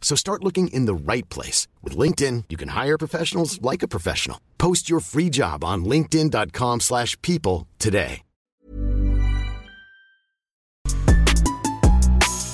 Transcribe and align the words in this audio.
So 0.00 0.16
start 0.16 0.42
looking 0.42 0.68
in 0.68 0.86
the 0.86 0.94
right 0.94 1.28
place. 1.28 1.68
With 1.82 1.94
LinkedIn, 1.96 2.44
you 2.48 2.56
can 2.56 2.68
hire 2.70 2.96
professionals 2.96 3.60
like 3.60 3.82
a 3.82 3.88
professional. 3.88 4.38
Post 4.56 4.88
your 4.88 5.00
free 5.00 5.28
job 5.30 5.62
on 5.62 5.84
linkedin.com 5.84 6.80
slash 6.80 7.20
people 7.20 7.66
today. 7.78 8.22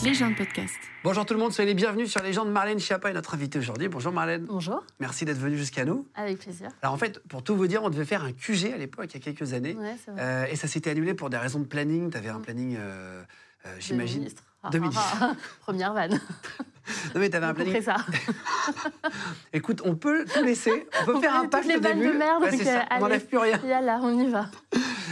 Légende 0.02 0.36
podcast. 0.36 0.74
Bonjour 1.02 1.24
tout 1.24 1.32
le 1.32 1.40
monde, 1.40 1.52
soyez 1.52 1.68
les 1.70 1.74
bienvenus 1.74 2.10
sur 2.10 2.22
Légende. 2.22 2.50
Marlène 2.52 2.78
Schiappa 2.78 3.08
est 3.10 3.14
notre 3.14 3.32
invitée 3.34 3.58
aujourd'hui. 3.58 3.88
Bonjour 3.88 4.12
Marlène. 4.12 4.44
Bonjour, 4.44 4.84
Merci 5.00 5.24
d'être 5.24 5.38
venue 5.38 5.56
jusqu'à 5.56 5.86
nous. 5.86 6.06
avec 6.14 6.38
plaisir. 6.40 6.68
Alors 6.82 6.92
en 6.94 6.98
fait, 6.98 7.20
pour 7.26 7.42
tout 7.42 7.56
vous 7.56 7.66
dire, 7.66 7.82
on 7.82 7.88
devait 7.88 8.04
faire 8.04 8.22
un 8.22 8.32
QG 8.32 8.72
à 8.74 8.76
l'époque, 8.76 9.06
il 9.14 9.14
y 9.14 9.16
a 9.16 9.20
quelques 9.32 9.54
années. 9.54 9.74
Ouais, 9.74 9.96
c'est 10.04 10.10
vrai. 10.10 10.20
Euh, 10.22 10.44
et 10.50 10.56
ça 10.56 10.68
s'était 10.68 10.90
annulé 10.90 11.14
pour 11.14 11.30
des 11.30 11.38
raisons 11.38 11.58
de 11.60 11.64
planning. 11.64 12.10
Tu 12.10 12.18
avais 12.18 12.28
un 12.28 12.40
planning, 12.40 12.76
euh, 12.78 13.22
euh, 13.64 13.76
De 13.76 13.80
j'imagine. 13.80 14.18
ministre. 14.18 14.42
Ah, 14.62 14.68
de 14.68 14.76
ah, 14.76 14.80
ministre. 14.80 15.16
ah, 15.22 15.34
Première 15.60 15.94
vanne. 15.94 16.20
Non 17.14 17.20
mais 17.20 17.30
tu 17.30 17.36
avais 17.36 17.46
un 17.46 17.54
planning. 17.54 17.80
ça. 17.82 17.96
Écoute, 19.52 19.80
on 19.84 19.96
peut 19.96 20.24
tout 20.26 20.42
laisser. 20.44 20.86
On 21.02 21.04
peut 21.06 21.14
On 21.16 21.20
faire 21.20 21.34
un 21.34 21.46
patch 21.46 21.66
les 21.66 21.76
au 21.76 21.80
début. 21.80 22.06
de 22.08 22.12
merde, 22.12 22.50
donc, 22.50 22.60
ça, 22.62 22.80
euh, 22.80 22.84
on 22.92 23.00
n'enlève 23.00 23.26
plus 23.26 23.38
rien. 23.38 23.58
Yalla, 23.64 24.00
on 24.02 24.18
y 24.18 24.28
va. 24.30 24.50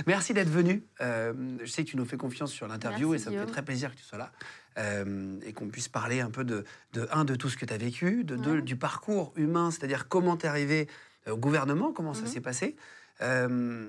Merci 0.07 0.35
d'être 0.35 0.49
venu. 0.51 0.85
Euh, 1.01 1.33
je 1.63 1.67
sais 1.71 1.85
que 1.85 1.91
tu 1.91 1.97
nous 1.97 2.05
fais 2.05 2.17
confiance 2.17 2.51
sur 2.53 2.67
l'interview 2.69 3.15
et 3.15 3.19
ça 3.19 3.31
me 3.31 3.39
fait 3.39 3.47
très 3.47 3.63
plaisir 3.63 3.91
que 3.93 3.97
tu 3.97 4.05
sois 4.05 4.19
là. 4.19 4.31
Euh, 4.79 5.39
et 5.45 5.53
qu'on 5.53 5.69
puisse 5.69 5.89
parler 5.89 6.21
un 6.21 6.31
peu 6.31 6.45
de, 6.45 6.65
de 6.95 7.07
un, 7.13 7.25
de 7.25 7.35
tout 7.35 7.49
ce 7.51 7.57
que 7.59 7.67
tu 7.67 7.75
as 7.75 7.79
vécu, 7.79 8.25
de 8.25 8.37
deux, 8.37 8.63
du 8.63 8.77
parcours 8.77 9.33
humain, 9.37 9.71
c'est-à-dire 9.71 10.09
comment 10.09 10.37
tu 10.37 10.47
es 10.47 10.49
arrivé 10.49 10.89
au 11.31 11.37
gouvernement, 11.37 11.93
comment 11.93 12.15
ça 12.15 12.23
Mhm. 12.23 12.27
s'est 12.29 12.41
passé. 12.41 12.77
Euh, 13.21 13.87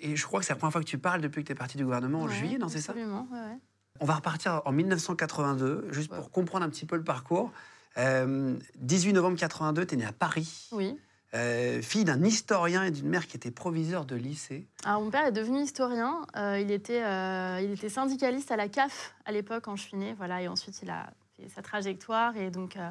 et 0.00 0.14
je 0.14 0.24
crois 0.26 0.40
que 0.40 0.46
c'est 0.46 0.52
la 0.52 0.58
première 0.58 0.72
fois 0.72 0.82
que 0.82 0.86
tu 0.86 0.98
parles 0.98 1.22
depuis 1.22 1.42
que 1.42 1.46
tu 1.46 1.52
es 1.52 1.56
parti 1.56 1.78
du 1.78 1.84
gouvernement 1.84 2.20
en 2.22 2.26
Ouais, 2.28 2.34
juillet, 2.34 2.58
non, 2.58 2.68
c'est 2.68 2.80
ça? 2.80 2.92
Absolument, 2.92 3.26
ouais. 3.32 3.58
On 4.00 4.04
va 4.04 4.14
repartir 4.14 4.62
en 4.64 4.72
1982, 4.72 5.88
juste 5.90 6.10
pour 6.12 6.30
comprendre 6.30 6.64
un 6.64 6.68
petit 6.70 6.86
peu 6.86 6.96
le 6.96 7.04
parcours. 7.04 7.52
Euh, 7.98 8.56
18 8.76 9.12
novembre 9.14 9.36
82, 9.38 9.86
tu 9.86 9.94
es 9.94 9.96
né 9.98 10.04
à 10.04 10.12
Paris, 10.12 10.68
Oui. 10.72 10.98
euh, 11.34 11.80
fille 11.80 12.04
d'un 12.04 12.22
historien 12.24 12.82
et 12.84 12.90
d'une 12.90 13.08
mère 13.08 13.26
qui 13.26 13.36
était 13.36 13.50
proviseur 13.50 14.04
de 14.04 14.16
lycée. 14.16 14.66
Alors, 14.84 15.00
mon 15.02 15.10
père 15.10 15.24
est 15.26 15.32
devenu 15.32 15.60
historien. 15.62 16.26
Euh, 16.36 16.58
il, 16.60 16.70
était, 16.70 17.02
euh, 17.02 17.60
il 17.62 17.70
était 17.72 17.88
syndicaliste 17.88 18.50
à 18.50 18.56
la 18.56 18.68
CAF 18.68 19.14
à 19.24 19.32
l'époque 19.32 19.64
quand 19.64 19.76
je 19.76 19.82
suis 19.82 19.96
née. 19.96 20.14
Voilà, 20.18 20.42
et 20.42 20.48
ensuite, 20.48 20.82
il 20.82 20.90
a 20.90 21.06
fait 21.36 21.48
sa 21.48 21.62
trajectoire. 21.62 22.36
Et 22.36 22.50
donc, 22.50 22.76
euh, 22.76 22.90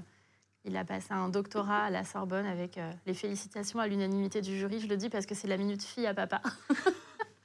il 0.64 0.76
a 0.76 0.84
passé 0.84 1.10
un 1.12 1.30
doctorat 1.30 1.84
à 1.84 1.90
la 1.92 2.04
Sorbonne 2.04 2.48
avec 2.48 2.80
euh, 2.80 2.92
les 3.06 3.14
félicitations 3.14 3.78
à 3.80 3.88
l'unanimité 3.88 4.42
du 4.42 4.58
jury. 4.58 4.80
Je 4.80 4.88
le 4.88 4.98
dis 4.98 5.10
parce 5.10 5.28
que 5.28 5.36
c'est 5.36 5.48
la 5.48 5.58
minute 5.58 5.84
fille 5.84 6.08
à 6.08 6.16
papa. 6.16 6.42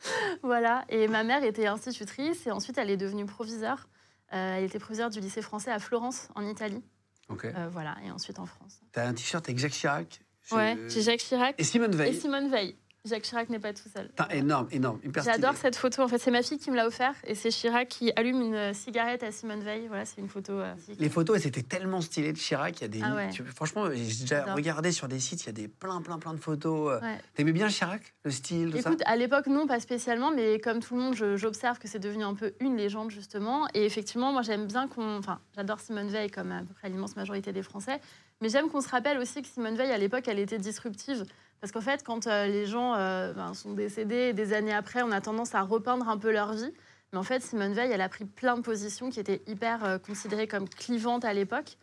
voilà. 0.43 0.85
Et 0.89 1.09
ma 1.09 1.25
mère 1.25 1.43
était 1.45 1.67
institutrice. 1.67 2.47
Et 2.47 2.51
ensuite, 2.51 2.79
elle 2.79 2.91
est 2.91 2.97
devenue 2.97 3.27
proviseure. 3.27 3.89
Euh, 4.33 4.57
elle 4.57 4.65
était 4.65 4.79
proviseure 4.79 5.11
du 5.11 5.21
lycée 5.21 5.43
français 5.43 5.71
à 5.73 5.79
Florence, 5.79 6.29
en 6.35 6.47
Italie. 6.47 6.83
Ok. 7.29 7.45
Euh, 7.45 7.69
voilà. 7.71 7.97
Et 8.05 8.11
ensuite 8.11 8.39
en 8.39 8.47
France. 8.47 8.81
Tu 8.93 9.01
as 9.01 9.07
un 9.07 9.15
t-shirt 9.15 9.45
avec 9.47 9.59
Jacques 9.59 9.73
Chirac. 9.73 10.21
Ouais, 10.53 10.77
j'ai 10.89 11.03
Jacques 11.03 11.21
Chirac 11.21 11.55
Et 11.59 11.65
Simone 11.65 11.95
Veil. 11.95 12.11
et 12.11 12.19
Simone 12.19 12.51
Veil. 12.51 12.77
Jacques 13.07 13.23
Chirac 13.23 13.49
n'est 13.49 13.59
pas 13.59 13.73
tout 13.73 13.89
seul. 13.95 14.09
Putain, 14.09 14.29
énorme, 14.29 14.69
énorme. 14.73 15.01
J'adore 15.25 15.57
cette 15.57 15.75
photo. 15.77 16.03
En 16.03 16.09
fait, 16.09 16.19
c'est 16.19 16.31
ma 16.31 16.43
fille 16.43 16.59
qui 16.59 16.71
me 16.71 16.77
l'a 16.77 16.87
offert 16.87 17.15
et 17.27 17.35
c'est 17.35 17.49
Chirac 17.49 17.89
qui 17.89 18.13
allume 18.15 18.43
une 18.43 18.55
euh, 18.55 18.73
cigarette 18.75 19.23
à 19.23 19.33
Simone 19.33 19.61
Veil. 19.61 19.87
Voilà, 19.89 20.05
c'est 20.05 20.21
une 20.21 20.29
photo. 20.29 20.53
euh, 20.53 20.75
Les 20.99 21.09
photos, 21.09 21.39
elles 21.41 21.47
étaient 21.49 21.63
tellement 21.63 22.03
stylées 22.03 22.35
de 22.35 22.39
Chirac. 22.39 22.79
Il 22.79 22.83
y 22.83 22.85
a 22.85 22.89
des, 22.89 23.01
Ah 23.03 23.15
ouais. 23.15 23.31
tu- 23.31 23.43
franchement, 23.45 23.87
j'ai 23.91 24.21
déjà 24.21 24.53
regardé 24.53 24.93
sur 24.93 25.09
des 25.09 25.19
sites, 25.19 25.43
il 25.45 25.47
y 25.47 25.49
a 25.49 25.53
des 25.53 25.67
plein, 25.69 26.03
plein, 26.03 26.19
plein 26.19 26.35
de 26.35 26.41
photos. 26.41 26.93
euh. 26.93 27.01
Ouais. 27.01 27.19
T'aimais 27.35 27.53
bien 27.53 27.69
Chirac, 27.69 28.03
le 28.25 28.31
style, 28.31 28.71
tout 28.71 28.77
Écoute, 28.77 29.03
à 29.07 29.17
l'époque, 29.17 29.47
non, 29.47 29.67
pas 29.67 29.81
spécialement, 29.81 30.31
mais 30.31 30.59
comme 30.61 30.81
tout 30.81 30.95
le 30.95 31.01
monde, 31.01 31.15
j'observe 31.39 31.79
que 31.79 31.89
c'est 31.89 31.99
devenu 32.01 32.25
un 32.25 32.35
peu 32.35 32.53
une 32.61 32.77
légende, 32.77 33.11
justement. 33.11 33.67
Et 33.73 33.87
effectivement, 33.87 34.31
moi, 34.31 34.43
j'aime 34.43 34.67
bien 34.67 34.89
qu'on. 34.89 35.17
Enfin, 35.17 35.41
j'adore 35.57 35.81
Simone 35.81 36.09
Veil, 36.09 36.31
comme 36.31 36.53
à 36.53 36.61
peu 36.61 36.75
près 36.75 36.91
l'immense 36.91 37.17
majorité 37.17 37.51
des 37.53 37.63
Français. 37.63 37.99
Mais 38.43 38.51
j'aime 38.51 38.69
qu'on 38.69 38.81
se 38.83 38.89
rappelle 38.89 39.17
aussi 39.19 39.41
que 39.41 39.49
Simone 39.49 39.77
Veil, 39.77 39.91
à 39.91 39.97
l'époque, 39.99 40.25
elle 40.29 40.39
était 40.39 40.59
disruptive. 40.59 41.25
Parce 41.61 41.73
qu'en 41.73 41.81
fait, 41.81 42.03
quand 42.05 42.27
euh, 42.27 42.47
les 42.47 42.67
gens 42.67 42.95
euh, 42.95 43.33
ben, 43.33 43.53
sont 43.55 43.73
décédés, 43.75 44.33
des 44.33 44.53
années 44.55 44.73
après, 44.73 45.03
on 45.03 45.13
a 45.13 45.21
tendance 45.21 45.55
à 45.55 45.61
repeindre 45.63 46.09
un 46.09 46.17
peu 46.17 46.33
leur 46.33 46.53
vie. 46.55 46.73
Mais 47.13 47.19
en 47.19 47.23
fait, 47.23 47.43
Simone 47.43 47.73
Veil, 47.75 47.91
elle 47.93 48.01
a 48.01 48.09
pris 48.09 48.25
plein 48.25 48.57
de 48.57 48.63
positions 48.63 49.11
qui 49.11 49.21
étaient 49.21 49.43
hyper 49.47 49.85
euh, 49.85 49.99
considérées 49.99 50.47
comme 50.49 50.69
clivantes 50.69 51.25
à 51.25 51.33
l'époque. 51.33 51.77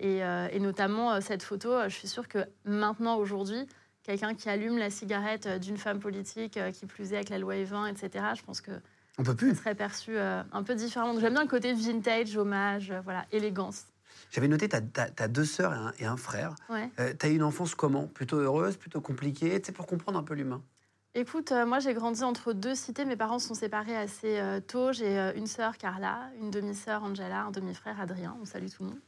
Et, 0.00 0.18
et 0.18 0.60
notamment, 0.60 1.18
cette 1.22 1.42
photo, 1.42 1.70
je 1.84 1.88
suis 1.88 2.08
sûre 2.08 2.28
que 2.28 2.40
maintenant, 2.66 3.16
aujourd'hui, 3.16 3.66
quelqu'un 4.02 4.34
qui 4.34 4.50
allume 4.50 4.76
la 4.76 4.90
cigarette 4.90 5.48
d'une 5.48 5.78
femme 5.78 5.98
politique, 5.98 6.58
qui 6.74 6.84
plus 6.84 7.14
est 7.14 7.16
avec 7.16 7.30
la 7.30 7.38
loi 7.38 7.54
E20, 7.54 7.90
etc., 7.90 8.22
je 8.36 8.42
pense 8.42 8.60
que 8.60 8.70
On 9.16 9.22
peut 9.22 9.30
ça 9.30 9.34
plus. 9.34 9.54
serait 9.54 9.74
perçu 9.74 10.18
un 10.18 10.62
peu 10.62 10.74
différemment. 10.74 11.14
Donc, 11.14 11.22
J'aime 11.22 11.32
bien 11.32 11.42
le 11.42 11.48
côté 11.48 11.72
vintage, 11.72 12.36
hommage, 12.36 12.92
voilà, 13.04 13.24
élégance. 13.32 13.86
J'avais 14.30 14.48
noté, 14.48 14.68
t'as 14.68 14.80
as, 15.18 15.28
deux 15.28 15.44
sœurs 15.44 15.72
et 15.72 15.76
un, 15.76 15.92
et 15.98 16.04
un 16.06 16.16
frère. 16.16 16.54
Ouais. 16.68 16.90
Euh, 16.98 17.12
t'as 17.18 17.28
eu 17.28 17.34
une 17.34 17.42
enfance 17.42 17.74
comment? 17.74 18.06
Plutôt 18.06 18.36
heureuse, 18.36 18.76
plutôt 18.76 19.00
compliquée? 19.00 19.60
Tu 19.60 19.66
sais, 19.66 19.72
pour 19.72 19.86
comprendre 19.86 20.18
un 20.18 20.22
peu 20.22 20.34
l'humain. 20.34 20.62
Écoute, 21.18 21.50
euh, 21.50 21.64
moi 21.64 21.78
j'ai 21.78 21.94
grandi 21.94 22.22
entre 22.24 22.52
deux 22.52 22.74
cités. 22.74 23.06
Mes 23.06 23.16
parents 23.16 23.38
sont 23.38 23.54
séparés 23.54 23.96
assez 23.96 24.38
euh, 24.38 24.60
tôt. 24.60 24.92
J'ai 24.92 25.18
euh, 25.18 25.32
une 25.34 25.46
sœur, 25.46 25.78
Carla, 25.78 26.28
une 26.38 26.50
demi-sœur, 26.50 27.02
Angela, 27.04 27.44
un 27.44 27.50
demi-frère, 27.50 27.98
Adrien. 27.98 28.36
On 28.42 28.44
salue 28.44 28.66
tout 28.66 28.84
le 28.84 28.90
monde. 28.90 28.98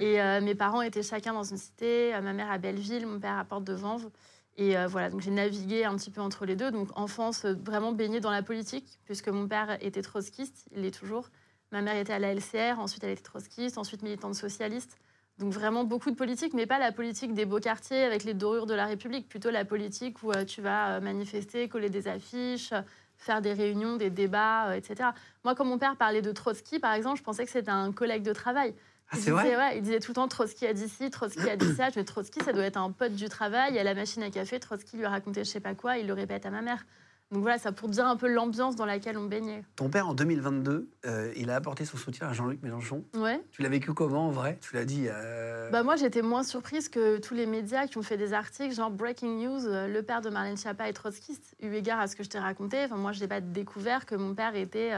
Et 0.00 0.40
mes 0.40 0.56
parents 0.56 0.82
étaient 0.82 1.04
chacun 1.04 1.32
dans 1.32 1.44
une 1.44 1.58
cité. 1.58 2.10
Ma 2.20 2.32
mère 2.32 2.50
à 2.50 2.58
Belleville, 2.58 3.06
mon 3.06 3.20
père 3.20 3.38
à 3.38 3.44
Porte 3.44 3.62
de 3.62 3.74
Vanves. 3.74 4.10
Et 4.56 4.74
voilà, 4.86 5.08
donc 5.08 5.20
j'ai 5.20 5.30
navigué 5.30 5.84
un 5.84 5.94
petit 5.94 6.10
peu 6.10 6.20
entre 6.20 6.46
les 6.46 6.56
deux. 6.56 6.72
Donc 6.72 6.88
enfance 6.98 7.46
vraiment 7.46 7.92
baignée 7.92 8.18
dans 8.18 8.32
la 8.32 8.42
politique, 8.42 8.98
puisque 9.04 9.28
mon 9.28 9.46
père 9.46 9.78
était 9.80 10.02
trotskiste, 10.02 10.66
il 10.74 10.82
l'est 10.82 10.90
toujours. 10.90 11.30
Ma 11.72 11.80
mère 11.82 11.96
était 11.96 12.12
à 12.12 12.18
la 12.18 12.34
LCR, 12.34 12.78
ensuite 12.78 13.02
elle 13.02 13.10
était 13.10 13.22
trotskiste, 13.22 13.78
ensuite 13.78 14.02
militante 14.02 14.34
socialiste. 14.34 14.98
Donc 15.38 15.52
vraiment 15.52 15.84
beaucoup 15.84 16.10
de 16.10 16.16
politique, 16.16 16.52
mais 16.52 16.66
pas 16.66 16.78
la 16.78 16.92
politique 16.92 17.32
des 17.32 17.46
beaux 17.46 17.58
quartiers 17.58 18.04
avec 18.04 18.24
les 18.24 18.34
dorures 18.34 18.66
de 18.66 18.74
la 18.74 18.84
République, 18.86 19.28
plutôt 19.28 19.50
la 19.50 19.64
politique 19.64 20.22
où 20.22 20.30
euh, 20.30 20.44
tu 20.44 20.60
vas 20.60 20.90
euh, 20.96 21.00
manifester, 21.00 21.68
coller 21.68 21.88
des 21.88 22.06
affiches, 22.06 22.74
faire 23.16 23.40
des 23.40 23.54
réunions, 23.54 23.96
des 23.96 24.10
débats, 24.10 24.68
euh, 24.68 24.74
etc. 24.74 25.10
Moi, 25.44 25.54
quand 25.54 25.64
mon 25.64 25.78
père 25.78 25.96
parlait 25.96 26.20
de 26.20 26.30
Trotsky, 26.30 26.78
par 26.78 26.92
exemple, 26.92 27.18
je 27.18 27.22
pensais 27.22 27.44
que 27.46 27.50
c'était 27.50 27.70
un 27.70 27.92
collègue 27.92 28.22
de 28.22 28.34
travail. 28.34 28.74
Ah, 29.10 29.16
Il 29.16 29.22
c'est 29.22 29.30
vrai? 29.30 29.42
disait, 29.44 29.56
ouais, 29.56 29.76
Il 29.78 29.82
disait 29.82 30.00
tout 30.00 30.10
le 30.10 30.16
temps 30.16 30.28
Trotsky 30.28 30.66
a 30.66 30.74
dit 30.74 30.88
ci, 30.88 31.10
Trotsky 31.10 31.48
a 31.48 31.56
dit 31.56 31.74
ça. 31.74 31.88
Je 31.88 31.98
me 31.98 32.04
dis, 32.04 32.12
Trotsky, 32.12 32.44
ça 32.44 32.52
doit 32.52 32.64
être 32.64 32.76
un 32.76 32.90
pote 32.90 33.14
du 33.14 33.28
travail. 33.30 33.78
À 33.78 33.84
la 33.84 33.94
machine 33.94 34.22
à 34.22 34.30
café, 34.30 34.60
Trotsky 34.60 34.98
lui 34.98 35.06
a 35.06 35.10
raconté 35.10 35.42
je 35.44 35.50
sais 35.50 35.60
pas 35.60 35.74
quoi, 35.74 35.96
il 35.96 36.06
le 36.06 36.12
répète 36.12 36.44
à 36.44 36.50
ma 36.50 36.60
mère. 36.60 36.84
Donc 37.32 37.40
voilà, 37.40 37.58
ça 37.58 37.72
pour 37.72 37.88
dire 37.88 38.06
un 38.06 38.16
peu 38.16 38.28
l'ambiance 38.28 38.76
dans 38.76 38.84
laquelle 38.84 39.16
on 39.16 39.24
baignait. 39.24 39.64
Ton 39.74 39.88
père, 39.88 40.06
en 40.06 40.12
2022, 40.12 40.90
euh, 41.06 41.32
il 41.34 41.48
a 41.48 41.56
apporté 41.56 41.86
son 41.86 41.96
soutien 41.96 42.28
à 42.28 42.34
Jean-Luc 42.34 42.62
Mélenchon. 42.62 43.04
Ouais. 43.14 43.42
Tu 43.52 43.62
l'as 43.62 43.70
vécu 43.70 43.94
comment, 43.94 44.26
en 44.26 44.30
vrai? 44.30 44.58
Tu 44.60 44.74
l'as 44.74 44.84
dit 44.84 45.06
euh, 45.08 45.70
Bah 45.70 45.82
moi, 45.82 45.96
j'étais 45.96 46.20
moins 46.20 46.42
surprise 46.42 46.90
que 46.90 47.16
tous 47.18 47.32
les 47.32 47.46
médias 47.46 47.86
qui 47.86 47.96
ont 47.96 48.02
fait 48.02 48.18
des 48.18 48.34
articles 48.34 48.74
genre 48.74 48.90
Breaking 48.90 49.38
News, 49.38 49.66
euh, 49.66 49.88
le 49.88 50.02
père 50.02 50.20
de 50.20 50.28
Marlène 50.28 50.58
Schiappa 50.58 50.90
est 50.90 50.92
trotskiste. 50.92 51.56
Eu 51.62 51.72
égard 51.72 52.00
à 52.00 52.06
ce 52.06 52.16
que 52.16 52.22
je 52.22 52.28
t'ai 52.28 52.38
raconté, 52.38 52.84
enfin, 52.84 52.96
moi, 52.96 53.12
je 53.12 53.20
n'ai 53.20 53.28
pas 53.28 53.40
découvert 53.40 54.04
que 54.04 54.14
mon 54.14 54.34
père 54.34 54.54
était 54.54 54.92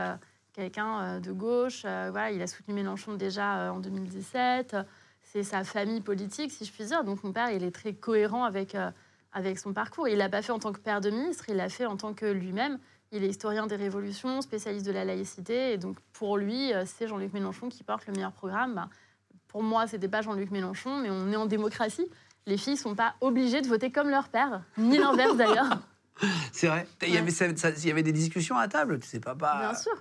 quelqu'un 0.52 1.20
de 1.20 1.30
gauche. 1.30 1.82
Voilà, 1.82 2.32
il 2.32 2.42
a 2.42 2.48
soutenu 2.48 2.74
Mélenchon 2.74 3.14
déjà 3.14 3.72
en 3.72 3.78
2017. 3.78 4.76
C'est 5.22 5.44
sa 5.44 5.62
famille 5.62 6.00
politique, 6.00 6.50
si 6.50 6.64
je 6.64 6.72
puis 6.72 6.84
dire. 6.84 7.04
Donc 7.04 7.22
mon 7.22 7.32
père, 7.32 7.50
il 7.50 7.62
est 7.62 7.70
très 7.70 7.92
cohérent 7.92 8.42
avec, 8.42 8.76
avec 9.34 9.58
son 9.58 9.72
parcours. 9.74 10.08
Il 10.08 10.16
l'a 10.16 10.28
pas 10.30 10.40
fait 10.40 10.52
en 10.52 10.58
tant 10.58 10.72
que 10.72 10.78
père 10.80 11.00
de 11.02 11.10
ministre, 11.10 11.44
il 11.48 11.56
l'a 11.56 11.68
fait 11.68 11.84
en 11.86 11.96
tant 11.96 12.14
que 12.14 12.24
lui-même. 12.26 12.78
Il 13.12 13.22
est 13.22 13.28
historien 13.28 13.66
des 13.66 13.76
révolutions, 13.76 14.40
spécialiste 14.40 14.86
de 14.86 14.92
la 14.92 15.04
laïcité. 15.04 15.72
Et 15.72 15.78
donc 15.78 15.96
pour 16.14 16.38
lui, 16.38 16.72
euh, 16.72 16.84
c'est 16.86 17.06
Jean-Luc 17.06 17.32
Mélenchon 17.34 17.68
qui 17.68 17.84
porte 17.84 18.06
le 18.06 18.12
meilleur 18.14 18.32
programme. 18.32 18.74
Bah, 18.74 18.88
pour 19.48 19.62
moi, 19.62 19.86
c'était 19.86 20.08
pas 20.08 20.22
Jean-Luc 20.22 20.50
Mélenchon, 20.50 20.98
mais 21.02 21.10
on 21.10 21.30
est 21.30 21.36
en 21.36 21.46
démocratie. 21.46 22.08
Les 22.46 22.56
filles 22.56 22.76
sont 22.76 22.94
pas 22.94 23.14
obligées 23.20 23.60
de 23.60 23.68
voter 23.68 23.90
comme 23.92 24.08
leur 24.10 24.28
père, 24.28 24.62
ni 24.78 24.98
l'inverse 24.98 25.36
d'ailleurs. 25.36 25.78
C'est 26.52 26.66
vrai. 26.68 26.86
Il 27.02 27.08
y, 27.08 27.12
Ouais. 27.12 27.18
avait, 27.18 27.30
ça- 27.30 27.56
ça- 27.56 27.70
il 27.70 27.86
y 27.86 27.90
avait 27.90 28.02
des 28.02 28.12
discussions 28.12 28.56
à 28.56 28.68
table, 28.68 28.98
tu 29.00 29.06
sais, 29.08 29.20
papa. 29.20 29.56
Bien 29.60 29.74
sûr. 29.74 29.92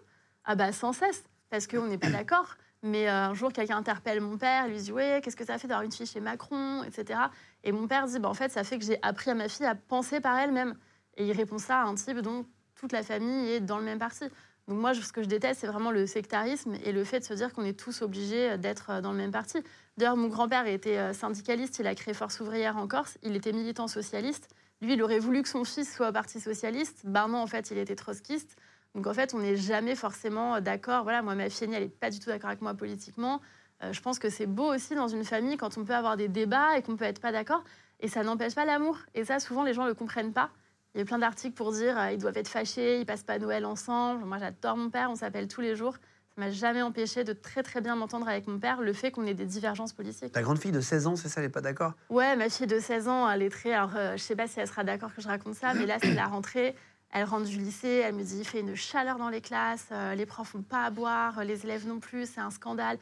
Ah 0.45 0.55
bah 0.55 0.71
sans 0.71 0.91
cesse, 0.93 1.23
parce 1.49 1.67
qu'on 1.67 1.87
n'est 1.87 1.97
pas 1.97 2.09
d'accord. 2.11 2.55
Mais 2.85 3.07
euh, 3.07 3.27
un 3.29 3.33
jour, 3.33 3.53
quelqu'un 3.53 3.77
interpelle 3.77 4.19
mon 4.21 4.37
père, 4.37 4.67
lui 4.67 4.77
dit 4.77 4.91
Ouais, 4.91 5.21
qu'est-ce 5.23 5.35
que 5.37 5.45
ça 5.45 5.57
fait 5.57 5.67
d'avoir 5.67 5.83
une 5.85 5.91
fille 5.91 6.05
chez 6.05 6.19
Macron, 6.19 6.83
etc. 6.83 7.17
Et 7.63 7.71
mon 7.71 7.87
père 7.87 8.07
dit 8.07 8.19
bah, 8.19 8.29
En 8.29 8.33
fait, 8.33 8.51
ça 8.51 8.63
fait 8.63 8.77
que 8.77 8.85
j'ai 8.85 8.99
appris 9.01 9.31
à 9.31 9.35
ma 9.35 9.47
fille 9.47 9.65
à 9.65 9.75
penser 9.75 10.19
par 10.19 10.37
elle-même. 10.37 10.75
Et 11.15 11.27
il 11.27 11.31
répond 11.31 11.57
ça 11.57 11.81
à 11.81 11.83
un 11.85 11.95
type 11.95 12.19
dont 12.19 12.45
toute 12.75 12.91
la 12.91 13.03
famille 13.03 13.51
est 13.51 13.59
dans 13.59 13.77
le 13.77 13.83
même 13.85 13.99
parti. 13.99 14.25
Donc 14.67 14.79
moi, 14.79 14.93
ce 14.93 15.11
que 15.11 15.21
je 15.21 15.27
déteste, 15.27 15.61
c'est 15.61 15.67
vraiment 15.67 15.91
le 15.91 16.07
sectarisme 16.07 16.75
et 16.83 16.91
le 16.91 17.03
fait 17.03 17.19
de 17.19 17.25
se 17.25 17.33
dire 17.33 17.53
qu'on 17.53 17.65
est 17.65 17.77
tous 17.77 18.01
obligés 18.01 18.57
d'être 18.57 19.01
dans 19.01 19.11
le 19.11 19.17
même 19.17 19.31
parti. 19.31 19.57
D'ailleurs, 19.97 20.15
mon 20.15 20.29
grand-père 20.29 20.67
était 20.67 20.97
euh, 20.97 21.13
syndicaliste, 21.13 21.79
il 21.79 21.87
a 21.87 21.95
créé 21.95 22.13
Force 22.13 22.39
ouvrière 22.39 22.77
en 22.77 22.87
Corse, 22.87 23.17
il 23.23 23.35
était 23.35 23.51
militant 23.51 23.87
socialiste. 23.87 24.47
Lui, 24.81 24.93
il 24.93 25.03
aurait 25.03 25.19
voulu 25.19 25.43
que 25.43 25.49
son 25.49 25.65
fils 25.65 25.93
soit 25.93 26.09
au 26.09 26.11
Parti 26.13 26.39
socialiste. 26.39 27.01
Ben 27.05 27.27
non, 27.27 27.39
en 27.39 27.47
fait, 27.47 27.71
il 27.71 27.77
était 27.77 27.95
trotskiste. 27.95 28.55
Donc 28.95 29.07
en 29.07 29.13
fait, 29.13 29.33
on 29.33 29.39
n'est 29.39 29.55
jamais 29.55 29.95
forcément 29.95 30.61
d'accord. 30.61 31.03
Voilà, 31.03 31.21
moi, 31.21 31.35
ma 31.35 31.49
fille 31.49 31.67
elle 31.73 31.83
n'est 31.83 31.89
pas 31.89 32.09
du 32.09 32.19
tout 32.19 32.29
d'accord 32.29 32.49
avec 32.49 32.61
moi 32.61 32.73
politiquement. 32.73 33.41
Euh, 33.83 33.93
je 33.93 34.01
pense 34.01 34.19
que 34.19 34.29
c'est 34.29 34.45
beau 34.45 34.73
aussi 34.73 34.95
dans 34.95 35.07
une 35.07 35.23
famille 35.23 35.57
quand 35.57 35.77
on 35.77 35.83
peut 35.83 35.95
avoir 35.95 36.17
des 36.17 36.27
débats 36.27 36.77
et 36.77 36.81
qu'on 36.81 36.95
peut 36.95 37.05
être 37.05 37.19
pas 37.19 37.31
d'accord. 37.31 37.63
Et 37.99 38.07
ça 38.07 38.23
n'empêche 38.23 38.55
pas 38.55 38.65
l'amour. 38.65 38.97
Et 39.15 39.25
ça, 39.25 39.39
souvent, 39.39 39.63
les 39.63 39.73
gens 39.73 39.83
ne 39.83 39.89
le 39.89 39.93
comprennent 39.93 40.33
pas. 40.33 40.49
Il 40.95 40.99
y 40.99 41.01
a 41.01 41.05
plein 41.05 41.17
d'articles 41.17 41.55
pour 41.55 41.71
dire 41.71 41.97
qu'ils 42.09 42.19
doivent 42.19 42.37
être 42.37 42.47
fâchés, 42.47 42.99
ils 42.99 43.05
passent 43.05 43.23
pas 43.23 43.39
Noël 43.39 43.65
ensemble. 43.65 44.25
Moi, 44.25 44.37
j'adore 44.37 44.77
mon 44.77 44.89
père, 44.89 45.09
on 45.09 45.15
s'appelle 45.15 45.47
tous 45.47 45.61
les 45.61 45.75
jours. 45.75 45.95
Ça 46.35 46.41
m'a 46.41 46.51
jamais 46.51 46.81
empêché 46.81 47.23
de 47.23 47.33
très 47.33 47.63
très 47.63 47.81
bien 47.81 47.95
m'entendre 47.95 48.27
avec 48.27 48.47
mon 48.47 48.59
père, 48.59 48.81
le 48.81 48.93
fait 48.93 49.11
qu'on 49.11 49.25
ait 49.25 49.33
des 49.33 49.45
divergences 49.45 49.93
politiques. 49.93 50.31
Ta 50.31 50.41
grande 50.41 50.59
fille 50.59 50.71
de 50.71 50.81
16 50.81 51.07
ans, 51.07 51.15
c'est 51.15 51.29
ça, 51.29 51.41
elle 51.41 51.47
n'est 51.47 51.51
pas 51.51 51.61
d'accord? 51.61 51.93
Ouais, 52.09 52.35
ma 52.35 52.49
fille 52.49 52.67
de 52.67 52.79
16 52.79 53.07
ans, 53.07 53.29
elle 53.29 53.43
est 53.43 53.49
très. 53.49 53.73
Alors, 53.73 53.91
euh, 53.95 54.17
je 54.17 54.21
sais 54.21 54.35
pas 54.35 54.47
si 54.47 54.59
elle 54.59 54.67
sera 54.67 54.83
d'accord 54.83 55.13
que 55.15 55.21
je 55.21 55.27
raconte 55.27 55.55
ça, 55.55 55.73
mais 55.73 55.85
là, 55.85 55.97
c'est 56.01 56.13
la 56.13 56.25
rentrée. 56.25 56.75
Elle 57.11 57.25
rentre 57.25 57.45
du 57.45 57.57
lycée, 57.57 58.01
elle 58.03 58.15
me 58.15 58.23
dit 58.23 58.39
il 58.39 58.45
fait 58.45 58.61
une 58.61 58.75
chaleur 58.75 59.17
dans 59.17 59.29
les 59.29 59.41
classes, 59.41 59.87
euh, 59.91 60.15
les 60.15 60.25
profs 60.25 60.55
n'ont 60.55 60.63
pas 60.63 60.85
à 60.85 60.89
boire, 60.89 61.43
les 61.43 61.63
élèves 61.63 61.87
non 61.87 61.99
plus, 61.99 62.27
c'est 62.27 62.41
un 62.41 62.49
scandale. 62.49 62.97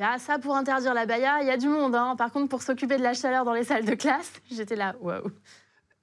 Ah, 0.00 0.18
ça 0.18 0.38
pour 0.38 0.56
interdire 0.56 0.94
la 0.94 1.06
baya, 1.06 1.40
il 1.42 1.46
y 1.46 1.50
a 1.50 1.56
du 1.56 1.68
monde. 1.68 1.94
Hein. 1.94 2.16
Par 2.16 2.32
contre, 2.32 2.48
pour 2.48 2.62
s'occuper 2.62 2.96
de 2.96 3.02
la 3.02 3.14
chaleur 3.14 3.44
dans 3.44 3.52
les 3.52 3.64
salles 3.64 3.84
de 3.84 3.94
classe, 3.94 4.32
j'étais 4.50 4.76
là, 4.76 4.94
waouh. 5.00 5.30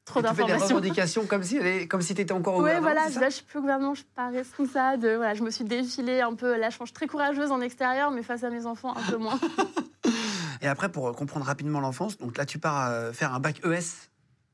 Trop 0.04 0.22
d'informations. 0.22 0.56
Tu 0.56 0.62
fais 0.62 0.68
des 0.68 0.74
revendications 0.74 1.26
comme 1.26 1.44
si, 1.44 1.88
comme 1.88 2.02
si 2.02 2.16
tu 2.16 2.22
étais 2.22 2.34
encore 2.34 2.56
au 2.56 2.64
ouais, 2.64 2.76
gouvernement. 2.78 3.10
voilà, 3.10 3.30
je 3.30 3.34
suis 3.34 3.44
plus 3.44 3.60
au 3.60 3.62
gouvernement, 3.62 3.94
je 3.94 4.00
suis 4.00 4.10
pas 4.16 4.30
responsable. 4.30 5.16
Voilà, 5.16 5.36
je 5.36 5.44
me 5.44 5.52
suis 5.52 5.64
défilée 5.64 6.22
un 6.22 6.34
peu. 6.34 6.58
Là, 6.58 6.70
je 6.70 6.76
suis 6.76 6.94
très 6.94 7.08
courageuse 7.08 7.52
en 7.52 7.62
extérieur, 7.62 8.10
mais 8.12 8.24
face 8.24 8.44
à 8.44 8.50
mes 8.50 8.66
enfants, 8.66 8.96
un 8.98 9.12
peu 9.12 9.18
moins. 9.18 9.40
Et 10.62 10.68
après, 10.68 10.92
pour 10.92 11.16
comprendre 11.16 11.46
rapidement 11.46 11.80
l'enfance, 11.80 12.18
donc 12.18 12.38
là, 12.38 12.46
tu 12.46 12.60
pars 12.60 12.90
euh, 12.90 13.14
faire 13.14 13.34
un 13.34 13.40
bac 13.40 13.62
ES, 13.66 14.10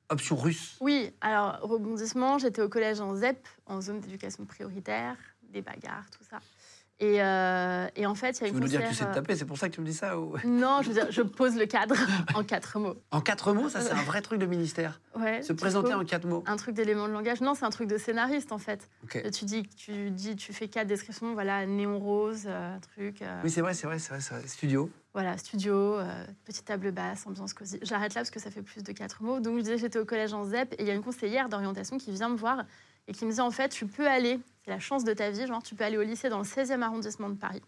option 0.09 0.35
russe. 0.35 0.77
Oui, 0.79 1.11
alors 1.21 1.59
rebondissement, 1.61 2.37
j'étais 2.37 2.61
au 2.61 2.69
collège 2.69 2.99
en 3.01 3.15
ZEP, 3.15 3.45
en 3.65 3.81
zone 3.81 3.99
d'éducation 3.99 4.45
prioritaire, 4.45 5.15
des 5.49 5.61
bagarres, 5.61 6.05
tout 6.11 6.23
ça. 6.29 6.39
Euh, 7.03 7.87
et, 7.95 8.05
en 8.07 8.15
fait, 8.15 8.39
il 8.39 8.41
y 8.41 8.45
a 8.45 8.47
une 8.47 8.53
Tu 8.53 8.59
veux 8.59 8.61
nous 8.61 8.67
dire 8.67 8.83
que 8.83 8.89
tu 8.89 8.95
sais 8.95 9.05
te 9.05 9.13
taper, 9.13 9.35
c'est 9.35 9.45
pour 9.45 9.57
ça 9.57 9.69
que 9.69 9.75
tu 9.75 9.81
me 9.81 9.85
dis 9.85 9.93
ça 9.93 10.15
Non, 10.45 10.79
je 10.81 10.87
veux 10.87 10.93
dire, 10.93 11.07
je 11.11 11.21
pose 11.21 11.55
le 11.55 11.65
cadre 11.65 11.95
en 12.33 12.43
quatre 12.43 12.79
mots. 12.79 12.95
En 13.11 13.21
quatre 13.21 13.53
mots, 13.53 13.69
ça 13.69 13.81
c'est 13.81 13.91
un 13.91 14.03
vrai 14.03 14.21
truc 14.21 14.39
de 14.39 14.45
ministère. 14.45 14.99
Ouais, 15.15 15.41
Se 15.41 15.53
présenter 15.53 15.93
en 15.93 16.03
quatre 16.05 16.25
mots. 16.25 16.43
Un 16.47 16.57
truc 16.57 16.75
d'élément 16.75 17.07
de 17.07 17.13
langage. 17.13 17.41
Non, 17.41 17.53
c'est 17.53 17.65
un 17.65 17.69
truc 17.69 17.87
de 17.87 17.97
scénariste 17.97 18.51
en 18.51 18.57
fait. 18.57 18.89
Tu 19.31 19.45
dis, 19.45 19.67
tu 19.67 20.09
dis, 20.09 20.35
tu 20.35 20.53
fais 20.53 20.67
quatre 20.67 20.87
descriptions, 20.87 21.33
voilà, 21.33 21.65
néon 21.65 21.99
rose, 21.99 22.43
euh, 22.47 22.77
truc. 22.79 23.21
Euh. 23.21 23.41
Oui, 23.43 23.51
c'est 23.51 23.61
vrai, 23.61 23.73
c'est 23.73 23.87
vrai, 23.87 23.99
c'est 23.99 24.11
vrai, 24.11 24.47
studio. 24.47 24.89
Voilà, 25.13 25.37
studio, 25.37 25.97
petite 26.45 26.65
table 26.65 26.91
basse, 26.91 27.25
ambiance 27.25 27.53
cosy. 27.53 27.79
J'arrête 27.81 28.13
là 28.13 28.21
parce 28.21 28.29
que 28.29 28.39
ça 28.39 28.51
fait 28.51 28.61
plus 28.61 28.83
de 28.83 28.91
quatre 28.91 29.23
mots. 29.23 29.39
Donc 29.39 29.57
je 29.57 29.61
disais, 29.61 29.77
j'étais 29.77 29.99
au 29.99 30.05
collège 30.05 30.33
en 30.33 30.45
ZEP 30.45 30.73
et 30.73 30.83
il 30.83 30.87
y 30.87 30.91
a 30.91 30.93
une 30.93 31.03
conseillère 31.03 31.49
d'orientation 31.49 31.97
qui 31.97 32.11
vient 32.11 32.29
me 32.29 32.37
voir 32.37 32.65
et 33.07 33.13
qui 33.13 33.25
me 33.25 33.31
dit 33.31 33.41
en 33.41 33.51
fait, 33.51 33.69
tu 33.69 33.87
peux 33.87 34.07
aller, 34.07 34.39
c'est 34.63 34.71
la 34.71 34.79
chance 34.79 35.03
de 35.03 35.13
ta 35.13 35.29
vie, 35.29 35.47
genre 35.47 35.63
tu 35.63 35.75
peux 35.75 35.83
aller 35.83 35.97
au 35.97 36.03
lycée 36.03 36.29
dans 36.29 36.39
le 36.39 36.43
16e 36.43 36.81
arrondissement 36.81 37.29
de 37.29 37.35
Paris, 37.35 37.61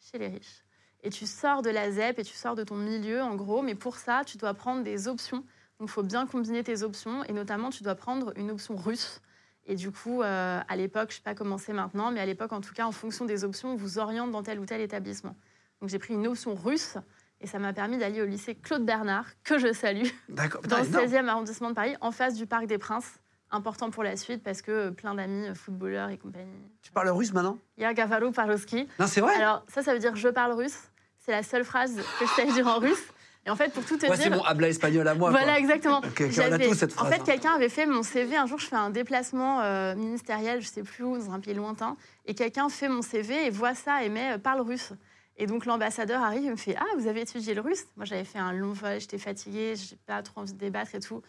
chez 0.00 0.18
les 0.18 0.28
riches. 0.28 0.64
Et 1.04 1.10
tu 1.10 1.26
sors 1.26 1.62
de 1.62 1.70
la 1.70 1.90
ZEP 1.90 2.18
et 2.18 2.24
tu 2.24 2.34
sors 2.34 2.54
de 2.54 2.62
ton 2.62 2.76
milieu, 2.76 3.22
en 3.22 3.34
gros, 3.34 3.62
mais 3.62 3.74
pour 3.74 3.96
ça, 3.96 4.22
tu 4.24 4.38
dois 4.38 4.54
prendre 4.54 4.82
des 4.82 5.08
options. 5.08 5.38
Donc 5.78 5.88
il 5.88 5.90
faut 5.90 6.02
bien 6.02 6.26
combiner 6.26 6.62
tes 6.62 6.82
options, 6.82 7.24
et 7.24 7.32
notamment, 7.32 7.70
tu 7.70 7.82
dois 7.82 7.96
prendre 7.96 8.32
une 8.36 8.50
option 8.50 8.76
russe. 8.76 9.20
Et 9.66 9.74
du 9.74 9.90
coup, 9.90 10.22
euh, 10.22 10.60
à 10.66 10.76
l'époque, 10.76 11.10
je 11.10 11.14
ne 11.14 11.18
sais 11.18 11.22
pas 11.22 11.34
comment 11.34 11.58
c'est 11.58 11.72
maintenant, 11.72 12.10
mais 12.10 12.20
à 12.20 12.26
l'époque, 12.26 12.52
en 12.52 12.60
tout 12.60 12.72
cas, 12.72 12.86
en 12.86 12.92
fonction 12.92 13.24
des 13.24 13.44
options, 13.44 13.72
on 13.72 13.76
vous 13.76 13.98
oriente 13.98 14.30
dans 14.30 14.42
tel 14.42 14.60
ou 14.60 14.66
tel 14.66 14.80
établissement. 14.80 15.36
Donc 15.80 15.90
j'ai 15.90 15.98
pris 15.98 16.14
une 16.14 16.26
option 16.26 16.54
russe, 16.54 16.98
et 17.40 17.48
ça 17.48 17.58
m'a 17.58 17.72
permis 17.72 17.98
d'aller 17.98 18.22
au 18.22 18.26
lycée 18.26 18.54
Claude 18.54 18.84
Bernard, 18.84 19.26
que 19.42 19.58
je 19.58 19.72
salue, 19.72 20.06
dans 20.28 20.78
le 20.78 20.84
16e 20.84 21.26
arrondissement 21.26 21.70
de 21.70 21.74
Paris, 21.74 21.96
en 22.00 22.12
face 22.12 22.34
du 22.34 22.46
Parc 22.46 22.66
des 22.66 22.78
Princes 22.78 23.18
important 23.52 23.90
pour 23.90 24.02
la 24.02 24.16
suite 24.16 24.42
parce 24.42 24.62
que 24.62 24.90
plein 24.90 25.14
d'amis 25.14 25.48
euh, 25.48 25.54
footballeurs 25.54 26.10
et 26.10 26.18
compagnie. 26.18 26.50
Tu 26.82 26.90
parles 26.90 27.08
russe 27.10 27.32
maintenant? 27.32 27.58
Ya 27.78 27.94
Gavaru 27.94 28.32
Paroski. 28.32 28.88
Non, 28.98 29.06
c'est 29.06 29.20
vrai? 29.20 29.34
Alors, 29.34 29.64
ça, 29.68 29.82
ça 29.82 29.92
veut 29.92 30.00
dire 30.00 30.16
je 30.16 30.28
parle 30.28 30.52
russe. 30.52 30.78
C'est 31.18 31.32
la 31.32 31.42
seule 31.42 31.64
phrase 31.64 31.96
que 32.18 32.26
je 32.26 32.30
sais 32.32 32.46
dire 32.46 32.66
en 32.66 32.78
russe. 32.78 33.04
Et 33.44 33.50
en 33.50 33.56
fait, 33.56 33.72
pour 33.72 33.84
tout 33.84 33.96
te 33.96 34.06
ouais, 34.06 34.16
dire. 34.16 34.24
c'est 34.24 34.30
mon 34.30 34.42
habla 34.42 34.68
espagnol 34.68 35.06
à 35.06 35.14
moi. 35.14 35.30
Voilà, 35.30 35.58
exactement. 35.58 35.98
Okay, 35.98 36.30
on 36.38 36.52
a 36.52 36.58
tous 36.58 36.74
cette 36.74 36.92
phrase. 36.92 37.08
En 37.08 37.10
fait, 37.10 37.24
quelqu'un 37.24 37.52
avait 37.54 37.68
fait 37.68 37.86
mon 37.86 38.04
CV. 38.04 38.36
Un 38.36 38.46
jour, 38.46 38.58
je 38.58 38.66
fais 38.66 38.76
un 38.76 38.90
déplacement 38.90 39.60
euh, 39.62 39.96
ministériel, 39.96 40.60
je 40.60 40.68
sais 40.68 40.82
plus 40.82 41.02
où, 41.02 41.18
dans 41.18 41.32
un 41.32 41.40
pays 41.40 41.54
lointain. 41.54 41.96
Et 42.26 42.34
quelqu'un 42.34 42.68
fait 42.68 42.88
mon 42.88 43.02
CV 43.02 43.46
et 43.46 43.50
voit 43.50 43.74
ça 43.74 44.04
et 44.04 44.08
met 44.08 44.34
euh, 44.34 44.38
parle 44.38 44.60
russe. 44.60 44.92
Et 45.38 45.46
donc, 45.46 45.66
l'ambassadeur 45.66 46.22
arrive 46.22 46.44
et 46.44 46.50
me 46.50 46.56
fait 46.56 46.76
Ah, 46.78 46.84
vous 46.96 47.08
avez 47.08 47.22
étudié 47.22 47.54
le 47.54 47.62
russe? 47.62 47.84
Moi, 47.96 48.04
j'avais 48.04 48.24
fait 48.24 48.38
un 48.38 48.52
long 48.52 48.74
vol, 48.74 49.00
j'étais 49.00 49.18
fatiguée, 49.18 49.74
j'ai 49.74 49.96
pas 50.06 50.22
trop 50.22 50.42
envie 50.42 50.52
de 50.52 50.58
débattre 50.58 50.94
et 50.94 51.00
tout. 51.00 51.20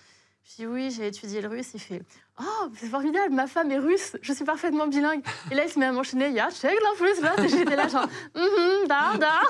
Je 0.45 0.55
dis 0.57 0.67
oui, 0.67 0.91
j'ai 0.91 1.07
étudié 1.07 1.41
le 1.41 1.47
russe. 1.47 1.71
Il 1.73 1.79
fait 1.79 2.01
Oh, 2.39 2.69
c'est 2.75 2.87
formidable, 2.87 3.33
ma 3.33 3.45
femme 3.45 3.71
est 3.71 3.77
russe, 3.77 4.17
je 4.21 4.33
suis 4.33 4.43
parfaitement 4.43 4.87
bilingue. 4.87 5.21
Et 5.51 5.55
là, 5.55 5.65
il 5.65 5.69
se 5.71 5.77
met 5.77 5.85
à 5.85 5.91
m'enchaîner 5.91 6.31
Ya, 6.31 6.49
check 6.49 6.71
la 6.71 6.97
plus 6.97 7.21
là. 7.21 7.35
J'étais 7.47 7.75
là, 7.75 7.87
genre 7.87 8.07
mm 8.35 8.87
da, 8.87 9.17
da. 9.19 9.41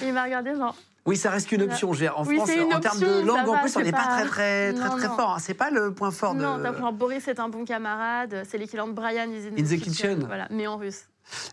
Et 0.00 0.06
il 0.06 0.12
m'a 0.12 0.24
regardé, 0.24 0.54
genre. 0.54 0.76
Oui, 1.04 1.16
ça 1.16 1.30
reste 1.30 1.48
qu'une 1.48 1.62
option. 1.62 1.90
En 1.90 2.24
France, 2.24 2.50
en 2.72 2.80
termes 2.80 3.00
de 3.00 3.26
langue, 3.26 3.48
en 3.48 3.58
plus, 3.58 3.76
on 3.76 3.80
n'est 3.80 3.90
pas, 3.90 4.06
très, 4.06 4.24
très, 4.26 4.72
très, 4.72 4.88
très, 4.88 5.08
fort. 5.08 5.34
Hein. 5.34 5.38
C'est 5.40 5.54
pas 5.54 5.70
le 5.70 5.92
point 5.92 6.12
fort 6.12 6.34
non, 6.34 6.58
de. 6.58 6.62
Non, 6.62 6.92
Boris 6.92 7.26
est 7.26 7.40
un 7.40 7.48
bon 7.48 7.64
camarade. 7.64 8.44
C'est 8.48 8.58
l'équivalent 8.58 8.86
de 8.86 8.92
Brian 8.92 9.28
is 9.30 9.48
in, 9.48 9.64
the, 9.64 9.80
kitchen. 9.80 10.24
Voilà, 10.24 10.46
mais 10.50 10.68
en 10.68 10.76
russe. 10.76 11.08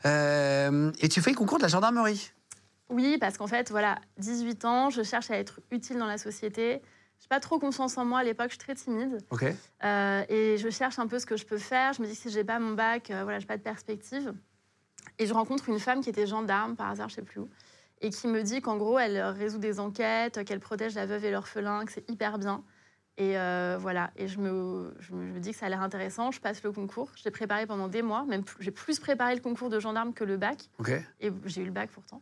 Euh, 0.06 0.92
et 1.00 1.10
tu 1.10 1.22
fais 1.22 1.32
le 1.32 1.36
concours 1.36 1.58
de 1.58 1.64
la 1.64 1.70
gendarmerie? 1.70 2.32
Oui, 2.90 3.18
parce 3.20 3.38
qu'en 3.38 3.48
fait, 3.48 3.72
voilà, 3.72 3.98
18 4.18 4.66
ans, 4.66 4.90
je 4.92 5.02
cherche 5.02 5.32
à 5.32 5.36
être 5.36 5.62
utile 5.72 5.98
dans 5.98 6.08
la 6.08 6.18
société. 6.20 6.82
Je 7.20 7.26
n'ai 7.26 7.30
pas 7.30 7.40
trop 7.40 7.60
confiance 7.60 7.98
en 7.98 8.06
moi 8.06 8.20
à 8.20 8.24
l'époque, 8.24 8.48
je 8.48 8.56
suis 8.56 8.60
très 8.60 8.76
timide. 8.76 9.18
Euh, 9.84 10.24
et 10.30 10.58
je 10.58 10.70
cherche 10.70 11.00
un 11.00 11.08
peu 11.08 11.20
ce 11.20 11.26
que 11.26 11.36
je 11.36 11.46
peux 11.46 11.58
faire. 11.58 11.94
Je 11.94 12.02
me 12.02 12.08
dis 12.08 12.14
que 12.14 12.20
si 12.20 12.30
j'ai 12.30 12.46
pas 12.46 12.60
mon 12.60 12.74
bac, 12.74 13.12
euh, 13.12 13.24
voilà, 13.24 13.40
j'ai 13.40 13.46
pas 13.46 13.58
de 13.58 13.62
perspective. 13.62 14.34
Et 15.18 15.26
je 15.26 15.34
rencontre 15.34 15.68
une 15.70 15.80
femme 15.80 16.02
qui 16.02 16.10
était 16.10 16.28
gendarme 16.28 16.76
par 16.76 16.90
hasard, 16.90 17.10
je 17.10 17.16
sais 17.16 17.22
plus 17.22 17.42
où, 17.42 17.50
et 18.00 18.10
qui 18.10 18.28
me 18.28 18.42
dit 18.42 18.62
qu'en 18.62 18.78
gros, 18.78 18.98
elle 18.98 19.22
résout 19.22 19.58
des 19.58 19.80
enquêtes, 19.80 20.46
qu'elle 20.46 20.62
protège 20.62 20.96
la 20.96 21.06
veuve 21.06 21.26
et 21.26 21.32
l'orphelin, 21.32 21.84
que 21.86 21.92
c'est 21.92 22.10
hyper 22.10 22.38
bien. 22.40 22.64
Et 23.18 23.38
euh, 23.38 23.78
voilà, 23.78 24.12
et 24.16 24.28
je 24.30 24.40
me, 24.40 24.96
je 25.02 25.14
me, 25.14 25.40
dis 25.42 25.52
que 25.52 25.58
ça 25.58 25.66
a 25.66 25.70
l'air 25.70 25.82
intéressant. 25.82 26.32
Je 26.32 26.40
passe 26.40 26.64
le 26.64 26.72
concours. 26.72 27.12
J'ai 27.16 27.32
préparé 27.32 27.68
pendant 27.68 27.90
des 27.90 28.02
mois, 28.02 28.24
même 28.24 28.44
j'ai 28.62 28.72
plus 28.72 28.98
préparé 28.98 29.36
le 29.36 29.42
concours 29.42 29.70
de 29.70 29.78
gendarme 29.78 30.14
que 30.14 30.24
le 30.24 30.38
bac. 30.38 30.70
Et 31.20 31.30
j'ai 31.46 31.62
eu 31.62 31.66
le 31.66 31.72
bac 31.72 31.90
pourtant. 31.94 32.22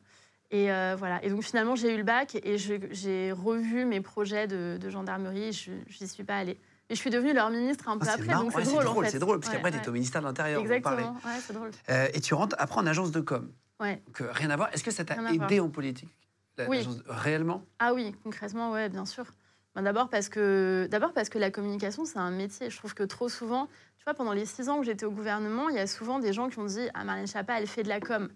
Et 0.52 0.72
euh, 0.72 0.96
voilà. 0.98 1.24
Et 1.24 1.30
donc 1.30 1.44
finalement, 1.44 1.76
j'ai 1.76 1.94
eu 1.94 1.98
le 1.98 2.04
bac 2.04 2.38
et 2.42 2.58
j'ai 2.58 3.32
revu 3.32 3.86
mes 3.86 4.02
projets 4.02 4.48
de, 4.48 4.90
gendarmerie. 4.90 5.52
Je 5.52 5.72
n'y 5.72 6.08
suis 6.08 6.24
pas 6.24 6.38
allée. 6.38 6.60
Et 6.90 6.96
je 6.96 7.00
suis 7.02 7.10
devenue 7.10 7.34
leur 7.34 7.50
ministre 7.50 7.90
un 7.90 7.98
peu 7.98 8.06
ah, 8.08 8.14
après, 8.14 8.34
donc 8.34 8.54
c'est 8.54 8.64
drôle, 8.64 8.88
en 8.88 9.02
fait. 9.02 9.10
C'est 9.10 9.20
drôle, 9.20 9.40
parce 9.42 9.54
qu'après, 9.54 9.72
tu 9.72 9.78
étais 9.78 9.90
au 9.90 9.94
ministère 9.94 10.22
de 10.22 10.28
l'Intérieur. 10.28 10.62
Exactement, 10.62 11.14
ouais, 11.14 11.40
c'est 11.42 11.54
drôle. 11.54 11.72
Euh, 11.90 12.08
et 12.14 12.22
tu 12.22 12.34
rentres 12.34 12.56
après 12.60 12.80
en 12.80 12.88
agence 12.88 13.12
de 13.12 13.20
com. 13.20 13.52
Ouais. 13.82 14.02
Donc, 14.08 14.22
euh, 14.22 14.32
rien 14.32 14.50
à 14.50 14.56
voir. 14.56 14.70
Est-ce 14.74 14.84
que 14.84 14.92
ça 14.92 15.04
t'a 15.04 15.18
aidé 15.34 15.60
en 15.60 15.70
politique 15.70 16.10
Oui. 16.68 16.88
Réellement? 17.08 17.66
Ah 17.80 17.94
oui, 17.94 18.16
concrètement, 18.24 18.72
ouais, 18.72 18.88
bien 18.88 19.06
sûr. 19.06 19.26
Ben, 19.76 19.82
D'abord 19.82 20.10
parce, 20.10 20.30
que, 20.30 20.88
parce 21.14 21.28
que 21.28 21.38
la 21.38 21.52
communication, 21.52 22.06
c'est 22.06 22.20
un 22.20 22.32
métier. 22.32 22.70
Je 22.70 22.78
trouve 22.78 22.94
que 22.94 23.04
trop 23.04 23.28
souvent, 23.28 23.68
tu 23.98 24.06
vois, 24.06 24.14
pendant 24.14 24.34
les 24.34 24.46
six 24.46 24.70
ans 24.70 24.80
où 24.80 24.84
j'étais 24.84 25.06
au 25.06 25.12
gouvernement, 25.12 25.68
il 25.68 25.76
y 25.76 25.80
a 25.80 25.88
souvent 25.88 26.20
des 26.20 26.32
gens 26.32 26.48
qui 26.48 26.58
ont 26.58 26.66
dit 26.66 26.88
Ah, 26.94 27.04
Marlène 27.04 27.28
Schiappa, 27.28 27.60
elle 27.60 27.68
fait 27.68 27.84
de 27.84 27.90
la 27.90 28.00
com 28.00 28.30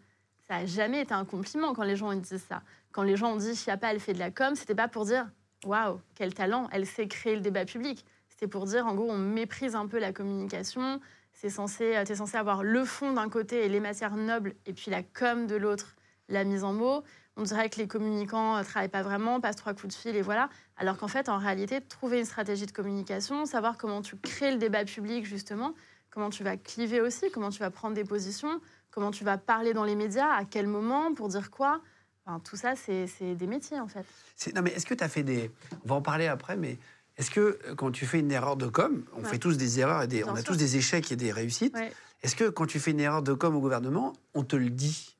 ça 0.51 0.57
n'a 0.57 0.65
jamais 0.65 0.99
été 0.99 1.13
un 1.13 1.23
compliment 1.23 1.73
quand 1.73 1.83
les 1.83 1.95
gens 1.95 2.09
ont 2.09 2.13
dit 2.13 2.37
ça. 2.37 2.61
Quand 2.91 3.03
les 3.03 3.15
gens 3.15 3.31
ont 3.31 3.37
dit 3.37 3.55
Chiappa, 3.55 3.93
elle 3.93 4.01
fait 4.01 4.11
de 4.11 4.19
la 4.19 4.31
com, 4.31 4.53
c'était 4.53 4.75
pas 4.75 4.89
pour 4.89 5.05
dire 5.05 5.29
waouh, 5.63 6.01
quel 6.13 6.33
talent, 6.33 6.67
elle 6.73 6.85
sait 6.85 7.07
créer 7.07 7.35
le 7.35 7.41
débat 7.41 7.63
public. 7.63 8.03
C'était 8.27 8.49
pour 8.49 8.65
dire 8.65 8.85
en 8.85 8.93
gros, 8.93 9.09
on 9.09 9.17
méprise 9.17 9.75
un 9.75 9.87
peu 9.87 9.97
la 9.97 10.11
communication. 10.11 10.99
C'est 11.31 11.49
censé, 11.49 11.85
es 11.85 12.15
censé 12.15 12.35
avoir 12.35 12.63
le 12.63 12.83
fond 12.83 13.13
d'un 13.13 13.29
côté 13.29 13.63
et 13.63 13.69
les 13.69 13.79
matières 13.79 14.17
nobles, 14.17 14.55
et 14.65 14.73
puis 14.73 14.91
la 14.91 15.03
com 15.03 15.47
de 15.47 15.55
l'autre, 15.55 15.95
la 16.27 16.43
mise 16.43 16.65
en 16.65 16.73
mots. 16.73 17.01
On 17.37 17.43
dirait 17.43 17.69
que 17.69 17.77
les 17.77 17.87
communicants 17.87 18.57
ne 18.57 18.63
travaillent 18.63 18.89
pas 18.89 19.03
vraiment, 19.03 19.39
passent 19.39 19.55
trois 19.55 19.73
coups 19.73 19.95
de 19.95 20.01
fil 20.01 20.17
et 20.17 20.21
voilà. 20.21 20.49
Alors 20.75 20.97
qu'en 20.97 21.07
fait, 21.07 21.29
en 21.29 21.37
réalité, 21.37 21.79
trouver 21.79 22.19
une 22.19 22.25
stratégie 22.25 22.65
de 22.65 22.73
communication, 22.73 23.45
savoir 23.45 23.77
comment 23.77 24.01
tu 24.01 24.17
crées 24.17 24.51
le 24.51 24.57
débat 24.57 24.83
public 24.83 25.23
justement, 25.23 25.73
comment 26.09 26.29
tu 26.29 26.43
vas 26.43 26.57
cliver 26.57 26.99
aussi, 26.99 27.31
comment 27.31 27.51
tu 27.51 27.59
vas 27.59 27.71
prendre 27.71 27.95
des 27.95 28.03
positions, 28.03 28.59
comment 28.91 29.11
tu 29.11 29.23
vas 29.23 29.37
parler 29.37 29.73
dans 29.73 29.83
les 29.83 29.95
médias, 29.95 30.31
à 30.31 30.45
quel 30.45 30.67
moment, 30.67 31.13
pour 31.13 31.29
dire 31.29 31.49
quoi. 31.49 31.81
Enfin, 32.25 32.39
tout 32.39 32.55
ça, 32.55 32.75
c'est 32.75 33.35
des 33.35 33.47
métiers, 33.47 33.79
en 33.79 33.87
fait. 33.87 34.05
Non, 34.53 34.61
mais 34.61 34.71
est-ce 34.71 34.85
que 34.85 34.93
tu 34.93 35.03
as 35.03 35.09
fait 35.09 35.23
des... 35.23 35.49
On 35.83 35.89
va 35.89 35.95
en 35.95 36.01
parler 36.01 36.27
après, 36.27 36.55
mais 36.55 36.77
est-ce 37.17 37.31
que 37.31 37.59
euh, 37.65 37.75
quand 37.75 37.91
tu 37.91 38.05
fais 38.05 38.19
une 38.19 38.31
erreur 38.31 38.57
de 38.57 38.67
com, 38.67 39.03
on 39.15 39.23
fait 39.23 39.39
tous 39.39 39.57
des 39.57 39.79
erreurs, 39.79 40.03
et 40.03 40.07
des... 40.07 40.23
on 40.23 40.35
a 40.35 40.43
tous 40.43 40.57
des 40.57 40.77
échecs 40.77 41.11
et 41.11 41.15
des 41.15 41.31
réussites, 41.31 41.75
est-ce 42.21 42.35
que 42.35 42.49
quand 42.49 42.67
tu 42.67 42.79
fais 42.79 42.91
une 42.91 42.99
erreur 42.99 43.23
de 43.23 43.33
com 43.33 43.55
au 43.55 43.59
gouvernement, 43.59 44.13
on 44.35 44.43
te 44.43 44.55
le 44.55 44.69
dit? 44.69 45.17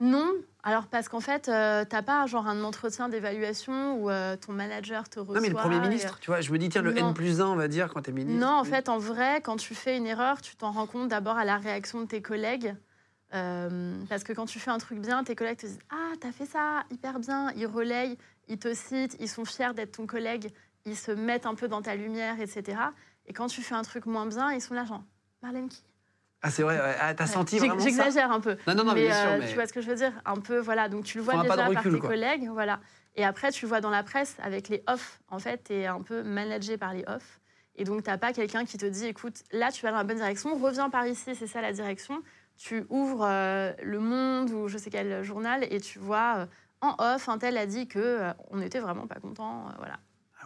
Non. 0.00 0.32
Alors, 0.66 0.88
parce 0.88 1.08
qu'en 1.08 1.20
fait, 1.20 1.48
euh, 1.48 1.84
t'as 1.88 2.02
pas 2.02 2.26
genre 2.26 2.48
un 2.48 2.64
entretien 2.64 3.08
d'évaluation 3.08 4.02
où 4.02 4.10
euh, 4.10 4.36
ton 4.36 4.52
manager 4.52 5.08
te 5.08 5.20
reçoit. 5.20 5.36
Non, 5.36 5.40
mais 5.40 5.48
le 5.48 5.54
Premier 5.54 5.76
et- 5.76 5.80
ministre, 5.80 6.18
tu 6.18 6.26
vois, 6.26 6.40
je 6.40 6.50
me 6.50 6.58
dis, 6.58 6.68
tiens, 6.68 6.82
le 6.82 6.92
Non. 6.92 7.10
N 7.10 7.14
plus 7.14 7.40
1, 7.40 7.46
on 7.46 7.54
va 7.54 7.68
dire, 7.68 7.88
quand 7.94 8.02
tu 8.02 8.10
es 8.10 8.12
ministre. 8.12 8.40
Non, 8.44 8.52
en 8.58 8.64
fait, 8.64 8.88
en 8.88 8.98
vrai, 8.98 9.40
quand 9.42 9.56
tu 9.56 9.76
fais 9.76 9.96
une 9.96 10.08
erreur, 10.08 10.42
tu 10.42 10.56
t'en 10.56 10.72
rends 10.72 10.88
compte 10.88 11.06
d'abord 11.06 11.38
à 11.38 11.44
la 11.44 11.56
réaction 11.56 12.00
de 12.00 12.06
tes 12.06 12.20
collègues. 12.20 12.74
Euh, 13.32 13.94
parce 14.08 14.24
que 14.24 14.32
quand 14.32 14.46
tu 14.46 14.58
fais 14.58 14.72
un 14.72 14.78
truc 14.78 14.98
bien, 14.98 15.22
tes 15.22 15.36
collègues 15.36 15.58
te 15.58 15.66
disent 15.66 15.78
Ah, 15.90 16.14
t'as 16.20 16.32
fait 16.32 16.46
ça 16.46 16.82
hyper 16.90 17.20
bien. 17.20 17.52
Ils 17.56 17.66
relayent, 17.66 18.18
ils 18.48 18.58
te 18.58 18.74
citent, 18.74 19.16
ils 19.20 19.28
sont 19.28 19.44
fiers 19.44 19.72
d'être 19.72 19.92
ton 19.96 20.06
collègue, 20.08 20.50
ils 20.84 20.96
se 20.96 21.12
mettent 21.12 21.46
un 21.46 21.54
peu 21.54 21.68
dans 21.68 21.82
ta 21.82 21.94
lumière, 21.94 22.40
etc. 22.40 22.76
Et 23.26 23.32
quand 23.32 23.46
tu 23.46 23.62
fais 23.62 23.74
un 23.76 23.82
truc 23.82 24.06
moins 24.06 24.26
bien, 24.26 24.52
ils 24.52 24.60
sont 24.60 24.74
là, 24.74 24.84
genre 24.84 25.04
Marlène 25.42 25.68
qui 25.68 25.84
Ah, 26.42 26.50
c'est 26.50 26.62
vrai, 26.62 26.78
ouais. 26.78 26.94
ah, 27.00 27.14
t'as 27.14 27.26
senti 27.26 27.58
vraiment 27.58 27.78
ça 27.78 27.84
J'exagère 27.84 28.30
un 28.30 28.40
peu. 28.40 28.56
Non, 28.66 28.74
non, 28.74 28.84
non, 28.84 28.94
mais 28.94 29.00
mais, 29.02 29.06
bien 29.08 29.20
sûr, 29.20 29.30
euh, 29.30 29.38
mais- 29.40 29.48
tu 29.48 29.54
vois 29.54 29.66
ce 29.66 29.72
que 29.72 29.80
je 29.80 29.88
veux 29.88 29.96
dire? 29.96 30.12
Un 30.24 30.36
peu, 30.36 30.58
voilà. 30.58 30.88
Donc 30.88 31.04
tu 31.04 31.18
le 31.18 31.24
vois 31.24 31.34
Faut 31.34 31.42
déjà 31.42 31.54
par 31.70 31.82
tes 31.82 31.90
quoi. 31.98 32.08
collègues, 32.10 32.48
voilà. 32.52 32.80
Et 33.16 33.24
après, 33.24 33.50
tu 33.50 33.64
le 33.64 33.68
vois 33.68 33.80
dans 33.80 33.90
la 33.90 34.02
presse 34.02 34.36
avec 34.42 34.68
les 34.68 34.82
off. 34.86 35.20
En 35.28 35.38
fait, 35.38 35.64
tu 35.64 35.72
es 35.74 35.86
un 35.86 36.02
peu 36.02 36.22
managé 36.22 36.76
par 36.76 36.92
les 36.92 37.04
off. 37.06 37.40
Et 37.74 37.84
donc, 37.84 38.04
tu 38.04 38.10
n'as 38.10 38.18
pas 38.18 38.32
quelqu'un 38.32 38.64
qui 38.64 38.78
te 38.78 38.86
dit, 38.86 39.06
écoute, 39.06 39.42
là, 39.52 39.70
tu 39.72 39.82
vas 39.82 39.90
dans 39.90 39.98
la 39.98 40.04
bonne 40.04 40.16
direction, 40.16 40.56
reviens 40.56 40.88
par 40.90 41.06
ici, 41.06 41.34
c'est 41.34 41.46
ça 41.46 41.60
la 41.60 41.72
direction. 41.72 42.22
Tu 42.56 42.84
ouvres 42.88 43.26
euh, 43.26 43.72
Le 43.82 43.98
Monde 43.98 44.50
ou 44.50 44.68
je 44.68 44.78
sais 44.78 44.88
quel 44.90 45.22
journal 45.22 45.66
et 45.70 45.80
tu 45.80 45.98
vois 45.98 46.36
euh, 46.38 46.46
en 46.80 46.94
off, 46.98 47.28
un 47.28 47.36
tel 47.38 47.56
a 47.58 47.66
dit 47.66 47.86
que 47.88 47.98
euh, 47.98 48.32
on 48.50 48.56
n'était 48.58 48.78
vraiment 48.80 49.06
pas 49.06 49.16
content. 49.20 49.66
euh, 49.68 49.72
voilà, 49.78 49.98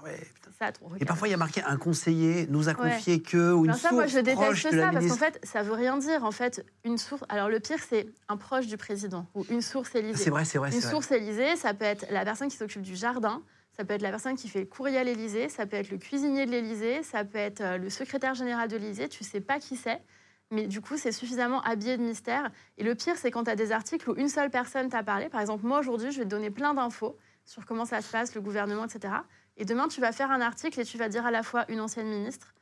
ouais, 0.05 0.21
ça 0.59 0.73
ton 0.73 0.87
Et 1.01 1.05
parfois, 1.05 1.29
il 1.29 1.31
y 1.31 1.35
a 1.35 1.37
marqué 1.37 1.63
un 1.63 1.77
conseiller 1.77 2.47
nous 2.49 2.69
a 2.69 2.73
Ouais. 2.73 2.91
confié 2.91 3.21
que, 3.23 3.53
ou 3.53 3.65
une 3.65 3.71
Alors 3.71 3.81
ça, 3.81 3.89
source 3.91 3.95
moi, 4.01 4.07
je 4.07 4.19
déteste 4.19 4.71
ça 4.71 4.91
parce 4.93 5.07
qu'en 5.07 5.17
fait, 5.17 5.41
ça 5.43 5.63
veut 5.63 5.73
rien 5.73 5.97
dire. 5.99 6.25
En 6.25 6.31
fait, 6.33 6.65
une 6.85 6.99
source. 6.99 7.23
Alors 7.29 7.49
le 7.49 7.61
pire, 7.61 7.79
c'est 7.89 8.07
un 8.29 8.37
proche 8.37 8.67
du 8.67 8.77
président 8.77 9.27
ou 9.35 9.45
une 9.51 9.63
source 9.63 9.95
Élysée. 9.95 10.23
C'est 10.25 10.31
vrai, 10.31 10.45
c'est 10.45 10.59
vrai, 10.59 10.71
Une 10.73 10.81
vrai. 10.81 10.91
source 10.91 11.11
Élysée, 11.11 11.57
ça 11.57 11.75
peut 11.75 11.85
être 11.85 12.07
la 12.11 12.25
personne 12.25 12.49
qui 12.49 12.57
s'occupe 12.57 12.83
du 12.83 12.97
jardin, 12.97 13.43
ça 13.77 13.85
peut 13.85 13.95
être 13.95 14.03
la 14.03 14.11
personne 14.11 14.37
qui 14.37 14.49
fait 14.49 14.61
le 14.61 14.67
courrier 14.67 14.99
à 14.99 15.05
l'Élysée, 15.05 15.49
ça 15.49 15.67
peut 15.67 15.77
être 15.77 15.91
le 15.91 15.99
cuisinier 15.99 16.45
de 16.47 16.51
l'Élysée, 16.51 17.03
ça 17.03 17.25
peut 17.25 17.39
être 17.39 17.61
euh, 17.61 17.79
le 17.79 17.89
secrétaire 17.91 18.35
général 18.35 18.69
de 18.69 18.77
l'Élysée, 18.77 19.09
tu 19.09 19.25
sais 19.25 19.41
pas 19.41 19.59
qui 19.59 19.77
c'est. 19.77 20.01
Mais 20.53 20.67
du 20.67 20.81
coup, 20.81 20.97
c'est 20.99 21.13
suffisamment 21.13 21.63
habillé 21.63 21.97
de 21.97 22.03
mystère. 22.03 22.51
Et 22.77 22.83
le 22.83 22.97
pire, 22.97 23.15
c'est 23.17 23.31
quand 23.31 23.45
tu 23.45 23.51
as 23.51 23.57
des 23.57 23.71
articles 23.71 24.11
où 24.11 24.17
une 24.17 24.29
seule 24.29 24.51
personne 24.51 24.89
t'a 24.89 25.05
parlé. 25.05 25.29
Par 25.29 25.41
exemple, 25.41 25.65
moi, 25.65 25.79
aujourd'hui, 25.79 26.11
je 26.11 26.19
vais 26.19 26.25
te 26.25 26.29
donner 26.31 26.51
plein 26.51 26.75
d'infos 26.75 27.17
sur 27.45 27.65
comment 27.65 27.85
ça 27.85 28.01
se 28.01 28.11
passe, 28.11 28.35
le 28.35 28.41
gouvernement, 28.41 28.85
etc. 28.85 29.15
Et 29.57 29.65
demain, 29.65 29.89
tu 29.89 30.01
vas 30.01 30.13
faire 30.13 30.31
un 30.31 30.41
article 30.41 30.81
et 30.81 30.85
tu 30.85 30.97
vas 30.99 31.09
dire 31.09 31.27
à 31.27 31.31
la 31.31 31.43
fois 31.43 31.65
une 31.69 31.81
ancienne 31.81 32.09
ministre, 32.09 32.55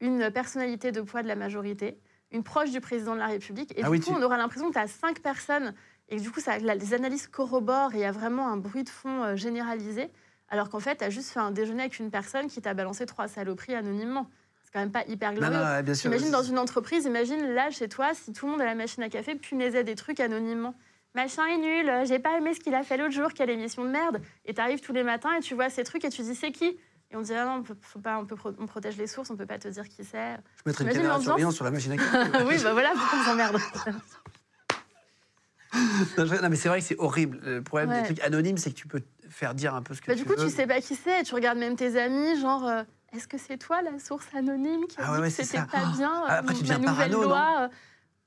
une 0.00 0.30
personnalité 0.30 0.92
de 0.92 1.00
poids 1.00 1.22
de 1.22 1.28
la 1.28 1.36
majorité, 1.36 1.98
une 2.30 2.42
proche 2.44 2.70
du 2.70 2.80
président 2.80 3.14
de 3.14 3.18
la 3.18 3.26
République. 3.26 3.72
Et 3.76 3.82
Ah 3.82 3.86
du 3.86 3.90
oui, 3.90 4.00
coup, 4.00 4.10
tu- 4.10 4.16
on 4.16 4.22
aura 4.22 4.36
l'impression 4.36 4.68
que 4.68 4.74
tu 4.74 4.78
as 4.78 4.86
cinq 4.86 5.20
personnes 5.20 5.74
et 6.08 6.16
que 6.16 6.22
du 6.22 6.30
coup, 6.30 6.40
ça, 6.40 6.56
les 6.58 6.94
analyses 6.94 7.26
corroborent 7.26 7.92
et 7.94 7.98
il 7.98 8.00
y 8.00 8.04
a 8.04 8.12
vraiment 8.12 8.48
un 8.48 8.56
bruit 8.56 8.84
de 8.84 8.88
fond 8.88 9.22
euh, 9.24 9.36
généralisé. 9.36 10.10
Alors 10.48 10.70
qu'en 10.70 10.80
fait, 10.80 10.96
tu 10.98 11.04
as 11.04 11.10
juste 11.10 11.30
fait 11.30 11.40
un 11.40 11.50
déjeuner 11.50 11.82
avec 11.82 11.98
une 11.98 12.10
personne 12.10 12.46
qui 12.48 12.62
t'a 12.62 12.72
balancé 12.72 13.04
trois 13.04 13.28
saloperies 13.28 13.74
anonymement. 13.74 14.30
C'est 14.64 14.72
quand 14.72 14.80
même 14.80 14.92
pas 14.92 15.04
hyper 15.06 15.32
Non, 15.32 15.38
glorieux. 15.40 15.56
non, 15.58 15.64
ouais, 15.64 15.82
bien 15.82 15.94
sûr. 15.94 16.10
Imagine 16.10 16.30
dans 16.30 16.42
une 16.42 16.58
entreprise, 16.58 17.04
imagine 17.04 17.42
là 17.52 17.70
chez 17.70 17.88
toi, 17.88 18.12
si 18.14 18.32
tout 18.32 18.46
le 18.46 18.52
monde 18.52 18.60
à 18.62 18.66
la 18.66 18.74
machine 18.74 19.02
à 19.02 19.08
café 19.10 19.34
punaisait 19.34 19.84
des 19.84 19.94
trucs 19.94 20.20
anonymement. 20.20 20.74
Machin 21.14 21.46
est 21.46 21.58
nul, 21.58 21.90
j'ai 22.06 22.18
pas 22.18 22.36
aimé 22.38 22.54
ce 22.54 22.60
qu'il 22.60 22.74
a 22.74 22.82
fait 22.82 22.96
l'autre 22.96 23.12
jour, 23.14 23.32
quelle 23.32 23.50
émission 23.50 23.84
de 23.84 23.88
merde. 23.90 24.20
Et 24.44 24.54
t'arrives 24.54 24.80
tous 24.80 24.92
les 24.92 25.02
matins 25.02 25.32
et 25.34 25.40
tu 25.40 25.54
vois 25.54 25.70
ces 25.70 25.82
trucs 25.84 26.04
et 26.04 26.10
tu 26.10 26.22
dis 26.22 26.34
c'est 26.34 26.52
qui? 26.52 26.78
Et 27.10 27.16
on 27.16 27.22
dit 27.22 27.32
ah 27.34 27.44
non, 27.46 27.52
on, 27.56 27.62
peut, 27.62 27.74
faut 27.80 27.98
pas, 27.98 28.18
on, 28.18 28.26
peut 28.26 28.36
pro- 28.36 28.52
on 28.58 28.66
protège 28.66 28.98
les 28.98 29.06
sources, 29.06 29.30
on 29.30 29.36
peut 29.36 29.46
pas 29.46 29.58
te 29.58 29.68
dire 29.68 29.88
qui 29.88 30.04
c'est. 30.04 30.36
Je 30.56 30.62
mettrai 30.66 30.84
une 30.84 30.90
caméra 30.92 31.18
de 31.18 31.22
surveillance 31.22 31.54
sur 31.56 31.64
la 31.64 31.70
machine 31.70 31.92
à 31.92 31.96
café. 31.96 32.44
oui, 32.46 32.62
bah 32.62 32.72
voilà, 32.72 32.92
pourquoi 32.92 33.18
on 33.18 33.24
s'emmerde 33.24 33.58
non, 36.16 36.48
mais 36.48 36.56
c'est 36.56 36.68
vrai 36.68 36.80
que 36.80 36.84
c'est 36.86 36.98
horrible. 36.98 37.40
Le 37.44 37.62
problème 37.62 37.90
Ouais. 37.90 37.98
des 38.00 38.04
trucs 38.04 38.20
anonymes, 38.20 38.56
c'est 38.56 38.70
que 38.70 38.74
tu 38.74 38.86
peux 38.88 39.02
faire 39.28 39.54
dire 39.54 39.74
un 39.74 39.82
peu 39.82 39.94
ce 39.94 40.00
que 40.00 40.06
Bah, 40.08 40.14
tu 40.14 40.22
Du 40.22 40.26
coup, 40.26 40.34
veux. 40.36 40.44
tu 40.46 40.50
sais 40.50 40.66
pas 40.66 40.80
qui 40.80 40.94
c'est, 40.94 41.20
et 41.20 41.22
tu 41.24 41.34
regardes 41.34 41.58
même 41.58 41.76
tes 41.76 41.98
amis, 42.00 42.40
genre. 42.40 42.66
euh, 42.66 42.82
est-ce 43.12 43.28
que 43.28 43.38
c'est 43.38 43.56
toi 43.58 43.80
la 43.82 43.98
source 43.98 44.26
anonyme 44.34 44.86
qui 44.88 44.98
a 45.00 45.04
Ah 45.06 45.12
ouais, 45.12 45.18
ouais, 45.20 45.30
c'était 45.30 45.58
pas 45.70 45.84
bien 45.96 46.24
Ah, 46.26 46.38
après, 46.38 46.54
euh, 46.54 46.56
tu 46.58 46.64
ma 46.64 46.78
nouvelle 46.78 47.10
parano, 47.10 47.22
loi 47.22 47.68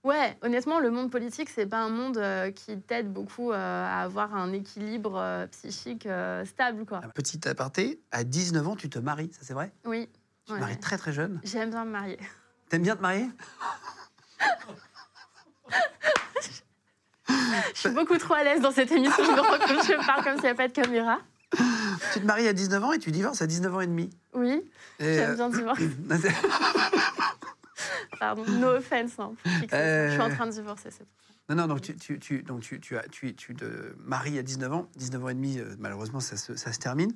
Ouais, 0.04 0.36
honnêtement, 0.42 0.80
le 0.80 0.90
monde 0.90 1.12
politique, 1.12 1.50
c'est 1.50 1.68
pas 1.68 1.78
un 1.78 1.90
monde 1.90 2.18
euh, 2.18 2.50
qui 2.50 2.80
t'aide 2.80 3.14
beaucoup 3.14 3.52
euh, 3.52 3.56
à 3.56 4.02
avoir 4.02 4.34
un 4.34 4.52
équilibre 4.52 5.16
euh, 5.16 5.46
psychique 5.48 6.08
stable, 6.46 6.86
quoi. 6.86 7.02
Un 7.04 7.10
petit 7.10 7.48
aparté, 7.48 8.02
à 8.12 8.24
19 8.24 8.68
ans, 8.68 8.76
tu 8.76 8.90
te 8.90 8.98
maries, 8.98 9.32
ça 9.32 9.42
c'est 9.44 9.54
vrai? 9.54 9.72
Oui. 9.86 10.10
Tu 10.46 10.54
Ouais. 10.54 10.58
te 10.58 10.62
maries 10.64 10.80
très 10.80 10.98
très 10.98 11.14
jeune. 11.14 11.40
J'aime 11.44 11.70
bien 11.70 11.86
me 11.86 11.92
marier. 11.92 12.18
T'aimes 12.70 12.82
bien 12.82 12.96
te 12.96 13.02
marier? 13.02 13.30
Je 17.74 17.80
suis 17.80 17.90
beaucoup 17.92 18.18
trop 18.18 18.34
à 18.34 18.44
l'aise 18.44 18.62
dans 18.62 18.72
cette 18.72 18.92
émission. 18.92 19.24
Je 19.24 19.30
que 19.30 19.84
je 19.94 20.06
parle 20.06 20.24
comme 20.24 20.34
s'il 20.36 20.44
n'y 20.44 20.50
avait 20.50 20.56
pas 20.58 20.68
de 20.68 20.74
caméra. 20.74 21.20
Tu 22.14 22.20
te 22.20 22.26
maries 22.26 22.48
à 22.48 22.54
19 22.54 22.84
ans 22.84 22.92
et 22.92 23.00
tu 23.00 23.12
divorces 23.12 23.42
à 23.42 23.48
19 23.48 23.74
ans 23.76 23.82
et 23.82 23.88
demi. 23.88 24.10
Oui, 24.34 24.62
j'aime 25.00 25.36
bien 25.36 25.50
divorcer. 25.50 25.90
Pardon, 28.20 28.44
no 28.48 28.68
offense. 28.76 29.20
hein. 29.20 29.34
Je 29.46 30.10
suis 30.12 30.22
en 30.22 30.30
train 30.30 30.46
de 30.48 30.52
divorcer, 30.52 30.90
c'est 30.92 31.00
pour 31.06 31.08
ça. 31.08 31.34
Non, 31.50 31.56
non, 31.56 31.68
donc 31.68 31.82
tu, 31.82 31.96
tu, 31.98 32.18
tu- 32.20 32.44
donc 32.44 32.62
tu, 32.62 32.80
tu, 32.80 32.98
as- 32.98 33.08
tu, 33.10 33.36
tu 33.36 33.54
te 33.56 33.66
maries 33.98 34.40
à 34.40 34.44
19 34.44 34.72
ans. 34.72 34.88
19 34.96 35.24
ans 35.26 35.30
et 35.30 35.34
demi, 35.34 35.60
euh, 35.60 35.76
malheureusement, 35.80 36.20
ça 36.22 36.38
se, 36.38 36.56
ça 36.56 36.72
se 36.72 36.80
termine. 36.80 37.12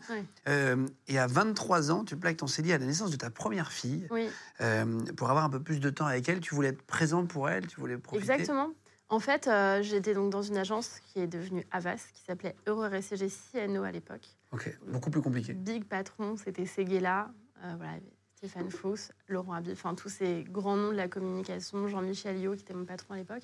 Euh, 0.50 0.86
et 1.07 1.17
à 1.19 1.27
23 1.27 1.91
ans, 1.91 2.03
tu 2.03 2.17
plaques 2.17 2.38
ton 2.38 2.48
CD 2.48 2.74
à 2.74 2.77
la 2.77 2.86
naissance 2.86 3.12
de 3.12 3.15
ta 3.15 3.29
première 3.29 3.72
fille. 3.72 4.07
Oui. 4.12 4.27
Euh, 4.62 5.00
pour 5.15 5.29
avoir 5.29 5.45
un 5.45 5.50
peu 5.50 5.62
plus 5.62 5.79
de 5.79 5.89
temps 5.89 6.05
avec 6.07 6.27
elle, 6.27 6.41
tu 6.41 6.53
voulais 6.53 6.69
être 6.69 6.81
présente 6.81 7.29
pour 7.29 7.48
elle, 7.50 7.65
tu 7.67 7.79
voulais 7.79 7.98
profiter. 7.98 8.29
Exactement. 8.31 8.72
En 9.07 9.19
fait, 9.19 9.48
euh, 9.48 9.84
j'étais 9.84 10.13
donc 10.15 10.31
dans 10.31 10.41
une 10.41 10.57
agence 10.57 11.00
qui 11.05 11.19
est 11.19 11.27
devenue 11.27 11.63
Avas, 11.72 12.03
qui 12.13 12.24
s'appelait 12.25 12.55
Heureux 12.67 12.91
RCG 12.91 13.29
CNO 13.53 13.84
à 13.84 13.91
l'époque. 13.91 14.27
Ok, 14.51 14.75
beaucoup 14.88 15.12
plus 15.12 15.22
compliqué. 15.22 15.53
Big 15.53 15.86
patron, 15.86 16.36
c'était 16.43 16.65
Seguela, 16.65 17.29
euh, 17.63 17.74
voilà, 17.77 17.93
Stéphane 18.36 18.70
Fauss, 18.70 19.12
Laurent 19.30 19.54
Habib, 19.54 19.72
enfin 19.72 19.96
tous 19.96 20.10
ces 20.10 20.44
grands 20.44 20.75
noms 20.75 20.92
de 20.92 20.98
la 20.98 21.08
communication, 21.08 21.88
Jean-Michel 21.88 22.39
Lio 22.39 22.54
qui 22.54 22.62
était 22.62 22.74
mon 22.74 22.86
patron 22.86 23.13
à 23.13 23.18
l'époque. 23.18 23.44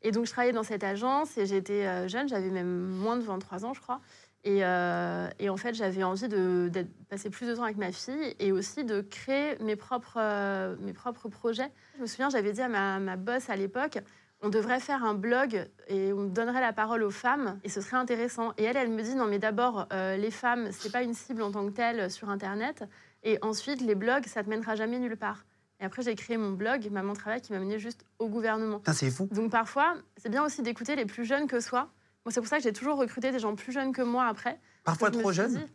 Et 0.00 0.12
donc 0.12 0.26
je 0.26 0.30
travaillais 0.30 0.52
dans 0.52 0.62
cette 0.62 0.84
agence 0.84 1.36
et 1.36 1.46
j'étais 1.46 1.86
euh, 1.86 2.08
jeune, 2.08 2.28
j'avais 2.28 2.50
même 2.50 2.88
moins 2.88 3.16
de 3.16 3.22
23 3.22 3.64
ans 3.64 3.74
je 3.74 3.80
crois. 3.80 4.00
Et, 4.44 4.64
euh, 4.64 5.28
et 5.38 5.48
en 5.48 5.56
fait 5.56 5.74
j'avais 5.74 6.02
envie 6.02 6.28
de 6.28 6.70
passer 7.08 7.30
plus 7.30 7.46
de 7.46 7.54
temps 7.54 7.64
avec 7.64 7.76
ma 7.76 7.92
fille 7.92 8.34
et 8.38 8.52
aussi 8.52 8.84
de 8.84 9.02
créer 9.02 9.56
mes 9.60 9.76
propres, 9.76 10.18
euh, 10.18 10.76
mes 10.80 10.92
propres 10.92 11.28
projets. 11.28 11.70
Je 11.96 12.02
me 12.02 12.06
souviens, 12.06 12.28
j'avais 12.28 12.52
dit 12.52 12.60
à 12.60 12.68
ma, 12.68 12.98
ma 13.00 13.16
boss 13.16 13.48
à 13.50 13.56
l'époque, 13.56 13.98
on 14.42 14.50
devrait 14.50 14.80
faire 14.80 15.04
un 15.04 15.14
blog 15.14 15.66
et 15.88 16.12
on 16.12 16.24
donnerait 16.24 16.60
la 16.60 16.74
parole 16.74 17.02
aux 17.02 17.10
femmes 17.10 17.58
et 17.64 17.70
ce 17.70 17.80
serait 17.80 17.96
intéressant. 17.96 18.52
Et 18.58 18.64
elle, 18.64 18.76
elle 18.76 18.90
me 18.90 19.02
dit 19.02 19.14
non 19.14 19.26
mais 19.26 19.38
d'abord 19.38 19.86
les 19.90 20.30
femmes 20.30 20.68
c'est 20.70 20.92
pas 20.92 21.02
une 21.02 21.14
cible 21.14 21.42
en 21.42 21.50
tant 21.50 21.66
que 21.66 21.72
telle 21.72 22.10
sur 22.10 22.28
internet 22.28 22.84
et 23.24 23.38
ensuite 23.42 23.80
les 23.80 23.94
blogs 23.96 24.26
ça 24.26 24.44
te 24.44 24.48
mènera 24.48 24.76
jamais 24.76 24.98
nulle 24.98 25.16
part. 25.16 25.44
Et 25.80 25.84
après 25.84 26.02
j'ai 26.02 26.14
créé 26.14 26.36
mon 26.36 26.52
blog 26.52 26.88
Maman 26.90 27.14
travail 27.14 27.40
qui 27.40 27.52
m'a 27.52 27.58
mené 27.58 27.78
juste 27.80 28.04
au 28.20 28.28
gouvernement. 28.28 28.80
C'est 28.92 29.10
fou. 29.10 29.28
Donc 29.32 29.50
parfois 29.50 29.96
c'est 30.16 30.28
bien 30.28 30.44
aussi 30.44 30.62
d'écouter 30.62 30.94
les 30.96 31.04
plus 31.06 31.24
jeunes 31.24 31.46
que 31.48 31.58
soi. 31.60 31.90
Moi 32.24 32.32
c'est 32.32 32.40
pour 32.40 32.48
ça 32.48 32.58
que 32.58 32.62
j'ai 32.62 32.72
toujours 32.72 32.96
recruté 32.96 33.32
des 33.32 33.38
gens 33.40 33.54
plus 33.56 33.72
jeunes 33.72 33.92
que 33.92 34.02
moi 34.02 34.26
après. 34.26 34.60
Parfois 34.84 35.10
trop 35.10 35.32
suis 35.32 35.36
jeune. 35.42 35.54
dit- 35.56 35.72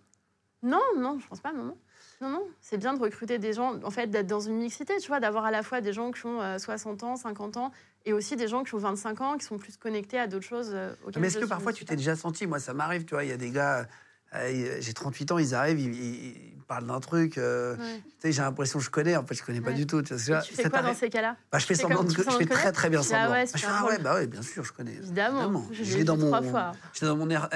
Non, 0.63 0.81
non, 0.97 1.19
je 1.19 1.27
pense 1.27 1.39
pas, 1.41 1.51
non, 1.53 1.63
non. 1.63 1.77
Non, 2.21 2.29
non, 2.29 2.47
c'est 2.59 2.77
bien 2.77 2.93
de 2.93 2.99
recruter 2.99 3.39
des 3.39 3.53
gens, 3.53 3.81
en 3.81 3.91
fait, 3.91 4.07
d'être 4.07 4.27
dans 4.27 4.41
une 4.41 4.57
mixité, 4.57 4.97
tu 4.97 5.07
vois, 5.07 5.21
d'avoir 5.21 5.45
à 5.45 5.51
la 5.51 5.63
fois 5.63 5.79
des 5.79 5.93
gens 5.93 6.11
qui 6.11 6.25
ont 6.25 6.41
euh, 6.41 6.57
60 6.57 7.01
ans, 7.03 7.15
50 7.15 7.55
ans, 7.55 7.71
et 8.05 8.11
aussi 8.11 8.35
des 8.35 8.49
gens 8.49 8.63
qui 8.65 8.75
ont 8.75 8.77
25 8.77 9.21
ans, 9.21 9.37
qui 9.37 9.45
sont 9.45 9.57
plus 9.57 9.77
connectés 9.77 10.19
à 10.19 10.27
d'autres 10.27 10.45
choses 10.45 10.71
euh, 10.73 10.93
auxquelles 11.05 11.21
Mais 11.21 11.29
est-ce 11.29 11.39
que 11.39 11.45
parfois 11.45 11.71
tu 11.71 11.85
t'es 11.85 11.95
déjà 11.95 12.17
senti 12.17 12.45
Moi, 12.45 12.59
ça 12.59 12.73
m'arrive, 12.73 13.05
tu 13.05 13.13
vois, 13.13 13.23
il 13.23 13.29
y 13.29 13.33
a 13.33 13.37
des 13.37 13.51
gars, 13.51 13.87
euh, 14.35 14.77
j'ai 14.81 14.93
38 14.93 15.31
ans, 15.31 15.37
ils 15.37 15.55
arrivent, 15.55 15.79
ils, 15.79 15.95
ils- 15.95 16.58
ils 16.69 16.75
parlent 16.75 16.85
d'un 16.85 16.99
truc, 16.99 17.37
euh, 17.39 17.75
Ouais. 17.75 18.01
tu 18.05 18.11
sais, 18.19 18.31
j'ai 18.31 18.41
l'impression 18.43 18.77
que 18.77 18.85
je 18.85 18.91
connais, 18.91 19.15
en 19.17 19.25
fait, 19.25 19.33
je 19.33 19.43
connais 19.43 19.59
pas 19.59 19.71
Ouais. 19.71 19.75
du 19.75 19.87
tout. 19.87 20.03
Tu, 20.03 20.13
vois, 20.13 20.41
tu 20.41 20.53
fais 20.53 20.69
quoi 20.69 20.83
dans 20.83 20.93
ces 20.93 21.09
cas-là 21.09 21.35
Bah, 21.51 21.57
je 21.57 21.65
fais 21.65 21.73
semblant 21.73 22.03
de, 22.03 22.11
je 22.11 22.21
fais 22.21 22.45
très 22.45 22.71
très 22.71 22.89
bien 22.91 22.99
Ah 22.99 23.03
semblant. 23.03 23.31
ouais, 23.31 23.45
je 23.47 23.57
fais 23.57 23.67
ah 23.67 23.85
ouais, 23.85 23.97
bah 23.97 24.13
ouais, 24.13 24.27
bien 24.27 24.43
sûr, 24.43 24.63
je 24.63 24.71
connais. 24.71 24.93
Évidemment, 24.93 25.65
je 25.71 25.83
Je 25.89 25.97
l'ai 25.97 26.03
dans 26.03 26.15
mon, 26.15 26.29
fois. 26.43 26.73
dans 27.01 27.15
mon 27.15 27.27
air, 27.31 27.49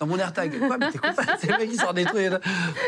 dans 0.00 0.06
mon 0.06 0.18
AirTag. 0.18 0.58
Quoi, 0.58 0.78
mais 0.78 0.90
t'es 0.90 0.98
con 0.98 1.08
C'est 1.38 1.50
le 1.50 1.58
mec 1.58 1.70
qui 1.70 1.76
sort 1.76 1.92
des 1.94 2.04
trucs. 2.06 2.30
là. 2.30 2.40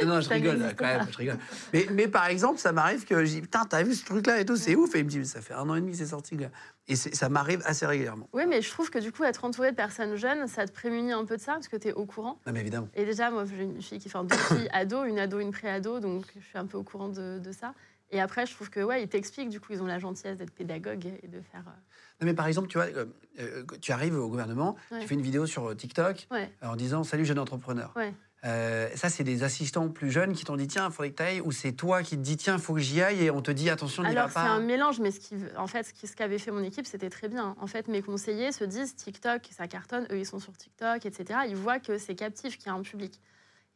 Non, 0.07 0.21
je 0.23 0.29
rigole 0.31 0.75
quand 0.77 0.85
même, 0.87 1.07
je 1.13 1.17
rigole. 1.19 1.39
Mais, 1.75 1.87
mais 1.93 2.09
par 2.09 2.27
exemple, 2.27 2.59
ça 2.59 2.73
m'arrive 2.73 3.05
que 3.05 3.25
je 3.25 3.31
dis 3.31 3.41
putain, 3.43 3.65
t'as 3.69 3.83
vu 3.83 3.95
ce 3.95 4.05
truc-là 4.07 4.41
et 4.41 4.45
tout, 4.47 4.57
c'est 4.57 4.75
ouf. 4.75 4.95
Et 4.95 5.01
il 5.01 5.05
me 5.05 5.11
dit 5.11 5.19
mais 5.19 5.25
ça 5.25 5.41
fait 5.43 5.55
un 5.55 5.69
an 5.69 5.75
et 5.75 5.81
demi 5.81 5.95
c'est 5.95 6.07
sorti, 6.07 6.37
gars. 6.37 6.51
Et 6.87 6.97
ça 6.97 7.29
m'arrive 7.31 7.63
assez 7.65 7.87
régulièrement. 7.87 8.29
Oui, 8.35 8.43
mais 8.47 8.61
je 8.61 8.71
trouve 8.71 8.91
que 8.91 8.99
du 8.99 9.11
coup, 9.11 9.25
être 9.25 9.45
entouré 9.45 9.71
de 9.71 9.77
personnes 9.77 10.17
jeunes, 10.17 10.47
ça 10.49 10.67
te 10.67 10.73
prémunit 10.73 11.13
un 11.13 11.25
peu 11.25 11.37
de 11.37 11.41
ça, 11.43 11.55
parce 11.55 11.69
que 11.69 11.77
tu 11.79 11.89
es 11.89 11.93
au 11.95 12.05
courant. 12.05 12.39
Non 12.47 12.53
mais 12.53 12.61
évidemment. 12.61 12.89
Et 12.95 13.05
déjà, 13.07 13.31
moi, 13.31 13.45
j'ai 13.47 13.63
une 13.63 13.81
fille 13.81 13.99
qui 13.99 14.09
fait 14.11 14.19
deux 14.23 14.37
filles 14.37 14.69
ado, 14.73 15.05
une 15.05 15.19
ado, 15.19 15.39
une 15.41 15.51
pré-ado, 15.51 15.99
donc 16.01 16.27
je 16.37 16.45
suis 16.45 16.59
un 16.59 16.67
peu 16.67 16.77
au 16.77 16.83
courant 16.83 17.09
de, 17.09 17.39
de 17.39 17.53
ça. 17.53 17.73
Et 18.11 18.21
après, 18.21 18.45
je 18.47 18.55
trouve 18.55 18.69
que 18.69 18.81
ouais, 18.81 19.03
ils 19.03 19.09
t'expliquent, 19.09 19.49
du 19.49 19.61
coup, 19.61 19.73
ils 19.73 19.83
ont 19.83 19.87
la 19.87 19.99
gentillesse 19.99 20.37
d'être 20.37 20.53
pédagogues 20.53 21.07
et 21.23 21.27
de 21.27 21.41
faire. 21.41 21.65
euh, 21.67 22.21
Non, 22.21 22.27
mais 22.27 22.35
par 22.35 22.47
exemple, 22.47 22.69
tu 22.69 22.77
vois, 22.77 22.87
euh, 22.89 23.07
euh, 23.41 23.65
tu 23.81 23.91
arrives 23.93 24.15
au 24.19 24.29
gouvernement, 24.29 24.77
Ouais. 24.93 25.01
tu 25.01 25.09
fais 25.09 25.15
une 25.15 25.23
vidéo 25.23 25.47
sur 25.47 25.75
TikTok 25.75 26.29
Ouais. 26.31 26.53
en 26.63 26.77
disant 26.77 27.03
Salut 27.03 27.25
jeune 27.25 27.39
entrepreneur. 27.39 27.93
Ouais. 27.97 28.13
Euh, 28.45 28.89
ça, 28.95 29.09
c'est 29.09 29.25
des 29.25 29.43
assistants 29.43 29.89
plus 29.89 30.11
jeunes 30.11 30.35
qui 30.35 30.45
t'ont 30.45 30.57
dit 30.57 30.67
tiens, 30.67 30.87
il 30.87 30.93
faudrait 30.93 31.11
que 31.11 31.17
tu 31.17 31.23
ailles, 31.23 31.41
ou 31.41 31.51
c'est 31.51 31.73
toi 31.73 32.03
qui 32.03 32.17
te 32.17 32.23
dis 32.23 32.37
tiens, 32.37 32.57
il 32.57 32.61
faut 32.61 32.75
que 32.75 32.81
j'y 32.81 33.01
aille, 33.01 33.25
et 33.25 33.31
on 33.31 33.41
te 33.41 33.51
dit 33.51 33.71
attention, 33.71 34.03
n'y 34.03 34.15
va 34.15 34.29
pas. 34.29 34.41
Alors, 34.41 34.57
c'est 34.57 34.63
un 34.63 34.67
mélange, 34.67 35.01
mais 35.01 35.11
ce 35.11 35.21
qui, 35.21 35.37
en 35.57 35.67
fait, 35.67 35.91
ce 36.03 36.15
qu'avait 36.15 36.39
fait 36.39 36.51
mon 36.51 36.63
équipe, 36.63 36.87
c'était 36.87 37.09
très 37.09 37.29
bien. 37.29 37.57
En 37.59 37.67
fait, 37.67 37.89
mes 37.89 38.03
conseillers 38.03 38.53
se 38.53 38.65
disent 38.65 38.95
TikTok, 38.97 39.43
ça 39.51 39.67
cartonne, 39.67 40.07
eux, 40.11 40.19
ils 40.19 40.27
sont 40.27 40.41
sur 40.41 40.55
TikTok, 40.55 41.07
etc. 41.07 41.41
Ils 41.49 41.57
voient 41.57 41.79
que 41.79 41.97
c'est 41.97 42.15
captif, 42.15 42.59
qu'il 42.59 42.67
y 42.67 42.71
a 42.71 42.75
un 42.75 42.83
public. 42.83 43.19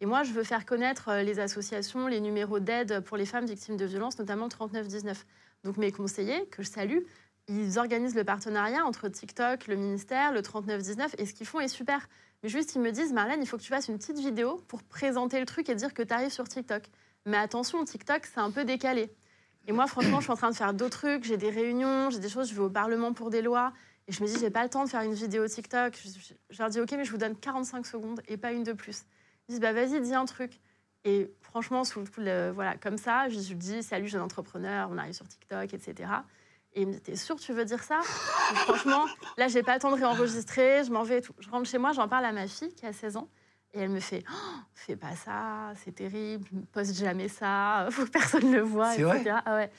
Et 0.01 0.07
moi, 0.07 0.23
je 0.23 0.33
veux 0.33 0.45
faire 0.45 0.67
connaître 0.67 1.09
euh, 1.09 1.23
les 1.23 1.41
associations, 1.41 2.07
les 2.07 2.21
numéros 2.21 2.61
d'aide 2.61 3.01
pour 3.01 3.17
les 3.17 3.27
femmes 3.27 3.47
victimes 3.47 3.77
de 3.77 3.87
violences, 3.87 4.19
notamment 4.19 4.45
le 4.45 4.51
3919. 4.51 5.25
Donc, 5.65 5.79
mes 5.79 5.93
conseillers, 5.93 6.47
que 6.51 6.63
je 6.63 6.69
salue, 6.69 7.01
ils 7.49 7.79
organisent 7.79 8.15
le 8.15 8.25
partenariat 8.25 8.85
entre 8.85 9.09
TikTok, 9.09 9.67
le 9.67 9.77
ministère, 9.77 10.33
le 10.33 10.43
3919, 10.43 11.15
et 11.17 11.25
ce 11.25 11.33
qu'ils 11.33 11.47
font 11.47 11.61
est 11.61 11.69
super. 11.69 12.07
Mais 12.43 12.49
juste, 12.49 12.75
ils 12.75 12.81
me 12.81 12.93
disent, 12.93 13.13
Marlène, 13.13 13.41
il 13.43 13.47
faut 13.47 13.57
que 13.57 13.63
tu 13.63 13.69
fasses 13.69 13.89
une 13.89 13.99
petite 13.99 14.19
vidéo 14.19 14.63
pour 14.69 14.83
présenter 14.83 15.41
le 15.41 15.47
truc 15.47 15.69
et 15.69 15.75
dire 15.75 15.93
que 15.93 16.03
tu 16.03 16.15
arrives 16.15 16.31
sur 16.31 16.49
TikTok. 16.49 16.85
Mais 17.27 17.37
attention, 17.37 17.85
TikTok, 17.85 18.27
c'est 18.27 18.41
un 18.41 18.51
peu 18.51 18.65
décalé. 18.65 19.11
Et 19.67 19.73
moi, 19.73 19.87
franchement, 19.87 20.19
je 20.19 20.25
suis 20.25 20.33
en 20.33 20.37
train 20.37 20.51
de 20.51 20.57
faire 20.57 20.73
d'autres 20.73 20.99
trucs. 20.99 21.25
J'ai 21.25 21.37
des 21.37 21.51
réunions, 21.51 22.11
j'ai 22.11 22.21
des 22.21 22.29
choses, 22.29 22.49
je 22.49 22.55
vais 22.55 22.61
au 22.61 22.71
Parlement 22.71 23.13
pour 23.13 23.31
des 23.31 23.43
lois. 23.43 23.73
Et 24.07 24.13
je 24.13 24.23
me 24.23 24.29
dis, 24.29 24.39
j'ai 24.39 24.51
pas 24.51 24.63
le 24.63 24.71
temps 24.71 24.85
de 24.85 24.89
faire 24.89 25.03
une 25.03 25.13
vidéo 25.13 25.47
TikTok. 25.47 25.95
Je, 26.51 26.59
leur 26.59 26.71
dis, 26.71 26.81
OK, 26.81 26.93
mais 26.93 27.05
je 27.05 27.11
vous 27.11 27.19
donne 27.19 27.37
45 27.37 27.85
secondes 27.85 28.23
et 28.29 28.37
pas 28.37 28.53
une 28.53 28.63
de 28.63 28.73
plus. 28.73 29.03
Ils 29.49 29.53
disent, 29.53 29.61
bah 29.61 29.73
vas-y, 29.73 30.01
dis 30.01 30.15
un 30.15 30.25
truc. 30.25 30.59
Et 31.05 31.31
franchement, 31.43 31.85
sous 31.85 32.03
le, 32.17 32.51
voilà, 32.51 32.77
comme 32.77 32.99
ça, 32.99 33.29
je, 33.29 33.39
je 33.39 33.55
dis, 33.55 33.83
salut, 33.83 34.09
jeune 34.09 34.23
entrepreneur, 34.23 34.89
on 34.91 34.97
arrive 34.97 35.13
sur 35.13 35.29
TikTok, 35.29 35.75
etc. 35.75 36.09
Et 36.75 36.83
il 36.83 36.89
me 36.89 36.93
dit, 36.93 37.01
t'es 37.01 37.17
sûr 37.17 37.37
tu 37.37 37.53
veux 37.53 37.65
dire 37.65 37.83
ça? 37.83 38.01
Franchement, 38.03 39.07
là, 39.37 39.49
j'ai 39.49 39.63
pas 39.63 39.75
le 39.75 39.81
temps 39.81 39.91
de 39.91 39.97
réenregistrer, 39.97 40.85
je 40.85 40.91
m'en 40.91 41.03
vais 41.03 41.19
et 41.19 41.23
tout. 41.23 41.33
Je 41.39 41.49
rentre 41.49 41.69
chez 41.69 41.79
moi, 41.79 41.93
j'en 41.93 42.09
parle 42.09 42.25
à 42.25 42.33
ma 42.33 42.47
fille 42.47 42.75
qui 42.75 42.87
a 42.87 42.93
16 42.93 43.17
ans. 43.17 43.29
Et 43.75 43.81
elle 43.81 43.91
me 43.91 44.01
fait, 44.01 44.25
oh, 44.31 44.59
fais 44.75 44.97
pas 44.97 45.15
ça, 45.15 45.73
c'est 45.85 45.95
terrible, 45.95 46.47
poste 46.73 46.97
jamais 46.97 47.29
ça, 47.29 47.87
faut 47.91 48.05
que 48.05 48.11
personne 48.11 48.53
le 48.53 48.63
voit, 48.63 48.95
etc. 48.95 49.05
Vrai? 49.05 49.35
ah 49.45 49.57
ouais. 49.57 49.71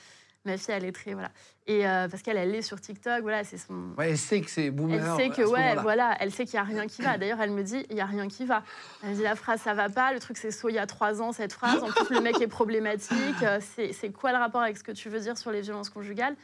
Ma 0.45 0.57
fille, 0.57 0.73
elle 0.73 0.85
est 0.85 0.91
très 0.93 1.13
voilà. 1.13 1.31
Et 1.67 1.85
euh, 1.85 2.07
parce 2.07 2.23
qu'elle, 2.23 2.37
elle 2.37 2.55
est 2.55 2.61
sur 2.61 2.79
TikTok, 2.79 3.21
voilà, 3.21 3.43
c'est 3.43 3.57
son. 3.57 3.93
Ouais, 3.97 4.11
elle 4.11 4.17
sait 4.17 4.39
que 4.39 4.49
c'est 4.49 4.71
boomer. 4.71 4.95
Elle 4.95 5.15
sait 5.17 5.29
que 5.29 5.45
ouais, 5.45 5.75
voilà, 5.75 6.15
elle 6.19 6.31
sait 6.31 6.45
qu'il 6.45 6.55
y 6.55 6.57
a 6.57 6.63
rien 6.63 6.87
qui 6.87 7.01
va. 7.01 7.17
D'ailleurs, 7.17 7.41
elle 7.41 7.51
me 7.51 7.61
dit, 7.61 7.85
il 7.89 7.97
y 7.97 8.01
a 8.01 8.05
rien 8.05 8.27
qui 8.27 8.45
va. 8.45 8.63
Elle 9.03 9.09
me 9.09 9.15
dit 9.15 9.23
la 9.23 9.35
phrase, 9.35 9.61
ça 9.61 9.73
va 9.73 9.89
pas. 9.89 10.13
Le 10.13 10.19
truc, 10.19 10.37
c'est 10.37 10.51
soit 10.51 10.71
il 10.71 10.75
y 10.75 10.79
a 10.79 10.87
trois 10.87 11.21
ans 11.21 11.33
cette 11.33 11.51
phrase. 11.51 11.83
En 11.83 11.87
plus, 11.87 12.15
le 12.15 12.21
mec 12.21 12.39
est 12.39 12.47
problématique. 12.47 13.43
Euh, 13.43 13.59
c'est 13.59 14.11
quoi 14.13 14.31
le 14.31 14.37
rapport 14.37 14.61
avec 14.61 14.77
ce 14.77 14.83
que 14.83 14.93
tu 14.93 15.09
veux 15.09 15.19
dire 15.19 15.37
sur 15.37 15.51
les 15.51 15.61
violences 15.61 15.89
conjugales? 15.89 16.35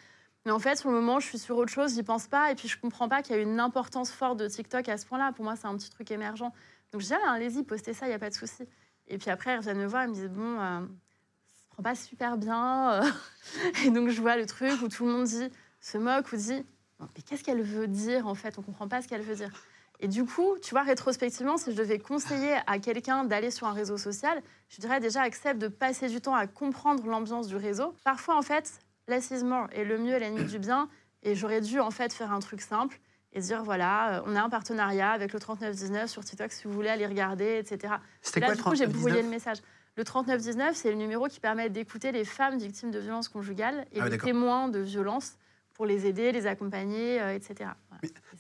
Mais 0.45 0.51
en 0.51 0.59
fait, 0.59 0.77
sur 0.77 0.89
le 0.89 0.95
moment, 0.95 1.19
je 1.19 1.27
suis 1.27 1.39
sur 1.39 1.57
autre 1.57 1.71
chose, 1.71 1.95
j'y 1.95 2.03
pense 2.03 2.27
pas. 2.27 2.51
Et 2.51 2.55
puis, 2.55 2.67
je 2.67 2.79
comprends 2.79 3.09
pas 3.09 3.23
qu'il 3.23 3.35
y 3.35 3.39
a 3.39 3.41
une 3.41 3.59
importance 3.59 4.11
forte 4.11 4.37
de 4.37 4.47
TikTok 4.47 4.87
à 4.89 4.97
ce 4.97 5.05
point-là. 5.07 5.31
Pour 5.31 5.43
moi, 5.43 5.55
c'est 5.55 5.65
un 5.65 5.75
petit 5.75 5.89
truc 5.89 6.11
émergent. 6.11 6.51
Donc, 6.91 7.01
je 7.01 7.07
dis, 7.07 7.13
ah, 7.13 7.31
allez-y, 7.31 7.63
postez 7.63 7.93
ça, 7.93 8.05
il 8.05 8.09
n'y 8.09 8.15
a 8.15 8.19
pas 8.19 8.29
de 8.29 8.35
souci. 8.35 8.63
Et 9.07 9.17
puis 9.17 9.31
après, 9.31 9.53
ils 9.53 9.57
reviennent 9.57 9.79
me 9.79 9.87
voir, 9.87 10.03
ils 10.03 10.09
me 10.09 10.13
disent, 10.13 10.29
bon, 10.29 10.59
euh, 10.59 10.81
ça 10.81 11.63
prend 11.71 11.83
pas 11.83 11.95
super 11.95 12.37
bien. 12.37 12.91
Euh. 12.91 13.11
et 13.85 13.89
donc, 13.89 14.09
je 14.09 14.21
vois 14.21 14.37
le 14.37 14.45
truc 14.45 14.81
où 14.83 14.87
tout 14.87 15.05
le 15.05 15.11
monde 15.11 15.27
se 15.27 15.97
moque 15.97 16.31
ou 16.31 16.37
dit, 16.37 16.63
mais 16.99 17.21
qu'est-ce 17.25 17.43
qu'elle 17.43 17.63
veut 17.63 17.87
dire, 17.87 18.27
en 18.27 18.35
fait? 18.35 18.57
On 18.59 18.61
comprend 18.61 18.87
pas 18.87 19.01
ce 19.01 19.07
qu'elle 19.07 19.23
veut 19.23 19.35
dire. 19.35 19.51
Et 19.99 20.07
du 20.07 20.25
coup, 20.25 20.57
tu 20.61 20.71
vois, 20.71 20.83
rétrospectivement, 20.83 21.57
si 21.57 21.71
je 21.71 21.77
devais 21.77 21.99
conseiller 21.99 22.57
à 22.67 22.79
quelqu'un 22.79 23.23
d'aller 23.23 23.49
sur 23.49 23.67
un 23.67 23.73
réseau 23.73 23.97
social, 23.97 24.41
je 24.69 24.81
dirais 24.81 24.99
déjà 24.99 25.21
accepte 25.21 25.59
de 25.59 25.69
passer 25.69 26.09
du 26.09 26.21
temps 26.21 26.35
à 26.35 26.47
comprendre 26.47 27.05
l'ambiance 27.07 27.47
du 27.47 27.55
réseau. 27.55 27.95
Parfois, 28.03 28.37
en 28.37 28.41
fait, 28.41 28.79
less 29.07 29.31
is 29.31 29.43
more. 29.43 29.67
Et 29.71 29.83
le 29.83 29.97
mieux 29.97 30.13
est 30.13 30.19
l'ennemi 30.19 30.45
du 30.45 30.59
bien. 30.59 30.89
Et 31.23 31.35
j'aurais 31.35 31.61
dû 31.61 31.79
en 31.79 31.91
fait 31.91 32.13
faire 32.13 32.31
un 32.31 32.39
truc 32.39 32.61
simple 32.61 32.99
et 33.33 33.41
dire 33.41 33.63
voilà, 33.63 34.17
euh, 34.17 34.21
on 34.25 34.35
a 34.35 34.41
un 34.41 34.49
partenariat 34.49 35.11
avec 35.11 35.33
le 35.33 35.39
3919 35.39 36.09
sur 36.09 36.23
TikTok 36.23 36.51
si 36.51 36.67
vous 36.67 36.73
voulez 36.73 36.89
aller 36.89 37.05
regarder, 37.05 37.57
etc. 37.57 37.95
C'était 38.21 38.41
quoi 38.41 38.55
du 38.55 38.61
coup, 38.61 38.75
j'ai 38.75 38.87
brouillé 38.87 39.21
le 39.21 39.29
message. 39.29 39.57
Le 39.97 40.03
3919, 40.03 40.75
c'est 40.75 40.89
le 40.89 40.97
numéro 40.97 41.27
qui 41.27 41.39
permet 41.39 41.69
d'écouter 41.69 42.11
les 42.11 42.25
femmes 42.25 42.57
victimes 42.57 42.91
de 42.91 42.99
violences 42.99 43.29
conjugales 43.29 43.85
et 43.93 44.01
ah 44.01 44.09
les 44.09 44.17
témoins 44.17 44.67
de 44.67 44.79
violences 44.79 45.37
pour 45.73 45.85
les 45.85 46.05
aider, 46.05 46.31
les 46.31 46.47
accompagner, 46.47 47.21
euh, 47.21 47.33
etc. 47.33 47.69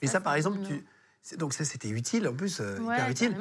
Mais, 0.01 0.07
ça, 0.07 0.21
par 0.21 0.35
exemple, 0.35 0.59
tu, 0.65 0.83
donc 1.37 1.53
ça, 1.53 1.65
c'était 1.65 1.89
utile, 1.89 2.27
en 2.27 2.33
plus, 2.33 2.59
euh, 2.59 2.77
hyper 2.81 3.09
utile. 3.09 3.35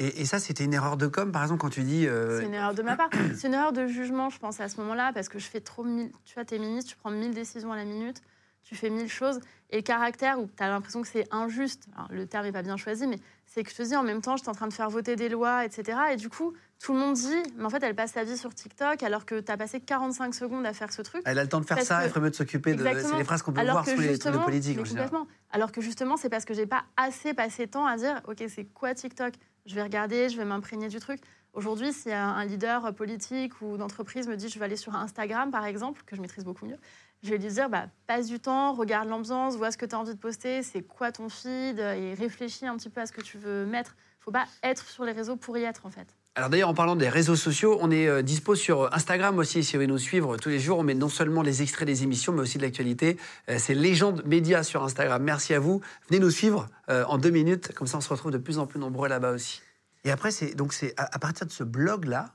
Et, 0.00 0.24
ça, 0.26 0.38
c'était 0.38 0.64
une 0.64 0.74
erreur 0.74 0.96
de 0.96 1.08
com, 1.08 1.32
par 1.32 1.42
exemple, 1.42 1.60
quand 1.60 1.70
tu 1.70 1.82
dis... 1.82 2.06
Euh, 2.06 2.38
c'est 2.38 2.46
une 2.46 2.54
erreur 2.54 2.72
de 2.72 2.82
ma 2.82 2.96
part. 2.96 3.10
C'est 3.34 3.48
une 3.48 3.54
erreur 3.54 3.72
de 3.72 3.88
jugement, 3.88 4.30
je 4.30 4.38
pense, 4.38 4.60
à 4.60 4.68
ce 4.68 4.80
moment-là, 4.80 5.10
parce 5.12 5.28
que 5.28 5.40
je 5.40 5.46
fais 5.46 5.60
trop... 5.60 5.82
Mille... 5.82 6.12
Tu 6.24 6.34
vois, 6.34 6.44
t'es 6.44 6.58
ministre, 6.58 6.92
tu 6.92 6.96
prends 6.96 7.10
mille 7.10 7.34
décisions 7.34 7.72
à 7.72 7.76
la 7.76 7.84
minute, 7.84 8.22
tu 8.62 8.76
fais 8.76 8.90
mille 8.90 9.08
choses. 9.08 9.40
Et 9.70 9.76
le 9.76 9.82
caractère, 9.82 10.38
où 10.38 10.48
tu 10.56 10.62
as 10.62 10.68
l'impression 10.68 11.02
que 11.02 11.08
c'est 11.08 11.26
injuste, 11.32 11.88
le 12.10 12.26
terme 12.26 12.46
n'est 12.46 12.52
pas 12.52 12.62
bien 12.62 12.76
choisi, 12.76 13.08
mais 13.08 13.18
c'est 13.46 13.64
que 13.64 13.70
je 13.70 13.76
te 13.76 13.82
dis, 13.82 13.96
en 13.96 14.04
même 14.04 14.20
temps, 14.22 14.36
je 14.36 14.42
suis 14.42 14.50
en 14.50 14.54
train 14.54 14.68
de 14.68 14.72
faire 14.72 14.88
voter 14.88 15.16
des 15.16 15.28
lois, 15.28 15.64
etc. 15.64 15.98
Et 16.12 16.16
du 16.16 16.28
coup, 16.28 16.54
tout 16.78 16.92
le 16.92 17.00
monde 17.00 17.14
dit, 17.14 17.42
mais 17.56 17.64
en 17.64 17.70
fait, 17.70 17.82
elle 17.82 17.94
passe 17.94 18.12
sa 18.12 18.22
vie 18.22 18.36
sur 18.36 18.54
TikTok 18.54 19.02
alors 19.02 19.26
que 19.26 19.40
tu 19.40 19.50
as 19.50 19.56
passé 19.56 19.80
45 19.80 20.34
secondes 20.34 20.64
à 20.64 20.72
faire 20.72 20.92
ce 20.92 21.02
truc. 21.02 21.22
Elle 21.24 21.38
a 21.38 21.42
le 21.42 21.48
temps 21.48 21.60
de 21.60 21.66
faire 21.66 21.82
ça, 21.82 22.04
elle 22.04 22.10
ferait 22.10 22.20
mieux 22.20 22.30
de 22.30 22.36
s'occuper 22.36 22.74
de. 22.74 22.84
C'est 22.84 23.16
les 23.16 23.24
phrases 23.24 23.42
qu'on 23.42 23.52
peut 23.52 23.62
voir 23.62 23.84
sous 23.84 24.00
les 24.00 24.18
trucs 24.18 24.32
de 24.32 24.38
politique. 24.38 24.78
complètement. 24.78 25.26
Alors 25.50 25.72
que 25.72 25.80
justement, 25.80 26.16
c'est 26.16 26.28
parce 26.28 26.44
que 26.44 26.54
j'ai 26.54 26.66
pas 26.66 26.84
assez 26.96 27.34
passé 27.34 27.66
de 27.66 27.70
temps 27.72 27.86
à 27.86 27.96
dire, 27.96 28.20
OK, 28.28 28.44
c'est 28.48 28.64
quoi 28.64 28.94
TikTok? 28.94 29.34
Je 29.68 29.74
vais 29.74 29.82
regarder, 29.82 30.30
je 30.30 30.38
vais 30.38 30.46
m'imprégner 30.46 30.88
du 30.88 30.98
truc. 30.98 31.20
Aujourd'hui, 31.52 31.92
si 31.92 32.10
un 32.10 32.42
leader 32.46 32.94
politique 32.94 33.60
ou 33.60 33.76
d'entreprise 33.76 34.26
me 34.26 34.34
dit, 34.34 34.48
je 34.48 34.58
vais 34.58 34.64
aller 34.64 34.76
sur 34.76 34.94
Instagram, 34.94 35.50
par 35.50 35.66
exemple, 35.66 36.02
que 36.06 36.16
je 36.16 36.22
maîtrise 36.22 36.42
beaucoup 36.42 36.64
mieux, 36.64 36.78
je 37.22 37.28
vais 37.28 37.36
lui 37.36 37.48
dire, 37.48 37.68
bah, 37.68 37.88
passe 38.06 38.28
du 38.28 38.40
temps, 38.40 38.72
regarde 38.72 39.10
l'ambiance, 39.10 39.56
vois 39.56 39.70
ce 39.70 39.76
que 39.76 39.84
tu 39.84 39.94
as 39.94 39.98
envie 39.98 40.14
de 40.14 40.18
poster, 40.18 40.62
c'est 40.62 40.80
quoi 40.80 41.12
ton 41.12 41.28
feed, 41.28 41.80
et 41.80 42.14
réfléchis 42.14 42.66
un 42.66 42.78
petit 42.78 42.88
peu 42.88 43.02
à 43.02 43.06
ce 43.06 43.12
que 43.12 43.20
tu 43.20 43.36
veux 43.36 43.66
mettre. 43.66 43.94
Il 44.20 44.24
faut 44.24 44.30
pas 44.30 44.46
être 44.62 44.88
sur 44.88 45.04
les 45.04 45.12
réseaux 45.12 45.36
pour 45.36 45.58
y 45.58 45.64
être, 45.64 45.84
en 45.84 45.90
fait. 45.90 46.16
Alors 46.38 46.50
d'ailleurs, 46.50 46.68
en 46.68 46.74
parlant 46.74 46.94
des 46.94 47.08
réseaux 47.08 47.34
sociaux, 47.34 47.78
on 47.80 47.90
est 47.90 48.06
euh, 48.06 48.22
dispo 48.22 48.54
sur 48.54 48.94
Instagram 48.94 49.36
aussi, 49.38 49.64
si 49.64 49.72
vous 49.72 49.78
voulez 49.78 49.88
nous 49.88 49.98
suivre 49.98 50.36
tous 50.36 50.50
les 50.50 50.60
jours. 50.60 50.78
On 50.78 50.84
met 50.84 50.94
non 50.94 51.08
seulement 51.08 51.42
les 51.42 51.62
extraits 51.62 51.84
des 51.84 52.04
émissions, 52.04 52.32
mais 52.32 52.42
aussi 52.42 52.58
de 52.58 52.62
l'actualité. 52.62 53.16
Euh, 53.50 53.56
c'est 53.58 53.74
Légende 53.74 54.22
Média 54.24 54.62
sur 54.62 54.84
Instagram. 54.84 55.20
Merci 55.20 55.52
à 55.52 55.58
vous. 55.58 55.80
Venez 56.08 56.20
nous 56.20 56.30
suivre 56.30 56.68
euh, 56.90 57.04
en 57.06 57.18
deux 57.18 57.30
minutes. 57.30 57.72
Comme 57.74 57.88
ça, 57.88 57.98
on 57.98 58.00
se 58.00 58.08
retrouve 58.08 58.30
de 58.30 58.38
plus 58.38 58.60
en 58.60 58.68
plus 58.68 58.78
nombreux 58.78 59.08
là-bas 59.08 59.32
aussi. 59.32 59.62
Et 60.04 60.12
après, 60.12 60.30
c'est 60.30 60.54
donc 60.54 60.74
c'est 60.74 60.94
à, 60.96 61.18
partir 61.18 61.44
de 61.44 61.50
ce 61.50 61.64
blog-là, 61.64 62.32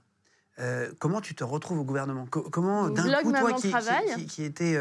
comment 1.00 1.22
tu 1.22 1.34
te 1.34 1.46
retrouves 1.46 1.80
au 1.80 1.86
gouvernement? 1.86 2.26
Comment, 2.30 2.90
d'un 2.90 3.24
coup, 3.24 3.32
toi 3.32 3.54
qui, 3.54 3.72
qui, 4.16 4.26
qui, 4.26 4.44
étais 4.44 4.78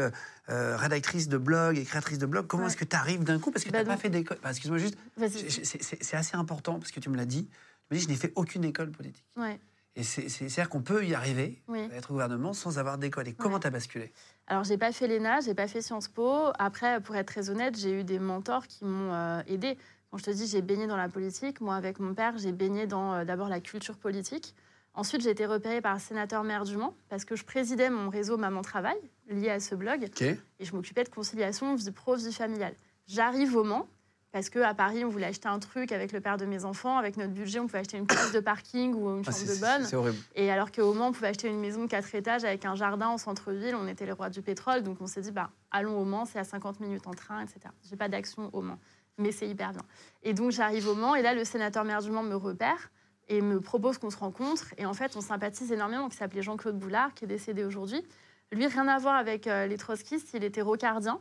rédactrice 0.49 1.29
de 1.29 1.37
blog 1.37 1.77
et 1.77 1.85
créatrice 1.85 2.17
de 2.17 2.25
blog, 2.25 2.45
comment 2.47 2.67
est-ce 2.67 2.75
que 2.75 2.83
tu 2.83 2.95
arrives 2.97 3.23
d'un 3.23 3.39
coup? 3.39 3.51
Parce 3.51 3.63
que 3.63 3.69
tu 3.69 3.73
n'as 3.73 3.85
bah, 3.85 3.93
pas 3.93 3.97
fait 3.97 4.09
d'école. 4.09 4.37
Excuse-moi 4.45 4.79
juste, 4.79 4.97
c'est 5.31 6.17
assez 6.17 6.35
important 6.35 6.77
parce 6.77 6.91
que 6.91 6.99
tu 6.99 7.09
me 7.09 7.15
l'as 7.15 7.25
dit 7.25 7.47
me 7.91 7.97
dis, 7.97 8.03
je 8.03 8.09
n'ai 8.09 8.15
fait 8.15 8.33
aucune 8.35 8.63
école 8.63 8.91
politique. 8.91 9.25
Ouais. 9.37 9.59
Et 9.95 10.03
c'est-à-dire 10.03 10.69
qu'on 10.69 10.81
peut 10.81 11.05
y 11.05 11.13
arriver, 11.13 11.61
à 11.69 11.95
être 11.95 12.09
au 12.09 12.13
gouvernement, 12.13 12.53
sans 12.53 12.79
avoir 12.79 12.97
d'école. 12.97 13.27
Et 13.27 13.33
comment 13.33 13.59
tu 13.59 13.67
as 13.67 13.69
basculé? 13.69 14.11
Alors, 14.47 14.63
j'ai 14.63 14.77
pas 14.77 14.91
fait 14.91 15.07
l'ENA, 15.07 15.41
j'ai 15.41 15.53
pas 15.53 15.67
fait 15.67 15.81
Sciences 15.81 16.07
Po. 16.07 16.51
Après, 16.57 16.99
pour 16.99 17.15
être 17.15 17.27
très 17.27 17.51
honnête, 17.51 17.77
j'ai 17.77 17.99
eu 17.99 18.03
des 18.03 18.17
mentors 18.17 18.65
qui 18.65 18.85
m'ont 18.85 19.13
euh, 19.13 19.41
aidé. 19.45 19.77
Quand 20.09 20.17
je 20.17 20.23
te 20.23 20.31
dis, 20.31 20.47
j'ai 20.47 20.61
baigné 20.61 20.87
dans 20.87 20.97
la 20.97 21.09
politique. 21.09 21.61
Moi, 21.61 21.75
avec 21.75 21.99
mon 21.99 22.15
père, 22.15 22.37
j'ai 22.39 22.51
baigné 22.51 22.87
dans 22.87 23.13
euh, 23.13 23.23
d'abord 23.23 23.49
la 23.49 23.59
culture 23.59 23.97
politique. 23.97 24.55
Ensuite, 24.95 25.21
j'ai 25.21 25.29
été 25.29 25.45
repérée 25.45 25.81
par 25.81 25.95
un 25.95 25.99
sénateur 25.99 26.43
maire 26.43 26.65
du 26.65 26.77
Mans 26.77 26.95
parce 27.09 27.25
que 27.25 27.35
je 27.35 27.43
présidais 27.43 27.89
mon 27.89 28.09
réseau 28.09 28.37
Maman 28.37 28.61
Travail, 28.61 28.97
lié 29.27 29.49
à 29.49 29.59
ce 29.59 29.75
blog. 29.75 30.09
Et 30.21 30.65
je 30.65 30.75
m'occupais 30.75 31.03
de 31.03 31.09
conciliation 31.09 31.75
vie 31.75 31.91
pro, 31.91 32.15
vie 32.15 32.33
familiale. 32.33 32.75
J'arrive 33.07 33.55
au 33.55 33.63
Mans 33.63 33.87
parce 34.33 34.49
qu'à 34.49 34.73
Paris, 34.73 35.05
on 35.05 35.09
voulait 35.09 35.27
acheter 35.27 35.47
un 35.47 35.59
truc 35.59 35.91
avec 35.91 36.11
le 36.11 36.19
père 36.19 36.37
de 36.37 36.45
mes 36.45 36.65
enfants. 36.65 36.97
Avec 36.97 37.17
notre 37.17 37.33
budget, 37.33 37.59
on 37.59 37.67
pouvait 37.67 37.79
acheter 37.79 37.97
une 37.99 38.07
place 38.07 38.31
de 38.31 38.39
parking 38.39 38.95
ou 38.95 39.15
une 39.15 39.23
ah, 39.27 39.31
chambre 39.31 39.53
de 39.53 39.59
bonne. 39.59 39.85
C'est 39.85 39.95
horrible. 39.95 40.17
Et 40.33 40.49
alors 40.49 40.71
qu'au 40.71 40.91
Mans, 40.95 41.09
on 41.09 41.11
pouvait 41.11 41.27
acheter 41.27 41.49
une 41.49 41.59
maison 41.59 41.83
de 41.83 41.87
4 41.87 42.15
étages 42.15 42.43
avec 42.43 42.65
un 42.65 42.73
jardin 42.73 43.09
en 43.09 43.19
centre-ville. 43.19 43.75
On 43.75 43.87
était 43.87 44.07
les 44.07 44.11
rois 44.11 44.31
du 44.31 44.41
pétrole. 44.41 44.81
Donc 44.81 44.97
on 45.01 45.05
s'est 45.05 45.21
dit, 45.21 45.31
bah, 45.31 45.51
allons 45.69 45.99
au 45.99 46.03
Mans, 46.03 46.25
c'est 46.25 46.39
à 46.39 46.43
50 46.43 46.79
minutes 46.79 47.05
en 47.05 47.13
train, 47.13 47.41
etc. 47.41 47.59
J'ai 47.87 47.95
pas 47.95 48.09
d'action 48.09 48.49
au 48.53 48.61
Mans, 48.61 48.79
mais 49.19 49.31
c'est 49.31 49.47
hyper 49.47 49.69
bien. 49.69 49.83
Et 50.23 50.33
donc 50.33 50.49
j'arrive 50.49 50.87
au 50.87 50.95
Mans, 50.95 51.13
et 51.13 51.21
là, 51.21 51.35
le 51.35 51.45
sénateur 51.45 51.85
maire 51.85 52.01
du 52.01 52.09
Mans 52.09 52.23
me 52.23 52.35
repère 52.35 52.89
et 53.27 53.39
me 53.39 53.61
propose 53.61 53.99
qu'on 53.99 54.09
se 54.09 54.17
rencontre. 54.17 54.73
Et 54.79 54.87
en 54.87 54.95
fait, 54.95 55.15
on 55.15 55.21
sympathise 55.21 55.71
énormément. 55.71 56.09
Qui 56.09 56.17
s'appelait 56.17 56.41
Jean-Claude 56.41 56.79
Boulard, 56.79 57.13
qui 57.13 57.25
est 57.25 57.27
décédé 57.27 57.63
aujourd'hui. 57.63 58.03
Lui, 58.51 58.65
rien 58.65 58.87
à 58.87 58.97
voir 58.97 59.13
avec 59.13 59.45
euh, 59.45 59.67
les 59.67 59.77
trotskistes, 59.77 60.31
il 60.33 60.43
était 60.43 60.63
rocardien. 60.63 61.19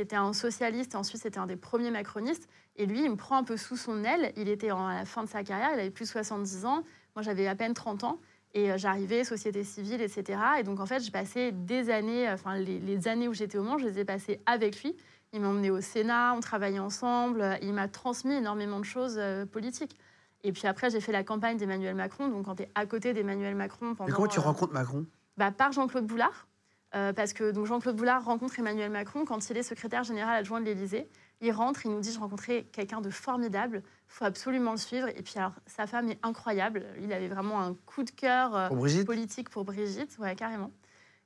C'était 0.00 0.16
un 0.16 0.32
socialiste, 0.32 0.94
ensuite 0.94 1.20
c'était 1.20 1.40
un 1.40 1.46
des 1.46 1.56
premiers 1.56 1.90
macronistes. 1.90 2.48
Et 2.76 2.86
lui, 2.86 3.04
il 3.04 3.10
me 3.10 3.16
prend 3.16 3.36
un 3.36 3.44
peu 3.44 3.58
sous 3.58 3.76
son 3.76 4.02
aile. 4.02 4.32
Il 4.34 4.48
était 4.48 4.70
à 4.70 4.94
la 4.94 5.04
fin 5.04 5.22
de 5.22 5.28
sa 5.28 5.44
carrière, 5.44 5.72
il 5.74 5.78
avait 5.78 5.90
plus 5.90 6.06
de 6.06 6.08
70 6.08 6.64
ans. 6.64 6.84
Moi, 7.14 7.22
j'avais 7.22 7.46
à 7.46 7.54
peine 7.54 7.74
30 7.74 8.04
ans. 8.04 8.18
Et 8.54 8.72
euh, 8.72 8.78
j'arrivais, 8.78 9.24
société 9.24 9.62
civile, 9.62 10.00
etc. 10.00 10.40
Et 10.58 10.62
donc, 10.62 10.80
en 10.80 10.86
fait, 10.86 11.00
j'ai 11.00 11.10
passé 11.10 11.52
des 11.52 11.90
années, 11.90 12.26
euh, 12.26 12.32
enfin, 12.32 12.56
les, 12.56 13.08
années 13.08 13.28
où 13.28 13.34
j'étais 13.34 13.58
au 13.58 13.62
Mans, 13.62 13.76
je 13.76 13.84
les 13.84 13.98
ai 13.98 14.06
passées 14.06 14.40
avec 14.46 14.82
lui. 14.82 14.96
Il 15.34 15.42
m'a 15.42 15.48
emmené 15.48 15.70
au 15.70 15.82
Sénat, 15.82 16.32
on 16.34 16.40
travaillait 16.40 16.78
ensemble. 16.78 17.58
Il 17.60 17.74
m'a 17.74 17.86
transmis 17.86 18.36
énormément 18.36 18.78
de 18.78 18.86
choses 18.86 19.16
euh, 19.18 19.44
politiques. 19.44 19.98
Et 20.44 20.52
puis 20.52 20.66
après, 20.66 20.88
j'ai 20.88 21.02
fait 21.02 21.12
la 21.12 21.24
campagne 21.24 21.58
d'Emmanuel 21.58 21.94
Macron. 21.94 22.28
Donc, 22.28 22.46
quand 22.46 22.54
tu 22.54 22.62
es 22.62 22.70
à 22.74 22.86
côté 22.86 23.12
d'Emmanuel 23.12 23.54
Macron 23.54 23.94
pendant. 23.94 24.08
Et 24.08 24.12
comment 24.14 24.28
tu 24.28 24.40
rencontres 24.40 24.72
Macron? 24.72 25.04
Bah, 25.36 25.50
Par 25.50 25.72
Jean-Claude 25.72 26.06
Boulard. 26.06 26.46
Parce 26.92 27.32
que 27.32 27.52
Jean-Claude 27.64 27.96
Boulard 27.96 28.24
rencontre 28.24 28.58
Emmanuel 28.58 28.90
Macron 28.90 29.24
quand 29.24 29.50
il 29.50 29.56
est 29.56 29.62
secrétaire 29.62 30.04
général 30.04 30.36
adjoint 30.36 30.60
de 30.60 30.66
l'Élysée. 30.66 31.08
Il 31.40 31.52
rentre, 31.52 31.86
il 31.86 31.92
nous 31.92 32.00
dit, 32.00 32.12
je 32.12 32.18
rencontrais 32.18 32.64
quelqu'un 32.72 33.00
de 33.00 33.08
formidable, 33.08 33.82
il 33.84 34.12
faut 34.12 34.24
absolument 34.24 34.72
le 34.72 34.76
suivre. 34.76 35.08
Et 35.08 35.22
puis 35.22 35.34
alors, 35.36 35.52
sa 35.66 35.86
femme 35.86 36.10
est 36.10 36.18
incroyable. 36.22 36.84
Il 37.00 37.12
avait 37.12 37.28
vraiment 37.28 37.62
un 37.62 37.74
coup 37.86 38.02
de 38.02 38.10
cœur 38.10 38.54
euh, 38.54 38.68
Pour 38.68 38.76
Brigitte? 38.76 39.06
politique 39.06 39.48
pour 39.48 39.64
Brigitte, 39.64 40.18
ouais, 40.18 40.34
carrément. 40.34 40.70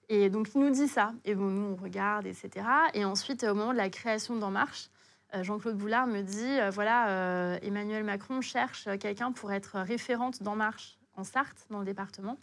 Et 0.08 0.30
donc, 0.30 0.54
il 0.54 0.60
nous 0.60 0.70
dit 0.70 0.88
ça. 0.88 1.14
Et 1.24 1.34
bon, 1.34 1.46
nous, 1.46 1.72
on 1.72 1.82
regarde, 1.82 2.26
etc. 2.26 2.50
Et 2.92 3.04
ensuite, 3.04 3.42
au 3.44 3.54
moment 3.54 3.72
de 3.72 3.78
la 3.78 3.88
création 3.88 4.36
d'En 4.36 4.50
Marche, 4.50 4.90
euh, 5.34 5.42
Jean-Claude 5.42 5.76
Boulard 5.76 6.06
me 6.06 6.22
dit, 6.22 6.60
euh, 6.60 6.70
voilà, 6.70 7.08
euh, 7.08 7.58
Emmanuel 7.62 8.04
Macron 8.04 8.40
cherche 8.40 8.88
quelqu'un 9.00 9.32
pour 9.32 9.52
être 9.52 9.78
référente 9.80 10.42
d'En 10.42 10.56
Marche 10.56 10.98
en 11.16 11.24
Sarthe, 11.24 11.66
dans 11.70 11.78
le 11.78 11.84
département. 11.84 12.38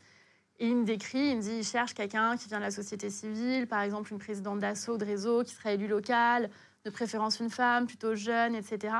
Et 0.61 0.67
il 0.67 0.77
me 0.77 0.85
décrit, 0.85 1.31
il 1.31 1.37
me 1.37 1.41
dit, 1.41 1.55
il 1.57 1.63
cherche 1.63 1.95
quelqu'un 1.95 2.37
qui 2.37 2.47
vient 2.47 2.59
de 2.59 2.63
la 2.63 2.69
société 2.69 3.09
civile, 3.09 3.65
par 3.65 3.81
exemple 3.81 4.13
une 4.13 4.19
présidente 4.19 4.59
d'assaut, 4.59 4.95
de 4.95 5.03
réseau, 5.03 5.43
qui 5.43 5.55
serait 5.55 5.73
élue 5.73 5.87
locale, 5.87 6.51
de 6.85 6.91
préférence 6.91 7.39
une 7.39 7.49
femme, 7.49 7.87
plutôt 7.87 8.13
jeune, 8.13 8.53
etc. 8.53 8.93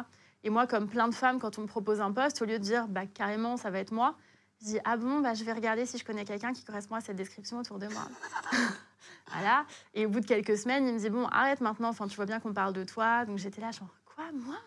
Et 0.43 0.50
moi, 0.50 0.65
comme 0.65 0.88
plein 0.88 1.08
de 1.08 1.13
femmes, 1.13 1.38
quand 1.38 1.60
on 1.60 1.62
me 1.62 1.67
propose 1.67 2.02
un 2.02 2.12
poste, 2.12 2.41
au 2.41 2.45
lieu 2.45 2.58
de 2.58 2.63
dire, 2.63 2.88
bah, 2.88 3.06
carrément, 3.06 3.58
ça 3.58 3.69
va 3.69 3.78
être 3.78 3.91
moi, 3.91 4.15
je 4.60 4.65
dis, 4.69 4.80
ah 4.86 4.97
bon, 4.97 5.19
bah, 5.19 5.36
je 5.36 5.43
vais 5.43 5.54
regarder 5.54 5.86
si 5.86 6.00
je 6.00 6.04
connais 6.04 6.26
quelqu'un 6.26 6.52
qui 6.52 6.63
correspond 6.63 6.95
à 6.95 7.02
cette 7.02 7.15
description 7.15 7.60
autour 7.60 7.78
de 7.78 7.88
moi. 7.89 8.08
voilà. 9.32 9.67
Et 9.93 10.08
au 10.08 10.10
bout 10.10 10.21
de 10.21 10.26
quelques 10.26 10.58
semaines, 10.58 10.88
il 10.88 10.95
me 10.95 11.00
dit, 11.00 11.12
bon, 11.12 11.28
arrête 11.28 11.62
maintenant, 11.62 11.89
enfin, 11.89 12.08
tu 12.08 12.15
vois 12.15 12.26
bien 12.26 12.39
qu'on 12.39 12.54
parle 12.54 12.74
de 12.74 12.84
toi. 12.84 13.24
Donc 13.26 13.38
j'étais 13.38 13.62
là, 13.62 13.69
genre, 13.69 13.93
quoi, 14.15 14.24
moi? 14.34 14.58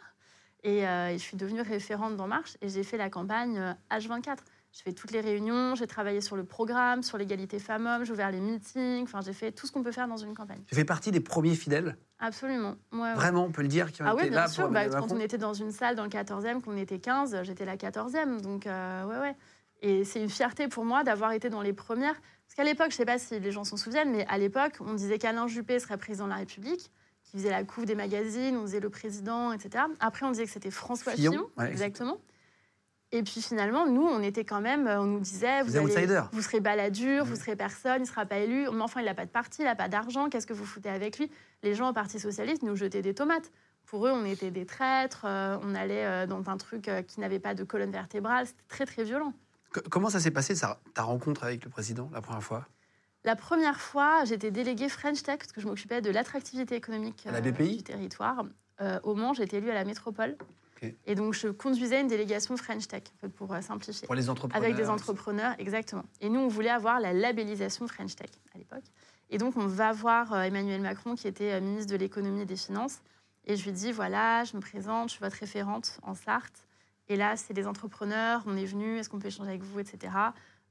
Et, 0.63 0.87
euh, 0.87 1.09
et 1.09 1.19
je 1.19 1.23
suis 1.25 1.37
devenue 1.37 1.61
référente 1.61 2.15
dans 2.15 2.29
Marche 2.29 2.57
et 2.61 2.69
j'ai 2.69 2.85
fait 2.85 2.99
la 2.99 3.11
campagne 3.11 3.59
euh, 3.59 3.73
H24. 3.91 4.39
Je 4.75 4.83
fais 4.83 4.93
toutes 4.93 5.13
les 5.13 5.21
réunions, 5.21 5.77
j'ai 5.77 5.87
travaillé 5.87 6.21
sur 6.21 6.35
le 6.35 6.45
programme, 6.45 7.05
sur 7.05 7.17
l'égalité 7.17 7.61
femmes-hommes, 7.61 8.05
j'ai 8.05 8.13
ouvert 8.13 8.33
les 8.33 8.41
meetings, 8.41 9.05
enfin, 9.05 9.21
j'ai 9.21 9.33
fait 9.33 9.53
tout 9.53 9.69
ce 9.69 9.73
qu'on 9.73 9.85
peut 9.85 9.93
faire 9.93 10.09
dans 10.09 10.17
une 10.17 10.35
campagne. 10.35 10.63
Tu 10.67 10.75
fais 10.75 10.85
partie 10.85 11.13
des 11.13 11.21
premiers 11.21 11.55
fidèles, 11.55 11.97
Absolument. 12.19 12.75
Ouais, 12.93 13.15
vraiment, 13.15 13.45
on 13.45 13.53
peut 13.53 13.63
le 13.63 13.69
dire, 13.69 13.93
qui 13.93 14.03
ont 14.03 14.07
Ah 14.09 14.15
oui, 14.17 14.31
bien 14.31 14.41
là 14.41 14.49
sûr. 14.49 14.65
pour 14.65 14.73
Bah, 14.73 14.89
quand 14.89 15.13
on 15.13 15.21
était 15.21 15.39
dans 15.39 15.53
une 15.53 15.71
salle 15.71 15.95
dans 15.95 16.05
le 16.05 16.09
14e, 16.09 16.61
qu'on 16.61 16.77
était 16.77 16.99
15, 16.99 17.43
j'étais 17.43 17.65
la 17.65 17.77
14e. 17.77 18.41
Donc, 18.41 18.67
euh, 18.67 19.05
ouais, 19.05 19.19
ouais. 19.19 19.37
Et 19.83 20.05
c'est 20.05 20.23
une 20.23 20.31
fierté 20.31 20.67
pour 20.67 20.85
moi 20.85 21.05
d'avoir 21.05 21.33
été 21.33 21.51
dans 21.51 21.61
les 21.61 21.73
premières. 21.75 22.15
Parce 22.15 22.55
qu'à 22.57 22.65
l'époque, 22.65 22.91
je 22.91 22.97
sais 22.97 23.05
pas 23.05 23.19
si 23.19 23.39
les 23.39 23.53
gens 23.53 23.65
s'en 23.65 23.77
souviennent, 23.77 24.11
mais 24.11 24.27
à 24.29 24.39
l'époque, 24.39 24.79
on 24.81 24.95
disait 24.95 25.19
qu'Alain 25.19 25.47
Juppé 25.47 25.79
serait 25.79 25.99
président 25.99 26.25
de 26.25 26.31
la 26.31 26.37
République, 26.37 26.91
qui 27.25 27.37
faisait 27.37 27.51
la 27.51 27.63
couve 27.65 27.85
des 27.85 27.95
magazines, 27.95 28.57
on 28.57 28.65
disait 28.65 28.81
le 28.81 28.91
président, 28.91 29.53
etc. 29.53 29.85
Après, 30.01 30.25
on 30.25 30.31
disait 30.31 30.47
que 30.47 30.51
c'était 30.51 30.71
François 30.71 31.13
Fillon, 31.13 31.33
Fillon, 31.33 31.51
ouais, 31.59 31.71
exactement. 31.71 32.19
Et 33.17 33.23
puis 33.23 33.41
finalement, 33.41 33.87
nous, 33.87 34.03
on 34.03 34.21
était 34.25 34.45
quand 34.45 34.61
même, 34.61 34.89
on 34.89 35.05
nous 35.05 35.21
disait, 35.21 35.63
vous, 35.63 35.71
Des 35.71 35.77
allez- 35.97 36.19
vous 36.33 36.43
serez 36.43 36.59
baladure, 36.59 37.23
Ouais. 37.23 37.29
vous 37.29 37.37
serez 37.37 37.55
personne, 37.55 37.99
il 37.99 38.01
ne 38.01 38.07
sera 38.07 38.27
pas 38.27 38.39
élu. 38.39 38.67
Mais 38.73 38.83
enfin, 38.83 39.01
il 39.03 39.05
n'a 39.05 39.15
pas 39.15 39.25
de 39.25 39.31
parti, 39.31 39.63
il 39.63 39.67
n'a 39.67 39.77
pas 39.77 39.89
d'argent, 39.89 40.29
qu'est-ce 40.29 40.49
que 40.49 40.53
vous 40.53 40.65
foutez 40.67 40.89
avec 40.89 41.21
lui? 41.21 41.31
Les 41.63 41.75
gens 41.75 41.89
au 41.91 41.93
Parti 41.93 42.19
Socialiste 42.19 42.65
nous 42.65 42.75
jetaient 42.75 43.03
des 43.03 43.15
tomates. 43.15 43.53
Pour 43.87 44.05
eux, 44.09 44.11
on 44.11 44.25
était 44.25 44.51
des 44.51 44.67
traîtres, 44.67 45.27
euh, 45.27 45.57
on 45.63 45.77
allait 45.77 46.05
euh, 46.05 46.27
dans 46.27 46.43
un 46.51 46.57
truc 46.57 46.89
euh, 46.89 47.03
qui 47.03 47.21
n'avait 47.21 47.39
pas 47.39 47.55
de 47.55 47.63
colonne 47.63 47.93
vertébrale, 47.93 48.47
c'était 48.49 48.65
très 48.67 48.85
très 48.85 49.05
violent. 49.05 49.33
Co- 49.73 49.83
Comment 49.89 50.11
ça 50.11 50.19
s'est 50.19 50.33
passé, 50.33 50.57
ça- 50.57 50.81
ta 50.95 51.03
rencontre 51.03 51.45
avec 51.45 51.63
le 51.65 51.71
président, 51.71 52.11
la 52.13 52.21
première 52.21 52.43
fois? 52.43 52.67
La 53.23 53.37
première 53.37 53.81
fois, 53.81 54.25
j'étais 54.25 54.51
déléguée 54.51 54.89
French 54.89 55.23
Tech, 55.23 55.39
parce 55.39 55.53
que 55.53 55.61
je 55.61 55.69
m'occupais 55.69 56.01
de 56.01 56.11
l'attractivité 56.11 56.75
économique 56.75 57.23
la 57.27 57.35
euh, 57.39 57.41
BPI? 57.41 57.77
du 57.77 57.83
territoire. 57.85 58.45
Euh, 58.81 58.99
au 59.05 59.15
Mans, 59.15 59.35
j'étais 59.35 59.59
élue 59.59 59.71
à 59.71 59.75
la 59.75 59.85
métropole. 59.85 60.37
Et 61.07 61.15
donc, 61.15 61.35
je 61.35 61.49
conduisais 61.49 62.01
une 62.01 62.09
délégation 62.09 62.57
French 62.57 62.89
Tech, 62.89 63.05
pour 63.37 63.53
euh, 63.53 63.61
simplifier. 63.61 64.07
Pour 64.07 64.15
les 64.15 64.29
entrepreneurs 64.29 64.65
Avec 64.65 64.77
des 64.77 64.89
entrepreneurs, 64.89 65.55
exactement. 65.59 66.05
Et 66.21 66.29
nous, 66.29 66.41
on 66.41 66.49
voulait 66.49 66.71
avoir 66.71 67.01
la 67.01 67.13
labellisation 67.13 67.87
French 67.87 68.17
Tech 68.17 68.31
à 68.55 68.59
l'époque. 68.59 68.85
Et 69.31 69.39
donc, 69.39 69.57
on 69.57 69.67
va 69.67 69.93
voir 69.93 70.33
euh, 70.33 70.43
Emmanuel 70.43 70.81
Macron, 70.81 71.15
qui 71.15 71.29
était 71.29 71.53
euh, 71.53 71.61
ministre 71.61 71.93
de 71.93 71.97
l'économie 71.97 72.43
et 72.43 72.47
des 72.47 72.57
finances. 72.57 73.01
Et 73.47 73.57
je 73.57 73.65
lui 73.65 73.73
dis 73.73 73.93
voilà, 73.93 74.45
je 74.45 74.57
me 74.57 74.61
présente, 74.61 75.09
je 75.11 75.15
suis 75.15 75.23
votre 75.23 75.37
référente 75.37 75.99
en 76.03 76.15
Sarthe. 76.15 76.67
Et 77.09 77.17
là, 77.17 77.37
c'est 77.37 77.53
des 77.53 77.67
entrepreneurs, 77.67 78.43
on 78.47 78.57
est 78.57 78.65
venu, 78.65 78.99
est-ce 78.99 79.11
qu'on 79.11 79.19
peut 79.19 79.29
échanger 79.29 79.51
avec 79.51 79.63
vous, 79.63 79.79
etc. 79.79 80.13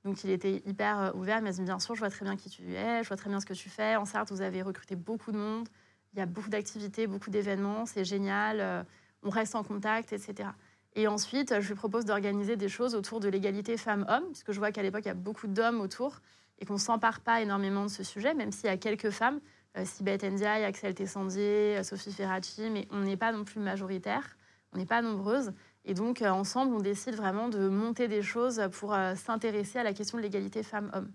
Donc, 0.04 0.24
il 0.24 0.32
était 0.32 0.64
hyper 0.66 1.14
ouvert. 1.16 1.38
Il 1.38 1.44
m'a 1.44 1.52
dit 1.52 1.62
bien 1.62 1.80
sûr, 1.80 1.94
je 1.94 2.00
vois 2.00 2.10
très 2.10 2.26
bien 2.26 2.36
qui 2.36 2.50
tu 2.50 2.74
es, 2.74 3.04
je 3.04 3.08
vois 3.08 3.18
très 3.18 3.30
bien 3.30 3.40
ce 3.40 3.46
que 3.46 3.54
tu 3.54 3.70
fais. 3.70 3.96
En 3.96 4.06
Sarthe, 4.06 4.32
vous 4.32 4.42
avez 4.42 4.64
recruté 4.64 4.96
beaucoup 4.96 5.32
de 5.32 5.38
monde. 5.38 5.70
Il 6.14 6.20
y 6.20 6.22
a 6.22 6.26
beaucoup 6.26 6.50
d'activités, 6.50 7.06
beaucoup 7.06 7.30
d'événements, 7.30 7.86
c'est 7.86 8.06
génial. 8.06 8.86
On 9.24 9.30
reste 9.30 9.56
en 9.56 9.64
contact, 9.64 10.14
etc. 10.14 10.50
Et 10.96 11.08
ensuite, 11.08 11.60
je 11.60 11.68
lui 11.68 11.76
propose 11.76 12.06
d'organiser 12.06 12.56
des 12.56 12.70
choses 12.70 12.96
autour 12.96 13.20
de 13.20 13.28
l'égalité 13.28 13.78
femmes-hommes, 13.78 14.26
puisque 14.28 14.52
je 14.52 14.60
vois 14.60 14.72
qu'à 14.72 14.84
l'époque, 14.84 15.04
il 15.06 15.08
y 15.08 15.12
a 15.12 15.16
beaucoup 15.16 15.48
d'hommes 15.48 15.82
autour 15.82 16.20
et 16.60 16.66
qu'on 16.66 16.74
ne 16.74 16.80
s'empare 16.80 17.22
pas 17.22 17.42
énormément 17.42 17.84
de 17.84 17.90
ce 17.90 18.04
sujet, 18.04 18.34
même 18.34 18.52
s'il 18.52 18.66
y 18.66 18.74
a 18.74 18.78
quelques 18.78 19.10
femmes, 19.10 19.40
euh, 19.78 19.86
Sibeth 19.86 20.24
Ndiaye, 20.24 20.64
Axel 20.64 20.94
Tessandier, 20.94 21.78
euh, 21.78 21.84
Sophie 21.84 22.12
Ferracci, 22.12 22.70
mais 22.70 22.88
on 22.92 23.00
n'est 23.00 23.18
pas 23.18 23.32
non 23.32 23.44
plus 23.44 23.60
majoritaire, 23.60 24.38
on 24.72 24.78
n'est 24.78 24.86
pas 24.86 25.02
nombreuses. 25.02 25.52
Et 25.86 25.94
donc, 25.94 26.22
euh, 26.22 26.30
ensemble, 26.30 26.74
on 26.74 26.80
décide 26.80 27.16
vraiment 27.16 27.50
de 27.50 27.68
monter 27.68 28.08
des 28.08 28.22
choses 28.22 28.62
pour 28.72 28.94
euh, 28.94 29.16
s'intéresser 29.16 29.80
à 29.80 29.84
la 29.84 29.94
question 29.94 30.18
de 30.18 30.24
l'égalité 30.24 30.64
femmes-hommes. 30.64 31.12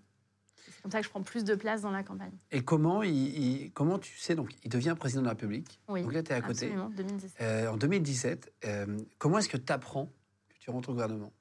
C'est 0.79 0.83
comme 0.83 0.93
ça 0.93 1.01
que 1.01 1.05
je 1.07 1.11
prends 1.11 1.23
plus 1.25 1.43
de 1.43 1.57
place 1.57 1.83
dans 1.83 1.91
la 1.91 2.05
campagne. 2.05 2.31
Et 2.53 2.63
comment, 2.63 3.03
il, 3.03 3.13
il- 3.13 3.73
comment 3.73 3.99
tu 3.99 4.17
sais, 4.17 4.37
donc 4.37 4.51
il 4.63 4.71
devient 4.71 4.95
président 4.97 5.23
de 5.23 5.27
la 5.27 5.33
République, 5.33 5.81
Oui, 5.89 6.03
donc 6.05 6.13
là 6.13 6.23
tu 6.23 6.31
es 6.31 6.35
à 6.37 6.41
côté. 6.41 6.67
absolument, 6.67 6.89
2017. 6.91 7.41
Euh, 7.41 7.67
en 7.73 7.77
2017, 7.77 8.53
euh, 8.65 8.97
comment 9.19 9.39
est-ce 9.39 9.49
que 9.49 9.57
tu 9.57 9.73
apprends 9.73 10.07
que 10.07 10.55
tu 10.61 10.71
rentres 10.71 10.91
au 10.91 10.93
gouvernement? 10.93 11.33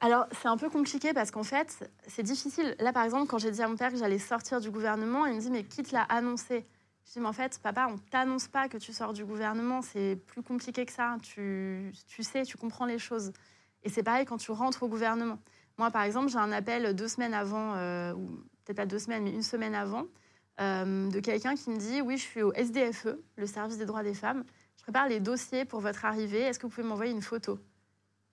Alors, 0.00 0.26
c'est 0.32 0.48
un 0.48 0.56
peu 0.56 0.68
compliqué 0.68 1.12
parce 1.12 1.30
qu'en 1.30 1.44
fait, 1.44 1.88
c'est 2.08 2.24
difficile. 2.24 2.74
Là, 2.80 2.92
par 2.92 3.04
exemple, 3.04 3.28
quand 3.28 3.38
j'ai 3.38 3.52
dit 3.52 3.62
à 3.62 3.68
mon 3.68 3.76
père 3.76 3.90
que 3.92 3.96
j'allais 3.98 4.18
sortir 4.18 4.60
du 4.60 4.70
gouvernement, 4.72 5.26
il 5.26 5.36
me 5.36 5.40
dit 5.40 5.50
Mais 5.50 5.62
qui 5.64 5.84
te 5.84 5.92
l'a 5.92 6.02
annoncé 6.02 6.66
Je 7.06 7.12
dis 7.12 7.20
Mais 7.20 7.26
en 7.28 7.32
fait, 7.32 7.60
papa, 7.62 7.88
on 7.88 7.98
t'annonce 7.98 8.48
pas 8.48 8.68
que 8.68 8.78
tu 8.78 8.92
sors 8.92 9.12
du 9.12 9.24
gouvernement. 9.24 9.80
C'est 9.82 10.16
plus 10.26 10.42
compliqué 10.42 10.84
que 10.86 10.92
ça. 10.92 11.16
Tu, 11.22 11.92
tu 12.08 12.22
sais, 12.24 12.42
tu 12.44 12.56
comprends 12.56 12.84
les 12.86 12.98
choses. 12.98 13.32
Et 13.84 13.88
c'est 13.90 14.02
pareil 14.02 14.24
quand 14.24 14.38
tu 14.38 14.50
rentres 14.50 14.82
au 14.82 14.88
gouvernement. 14.88 15.38
Moi, 15.78 15.90
par 15.90 16.02
exemple, 16.02 16.28
j'ai 16.28 16.38
un 16.38 16.52
appel 16.52 16.94
deux 16.94 17.08
semaines 17.08 17.34
avant, 17.34 17.74
euh, 17.76 18.12
ou 18.14 18.26
peut-être 18.64 18.76
pas 18.76 18.86
deux 18.86 18.98
semaines, 18.98 19.22
mais 19.24 19.30
une 19.32 19.42
semaine 19.42 19.74
avant, 19.74 20.04
euh, 20.60 21.08
de 21.08 21.20
quelqu'un 21.20 21.54
qui 21.54 21.70
me 21.70 21.76
dit 21.78 22.00
Oui, 22.00 22.16
je 22.18 22.22
suis 22.22 22.42
au 22.42 22.52
SDFE, 22.52 23.16
le 23.36 23.46
service 23.46 23.78
des 23.78 23.86
droits 23.86 24.02
des 24.02 24.14
femmes. 24.14 24.44
Je 24.76 24.82
prépare 24.82 25.08
les 25.08 25.20
dossiers 25.20 25.64
pour 25.64 25.80
votre 25.80 26.04
arrivée. 26.04 26.40
Est-ce 26.40 26.58
que 26.58 26.66
vous 26.66 26.72
pouvez 26.72 26.86
m'envoyer 26.86 27.12
une 27.12 27.22
photo? 27.22 27.56
Je 27.56 27.60
dis, 27.60 27.64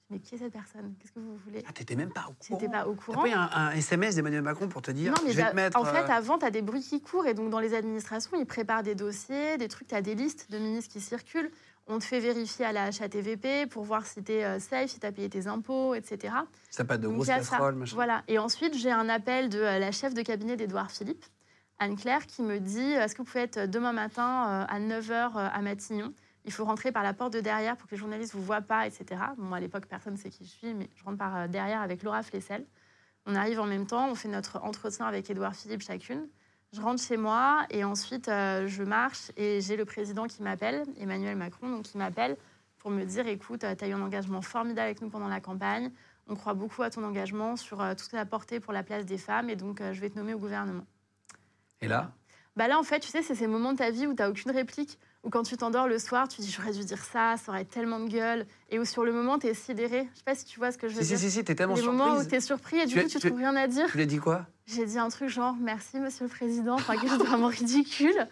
Mais 0.10 0.20
qui 0.20 0.36
est 0.36 0.38
cette 0.40 0.54
personne? 0.54 0.96
Qu'est-ce 1.00 1.12
que 1.12 1.20
vous 1.20 1.38
voulez? 1.46 1.64
Ah, 1.68 1.72
t'étais 1.74 1.96
même 1.96 2.12
pas 2.12 2.22
au 2.30 2.34
courant 2.34 2.60
J'étais 2.60 2.72
pas 2.72 2.88
au 2.88 2.96
T'as 2.96 3.02
courant. 3.04 3.22
pas 3.22 3.28
eu 3.30 3.32
un, 3.34 3.50
un 3.52 3.72
SMS 3.72 4.16
d'Emmanuel 4.16 4.42
Macron 4.42 4.68
pour 4.68 4.82
te 4.82 4.90
dire 4.92 5.12
Non, 5.12 5.22
mais 5.24 5.32
je 5.32 5.38
vais 5.38 5.44
t'as- 5.44 5.52
te 5.52 5.56
mettre. 5.56 5.78
en 5.80 5.86
fait, 5.86 6.04
euh, 6.04 6.14
avant, 6.14 6.40
tu 6.40 6.46
as 6.46 6.52
des 6.52 6.62
bruits 6.64 6.82
qui 6.82 7.02
courent 7.02 7.28
et 7.28 7.36
donc 7.36 7.52
dans 7.52 7.60
les 7.60 7.76
administrations, 7.76 8.32
ils 8.40 8.46
préparent 8.48 8.84
des 8.84 8.96
dossiers, 8.96 9.58
des 9.60 9.68
trucs, 9.68 9.88
tu 9.88 9.96
as 9.96 10.02
des 10.02 10.16
listes 10.16 10.50
de 10.52 10.58
ministres 10.58 10.92
qui 10.92 11.02
circulent. 11.02 11.52
On 11.88 12.00
te 12.00 12.04
fait 12.04 12.20
vérifier 12.20 12.66
à 12.66 12.72
la 12.72 12.86
HATVP 12.86 13.68
pour 13.68 13.84
voir 13.84 14.08
si 14.08 14.24
tu 14.24 14.32
es 14.32 14.60
safe, 14.60 14.90
si 14.90 15.00
tu 15.00 15.06
as 15.06 15.12
payé 15.12 15.30
tes 15.30 15.46
impôts, 15.46 15.94
etc. 15.94 16.34
ça 16.72 16.84
pas 16.84 16.98
de 16.98 17.08
grosses 17.08 17.28
casseroles, 17.28 17.76
machin. 17.76 17.96
Voilà. 17.96 18.24
Et 18.28 18.40
ensuite, 18.40 18.76
j'ai 18.76 18.92
un 18.92 19.08
appel 19.08 19.50
de 19.50 19.60
euh, 19.60 19.78
la 19.78 19.92
chef 19.92 20.16
de 20.16 20.24
cabinet 20.24 20.58
d'Édouard 20.58 20.90
Philippe, 20.90 21.24
Anne-Claire, 21.78 22.26
qui 22.26 22.42
me 22.42 22.60
dit 22.60 22.80
Est-ce 22.80 23.14
que 23.14 23.20
vous 23.20 23.26
pouvez 23.26 23.44
être 23.44 23.70
demain 23.70 23.94
matin 23.94 24.48
euh, 24.48 24.66
à 24.68 24.80
9h 24.80 25.36
à 25.36 25.62
Matignon? 25.62 26.12
Il 26.46 26.52
faut 26.52 26.66
rentrer 26.66 26.92
par 26.92 27.04
la 27.04 27.14
porte 27.14 27.34
de 27.34 27.40
derrière 27.40 27.76
pour 27.76 27.88
que 27.88 27.96
les 27.96 28.00
journalistes 28.00 28.34
ne 28.34 28.40
vous 28.40 28.46
voient 28.46 28.62
pas, 28.62 28.88
etc. 28.88 29.22
Bon, 29.38 29.54
à 29.54 29.60
l'époque, 29.60 29.86
personne 29.88 30.14
ne 30.14 30.18
sait 30.18 30.30
qui 30.30 30.46
je 30.46 30.50
suis, 30.50 30.74
mais 30.74 30.90
je 30.96 31.04
rentre 31.04 31.18
par 31.18 31.36
euh, 31.36 31.48
derrière 31.48 31.82
avec 31.82 32.02
Laura 32.02 32.24
Flessel. 32.24 32.66
On 33.26 33.36
arrive 33.36 33.60
en 33.60 33.66
même 33.66 33.88
temps, 33.88 34.10
on 34.10 34.16
fait 34.16 34.28
notre 34.28 34.60
entretien 34.64 35.06
avec 35.06 35.30
Édouard 35.30 35.56
Philippe 35.56 35.82
chacune. 35.82 36.28
Je 36.76 36.82
rentre 36.82 37.02
chez 37.02 37.16
moi 37.16 37.66
et 37.70 37.86
ensuite 37.86 38.28
euh, 38.28 38.68
je 38.68 38.84
marche 38.84 39.32
et 39.38 39.62
j'ai 39.62 39.78
le 39.78 39.86
président 39.86 40.28
qui 40.28 40.44
m'appelle, 40.44 40.84
Emmanuel 41.00 41.38
Macron, 41.38 41.70
donc 41.70 41.84
qui 41.84 41.98
m'appelle 41.98 42.36
pour 42.80 42.92
me 42.92 43.06
dire 43.06 43.26
écoute, 43.28 43.62
tu 43.62 43.86
as 43.86 43.88
eu 43.88 43.94
un 43.94 44.02
engagement 44.02 44.42
formidable 44.42 44.88
avec 44.88 45.02
nous 45.02 45.10
pendant 45.10 45.30
la 45.30 45.40
campagne. 45.40 45.90
On 46.28 46.36
croit 46.36 46.54
beaucoup 46.54 46.84
à 46.84 46.90
ton 46.90 47.06
engagement 47.06 47.56
sur 47.56 47.80
euh, 47.80 47.94
tout 47.94 48.04
ce 48.04 48.10
que 48.10 48.18
tu 48.18 48.22
as 48.22 48.26
porté 48.26 48.60
pour 48.60 48.74
la 48.74 48.84
place 48.84 49.06
des 49.06 49.18
femmes 49.18 49.50
et 49.50 49.56
donc 49.56 49.80
euh, 49.80 49.94
je 49.94 50.02
vais 50.02 50.10
te 50.10 50.20
nommer 50.20 50.34
au 50.34 50.38
gouvernement. 50.38 50.86
Et 51.80 51.88
là, 51.88 52.12
Bah 52.58 52.68
là, 52.68 52.78
en 52.78 52.84
fait, 52.84 53.00
tu 53.00 53.08
sais, 53.08 53.22
c'est 53.22 53.36
ces 53.36 53.48
moments 53.48 53.72
de 53.72 53.78
ta 53.78 53.90
vie 53.90 54.06
où 54.06 54.14
tu 54.14 54.22
n'as 54.22 54.30
aucune 54.30 54.52
réplique, 54.52 55.00
où 55.26 55.30
quand 55.30 55.44
tu 55.44 55.58
t'endors 55.58 55.88
le 55.88 56.00
soir, 56.00 56.28
tu 56.30 56.40
dis 56.42 56.50
j'aurais 56.52 56.72
dû 56.72 56.86
dire 56.86 57.04
ça, 57.04 57.36
ça 57.44 57.52
aurait 57.52 57.66
tellement 57.66 58.00
de 58.00 58.08
gueule, 58.08 58.46
et 58.70 58.80
où 58.80 58.86
sur 58.86 59.04
le 59.04 59.12
moment, 59.12 59.38
tu 59.40 59.48
es 59.48 59.54
sidéré. 59.54 60.08
Je 60.14 60.20
sais 60.20 60.24
pas 60.24 60.36
si 60.36 60.46
tu 60.46 60.60
vois 60.60 60.72
ce 60.72 60.78
que 60.78 60.88
je 60.88 60.94
veux 60.96 61.02
si, 61.02 61.08
si, 61.08 61.14
dire. 61.16 61.20
si, 61.20 61.32
si, 61.32 61.44
t'es 61.44 61.56
tellement 61.56 61.74
Des 61.74 61.82
moments 61.82 62.06
où 62.06 62.22
surprise. 62.22 62.28
tu 62.30 62.36
es 62.36 62.40
surpris 62.42 62.78
et 62.80 62.86
du 62.86 62.94
Tu 62.94 63.02
coup, 63.02 63.10
tu 63.10 63.20
tu 63.20 63.28
es- 63.28 63.30
trouves 63.32 63.40
rien 63.42 63.56
à 63.56 63.68
dire. 63.68 63.88
Tu 63.92 63.98
lui 63.98 64.08
dit 64.08 64.18
quoi? 64.20 64.46
J'ai 64.68 64.86
dit 64.86 64.98
un 65.00 65.10
truc 65.10 65.28
genre 65.30 65.56
merci, 65.60 66.00
monsieur 66.00 66.26
le 66.26 66.30
président, 66.30 66.76
enfin, 66.76 66.94
quelque 66.96 67.10
chose 67.10 67.20
de 67.20 67.24
vraiment 67.24 67.48
ridicule. 67.48 68.28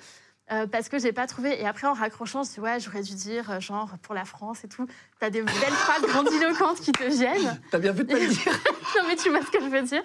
euh, 0.51 0.67
parce 0.67 0.89
que 0.89 0.99
j'ai 0.99 1.13
pas 1.13 1.25
trouvé. 1.25 1.59
Et 1.61 1.65
après, 1.65 1.87
en 1.87 1.93
raccrochant, 1.93 2.43
je 2.43 2.51
dis 2.51 2.59
ouais, 2.59 2.79
j'aurais 2.79 3.01
dû 3.01 3.15
dire 3.15 3.49
euh, 3.49 3.59
genre 3.59 3.91
pour 4.01 4.13
la 4.13 4.25
France 4.25 4.63
et 4.63 4.67
tout. 4.67 4.85
T'as 5.19 5.29
des 5.29 5.41
belles 5.41 5.53
phrases 5.53 6.01
grandiloquentes 6.03 6.79
qui 6.81 6.91
te 6.91 7.09
gênent. 7.09 7.59
T'as 7.71 7.79
bien 7.79 7.93
fait 7.93 8.03
de 8.03 8.11
pas 8.13 8.19
le 8.19 8.27
dire. 8.27 8.51
non, 8.97 9.03
mais 9.07 9.15
tu 9.15 9.29
vois 9.29 9.41
ce 9.41 9.49
que 9.51 9.59
je 9.61 9.69
veux 9.69 9.81
dire 9.83 10.03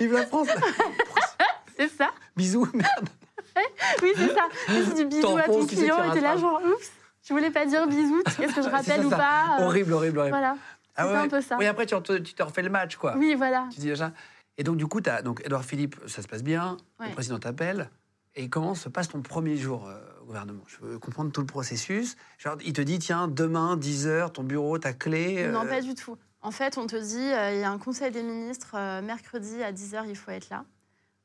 Vive 0.00 0.12
la 0.12 0.26
France 0.26 0.48
C'est 1.76 1.88
ça 1.88 2.10
Bisous, 2.36 2.68
merde. 2.74 3.08
Oui, 4.02 4.12
c'est 4.16 4.34
ça. 4.34 4.48
Dis 4.68 4.94
du 4.94 5.04
bisou 5.06 5.36
à 5.36 5.42
ton 5.44 5.66
client 5.66 5.96
tu 6.02 6.08
et 6.08 6.12
t'es 6.14 6.20
là, 6.20 6.36
genre 6.36 6.60
oups, 6.64 6.90
je 7.26 7.32
voulais 7.32 7.50
pas 7.50 7.66
dire 7.66 7.86
bisous, 7.86 8.22
est-ce 8.26 8.54
que 8.54 8.62
je 8.62 8.62
C'est 8.62 8.68
rappelle 8.68 9.06
ou 9.06 9.10
ça. 9.10 9.16
pas 9.16 9.56
euh, 9.60 9.64
Horrible, 9.66 9.92
horrible, 9.92 10.18
horrible. 10.18 10.36
Voilà. 10.36 10.56
Ah 10.96 11.08
ouais. 11.08 11.14
un 11.16 11.28
peu 11.28 11.40
ça. 11.40 11.56
Oui, 11.58 11.66
après, 11.66 11.86
tu, 11.86 11.94
te- 12.02 12.18
tu 12.18 12.34
te 12.34 12.42
refais 12.42 12.62
le 12.62 12.70
match, 12.70 12.96
quoi. 12.96 13.14
Oui, 13.16 13.34
voilà. 13.34 13.66
Tu 13.72 13.80
dis 13.80 13.86
déjà. 13.86 14.12
Et 14.58 14.62
donc, 14.62 14.76
du 14.76 14.86
coup, 14.86 15.00
tu 15.00 15.10
as 15.10 15.22
donc 15.22 15.42
Edouard 15.44 15.64
Philippe, 15.64 15.96
ça 16.06 16.22
se 16.22 16.28
passe 16.28 16.42
bien. 16.44 16.76
Ouais. 17.00 17.08
Le 17.08 17.12
président 17.14 17.38
t'appelle. 17.38 17.90
Et 18.36 18.48
comment 18.48 18.74
se 18.74 18.88
passe 18.88 19.08
ton 19.08 19.22
premier 19.22 19.56
jour 19.56 19.88
euh, 19.88 19.96
au 20.22 20.26
gouvernement? 20.26 20.62
Je 20.66 20.76
veux 20.84 20.98
comprendre 20.98 21.30
tout 21.32 21.40
le 21.40 21.46
processus. 21.46 22.16
Genre, 22.38 22.56
il 22.64 22.72
te 22.72 22.80
dit, 22.82 22.98
tiens, 22.98 23.28
demain, 23.28 23.76
10h, 23.76 24.32
ton 24.32 24.42
bureau, 24.42 24.76
ta 24.78 24.92
clé. 24.92 25.48
Non, 25.48 25.64
euh, 25.64 25.68
pas 25.68 25.80
du 25.80 25.94
tout. 25.94 26.16
En 26.42 26.50
fait, 26.50 26.76
on 26.78 26.86
te 26.86 26.96
dit, 26.96 27.32
euh, 27.32 27.52
il 27.54 27.60
y 27.60 27.64
a 27.64 27.70
un 27.70 27.78
conseil 27.78 28.10
des 28.12 28.22
ministres, 28.22 28.76
mercredi 29.02 29.62
à 29.62 29.72
10h, 29.72 30.04
il 30.08 30.16
faut 30.16 30.30
être 30.30 30.50
là. 30.50 30.64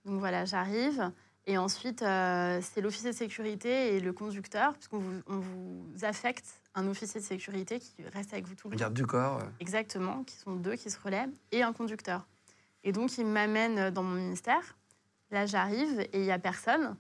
Donc 0.05 0.19
voilà, 0.19 0.45
j'arrive. 0.45 1.11
Et 1.47 1.58
ensuite, 1.58 2.02
euh, 2.04 2.60
c'est 2.62 2.82
l'officier 2.82 3.12
de 3.12 3.15
sécurité 3.15 3.95
et 3.95 3.99
le 3.99 4.13
conducteur, 4.13 4.73
puisqu'on 4.73 4.99
vous, 4.99 5.21
on 5.28 5.38
vous 5.39 5.86
affecte 6.04 6.62
un 6.75 6.88
officier 6.88 7.19
de 7.21 7.25
sécurité 7.25 7.80
qui 7.80 7.95
reste 8.13 8.34
avec 8.34 8.45
vous 8.45 8.56
tout 8.56 8.69
le 8.69 8.75
temps. 8.75 8.80
Garde 8.82 8.93
du 8.93 9.06
corps. 9.06 9.41
Exactement, 9.60 10.23
qui 10.23 10.36
sont 10.36 10.56
deux 10.56 10.75
qui 10.75 10.89
se 10.91 10.99
relèvent, 10.99 11.32
et 11.52 11.63
un 11.63 11.73
conducteur. 11.73 12.28
Et 12.84 12.91
donc, 12.91 13.17
il 13.17 13.25
m'amène 13.25 13.89
dans 13.89 14.04
mon 14.04 14.15
ministère. 14.15 14.78
Là, 15.32 15.45
j'arrive 15.45 15.99
et 16.02 16.19
il 16.19 16.21
n'y 16.21 16.32
a 16.32 16.39
personne. 16.39 16.95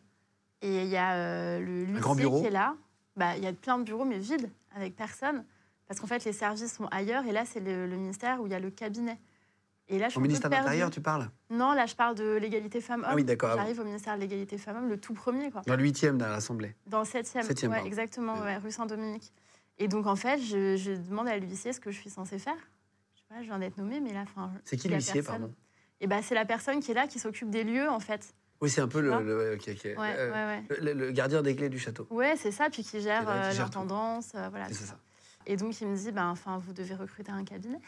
Et 0.61 0.83
il 0.83 0.89
y 0.89 0.97
a 0.97 1.13
euh, 1.13 1.59
le 1.59 1.99
grand 1.99 2.13
l'huissier 2.13 2.29
bureau 2.29 2.41
qui 2.41 2.47
est 2.47 2.51
là. 2.51 2.75
Bah, 3.15 3.37
Il 3.37 3.43
y 3.43 3.47
a 3.47 3.53
plein 3.53 3.77
de 3.77 3.83
bureaux, 3.83 4.05
mais 4.05 4.19
vides, 4.19 4.49
avec 4.75 4.95
personne. 4.95 5.45
Parce 5.87 5.99
qu'en 5.99 6.07
fait, 6.07 6.25
les 6.25 6.33
services 6.33 6.73
sont 6.73 6.87
ailleurs. 6.87 7.25
Et 7.25 7.31
là, 7.31 7.45
c'est 7.45 7.59
le, 7.59 7.87
le 7.87 7.95
ministère 7.95 8.41
où 8.41 8.45
il 8.45 8.51
y 8.51 8.55
a 8.55 8.59
le 8.59 8.71
cabinet. 8.71 9.17
Et 9.91 9.97
là, 9.97 10.07
je 10.07 10.17
Au 10.17 10.21
ministère 10.21 10.49
de 10.49 10.55
l'Intérieur, 10.55 10.91
tu 10.91 11.01
parles 11.01 11.29
Non, 11.49 11.73
là, 11.73 11.87
je 11.87 11.95
parle 11.95 12.13
de 12.15 12.35
l'égalité 12.35 12.79
femmes-hommes. 12.79 13.09
Ah 13.09 13.15
oui, 13.15 13.23
d'accord. 13.23 13.55
J'arrive 13.55 13.79
au 13.79 13.83
ministère 13.83 14.15
de 14.15 14.21
l'égalité 14.21 14.57
femmes-hommes, 14.59 14.87
le 14.87 14.99
tout 14.99 15.15
premier, 15.15 15.49
quoi. 15.49 15.63
Dans 15.65 15.75
le 15.75 15.81
huitième 15.81 16.19
de 16.19 16.25
l'Assemblée. 16.25 16.75
Dans 16.85 16.99
le 16.99 17.05
7e. 17.05 17.41
Septième, 17.41 17.71
ouais, 17.71 17.77
pardon. 17.77 17.87
exactement, 17.87 18.33
Ouais. 18.35 18.41
ouais, 18.41 18.57
rue 18.57 18.71
Saint-Dominique. 18.71 19.33
Et 19.79 19.87
donc, 19.87 20.05
en 20.05 20.15
fait, 20.15 20.37
je, 20.39 20.75
je 20.77 20.91
demande 20.91 21.27
à 21.27 21.37
l'huissier 21.37 21.73
ce 21.73 21.79
que 21.79 21.89
je 21.89 21.99
suis 21.99 22.11
censée 22.11 22.37
faire. 22.37 22.53
Je 23.15 23.21
sais 23.21 23.25
pas, 23.29 23.41
je 23.41 23.47
viens 23.47 23.57
d'être 23.57 23.77
nommée, 23.77 23.99
mais 23.99 24.13
là, 24.13 24.21
enfin. 24.23 24.51
C'est 24.63 24.77
qui 24.77 24.89
l'huissier, 24.89 25.23
pardon 25.23 25.51
Et 26.01 26.07
ben, 26.07 26.21
c'est 26.21 26.35
la 26.35 26.45
personne 26.45 26.81
qui 26.81 26.91
est 26.91 26.95
là, 26.95 27.07
qui 27.07 27.17
s'occupe 27.17 27.49
des 27.49 27.63
lieux, 27.63 27.89
en 27.89 27.99
fait. 27.99 28.35
Oui, 28.61 28.69
c'est 28.69 28.81
un 28.81 28.87
peu 28.87 29.01
le, 29.01 29.11
Euh, 29.11 29.57
gardien 31.13 31.41
des 31.41 31.55
clés 31.55 31.69
du 31.69 31.79
château. 31.79 32.05
Ouais, 32.11 32.35
c'est 32.37 32.51
ça, 32.51 32.69
puis 32.69 32.83
qui 32.83 33.01
gère 33.01 33.21
qui 33.25 33.31
euh, 33.31 33.51
gère 33.51 33.63
l'intendance, 33.65 34.33
euh, 34.35 34.49
voilà. 34.49 34.67
C'est 34.67 34.75
c'est 34.75 34.83
ça. 34.83 34.91
ça. 34.91 34.99
Et 35.47 35.55
donc, 35.55 35.81
il 35.81 35.87
me 35.87 35.95
dit, 35.95 36.11
ben, 36.11 36.29
enfin, 36.29 36.59
vous 36.59 36.73
devez 36.73 36.93
recruter 36.93 37.31
un 37.31 37.43
cabinet. 37.43 37.79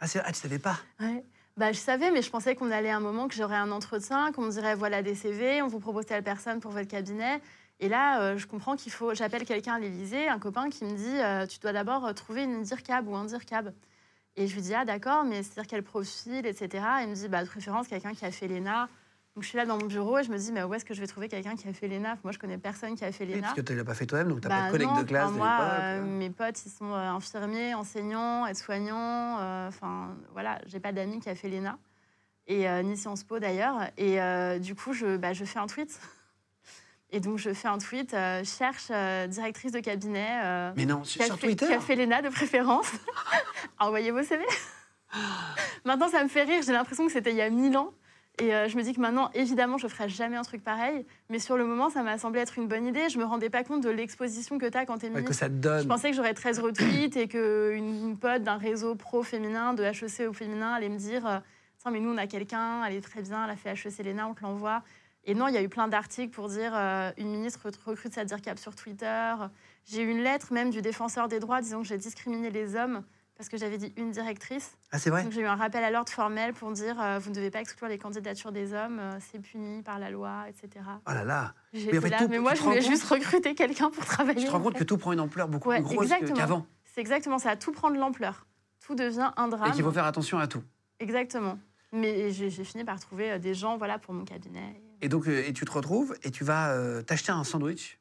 Ah, 0.00 0.06
ah, 0.24 0.32
tu 0.32 0.38
savais 0.38 0.58
pas 0.58 0.78
Ouais. 1.00 1.24
Bah, 1.56 1.72
je 1.72 1.78
savais, 1.78 2.12
mais 2.12 2.22
je 2.22 2.30
pensais 2.30 2.54
qu'on 2.54 2.70
allait 2.70 2.90
à 2.90 2.96
un 2.96 3.00
moment 3.00 3.26
que 3.26 3.34
j'aurais 3.34 3.56
un 3.56 3.72
entretien, 3.72 4.30
qu'on 4.30 4.42
me 4.42 4.50
dirait 4.50 4.76
voilà 4.76 5.02
des 5.02 5.16
CV, 5.16 5.60
on 5.60 5.66
vous 5.66 5.80
propose 5.80 6.06
telle 6.06 6.22
personne 6.22 6.60
pour 6.60 6.70
votre 6.70 6.86
cabinet. 6.86 7.40
Et 7.80 7.88
là, 7.88 8.20
euh, 8.22 8.38
je 8.38 8.46
comprends 8.46 8.76
qu'il 8.76 8.92
faut. 8.92 9.12
J'appelle 9.14 9.44
quelqu'un 9.44 9.74
à 9.74 9.78
l'Élysée, 9.80 10.28
un 10.28 10.38
copain 10.38 10.70
qui 10.70 10.84
me 10.84 10.96
dit 10.96 11.18
euh, 11.20 11.46
tu 11.46 11.58
dois 11.58 11.72
d'abord 11.72 12.06
euh, 12.06 12.12
trouver 12.12 12.44
une 12.44 12.62
DIRCAB 12.62 13.08
ou 13.08 13.16
un 13.16 13.24
DIRCAB. 13.24 13.72
Et 14.36 14.46
je 14.46 14.54
lui 14.54 14.62
dis 14.62 14.74
ah 14.74 14.84
d'accord, 14.84 15.24
mais 15.24 15.42
c'est-à-dire 15.42 15.66
quel 15.66 15.82
profil, 15.82 16.46
etc. 16.46 16.68
Et 17.00 17.02
il 17.04 17.08
me 17.08 17.14
dit 17.14 17.28
bah, 17.28 17.42
de 17.42 17.48
préférence 17.48 17.88
quelqu'un 17.88 18.14
qui 18.14 18.24
a 18.24 18.30
fait 18.30 18.46
l'ENA. 18.46 18.88
Donc 19.38 19.44
je 19.44 19.50
suis 19.50 19.56
là 19.56 19.66
dans 19.66 19.78
mon 19.78 19.86
bureau 19.86 20.18
et 20.18 20.24
je 20.24 20.32
me 20.32 20.36
dis 20.36 20.50
mais 20.50 20.64
où 20.64 20.74
est-ce 20.74 20.84
que 20.84 20.94
je 20.94 21.00
vais 21.00 21.06
trouver 21.06 21.28
quelqu'un 21.28 21.54
qui 21.54 21.68
a 21.68 21.72
fait 21.72 21.86
l'ENA 21.86 22.18
Moi 22.24 22.32
je 22.32 22.40
connais 22.40 22.58
personne 22.58 22.96
qui 22.96 23.04
a 23.04 23.12
fait 23.12 23.22
Oui, 23.24 23.34
l'ENA. 23.34 23.42
Parce 23.42 23.54
que 23.54 23.60
tu 23.60 23.72
l'as 23.76 23.84
pas 23.84 23.94
fait 23.94 24.04
toi-même, 24.04 24.30
donc 24.30 24.40
tu 24.40 24.48
n'as 24.48 24.54
Bah 24.56 24.60
pas 24.62 24.66
de 24.66 24.72
collègue 24.72 24.88
non, 24.88 25.00
de 25.00 25.06
classe 25.06 25.24
enfin, 25.26 25.32
de 25.32 25.36
moi, 25.38 25.58
euh, 25.60 26.00
euh. 26.00 26.18
mes 26.18 26.30
potes, 26.30 26.66
ils 26.66 26.72
sont 26.72 26.92
euh, 26.92 26.96
infirmiers, 27.12 27.72
enseignants, 27.74 28.46
aides-soignants. 28.46 29.38
euh, 29.38 29.68
Enfin, 29.68 30.16
voilà, 30.32 30.58
j'ai 30.66 30.80
pas 30.80 30.90
d'amis 30.90 31.20
qui 31.20 31.28
a 31.28 31.36
fait 31.36 31.48
l'ENA. 31.48 31.78
Et 32.48 32.68
euh, 32.68 32.82
ni 32.82 32.96
Sciences 32.96 33.22
Po 33.22 33.38
d'ailleurs. 33.38 33.76
Et 33.96 34.20
euh, 34.20 34.58
du 34.58 34.74
coup, 34.74 34.92
je, 34.92 35.16
bah, 35.16 35.32
je 35.34 35.44
fais 35.44 35.60
un 35.60 35.68
tweet. 35.68 35.96
Et 37.10 37.20
donc, 37.20 37.38
je 37.38 37.54
fais 37.54 37.68
un 37.68 37.78
tweet, 37.78 38.14
euh, 38.14 38.42
cherche 38.42 38.88
euh, 38.90 39.28
directrice 39.28 39.70
de 39.70 39.78
cabinet. 39.78 40.40
euh, 40.42 40.72
Mais 40.76 40.84
non, 40.84 41.04
sur, 41.04 41.22
sur 41.22 41.36
fait, 41.38 41.46
Twitter 41.46 41.66
qui 41.68 41.72
a 41.74 41.78
fait 41.80 41.94
l'ENA 41.94 42.22
de 42.22 42.28
préférence. 42.28 42.90
Envoyez 43.78 44.10
vos 44.10 44.24
CV. 44.24 44.44
maintenant, 45.84 46.08
ça 46.08 46.24
me 46.24 46.28
fait 46.28 46.42
rire. 46.42 46.60
J'ai 46.66 46.72
l'impression 46.72 47.06
que 47.06 47.12
c'était 47.12 47.30
il 47.30 47.36
y 47.36 47.40
a 47.40 47.50
mille 47.50 47.76
ans. 47.76 47.94
Et 48.40 48.54
euh, 48.54 48.68
je 48.68 48.76
me 48.76 48.82
dis 48.82 48.92
que 48.92 49.00
maintenant, 49.00 49.30
évidemment, 49.34 49.78
je 49.78 49.88
ferai 49.88 50.08
jamais 50.08 50.36
un 50.36 50.42
truc 50.42 50.62
pareil. 50.62 51.04
Mais 51.28 51.38
sur 51.40 51.56
le 51.56 51.64
moment, 51.64 51.90
ça 51.90 52.02
m'a 52.02 52.18
semblé 52.18 52.40
être 52.40 52.56
une 52.58 52.68
bonne 52.68 52.86
idée. 52.86 53.08
Je 53.08 53.18
me 53.18 53.24
rendais 53.24 53.50
pas 53.50 53.64
compte 53.64 53.82
de 53.82 53.90
l'exposition 53.90 54.58
que 54.58 54.66
tu 54.66 54.78
as 54.78 54.86
quand 54.86 54.98
tu 54.98 55.06
es 55.06 55.08
Ouais, 55.08 55.16
ministre. 55.22 55.30
Que 55.30 55.36
ça 55.36 55.48
te 55.48 55.54
Je 55.54 55.58
donne. 55.60 55.88
pensais 55.88 56.10
que 56.10 56.16
j'aurais 56.16 56.34
13 56.34 56.60
retweets 56.60 57.16
et 57.16 57.26
qu'une 57.26 58.06
une 58.08 58.16
pote 58.16 58.42
d'un 58.44 58.56
réseau 58.56 58.94
pro-féminin, 58.94 59.74
de 59.74 59.82
HEC 59.82 60.28
au 60.28 60.32
féminin, 60.32 60.72
allait 60.74 60.88
me 60.88 60.98
dire 60.98 61.26
euh, 61.26 61.38
Tiens, 61.80 61.90
mais 61.90 62.00
nous, 62.00 62.10
on 62.10 62.16
a 62.16 62.26
quelqu'un, 62.26 62.84
elle 62.84 62.94
est 62.94 63.00
très 63.00 63.22
bien, 63.22 63.44
elle 63.44 63.50
a 63.50 63.56
fait 63.56 63.70
HEC 63.70 63.98
Léna, 64.04 64.28
on 64.28 64.34
te 64.34 64.42
l'envoie. 64.42 64.82
Et 65.24 65.34
non, 65.34 65.48
il 65.48 65.54
y 65.54 65.58
a 65.58 65.62
eu 65.62 65.68
plein 65.68 65.88
d'articles 65.88 66.32
pour 66.32 66.48
dire 66.48 66.72
euh, 66.74 67.10
une 67.18 67.30
ministre 67.30 67.68
recrute 67.86 68.14
sa 68.14 68.24
DIRCAP 68.24 68.58
sur 68.58 68.74
Twitter. 68.74 69.34
J'ai 69.84 70.02
eu 70.02 70.08
une 70.10 70.22
lettre 70.22 70.52
même 70.52 70.70
du 70.70 70.80
défenseur 70.80 71.28
des 71.28 71.40
droits 71.40 71.60
disant 71.60 71.82
que 71.82 71.88
j'ai 71.88 71.98
discriminé 71.98 72.50
les 72.50 72.76
hommes 72.76 73.02
parce 73.38 73.48
que 73.48 73.56
j'avais 73.56 73.78
dit 73.78 73.92
une 73.96 74.10
directrice. 74.10 74.76
Ah, 74.90 74.98
c'est 74.98 75.10
vrai 75.10 75.22
Donc 75.22 75.32
j'ai 75.32 75.40
eu 75.42 75.46
un 75.46 75.54
rappel 75.54 75.82
à 75.84 75.90
l'ordre 75.90 76.10
formel 76.10 76.52
pour 76.52 76.72
dire 76.72 77.00
euh, 77.00 77.18
vous 77.20 77.30
ne 77.30 77.34
devez 77.36 77.50
pas 77.50 77.60
exclure 77.60 77.88
les 77.88 77.96
candidatures 77.96 78.50
des 78.50 78.74
hommes, 78.74 78.98
euh, 78.98 79.18
c'est 79.30 79.38
puni 79.38 79.82
par 79.82 80.00
la 80.00 80.10
loi, 80.10 80.44
etc. 80.48 80.84
Oh 81.06 81.12
là 81.12 81.24
là 81.24 81.54
Mais 81.72 81.96
en 81.98 82.00
fait, 82.02 82.08
là, 82.10 82.18
tout- 82.18 82.28
mais 82.28 82.40
moi 82.40 82.54
je 82.54 82.62
voulais 82.62 82.82
juste 82.82 83.04
recruter 83.04 83.54
quelqu'un 83.54 83.90
pour 83.90 84.04
travailler. 84.04 84.40
Tu 84.40 84.46
te 84.46 84.50
rends 84.50 84.58
en 84.58 84.62
compte 84.62 84.74
que 84.74 84.84
tout 84.84 84.98
prend 84.98 85.12
une 85.12 85.20
ampleur 85.20 85.48
beaucoup 85.48 85.68
Ouais, 85.68 85.80
plus 85.80 85.94
grosse 85.94 86.08
qu'avant. 86.36 86.66
C'est 86.84 87.00
exactement 87.00 87.38
ça, 87.38 87.54
tout 87.56 87.70
prend 87.70 87.90
de 87.90 87.96
l'ampleur. 87.98 88.46
Tout 88.84 88.96
devient 88.96 89.30
un 89.36 89.46
drame. 89.48 89.68
Et 89.70 89.72
qu'il 89.72 89.84
faut 89.84 89.92
faire 89.92 90.04
attention 90.04 90.38
à 90.38 90.48
tout. 90.48 90.62
Exactement. 90.98 91.58
Mais 91.92 92.32
j'ai 92.32 92.50
fini 92.50 92.84
par 92.84 92.98
trouver 92.98 93.32
euh, 93.32 93.38
des 93.38 93.54
gens 93.54 93.78
voilà, 93.78 93.98
pour 93.98 94.14
mon 94.14 94.24
cabinet. 94.24 94.82
Et 95.00 95.08
donc, 95.08 95.28
et 95.28 95.52
tu 95.52 95.64
te 95.64 95.70
retrouves 95.70 96.16
et 96.24 96.32
tu 96.32 96.42
vas 96.42 96.72
euh, 96.72 97.02
t'acheter 97.02 97.30
un 97.30 97.44
sandwich. 97.44 98.00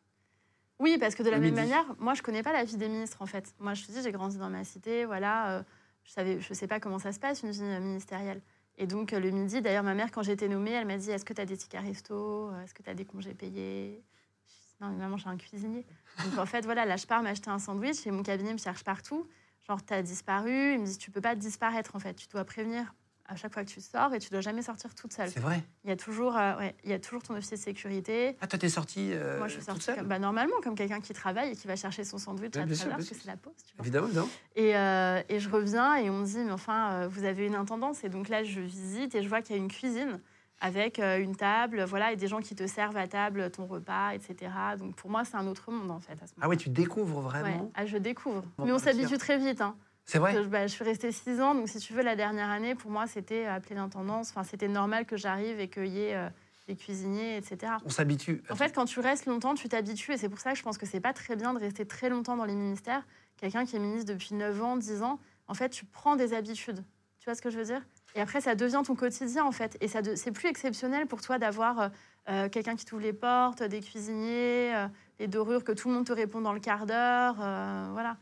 Oui, 0.80 0.98
parce 1.00 1.16
que 1.16 1.24
de 1.24 1.30
la 1.30 1.40
même 1.40 1.50
midi. 1.52 1.62
manière, 1.62 1.86
moi, 1.98 2.14
je 2.14 2.22
connais 2.22 2.44
pas 2.44 2.54
la 2.54 2.64
vie 2.64 2.78
des 2.78 2.88
ministres, 2.88 3.22
en 3.22 3.26
fait. 3.26 3.54
Moi, 3.60 3.74
je 3.74 3.86
te 3.86 3.92
dis, 3.92 4.02
j'ai 4.04 4.12
grandi 4.12 4.38
dans 4.38 4.50
ma 4.50 4.64
cité, 4.64 5.06
voilà. 5.06 5.58
euh, 5.58 5.64
je 6.04 6.12
savais, 6.12 6.40
je 6.40 6.54
sais 6.54 6.68
pas 6.68 6.80
comment 6.80 7.00
ça 7.00 7.12
se 7.12 7.20
passe, 7.20 7.42
une 7.42 7.52
vie 7.52 7.64
euh, 7.64 7.80
ministérielle. 7.80 8.42
Et 8.78 8.86
donc, 8.86 9.12
euh, 9.12 9.20
le 9.20 9.32
midi, 9.32 9.62
d'ailleurs, 9.62 9.84
ma 9.84 9.96
mère, 9.96 10.12
quand 10.12 10.22
j'ai 10.22 10.34
été 10.34 10.48
nommée, 10.48 10.72
elle 10.72 10.86
m'a 10.86 10.98
dit 10.98 11.10
Est-ce 11.10 11.26
que 11.26 11.34
tu 11.34 11.42
as 11.42 11.46
des 11.46 11.58
tickets 11.58 11.82
resto 11.82 12.52
Est-ce 12.64 12.74
que 12.76 12.84
tu 12.84 12.90
as 12.90 12.94
des 12.94 13.06
congés 13.06 13.34
payés? 13.34 14.04
Je 14.48 14.54
dis, 14.54 14.76
Non, 14.80 14.90
mais 14.90 14.98
maman, 14.98 15.18
j'ai 15.18 15.30
un 15.30 15.38
cuisinier. 15.38 15.86
Donc, 16.24 16.38
en 16.38 16.46
fait, 16.46 16.64
voilà, 16.64 16.86
là, 16.86 16.96
je 16.96 17.08
pars 17.08 17.24
m'acheter 17.24 17.50
un 17.50 17.60
sandwich 17.60 18.06
et 18.06 18.12
mon 18.12 18.22
cabinet 18.22 18.54
me 18.54 18.60
cherche 18.60 18.84
partout. 18.84 19.28
Genre, 19.68 19.84
tu 19.84 19.94
as 19.94 20.04
disparu. 20.04 20.74
Il 20.74 20.80
me 20.82 20.86
dit 20.86 20.98
Tu 21.00 21.10
peux 21.10 21.22
pas 21.22 21.36
disparaître, 21.36 21.96
en 21.96 22.00
fait. 22.00 22.14
Tu 22.14 22.28
dois 22.28 22.46
prévenir 22.46 22.94
à 23.28 23.36
chaque 23.36 23.54
fois 23.54 23.64
que 23.64 23.70
tu 23.70 23.82
sors 23.82 24.14
et 24.14 24.20
tu 24.20 24.30
dois 24.30 24.42
jamais 24.42 24.62
sortir 24.62 24.96
toute 24.96 25.14
seule. 25.14 25.30
C'est 25.30 25.40
vrai. 25.40 25.62
Il 25.84 25.90
y 25.90 25.94
a 25.94 25.96
toujours, 25.96 26.38
euh, 26.38 26.58
ouais, 26.58 26.76
il 26.84 26.90
y 26.90 26.94
a 26.94 27.00
toujours 27.00 27.22
ton 27.24 27.36
officier 27.36 27.58
de 27.58 27.62
sécurité. 27.62 28.38
Ah, 28.42 28.48
toi, 28.48 28.58
t'es 28.58 28.70
sortie 28.70 29.12
euh, 29.12 29.38
Moi, 29.38 29.48
je 29.48 29.54
suis 29.54 29.60
toute 29.60 29.70
sortie 29.70 29.84
seule 29.84 29.96
comme, 29.98 30.08
bah, 30.08 30.20
normalement 30.20 30.56
comme 30.64 30.76
quelqu'un 30.76 31.02
qui 31.02 31.14
travaille 31.14 31.52
et 31.52 31.56
qui 31.56 31.68
va 31.68 31.76
chercher 31.76 32.04
son 32.04 32.18
sandwich 32.18 32.56
à 32.56 32.60
bien 32.60 32.66
13 32.66 32.78
sûr, 32.78 32.86
heures, 32.86 32.98
bien 32.98 32.98
parce 32.98 33.10
que 33.10 33.16
c'est 33.16 33.28
la 33.28 33.38
pause. 33.38 33.54
Tu 33.68 33.76
vois. 33.76 33.84
Évidemment, 33.84 34.08
évidemment. 34.08 34.30
Et, 34.56 34.76
euh, 34.78 35.22
et 35.30 35.40
je 35.40 35.50
reviens 35.50 35.96
et 35.96 36.10
on 36.10 36.20
me 36.20 36.26
dit, 36.26 36.40
mais 36.40 36.52
enfin, 36.52 36.92
euh, 36.92 37.08
vous 37.08 37.26
avez 37.26 37.46
une 37.46 37.56
intendance. 37.56 38.04
Et 38.04 38.10
donc 38.10 38.30
là, 38.30 38.44
je 38.44 38.62
visite 38.62 39.14
et 39.16 39.22
je 39.22 39.30
vois 39.30 39.42
qu'il 39.42 39.56
y 39.56 39.60
a 39.60 39.62
une 39.62 39.72
cuisine 39.72 40.20
avec 40.60 40.98
une 40.98 41.36
table, 41.36 41.84
voilà, 41.84 42.14
et 42.14 42.16
des 42.16 42.26
gens 42.26 42.40
qui 42.40 42.56
te 42.56 42.66
servent 42.66 42.98
à 42.98 43.08
table 43.08 43.52
ton 43.52 43.68
repas, 43.68 44.16
etc. 44.16 44.50
Donc 44.80 44.96
pour 44.96 45.12
moi, 45.12 45.24
c'est 45.24 45.36
un 45.38 45.46
autre 45.46 45.70
monde, 45.72 45.92
en 45.92 46.00
fait. 46.00 46.14
À 46.14 46.26
ce 46.26 46.34
Ah 46.42 46.50
ouais, 46.50 46.58
tu 46.58 46.70
découvres 46.70 47.22
vraiment. 47.22 47.66
Ouais. 47.66 47.72
Ah, 47.76 47.86
je 47.86 47.98
découvre. 47.98 48.42
Bon, 48.58 48.66
mais 48.66 48.72
on 48.72 48.78
bah, 48.78 48.82
s'habitue 48.82 49.20
très 49.20 49.38
vite. 49.38 49.62
Hein. 49.62 49.76
C'est 50.08 50.20
vrai. 50.20 50.34
Je, 50.34 50.40
bah, 50.48 50.66
je 50.68 50.72
suis 50.74 50.84
restée 50.84 51.12
six 51.12 51.40
ans, 51.42 51.54
donc 51.54 51.68
si 51.70 51.80
tu 51.80 51.94
veux, 51.94 52.02
la 52.02 52.16
dernière 52.16 52.50
année, 52.50 52.74
pour 52.76 52.90
moi, 52.90 53.06
c'était 53.08 53.46
appelé 53.46 53.76
l'intendance. 53.76 54.30
Enfin, 54.32 54.44
c'était 54.44 54.68
normal 54.70 55.06
que 55.06 55.18
j'arrive 55.18 55.60
et 55.60 55.68
qu'il 55.70 55.88
y 55.88 56.00
ait 56.02 56.16
euh, 56.16 56.30
des 56.68 56.76
cuisiniers, 56.78 57.36
etc. 57.38 57.74
On 57.86 57.90
s'habitue. 57.90 58.42
En 58.50 58.56
fait, 58.56 58.74
quand 58.74 58.86
tu 58.86 59.00
restes 59.02 59.26
longtemps, 59.26 59.54
tu 59.54 59.68
t'habitues. 59.68 60.14
Et 60.14 60.18
c'est 60.18 60.30
pour 60.30 60.40
ça 60.40 60.54
que 60.54 60.58
je 60.58 60.64
pense 60.64 60.78
que 60.78 60.86
c'est 60.86 61.02
pas 61.02 61.12
très 61.14 61.36
bien 61.36 61.54
de 61.54 61.60
rester 61.60 61.86
très 61.86 62.10
longtemps 62.10 62.38
dans 62.38 62.46
les 62.46 62.56
ministères. 62.56 63.06
Quelqu'un 63.36 63.66
qui 63.66 63.76
est 63.76 63.80
ministre 63.80 64.12
depuis 64.12 64.34
9 64.34 64.64
ans, 64.64 64.78
10 64.78 65.04
ans, 65.04 65.20
en 65.50 65.54
fait, 65.54 65.70
tu 65.70 65.84
prends 65.86 66.16
des 66.16 66.34
habitudes. 66.34 66.84
Tu 67.20 67.26
vois 67.26 67.36
ce 67.36 67.42
que 67.42 67.50
je 67.50 67.58
veux 67.58 67.66
dire? 67.66 67.82
Et 68.16 68.22
après, 68.22 68.40
ça 68.40 68.56
devient 68.56 68.82
ton 68.86 68.96
quotidien, 68.96 69.44
en 69.44 69.52
fait. 69.52 69.78
Et 69.82 69.90
ça 69.90 70.02
de- 70.02 70.16
c'est 70.16 70.32
plus 70.32 70.48
exceptionnel 70.48 71.06
pour 71.08 71.20
toi 71.22 71.38
d'avoir 71.38 71.80
euh, 71.82 71.90
euh, 72.30 72.50
quelqu'un 72.50 72.78
qui 72.78 72.86
t'ouvre 72.86 73.02
les 73.02 73.12
portes, 73.14 73.62
des 73.62 73.82
cuisiniers, 73.82 74.74
euh, 74.74 74.88
les 75.20 75.28
dorures, 75.28 75.66
que 75.66 75.74
tout 75.74 75.90
le 75.90 75.96
monde 75.96 76.06
te 76.08 76.14
répond 76.14 76.40
dans 76.40 76.54
le 76.54 76.62
quart 76.62 76.86
d'heure. 76.86 77.36
euh, 77.42 77.90
voilà. 77.92 78.16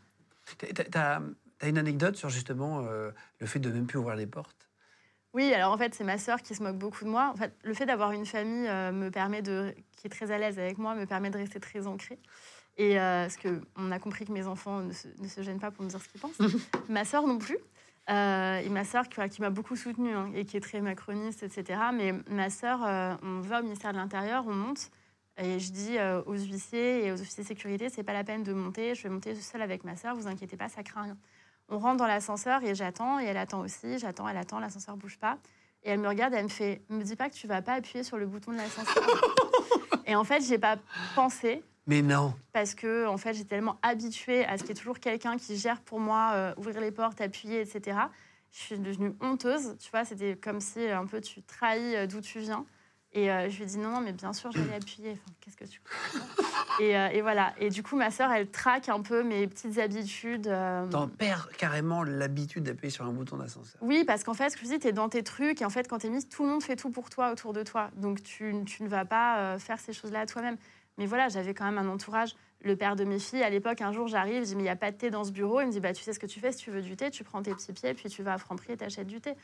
T'as- 0.91 1.19
T'as 1.57 1.65
t'as 1.65 1.69
une 1.69 1.77
anecdote 1.77 2.15
sur 2.15 2.29
justement 2.29 2.85
euh, 2.85 3.11
le 3.39 3.47
fait 3.47 3.59
de 3.59 3.69
même 3.69 3.87
plus 3.87 3.99
ouvrir 3.99 4.15
les 4.15 4.27
portes? 4.27 4.65
Oui, 5.35 5.53
alors 5.53 5.73
en 5.73 5.77
fait, 5.77 5.93
c'est 5.93 6.05
ma 6.05 6.17
sœur 6.17 6.41
qui 6.41 6.55
se 6.55 6.63
moque 6.63 6.77
beaucoup 6.77 7.03
de 7.03 7.09
moi. 7.09 7.29
En 7.33 7.35
fait, 7.35 7.53
le 7.63 7.73
fait 7.73 7.85
d'avoir 7.85 8.13
une 8.13 8.25
famille 8.25 8.69
euh, 8.69 8.93
me 8.93 9.11
permet 9.11 9.41
de, 9.41 9.75
qui 9.97 10.07
est 10.07 10.09
très 10.09 10.31
à 10.31 10.37
l'aise 10.37 10.57
avec 10.57 10.77
moi, 10.77 10.95
me 10.95 11.05
permet 11.05 11.29
de 11.29 11.37
rester 11.37 11.59
très 11.59 11.87
ancrée. 11.87 12.19
Et 12.77 12.97
euh, 12.97 13.23
parce 13.23 13.35
que 13.35 13.61
on 13.75 13.91
a 13.91 13.99
compris 13.99 14.23
que 14.23 14.31
mes 14.31 14.47
enfants 14.47 14.79
ne 14.79 14.93
se, 14.93 15.09
ne 15.19 15.27
se 15.27 15.41
gênent 15.41 15.59
pas 15.59 15.71
pour 15.71 15.83
me 15.83 15.89
dire 15.89 16.01
ce 16.01 16.07
qu'ils 16.07 16.21
pensent. 16.21 16.39
ma 16.89 17.03
sœur 17.03 17.27
non 17.27 17.37
plus. 17.37 17.57
Euh, 18.09 18.59
et 18.59 18.69
ma 18.69 18.85
sœur 18.85 19.09
qui, 19.09 19.19
qui 19.27 19.41
m'a 19.41 19.49
beaucoup 19.49 19.75
soutenue 19.75 20.15
hein, 20.15 20.31
et 20.33 20.45
qui 20.45 20.55
est 20.55 20.61
très 20.61 20.79
macroniste, 20.79 21.43
etc. 21.43 21.81
Mais 21.93 22.13
ma 22.29 22.49
sœur, 22.49 22.79
on 23.21 23.41
va 23.41 23.59
au 23.59 23.63
ministère 23.63 23.91
de 23.91 23.97
l'Intérieur, 23.97 24.45
on 24.47 24.53
monte. 24.53 24.89
Et 25.37 25.59
je 25.59 25.71
dis 25.73 25.97
aux 26.25 26.37
huissiers 26.37 27.05
et 27.05 27.11
aux 27.11 27.19
officiers 27.19 27.43
de 27.43 27.47
sécurité, 27.49 27.89
c'est 27.89 28.03
pas 28.03 28.13
la 28.13 28.23
peine 28.23 28.43
de 28.43 28.53
monter, 28.53 28.95
je 28.95 29.03
vais 29.03 29.09
monter 29.09 29.35
seule 29.35 29.61
avec 29.61 29.83
ma 29.83 29.97
sœur, 29.97 30.15
vous 30.15 30.27
inquiétez 30.27 30.55
pas, 30.55 30.69
ça 30.69 30.81
craint 30.81 31.01
rien. 31.01 31.17
On 31.69 31.79
rentre 31.79 31.97
dans 31.97 32.07
l'ascenseur 32.07 32.63
et 32.63 32.75
j'attends, 32.75 33.19
et 33.19 33.25
elle 33.25 33.37
attend 33.37 33.61
aussi, 33.61 33.97
j'attends, 33.97 34.27
elle 34.27 34.37
attend, 34.37 34.59
l'ascenseur 34.59 34.97
bouge 34.97 35.17
pas. 35.17 35.37
Et 35.83 35.89
elle 35.89 35.99
me 35.99 36.07
regarde, 36.07 36.33
elle 36.33 36.45
me 36.45 36.49
fait, 36.49 36.81
me 36.89 37.03
dis 37.03 37.15
pas 37.15 37.29
que 37.29 37.35
tu 37.35 37.47
vas 37.47 37.61
pas 37.61 37.73
appuyer 37.73 38.03
sur 38.03 38.17
le 38.17 38.25
bouton 38.25 38.51
de 38.51 38.57
l'ascenseur. 38.57 39.03
et 40.05 40.15
en 40.15 40.23
fait, 40.23 40.41
j'ai 40.41 40.57
pas 40.57 40.77
pensé 41.15 41.63
Mais 41.87 42.01
non. 42.01 42.33
parce 42.53 42.75
que 42.75 43.07
en 43.07 43.17
fait, 43.17 43.33
j'ai 43.33 43.45
tellement 43.45 43.77
habituée 43.81 44.45
à 44.45 44.57
ce 44.57 44.63
qu'il 44.63 44.69
y 44.69 44.71
ait 44.73 44.79
toujours 44.79 44.99
quelqu'un 44.99 45.37
qui 45.37 45.57
gère 45.57 45.81
pour 45.81 45.99
moi, 45.99 46.31
euh, 46.33 46.53
ouvrir 46.57 46.79
les 46.81 46.91
portes, 46.91 47.21
appuyer, 47.21 47.61
etc. 47.61 47.97
Je 48.51 48.57
suis 48.59 48.79
devenue 48.79 49.13
honteuse, 49.21 49.75
tu 49.79 49.89
vois, 49.91 50.05
c'était 50.05 50.35
comme 50.35 50.59
si 50.61 50.87
un 50.87 51.05
peu 51.05 51.19
tu 51.21 51.41
trahis 51.43 51.95
euh, 51.95 52.07
d'où 52.07 52.21
tu 52.21 52.39
viens. 52.39 52.65
Et 53.17 53.31
euh, 53.31 53.49
je 53.49 53.55
lui 53.55 53.63
ai 53.63 53.65
dit 53.65 53.77
non, 53.77 53.91
non, 53.91 54.01
mais 54.01 54.11
bien 54.11 54.33
sûr, 54.33 54.51
j'allais 54.51 54.75
appuyer. 54.75 55.11
Enfin, 55.13 55.33
qu'est-ce 55.39 55.55
que 55.55 55.63
tu 55.63 55.79
et, 56.81 56.97
euh, 56.97 57.07
et 57.13 57.21
voilà. 57.21 57.53
Et 57.59 57.69
du 57.69 57.81
coup, 57.81 57.95
ma 57.95 58.11
sœur, 58.11 58.29
elle 58.31 58.51
traque 58.51 58.89
un 58.89 58.99
peu 59.01 59.23
mes 59.23 59.47
petites 59.47 59.77
habitudes. 59.79 60.47
euh, 60.47 60.85
T'en 60.89 61.07
perds 61.07 61.47
carrément 61.57 62.03
l'habitude 62.03 62.63
d'appuyer 62.65 62.89
sur 62.89 63.05
un 63.05 63.13
bouton 63.13 63.37
d'ascenseur. 63.37 63.79
Oui, 63.81 64.03
parce 64.05 64.25
qu'en 64.25 64.33
fait, 64.33 64.49
ce 64.49 64.57
que 64.57 64.65
je 64.65 64.71
dis, 64.71 64.79
tu 64.79 64.87
es 64.87 64.91
dans 64.91 65.07
tes 65.07 65.23
trucs 65.23 65.61
et 65.61 65.65
en 65.65 65.69
fait, 65.69 65.87
quand 65.87 65.99
tu 65.99 66.07
es 66.07 66.09
mise, 66.09 66.27
tout 66.27 66.43
le 66.43 66.49
monde 66.49 66.61
fait 66.61 66.75
tout 66.75 66.89
pour 66.89 67.09
toi 67.09 67.31
autour 67.31 67.53
de 67.53 67.63
toi. 67.63 67.89
Donc, 67.95 68.21
tu, 68.21 68.53
tu 68.65 68.83
ne 68.83 68.89
vas 68.89 69.05
pas 69.05 69.37
euh, 69.39 69.59
faire 69.59 69.79
ces 69.79 69.93
choses-là 69.93 70.25
toi-même. 70.25 70.57
Mais 70.97 71.05
voilà, 71.05 71.29
j'avais 71.29 71.53
quand 71.53 71.65
même 71.65 71.77
un 71.77 71.87
entourage. 71.87 72.35
Le 72.61 72.75
père 72.75 72.95
de 72.97 73.05
mes 73.05 73.19
filles, 73.19 73.43
à 73.43 73.49
l'époque, 73.49 73.79
un 73.81 73.93
jour, 73.93 74.07
j'arrive, 74.09 74.41
je 74.43 74.47
dis, 74.47 74.55
mais 74.55 74.61
il 74.61 74.65
n'y 74.65 74.69
a 74.69 74.75
pas 74.75 74.91
de 74.91 74.97
thé 74.97 75.09
dans 75.09 75.23
ce 75.23 75.31
bureau. 75.31 75.61
Il 75.61 75.67
me 75.67 75.71
dit, 75.71 75.79
bah, 75.79 75.93
tu 75.93 76.03
sais 76.03 76.11
ce 76.11 76.19
que 76.19 76.25
tu 76.25 76.41
fais, 76.41 76.51
si 76.51 76.57
tu 76.57 76.71
veux 76.71 76.81
du 76.81 76.97
thé, 76.97 77.11
tu 77.11 77.23
prends 77.23 77.41
tes 77.41 77.53
petits 77.53 77.71
pieds, 77.71 77.93
puis 77.93 78.09
tu 78.09 78.23
vas 78.23 78.33
à 78.33 78.37
Franprix 78.37 78.73
et 78.73 78.77
t'achètes 78.77 79.07
du 79.07 79.21
thé. 79.21 79.35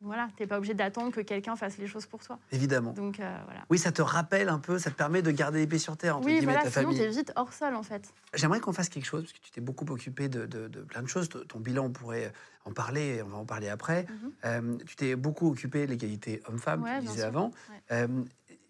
Voilà, 0.00 0.28
tu 0.36 0.42
n'es 0.42 0.46
pas 0.46 0.58
obligé 0.58 0.74
d'attendre 0.74 1.10
que 1.12 1.20
quelqu'un 1.20 1.56
fasse 1.56 1.76
les 1.78 1.88
choses 1.88 2.06
pour 2.06 2.20
toi. 2.22 2.38
Évidemment. 2.52 2.92
Donc, 2.92 3.18
euh, 3.18 3.36
voilà. 3.46 3.62
Oui, 3.68 3.78
ça 3.78 3.90
te 3.90 4.00
rappelle 4.00 4.48
un 4.48 4.60
peu, 4.60 4.78
ça 4.78 4.90
te 4.90 4.96
permet 4.96 5.22
de 5.22 5.30
garder 5.32 5.58
les 5.58 5.66
pieds 5.66 5.80
sur 5.80 5.96
terre, 5.96 6.16
entre 6.16 6.26
Oui, 6.26 6.34
guillemets, 6.34 6.52
voilà, 6.52 6.62
ta 6.62 6.70
sinon, 6.70 6.84
famille. 6.90 6.98
tu 6.98 7.04
es 7.04 7.08
vite 7.10 7.32
hors 7.34 7.52
sol, 7.52 7.74
en 7.74 7.82
fait. 7.82 8.12
J'aimerais 8.34 8.60
qu'on 8.60 8.72
fasse 8.72 8.88
quelque 8.88 9.06
chose, 9.06 9.22
parce 9.24 9.32
que 9.32 9.40
tu 9.40 9.50
t'es 9.50 9.60
beaucoup 9.60 9.84
occupé 9.90 10.28
de, 10.28 10.46
de- 10.46 10.68
de 10.68 10.82
plein 10.82 11.02
de 11.02 11.08
choses. 11.08 11.28
Ton 11.48 11.58
bilan, 11.58 11.86
on 11.86 11.90
pourrait 11.90 12.32
en 12.64 12.72
parler, 12.72 13.22
on 13.24 13.28
va 13.28 13.38
en 13.38 13.44
parler 13.44 13.68
après. 13.68 14.06
Mhm. 14.08 14.32
Euh, 14.44 14.76
tu 14.86 14.94
t'es 14.94 15.16
beaucoup 15.16 15.50
occupé 15.50 15.84
de 15.86 15.90
l'égalité 15.90 16.42
homme-femme, 16.46 16.84
Ouais, 16.84 17.00
tu 17.00 17.06
disais 17.06 17.18
sûr. 17.18 17.26
avant. 17.26 17.46
Ouais. 17.70 17.82
Euh, 17.92 18.08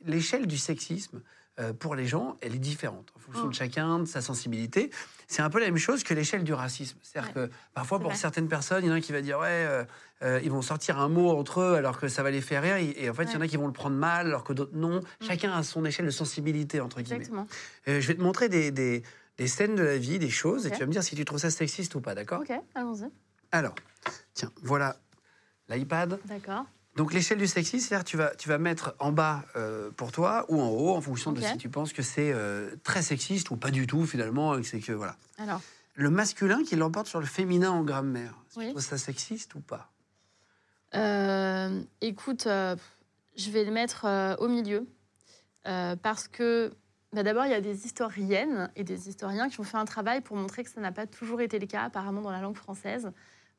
L'échelle 0.04 0.46
du 0.46 0.56
sexisme, 0.58 1.20
pour 1.80 1.96
les 1.96 2.06
gens, 2.06 2.36
elle 2.40 2.54
est 2.54 2.58
différente 2.60 3.12
en 3.16 3.18
fonction 3.18 3.46
Mm. 3.46 3.50
de 3.50 3.54
chacun, 3.54 3.98
de 3.98 4.04
sa 4.04 4.20
sensibilité. 4.20 4.90
C'est 5.26 5.42
un 5.42 5.50
peu 5.50 5.58
la 5.58 5.66
même 5.66 5.76
chose 5.76 6.04
que 6.04 6.14
l'échelle 6.14 6.44
du 6.44 6.52
racisme. 6.52 6.96
C'est-à-dire 7.02 7.32
que 7.34 7.50
parfois, 7.74 7.98
pour 7.98 8.10
vrai. 8.10 8.16
certaines 8.16 8.46
personnes, 8.46 8.84
il 8.84 8.86
y 8.86 8.90
en 8.90 8.94
a 8.94 8.98
un 8.98 9.00
qui 9.00 9.10
va 9.10 9.20
dire 9.22 9.40
Ouais, 9.40 9.48
euh, 9.66 9.84
euh, 10.22 10.40
ils 10.42 10.50
vont 10.50 10.62
sortir 10.62 10.98
un 10.98 11.08
mot 11.08 11.30
entre 11.30 11.60
eux 11.60 11.74
alors 11.76 11.98
que 12.00 12.08
ça 12.08 12.22
va 12.22 12.30
les 12.30 12.40
faire 12.40 12.62
rire. 12.62 12.76
Et, 12.76 12.94
et 13.04 13.10
en 13.10 13.14
fait, 13.14 13.24
il 13.24 13.32
y 13.34 13.36
en 13.36 13.40
a 13.40 13.48
qui 13.48 13.56
vont 13.56 13.66
le 13.66 13.72
prendre 13.72 13.96
mal 13.96 14.26
alors 14.26 14.44
que 14.44 14.52
d'autres 14.52 14.74
non. 14.76 15.00
Chacun 15.20 15.52
a 15.52 15.62
son 15.62 15.84
échelle 15.84 16.06
de 16.06 16.10
sensibilité, 16.10 16.80
entre 16.80 17.00
guillemets. 17.00 17.18
Exactement. 17.20 17.46
Euh, 17.88 18.00
je 18.00 18.06
vais 18.08 18.14
te 18.14 18.20
montrer 18.22 18.48
des, 18.48 18.70
des- 18.70 19.02
des 19.36 19.46
scènes 19.46 19.76
de 19.76 19.82
la 19.84 19.96
vie, 19.98 20.18
des 20.18 20.30
choses, 20.30 20.66
et 20.66 20.70
tu 20.72 20.80
vas 20.80 20.86
me 20.86 20.90
dire 20.90 21.04
si 21.04 21.14
tu 21.14 21.24
trouves 21.24 21.38
ça 21.38 21.50
sexiste 21.50 21.94
ou 21.94 22.00
pas, 22.00 22.16
d'accord? 22.16 22.40
Ok, 22.40 22.50
allons-y. 22.74 23.08
Alors, 23.52 23.74
tiens, 24.34 24.50
voilà 24.62 24.96
l'iPad. 25.68 26.18
D'accord. 26.24 26.64
Donc 26.96 27.12
l'échelle 27.12 27.38
du 27.38 27.46
sexisme, 27.46 27.86
c'est-à-dire 27.88 28.04
tu 28.04 28.16
vas, 28.16 28.34
tu 28.34 28.48
vas 28.48 28.58
mettre 28.58 28.96
en 28.98 29.12
bas 29.12 29.44
euh, 29.54 29.90
pour 29.92 30.10
toi 30.10 30.44
ou 30.48 30.60
en 30.60 30.68
haut, 30.70 30.96
en 30.96 31.00
fonction 31.00 31.30
de 31.30 31.40
si 31.40 31.56
tu 31.58 31.68
penses 31.68 31.92
que 31.92 32.02
c'est 32.02 32.32
euh, 32.32 32.74
très 32.82 33.02
sexiste 33.02 33.50
ou 33.50 33.56
pas 33.56 33.70
du 33.70 33.86
tout 33.86 34.04
finalement, 34.06 34.60
c'est 34.64 34.80
que 34.80 34.90
voilà. 34.92 35.16
Alors, 35.38 35.60
Le 35.94 36.10
masculin 36.10 36.64
qui 36.64 36.74
l'emporte 36.74 37.06
sur 37.06 37.20
le 37.20 37.26
féminin 37.26 37.70
en 37.70 37.84
grammaire. 37.84 38.34
Oui. 38.56 38.64
Tu 38.66 38.70
trouves 38.72 38.82
ça 38.82 38.98
sexiste 38.98 39.54
ou 39.54 39.60
pas? 39.60 39.90
Écoute, 40.92 42.46
euh, 42.46 42.76
je 43.36 43.50
vais 43.50 43.64
le 43.64 43.70
mettre 43.70 44.04
euh, 44.04 44.36
au 44.36 44.48
milieu 44.48 44.86
euh, 45.66 45.96
parce 45.96 46.28
que 46.28 46.72
bah, 47.12 47.22
d'abord, 47.22 47.46
il 47.46 47.50
y 47.50 47.54
a 47.54 47.60
des 47.60 47.86
historiennes 47.86 48.70
et 48.76 48.84
des 48.84 49.08
historiens 49.08 49.48
qui 49.48 49.60
ont 49.60 49.64
fait 49.64 49.78
un 49.78 49.84
travail 49.84 50.20
pour 50.20 50.36
montrer 50.36 50.62
que 50.64 50.70
ça 50.70 50.80
n'a 50.80 50.92
pas 50.92 51.06
toujours 51.06 51.40
été 51.40 51.58
le 51.58 51.66
cas, 51.66 51.82
apparemment, 51.82 52.20
dans 52.20 52.30
la 52.30 52.40
langue 52.40 52.56
française. 52.56 53.10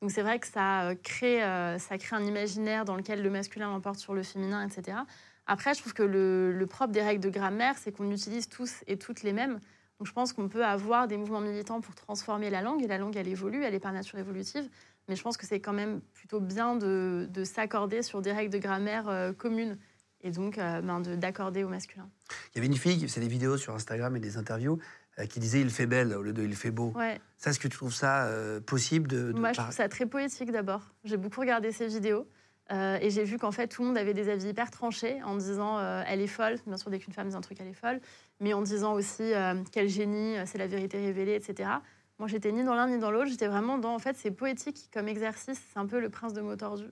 Donc 0.01 0.11
c'est 0.11 0.21
vrai 0.21 0.39
que 0.39 0.47
ça 0.47 0.89
euh, 0.89 0.95
crée, 0.95 1.43
euh, 1.43 1.77
ça 1.79 1.97
crée 1.97 2.15
un 2.15 2.23
imaginaire 2.23 2.85
dans 2.85 2.95
lequel 2.95 3.21
le 3.21 3.29
masculin 3.29 3.69
l'emporte 3.69 3.99
sur 3.99 4.13
le 4.13 4.23
féminin, 4.23 4.65
etc. 4.65 4.99
Après, 5.47 5.73
je 5.73 5.79
trouve 5.79 5.93
que 5.93 6.03
le, 6.03 6.51
le 6.51 6.67
propre 6.67 6.93
des 6.93 7.01
règles 7.01 7.23
de 7.23 7.29
grammaire, 7.29 7.75
c'est 7.77 7.91
qu'on 7.91 8.11
utilise 8.11 8.47
tous 8.49 8.83
et 8.87 8.97
toutes 8.97 9.23
les 9.23 9.33
mêmes. 9.33 9.59
Donc 9.99 10.07
je 10.07 10.13
pense 10.13 10.31
qu'on 10.31 10.47
peut 10.47 10.63
avoir 10.63 11.07
des 11.07 11.17
mouvements 11.17 11.41
militants 11.41 11.81
pour 11.81 11.95
transformer 11.95 12.49
la 12.49 12.61
langue, 12.61 12.81
et 12.83 12.87
la 12.87 12.97
langue, 12.97 13.17
elle 13.17 13.27
évolue, 13.27 13.63
elle 13.63 13.73
est 13.73 13.79
par 13.79 13.91
nature 13.91 14.19
évolutive. 14.19 14.69
Mais 15.09 15.15
je 15.15 15.23
pense 15.23 15.35
que 15.37 15.45
c'est 15.47 15.59
quand 15.59 15.73
même 15.73 16.01
plutôt 16.13 16.39
bien 16.39 16.75
de, 16.75 17.27
de 17.33 17.43
s'accorder 17.43 18.03
sur 18.03 18.21
des 18.21 18.31
règles 18.31 18.53
de 18.53 18.59
grammaire 18.59 19.09
euh, 19.09 19.33
communes 19.33 19.77
et 20.21 20.31
donc 20.31 20.57
euh, 20.59 20.81
ben, 20.81 21.01
de- 21.01 21.15
d'accorder 21.15 21.63
au 21.63 21.67
masculin. 21.69 22.07
Il 22.53 22.57
y 22.57 22.59
avait 22.59 22.67
une 22.67 22.77
fille 22.77 22.97
qui 22.99 23.07
faisait 23.07 23.21
des 23.21 23.27
vidéos 23.27 23.57
sur 23.57 23.73
Instagram 23.73 24.15
et 24.15 24.19
des 24.19 24.37
interviews 24.37 24.77
euh, 25.17 25.25
qui 25.25 25.39
disait 25.39 25.61
il 25.61 25.71
fait 25.71 25.87
belle 25.87 26.13
au 26.13 26.21
lieu 26.21 26.31
de 26.31 26.43
il 26.43 26.55
fait 26.55 26.69
beau. 26.71 26.93
Ouais. 26.95 27.19
Ça, 27.37 27.49
est-ce 27.49 27.59
que 27.59 27.67
tu 27.67 27.75
trouves 27.75 27.93
ça 27.93 28.25
euh, 28.27 28.61
possible 28.61 29.07
de, 29.07 29.31
de 29.31 29.39
Moi, 29.39 29.51
je 29.51 29.57
par- 29.57 29.65
trouve 29.65 29.75
ça 29.77 29.89
très 29.89 30.05
poétique 30.05 30.51
d'abord. 30.51 30.93
J'ai 31.03 31.17
beaucoup 31.17 31.41
regardé 31.41 31.71
ces 31.71 31.87
vidéos 31.87 32.27
et 32.71 33.09
j'ai 33.09 33.23
vu 33.23 33.39
qu'en 33.39 33.51
fait, 33.51 33.67
tout 33.67 33.81
le 33.81 33.87
monde 33.87 33.97
avait 33.97 34.13
des 34.13 34.29
avis 34.29 34.49
hyper 34.49 34.69
tranchés 34.69 35.23
en 35.23 35.35
disant 35.37 35.79
elle 36.05 36.21
est 36.21 36.27
folle. 36.27 36.57
Bien 36.67 36.77
sûr, 36.77 36.91
dès 36.91 36.99
qu'une 36.99 37.13
femme 37.13 37.27
dit 37.27 37.35
un 37.35 37.41
truc, 37.41 37.57
elle 37.59 37.67
est 37.67 37.73
folle. 37.73 37.99
Mais 38.39 38.53
en 38.53 38.61
disant 38.61 38.93
aussi 38.93 39.31
quel 39.71 39.89
génie, 39.89 40.35
c'est 40.45 40.59
la 40.59 40.67
vérité 40.67 40.99
révélée, 40.99 41.33
etc. 41.33 41.67
Moi, 42.19 42.27
j'étais 42.27 42.51
ni 42.51 42.63
dans 42.63 42.75
l'un 42.75 42.87
ni 42.87 42.99
dans 42.99 43.11
l'autre. 43.11 43.29
J'étais 43.29 43.47
vraiment 43.47 43.77
dans. 43.77 43.95
En 43.95 43.99
fait, 43.99 44.15
c'est 44.17 44.31
poétique 44.31 44.89
comme 44.93 45.07
exercice. 45.07 45.59
C'est 45.73 45.79
un 45.79 45.85
peu 45.85 45.99
le 45.99 46.09
prince 46.09 46.33
de 46.33 46.41
mots 46.41 46.55
tordus 46.55 46.91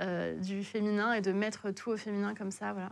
euh, 0.00 0.36
du 0.36 0.64
féminin 0.64 1.12
et 1.12 1.20
de 1.20 1.32
mettre 1.32 1.70
tout 1.70 1.90
au 1.90 1.96
féminin 1.96 2.34
comme 2.34 2.50
ça. 2.50 2.72
Voilà. 2.72 2.90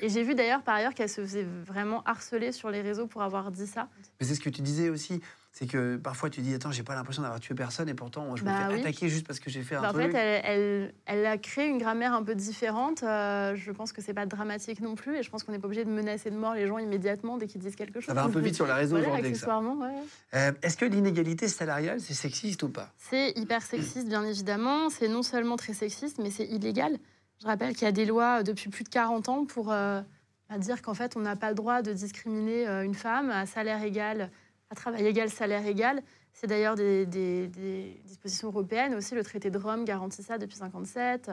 Et 0.00 0.08
j'ai 0.08 0.22
vu 0.22 0.34
d'ailleurs 0.34 0.62
par 0.62 0.74
ailleurs 0.74 0.94
qu'elle 0.94 1.08
se 1.08 1.20
faisait 1.20 1.42
vraiment 1.64 2.02
harceler 2.04 2.50
sur 2.52 2.70
les 2.70 2.80
réseaux 2.80 3.06
pour 3.06 3.22
avoir 3.22 3.50
dit 3.50 3.66
ça. 3.66 3.88
Mais 4.20 4.26
c'est 4.26 4.34
ce 4.34 4.40
que 4.40 4.48
tu 4.48 4.62
disais 4.62 4.88
aussi, 4.88 5.20
c'est 5.58 5.66
que 5.66 5.96
parfois 5.96 6.28
tu 6.28 6.42
dis 6.42 6.52
attends 6.52 6.70
j'ai 6.70 6.82
pas 6.82 6.94
l'impression 6.94 7.22
d'avoir 7.22 7.40
tué 7.40 7.54
personne 7.54 7.88
et 7.88 7.94
pourtant 7.94 8.36
je 8.36 8.42
me 8.42 8.46
Bah 8.50 8.66
fais 8.68 8.74
oui. 8.74 8.80
attaquer 8.80 9.08
juste 9.08 9.26
parce 9.26 9.40
que 9.40 9.48
j'ai 9.48 9.62
fait 9.62 9.74
un 9.76 9.80
Bah, 9.80 9.88
en 9.88 9.92
truc. 9.94 10.12
fait, 10.12 10.18
elle, 10.18 10.42
elle, 10.44 10.94
elle 11.06 11.24
a 11.24 11.38
créé 11.38 11.66
une 11.66 11.78
grammaire 11.78 12.12
un 12.12 12.22
peu 12.22 12.34
différente. 12.34 13.02
Euh, 13.02 13.54
je 13.56 13.72
pense 13.72 13.92
que 13.94 14.02
c'est 14.02 14.12
pas 14.12 14.26
dramatique 14.26 14.82
non 14.82 14.96
plus. 14.96 15.16
Et 15.16 15.22
je 15.22 15.30
pense 15.30 15.44
qu'on 15.44 15.52
n'est 15.52 15.58
pas 15.58 15.64
obligé 15.66 15.86
de 15.86 15.90
menacer 15.90 16.30
de 16.30 16.36
mort 16.36 16.52
les 16.52 16.66
gens 16.66 16.76
immédiatement 16.76 17.38
dès 17.38 17.46
qu'ils 17.46 17.62
disent 17.62 17.74
quelque 17.74 18.00
chose. 18.00 18.08
Ça 18.08 18.12
va 18.12 18.24
un 18.24 18.28
peu 18.30 18.40
vite 18.40 18.54
sur 18.54 18.66
les 18.66 18.72
réseaux 18.82 18.98
Voilà, 18.98 19.14
aujourd'hui 19.14 19.32
ouais. 19.32 19.94
Euh, 20.34 20.52
Est-ce 20.60 20.76
que 20.76 20.84
l'inégalité 20.84 21.48
salariale 21.48 22.00
c'est 22.02 22.12
sexiste 22.12 22.62
ou 22.62 22.68
pas? 22.68 22.92
C'est 22.98 23.30
hyper 23.38 23.62
sexiste, 23.62 24.08
bien 24.08 24.24
évidemment. 24.24 24.90
C'est 24.90 25.08
non 25.08 25.22
seulement 25.22 25.56
très 25.56 25.72
sexiste, 25.72 26.18
mais 26.22 26.28
c'est 26.30 26.44
illégal. 26.46 26.98
Je 27.40 27.46
rappelle 27.46 27.72
qu'il 27.74 27.84
y 27.86 27.88
a 27.88 27.92
des 27.92 28.04
lois 28.04 28.40
euh, 28.40 28.42
depuis 28.42 28.68
plus 28.68 28.84
de 28.84 28.90
40 28.90 29.30
ans 29.30 29.46
pour 29.46 29.72
euh, 29.72 30.02
bah, 30.50 30.58
dire 30.58 30.82
qu'en 30.82 30.92
fait, 30.94 31.16
on 31.16 31.20
n'a 31.20 31.34
pas 31.36 31.48
le 31.48 31.54
droit 31.54 31.80
de 31.80 31.94
discriminer 31.94 32.66
une 32.84 32.94
femme 32.94 33.30
à 33.30 33.46
salaire 33.46 33.82
égal, 33.82 34.30
à 34.70 34.74
travail 34.74 35.06
égal, 35.06 35.30
salaire 35.30 35.66
égal. 35.66 36.02
C'est 36.32 36.46
d'ailleurs 36.46 36.74
des, 36.74 37.06
des- 37.06 37.48
des 37.48 38.00
dispositions 38.04 38.48
européennes 38.48 38.94
aussi. 38.94 39.14
Le 39.14 39.24
traité 39.24 39.50
de 39.50 39.58
Rome 39.58 39.84
garantit 39.84 40.22
ça 40.22 40.38
depuis 40.38 40.56
57. 40.56 41.30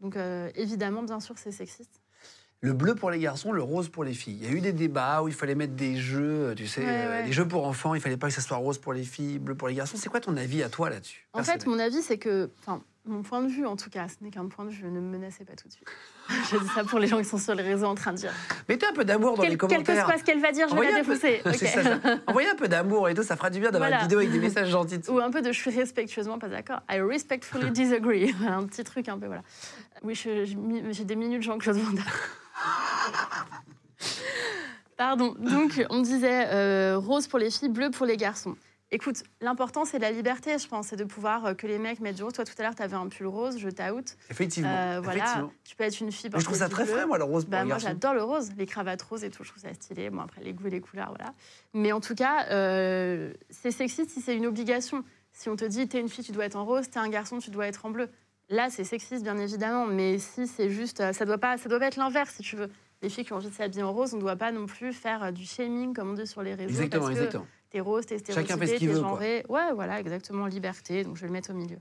Donc, 0.00 0.16
euh, 0.16 0.50
évidemment, 0.54 1.02
bien 1.02 1.20
sûr, 1.20 1.36
c'est 1.38 1.52
sexiste. 1.52 2.00
Le 2.62 2.72
bleu 2.72 2.94
pour 2.94 3.10
les 3.10 3.18
garçons, 3.18 3.52
le 3.52 3.62
rose 3.62 3.90
pour 3.90 4.02
les 4.02 4.14
filles. 4.14 4.38
Il 4.40 4.44
y 4.44 4.50
a 4.50 4.56
eu 4.56 4.60
des 4.62 4.72
débats 4.72 5.22
où 5.22 5.28
il 5.28 5.34
fallait 5.34 5.54
mettre 5.54 5.74
des 5.74 5.96
jeux, 5.96 6.54
tu 6.56 6.66
sais, 6.66 6.80
Ouais, 6.82 6.88
euh, 6.88 7.20
ouais. 7.20 7.26
des 7.26 7.32
jeux 7.32 7.46
pour 7.46 7.66
enfants, 7.66 7.94
il 7.94 8.00
fallait 8.00 8.16
pas 8.16 8.28
que 8.28 8.32
ça 8.34 8.40
soit 8.40 8.56
rose 8.56 8.78
pour 8.78 8.94
les 8.94 9.04
filles, 9.04 9.38
bleu 9.38 9.54
pour 9.54 9.68
les 9.68 9.74
garçons. 9.74 9.98
C'est 9.98 10.08
quoi 10.08 10.20
ton 10.20 10.36
avis 10.38 10.62
à 10.62 10.70
toi 10.70 10.88
là-dessus 10.88 11.28
En 11.34 11.42
fait, 11.44 11.66
mon 11.66 11.78
avis, 11.78 12.00
c'est 12.02 12.16
que, 12.18 12.50
mon 13.06 13.22
point 13.22 13.42
de 13.42 13.48
vue 13.48 13.64
en 13.66 13.76
tout 13.76 13.88
cas, 13.90 14.06
ce 14.08 14.16
n'est 14.22 14.30
qu'un 14.30 14.46
point 14.46 14.64
de 14.64 14.70
vue, 14.70 14.84
ne 14.84 15.00
me 15.00 15.18
menacez 15.18 15.44
pas 15.44 15.54
tout 15.54 15.68
de 15.68 15.72
suite. 15.72 15.86
Je 16.50 16.58
dis 16.58 16.68
ça 16.74 16.84
pour 16.84 16.98
les 16.98 17.06
gens 17.06 17.18
qui 17.18 17.24
sont 17.24 17.38
sur 17.38 17.54
les 17.54 17.62
réseaux 17.62 17.86
en 17.86 17.94
train 17.94 18.12
de 18.12 18.18
dire. 18.18 18.32
Mettez 18.68 18.86
un 18.86 18.92
peu 18.92 19.04
d'amour 19.04 19.36
dans 19.36 19.42
Quel, 19.42 19.52
les 19.52 19.56
quel 19.58 19.68
que 19.68 19.74
commentaires. 19.74 20.06
soit 20.06 20.18
ce 20.18 20.24
qu'elle 20.24 20.40
va 20.40 20.52
dire, 20.52 20.66
je 20.68 20.74
vais 20.74 20.80
Envoyez 20.80 20.92
la 20.92 20.98
un 21.00 21.04
peu- 21.04 21.14
défoncer. 21.18 21.66
Ça, 21.66 21.82
ça. 21.82 21.98
Envoyez 22.26 22.48
un 22.50 22.54
peu 22.56 22.68
d'amour 22.68 23.08
et 23.08 23.14
tout, 23.14 23.22
ça 23.22 23.36
fera 23.36 23.50
du 23.50 23.60
bien 23.60 23.70
d'avoir 23.70 23.88
Voilà. 23.88 24.02
une 24.02 24.08
vidéo 24.08 24.18
avec 24.18 24.32
des 24.32 24.38
messages 24.40 24.68
gentils. 24.70 25.00
Ou 25.08 25.18
un 25.20 25.30
peu 25.30 25.40
de 25.42 25.52
je 25.52 25.58
suis 25.58 25.70
respectueusement 25.70 26.38
pas 26.38 26.48
d'accord. 26.48 26.80
I 26.90 27.00
respectfully 27.00 27.70
disagree. 27.70 28.34
Un 28.48 28.64
petit 28.64 28.82
truc 28.84 29.08
un 29.08 29.18
peu, 29.18 29.26
voilà. 29.26 29.42
Oui, 30.02 30.14
j'ai 30.14 31.04
des 31.04 31.16
minutes 31.16 31.42
Jean-Claude 31.42 31.76
Van. 31.76 31.92
Pardon. 34.96 35.34
Donc, 35.38 35.84
on 35.90 36.00
disait 36.00 36.46
euh, 36.52 36.96
rose 36.98 37.26
pour 37.28 37.38
les 37.38 37.50
filles, 37.50 37.68
bleu 37.68 37.90
pour 37.90 38.06
les 38.06 38.16
garçons. 38.16 38.56
Écoute, 38.92 39.24
l'important, 39.40 39.84
c'est 39.84 39.98
la 39.98 40.12
liberté, 40.12 40.56
je 40.58 40.68
pense. 40.68 40.88
C'est 40.88 40.96
de 40.96 41.02
pouvoir 41.04 41.44
euh, 41.44 41.54
que 41.54 41.66
les 41.66 41.78
mecs 41.78 41.98
mettent 41.98 42.16
du 42.16 42.22
rose. 42.22 42.32
Toi, 42.32 42.44
tout 42.44 42.54
à 42.58 42.62
l'heure, 42.62 42.74
tu 42.76 42.82
avais 42.82 42.94
un 42.94 43.08
pull 43.08 43.26
rose, 43.26 43.58
je 43.58 43.68
t'out. 43.68 44.16
Effectivement. 44.30 44.68
Euh, 44.70 45.00
voilà, 45.02 45.18
effectivement. 45.24 45.52
tu 45.64 45.74
peux 45.74 45.84
être 45.84 46.00
une 46.00 46.12
fille 46.12 46.30
je 46.32 46.44
trouve 46.44 46.56
ça 46.56 46.68
très 46.68 46.86
frais, 46.86 47.04
moi, 47.04 47.18
le 47.18 47.24
rose 47.24 47.46
Bah, 47.46 47.64
moi, 47.64 47.78
j'adore 47.78 48.14
le 48.14 48.22
rose, 48.22 48.50
les 48.56 48.66
cravates 48.66 49.02
roses 49.02 49.24
et 49.24 49.30
tout, 49.30 49.42
je 49.42 49.50
trouve 49.50 49.62
ça 49.62 49.74
stylé. 49.74 50.08
Bon, 50.10 50.20
après, 50.20 50.40
les 50.42 50.52
goûts 50.52 50.68
et 50.68 50.70
les 50.70 50.80
couleurs, 50.80 51.08
voilà. 51.08 51.34
Mais 51.74 51.90
en 51.90 52.00
tout 52.00 52.14
cas, 52.14 52.46
euh, 52.50 53.32
c'est 53.50 53.72
sexiste 53.72 54.10
si 54.10 54.20
c'est 54.20 54.36
une 54.36 54.46
obligation. 54.46 55.02
Si 55.32 55.48
on 55.48 55.56
te 55.56 55.64
dit, 55.64 55.88
t'es 55.88 56.00
une 56.00 56.08
fille, 56.08 56.24
tu 56.24 56.32
dois 56.32 56.44
être 56.46 56.56
en 56.56 56.64
rose, 56.64 56.88
t'es 56.88 56.98
un 57.00 57.08
garçon, 57.08 57.38
tu 57.38 57.50
dois 57.50 57.66
être 57.66 57.84
en 57.86 57.90
bleu. 57.90 58.08
Là, 58.48 58.70
c'est 58.70 58.84
sexiste, 58.84 59.24
bien 59.24 59.36
évidemment. 59.36 59.86
Mais 59.86 60.18
si 60.20 60.46
c'est 60.46 60.70
juste. 60.70 61.00
euh, 61.00 61.12
Ça 61.12 61.24
doit 61.24 61.38
pas, 61.38 61.58
ça 61.58 61.68
doit 61.68 61.80
pas 61.80 61.88
être 61.88 61.96
l'inverse, 61.96 62.34
si 62.36 62.42
tu 62.42 62.54
veux. 62.54 62.70
Les 63.02 63.08
filles 63.10 63.24
qui 63.24 63.32
ont 63.32 63.36
envie 63.36 63.50
de 63.50 63.54
s'habiller 63.54 63.82
en 63.82 63.92
rose, 63.92 64.14
on 64.14 64.16
ne 64.16 64.22
doit 64.22 64.36
pas 64.36 64.52
non 64.52 64.66
plus 64.66 64.92
faire 64.92 65.32
du 65.32 65.44
shaming, 65.44 65.92
comme 65.92 66.10
on 66.10 66.14
dit 66.14 66.26
sur 66.26 66.42
les 66.42 66.54
réseaux. 66.54 66.68
Exactement, 66.70 67.02
parce 67.06 67.14
que 67.14 67.18
exactement. 67.18 67.46
T'es 67.70 67.80
rose, 67.80 68.06
t'es 68.06 68.18
Chacun 68.18 68.56
fait 68.58 68.66
ce 68.66 68.76
stéréotypé, 68.76 68.78
qu'il 68.78 68.88
t'es 68.88 68.94
veut, 68.94 69.00
quoi. 69.00 69.08
genré. 69.10 69.44
Ouais, 69.48 69.72
voilà, 69.74 70.00
exactement, 70.00 70.46
liberté. 70.46 71.04
Donc, 71.04 71.16
je 71.16 71.22
vais 71.22 71.26
le 71.26 71.32
mettre 71.32 71.50
au 71.50 71.54
milieu. 71.54 71.78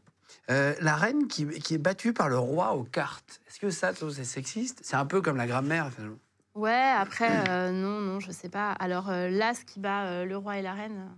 Euh, 0.50 0.74
la 0.82 0.96
reine 0.96 1.28
qui, 1.28 1.48
qui 1.60 1.76
est 1.76 1.80
battue 1.80 2.14
par 2.14 2.30
le 2.30 2.38
roi 2.38 2.74
aux 2.74 2.84
cartes. 2.84 3.40
Est-ce 3.48 3.60
que 3.60 3.70
ça, 3.70 3.92
c'est 3.94 4.24
sexiste? 4.24 4.82
C'est 4.84 4.96
un 4.96 5.06
peu 5.06 5.22
comme 5.22 5.38
la 5.38 5.48
grammaire, 5.48 5.92
finalement. 5.94 6.18
Ouais, 6.56 6.94
après, 6.98 7.50
euh, 7.50 7.72
non, 7.72 8.00
non, 8.00 8.20
je 8.20 8.32
sais 8.32 8.50
pas. 8.50 8.72
Alors, 8.74 9.10
euh, 9.10 9.30
l'as 9.30 9.64
qui 9.64 9.80
bat 9.80 10.24
le 10.26 10.38
roi 10.38 10.58
et 10.58 10.62
la 10.62 10.74
reine, 10.74 11.10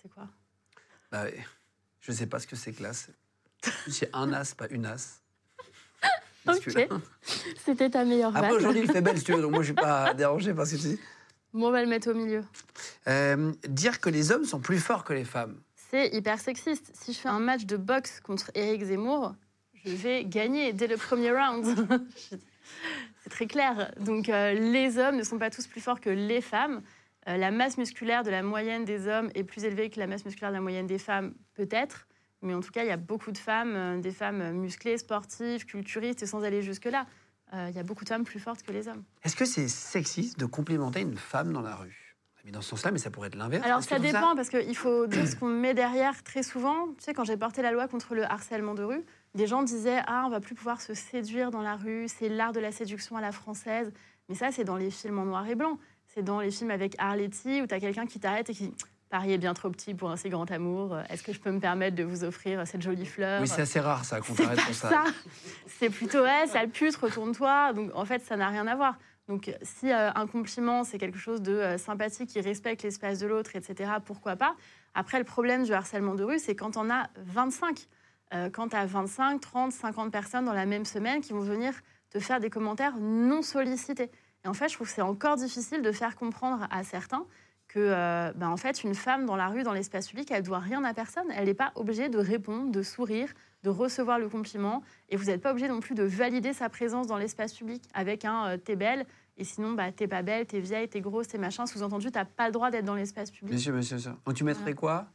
c'est 0.00 0.08
quoi? 0.08 0.28
Bah, 1.10 1.24
je 2.00 2.12
sais 2.12 2.26
pas 2.26 2.38
ce 2.38 2.46
que 2.46 2.56
c'est 2.56 2.72
que 2.72 2.82
l'as. 2.82 3.10
C'est 3.88 4.08
un 4.14 4.32
as, 4.32 4.54
pas 4.54 4.68
une 4.68 4.86
as. 4.86 5.20
Ok. 6.48 6.88
C'était 7.62 7.90
ta 7.90 8.02
meilleure 8.04 8.34
Après, 8.34 8.52
aujourd'hui, 8.52 8.80
il 8.80 8.90
fait 8.90 9.02
belle, 9.02 9.18
si 9.18 9.24
tu 9.24 9.34
veux, 9.34 9.42
donc 9.42 9.52
moi, 9.52 9.60
je 9.60 9.66
suis 9.66 9.74
pas 9.74 10.14
dérangé 10.14 10.54
par 10.54 10.66
ce 10.66 10.76
que 10.76 10.80
tu 10.80 10.88
dis. 10.88 11.00
Bon, 11.52 11.68
on 11.68 11.70
va 11.72 11.82
le 11.82 11.88
mettre 11.88 12.10
au 12.10 12.14
milieu. 12.14 12.44
Euh, 13.08 13.52
dire 13.68 14.00
que 14.00 14.08
les 14.08 14.30
hommes 14.30 14.44
sont 14.44 14.60
plus 14.60 14.78
forts 14.78 15.02
que 15.02 15.12
les 15.12 15.24
femmes. 15.24 15.60
C'est 15.74 16.08
hyper 16.14 16.38
sexiste. 16.38 16.92
Si 16.94 17.12
je 17.12 17.18
fais 17.18 17.28
un 17.28 17.40
match 17.40 17.64
de 17.64 17.76
boxe 17.76 18.20
contre 18.20 18.52
Éric 18.54 18.84
Zemmour, 18.84 19.34
je 19.84 19.96
vais 19.96 20.24
gagner 20.24 20.72
dès 20.72 20.86
le 20.86 20.96
premier 20.96 21.32
round. 21.32 21.66
C'est 23.22 23.30
très 23.30 23.46
clair. 23.46 23.92
Donc 23.98 24.28
euh, 24.28 24.52
les 24.52 24.98
hommes 24.98 25.16
ne 25.16 25.24
sont 25.24 25.38
pas 25.38 25.50
tous 25.50 25.66
plus 25.66 25.80
forts 25.80 26.00
que 26.00 26.10
les 26.10 26.40
femmes. 26.40 26.82
Euh, 27.26 27.36
la 27.36 27.50
masse 27.50 27.78
musculaire 27.78 28.22
de 28.22 28.30
la 28.30 28.44
moyenne 28.44 28.84
des 28.84 29.08
hommes 29.08 29.30
est 29.34 29.42
plus 29.42 29.64
élevée 29.64 29.90
que 29.90 29.98
la 29.98 30.06
masse 30.06 30.24
musculaire 30.24 30.50
de 30.50 30.56
la 30.56 30.62
moyenne 30.62 30.86
des 30.86 30.98
femmes, 30.98 31.34
peut-être. 31.54 32.06
Mais 32.42 32.54
en 32.54 32.60
tout 32.60 32.70
cas, 32.70 32.84
il 32.84 32.88
y 32.88 32.92
a 32.92 32.96
beaucoup 32.96 33.32
de 33.32 33.38
femmes, 33.38 34.00
des 34.00 34.12
femmes 34.12 34.52
musclées, 34.52 34.96
sportives, 34.96 35.66
culturistes, 35.66 36.22
et 36.22 36.26
sans 36.26 36.42
aller 36.42 36.62
jusque-là. 36.62 37.06
Euh, 37.52 37.66
Il 37.70 37.76
y 37.76 37.78
a 37.78 37.82
beaucoup 37.82 38.04
de 38.04 38.08
femmes 38.08 38.24
plus 38.24 38.40
fortes 38.40 38.62
que 38.62 38.72
les 38.72 38.88
hommes. 38.88 39.02
Est-ce 39.24 39.36
que 39.36 39.44
c'est 39.44 39.68
sexiste 39.68 40.38
de 40.38 40.46
complimenter 40.46 41.00
une 41.00 41.16
femme 41.16 41.52
dans 41.52 41.62
la 41.62 41.74
rue? 41.74 42.16
Mis 42.44 42.52
dans 42.52 42.62
ce 42.62 42.70
sens-là, 42.70 42.90
mais 42.90 42.98
ça 42.98 43.10
pourrait 43.10 43.28
être 43.28 43.34
l'inverse. 43.34 43.66
Alors 43.66 43.82
ça 43.82 43.98
dépend, 43.98 44.34
parce 44.34 44.48
qu'il 44.48 44.76
faut 44.76 45.06
dire 45.06 45.28
ce 45.28 45.36
qu'on 45.36 45.48
met 45.48 45.74
derrière 45.74 46.22
très 46.22 46.42
souvent. 46.42 46.86
Tu 46.96 47.04
sais, 47.04 47.12
quand 47.12 47.24
j'ai 47.24 47.36
porté 47.36 47.60
la 47.60 47.70
loi 47.70 47.86
contre 47.86 48.14
le 48.14 48.24
harcèlement 48.24 48.72
de 48.74 48.82
rue, 48.82 49.04
des 49.34 49.46
gens 49.46 49.62
disaient 49.62 50.00
Ah, 50.06 50.22
on 50.26 50.30
va 50.30 50.40
plus 50.40 50.54
pouvoir 50.54 50.80
se 50.80 50.94
séduire 50.94 51.50
dans 51.50 51.60
la 51.60 51.76
rue, 51.76 52.06
c'est 52.08 52.30
l'art 52.30 52.52
de 52.52 52.60
la 52.60 52.72
séduction 52.72 53.16
à 53.18 53.20
la 53.20 53.30
française. 53.30 53.92
Mais 54.30 54.34
ça, 54.34 54.52
c'est 54.52 54.64
dans 54.64 54.76
les 54.76 54.90
films 54.90 55.18
en 55.18 55.26
noir 55.26 55.46
et 55.48 55.54
blanc. 55.54 55.78
C'est 56.06 56.22
dans 56.22 56.40
les 56.40 56.50
films 56.50 56.70
avec 56.70 56.94
Arletty 56.98 57.60
où 57.60 57.66
tu 57.66 57.74
as 57.74 57.80
quelqu'un 57.80 58.06
qui 58.06 58.18
t'arrête 58.18 58.48
et 58.48 58.54
qui 58.54 58.72
Paris 59.10 59.32
est 59.32 59.38
bien 59.38 59.54
trop 59.54 59.70
petit 59.70 59.92
pour 59.92 60.08
un 60.10 60.16
si 60.16 60.28
grand 60.28 60.50
amour. 60.50 60.96
Est-ce 61.10 61.22
que 61.22 61.32
je 61.32 61.40
peux 61.40 61.50
me 61.50 61.58
permettre 61.58 61.96
de 61.96 62.04
vous 62.04 62.22
offrir 62.22 62.66
cette 62.66 62.80
jolie 62.80 63.06
fleur? 63.06 63.40
Oui, 63.40 63.48
c'est 63.48 63.62
assez 63.62 63.80
rare 63.80 64.04
ça 64.04 64.20
qu'on 64.20 64.34
t'arrête 64.34 64.60
pour 64.60 64.74
ça. 64.74 64.88
ça. 64.88 65.04
C'est 65.66 65.90
plutôt 65.90 66.22
ouais, 66.22 66.46
sale 66.46 66.68
pute, 66.68 66.94
retourne-toi. 66.96 67.72
Donc 67.72 67.90
en 67.94 68.04
fait, 68.04 68.22
ça 68.22 68.36
n'a 68.36 68.48
rien 68.48 68.66
à 68.68 68.76
voir. 68.76 68.96
Donc 69.26 69.52
si 69.62 69.90
euh, 69.92 70.10
un 70.14 70.26
compliment 70.26 70.82
c'est 70.84 70.98
quelque 70.98 71.18
chose 71.18 71.42
de 71.42 71.52
euh, 71.52 71.78
sympathique 71.78 72.30
qui 72.30 72.40
respecte 72.40 72.82
l'espace 72.82 73.18
de 73.18 73.26
l'autre, 73.26 73.54
etc. 73.56 73.90
Pourquoi 74.04 74.36
pas? 74.36 74.54
Après, 74.94 75.18
le 75.18 75.24
problème 75.24 75.64
du 75.64 75.72
harcèlement 75.72 76.14
de 76.14 76.24
rue, 76.24 76.38
c'est 76.38 76.54
quand 76.54 76.76
on 76.76 76.90
a 76.90 77.08
25. 77.16 77.86
Euh, 78.32 78.48
quand 78.50 78.68
tu 78.68 78.76
as 78.76 78.86
25, 78.86 79.40
30, 79.40 79.72
50 79.72 80.12
personnes 80.12 80.44
dans 80.44 80.52
la 80.52 80.66
même 80.66 80.84
semaine 80.84 81.20
qui 81.20 81.32
vont 81.32 81.40
venir 81.40 81.74
te 82.10 82.20
faire 82.20 82.40
des 82.40 82.50
commentaires 82.50 82.96
non 82.98 83.42
sollicités. 83.42 84.10
Et 84.44 84.48
en 84.48 84.54
fait, 84.54 84.68
je 84.68 84.74
trouve 84.74 84.88
que 84.88 84.94
c'est 84.94 85.02
encore 85.02 85.36
difficile 85.36 85.82
de 85.82 85.92
faire 85.92 86.16
comprendre 86.16 86.66
à 86.70 86.82
certains 86.84 87.24
que, 87.72 87.78
euh, 87.78 88.32
ben, 88.34 88.48
en 88.48 88.56
fait, 88.56 88.82
une 88.82 88.94
femme 88.94 89.26
dans 89.26 89.36
la 89.36 89.46
rue, 89.48 89.62
dans 89.62 89.72
l'espace 89.72 90.08
public, 90.08 90.30
elle 90.32 90.42
doit 90.42 90.58
rien 90.58 90.82
à 90.82 90.92
personne. 90.92 91.26
Elle 91.34 91.44
n'est 91.44 91.54
pas 91.54 91.70
obligée 91.76 92.08
de 92.08 92.18
répondre, 92.18 92.72
de 92.72 92.82
sourire, 92.82 93.32
de 93.62 93.70
recevoir 93.70 94.18
le 94.18 94.28
compliment. 94.28 94.82
Et 95.08 95.16
vous 95.16 95.26
n'êtes 95.26 95.40
pas 95.40 95.52
obligé 95.52 95.68
non 95.68 95.78
plus 95.78 95.94
de 95.94 96.02
valider 96.02 96.52
sa 96.52 96.68
présence 96.68 97.06
dans 97.06 97.16
l'espace 97.16 97.54
public 97.54 97.82
avec 97.94 98.24
un 98.24 98.48
euh, 98.48 98.56
t'es 98.56 98.74
belle. 98.74 99.06
Et 99.36 99.44
sinon, 99.44 99.72
bah, 99.72 99.92
t'es 99.92 100.08
pas 100.08 100.22
belle, 100.22 100.46
t'es 100.46 100.58
vieille, 100.58 100.88
t'es 100.88 101.00
grosse, 101.00 101.28
t'es 101.28 101.38
machin. 101.38 101.66
Sous-entendu, 101.66 102.10
t'as 102.10 102.24
pas 102.24 102.46
le 102.46 102.52
droit 102.52 102.70
d'être 102.70 102.84
dans 102.84 102.96
l'espace 102.96 103.30
public. 103.30 103.54
Monsieur, 103.54 103.72
monsieur, 103.72 103.96
monsieur. 103.96 104.12
Donc 104.26 104.34
tu 104.34 104.44
mettrais 104.44 104.74
quoi? 104.74 105.06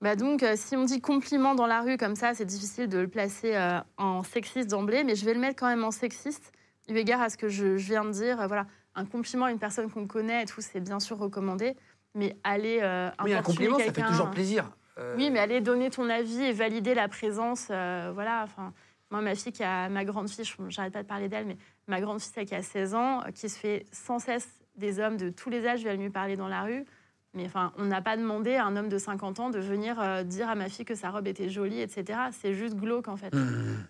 Bah 0.00 0.16
donc, 0.16 0.42
euh, 0.42 0.54
si 0.56 0.76
on 0.76 0.84
dit 0.84 1.00
compliment 1.00 1.54
dans 1.54 1.66
la 1.66 1.80
rue 1.80 1.96
comme 1.96 2.16
ça, 2.16 2.34
c'est 2.34 2.44
difficile 2.44 2.88
de 2.88 2.98
le 2.98 3.08
placer 3.08 3.54
euh, 3.54 3.80
en 3.96 4.22
sexiste 4.22 4.68
d'emblée, 4.68 5.04
mais 5.04 5.14
je 5.14 5.24
vais 5.24 5.32
le 5.32 5.40
mettre 5.40 5.58
quand 5.58 5.68
même 5.68 5.84
en 5.84 5.92
sexiste, 5.92 6.52
eu 6.88 6.96
égard 6.96 7.22
à 7.22 7.30
ce 7.30 7.38
que 7.38 7.48
je, 7.48 7.78
je 7.78 7.86
viens 7.86 8.04
de 8.04 8.10
dire. 8.10 8.40
Euh, 8.40 8.46
voilà, 8.46 8.66
un 8.94 9.04
compliment 9.04 9.46
à 9.46 9.50
une 9.50 9.58
personne 9.58 9.90
qu'on 9.90 10.06
connaît 10.06 10.42
et 10.42 10.46
tout, 10.46 10.60
c'est 10.60 10.80
bien 10.80 11.00
sûr 11.00 11.18
recommandé, 11.18 11.76
mais 12.14 12.36
aller 12.44 12.80
euh, 12.82 13.10
Oui, 13.22 13.32
un 13.34 13.42
compliment, 13.42 13.78
ça 13.78 13.92
fait 13.92 14.02
toujours 14.02 14.30
plaisir. 14.30 14.70
Euh, 14.98 15.14
Oui, 15.16 15.30
mais 15.30 15.40
aller 15.40 15.60
donner 15.60 15.90
ton 15.90 16.08
avis 16.08 16.42
et 16.42 16.52
valider 16.52 16.94
la 16.94 17.08
présence, 17.08 17.68
euh, 17.70 18.12
voilà. 18.14 18.42
Enfin, 18.44 18.72
moi, 19.10 19.20
ma 19.20 19.34
fille 19.34 19.52
qui 19.52 19.62
a 19.62 19.88
ma 19.88 20.04
grande 20.04 20.28
fille, 20.28 20.44
j'arrête 20.68 20.92
pas 20.92 21.02
de 21.02 21.08
parler 21.08 21.28
d'elle, 21.28 21.46
mais 21.46 21.56
ma 21.86 22.00
grande 22.00 22.20
fille 22.20 22.32
celle 22.34 22.46
qui 22.46 22.54
a 22.54 22.62
16 22.62 22.94
ans, 22.94 23.20
euh, 23.20 23.30
qui 23.30 23.48
se 23.48 23.58
fait 23.58 23.86
sans 23.92 24.18
cesse 24.18 24.48
des 24.76 24.98
hommes 24.98 25.16
de 25.16 25.30
tous 25.30 25.50
les 25.50 25.66
âges 25.66 25.80
viennent 25.80 26.00
lui 26.00 26.10
parler 26.10 26.36
dans 26.36 26.48
la 26.48 26.62
rue. 26.62 26.84
Mais 27.32 27.46
enfin, 27.46 27.72
on 27.76 27.84
n'a 27.84 28.00
pas 28.00 28.16
demandé 28.16 28.54
à 28.54 28.64
un 28.64 28.76
homme 28.76 28.88
de 28.88 28.98
50 28.98 29.40
ans 29.40 29.50
de 29.50 29.58
venir 29.58 30.00
euh, 30.00 30.22
dire 30.22 30.48
à 30.48 30.54
ma 30.54 30.68
fille 30.68 30.84
que 30.84 30.94
sa 30.94 31.10
robe 31.10 31.26
était 31.26 31.48
jolie, 31.48 31.80
etc. 31.80 32.18
C'est 32.32 32.54
juste 32.54 32.74
glauque 32.74 33.08
en 33.08 33.16
fait. 33.16 33.34
Mmh. 33.34 33.86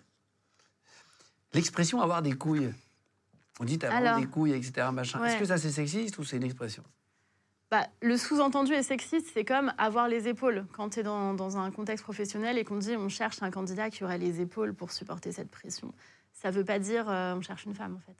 L'expression 1.53 2.01
avoir 2.01 2.21
des 2.21 2.33
couilles. 2.33 2.71
On 3.59 3.63
dit 3.63 3.79
t'as 3.79 4.19
des 4.19 4.27
couilles, 4.27 4.53
etc. 4.53 4.87
Machin. 4.91 5.23
Est-ce 5.23 5.37
que 5.37 5.45
ça 5.45 5.57
c'est 5.57 5.71
sexiste 5.71 6.17
ou 6.17 6.23
c'est 6.23 6.37
une 6.37 6.43
expression? 6.43 6.83
Bah, 7.71 7.87
le 8.01 8.15
sous-entendu 8.15 8.73
est 8.73 8.83
sexiste, 8.83 9.27
c'est 9.33 9.43
comme 9.43 9.73
avoir 9.77 10.07
les 10.07 10.27
épaules. 10.27 10.65
Quand 10.73 10.89
tu 10.89 10.99
es 10.99 11.03
dans, 11.03 11.33
dans 11.33 11.57
un 11.57 11.71
contexte 11.71 12.03
professionnel 12.03 12.59
et 12.59 12.63
qu'on 12.63 12.77
dit 12.77 12.95
on 12.95 13.09
cherche 13.09 13.41
un 13.41 13.49
candidat 13.49 13.89
qui 13.89 14.03
aurait 14.03 14.19
les 14.19 14.39
épaules 14.39 14.73
pour 14.75 14.91
supporter 14.91 15.31
cette 15.31 15.49
pression, 15.49 15.93
ça 16.31 16.51
veut 16.51 16.63
pas 16.63 16.77
dire 16.77 17.09
euh, 17.09 17.33
on 17.35 17.41
cherche 17.41 17.65
une 17.65 17.73
femme 17.73 17.95
en 17.95 17.99
fait. 17.99 18.15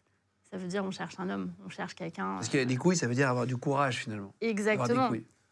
Ça 0.50 0.58
veut 0.58 0.68
dire 0.68 0.84
on 0.84 0.92
cherche 0.92 1.20
un 1.20 1.30
homme, 1.30 1.54
on 1.66 1.70
cherche 1.70 1.94
quelqu'un. 1.94 2.36
Parce 2.36 2.50
que 2.50 2.64
des 2.64 2.76
couilles, 2.76 2.98
ça 2.98 3.08
veut 3.08 3.14
dire 3.14 3.30
avoir 3.30 3.46
du 3.46 3.56
courage 3.56 3.98
finalement. 3.98 4.34
Exactement. 4.42 5.12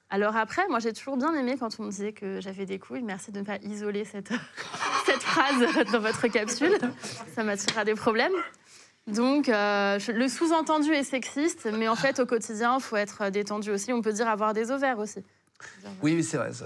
Alors 0.10 0.36
après, 0.36 0.68
moi 0.70 0.80
j'ai 0.80 0.94
toujours 0.94 1.18
bien 1.18 1.34
aimé 1.34 1.56
quand 1.60 1.80
on 1.80 1.84
me 1.84 1.90
disait 1.90 2.14
que 2.14 2.42
j'avais 2.42 2.66
des 2.66 2.80
couilles. 2.80 3.04
Merci 3.04 3.32
de 3.32 3.40
ne 3.40 3.46
pas 3.46 3.58
isoler 3.58 4.06
cette, 4.06 4.30
cette 5.06 5.22
phrase 5.24 5.92
dans 5.92 6.00
votre 6.00 6.28
capsule. 6.28 6.78
Ça 7.36 7.44
m'attirera 7.44 7.86
des 7.86 7.96
problèmes. 7.96 8.34
Donc 9.08 9.50
euh, 9.50 10.00
le 10.14 10.28
sous-entendu 10.28 10.92
est 10.92 11.04
sexiste, 11.04 11.68
mais 11.74 11.88
en 11.88 11.96
fait 11.96 12.20
au 12.20 12.26
quotidien, 12.26 12.78
il 12.78 12.82
faut 12.82 12.96
être 12.96 13.30
détendu 13.30 13.72
aussi. 13.72 13.92
On 13.92 14.02
peut 14.02 14.14
dire 14.14 14.28
avoir 14.28 14.54
des 14.54 14.72
ovaires 14.72 15.00
aussi. 15.00 15.24
Oui, 16.02 16.16
mais 16.16 16.24
c'est 16.24 16.38
vrai. 16.38 16.52
Ça. 16.54 16.66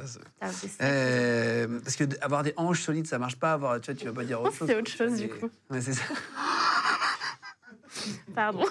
Euh, 0.82 1.80
parce 1.84 1.96
que 1.96 2.04
avoir 2.22 2.44
des 2.44 2.54
hanches 2.58 2.82
solides, 2.82 3.08
ça 3.08 3.20
marche 3.20 3.38
pas. 3.38 3.54
Avoir, 3.54 3.80
tu 3.82 3.92
vois, 3.92 4.00
tu 4.00 4.08
vas 4.08 4.14
pas 4.14 4.24
dire 4.24 4.42
autre 4.42 4.54
chose. 4.56 4.68
C'est 4.68 4.76
autre 4.76 4.92
chose, 4.92 5.20
du 5.20 5.30
coup. 5.30 5.50
Ouais, 5.70 5.82
c'est 5.82 5.94
ça. 5.94 6.04
Pardon. 8.36 8.66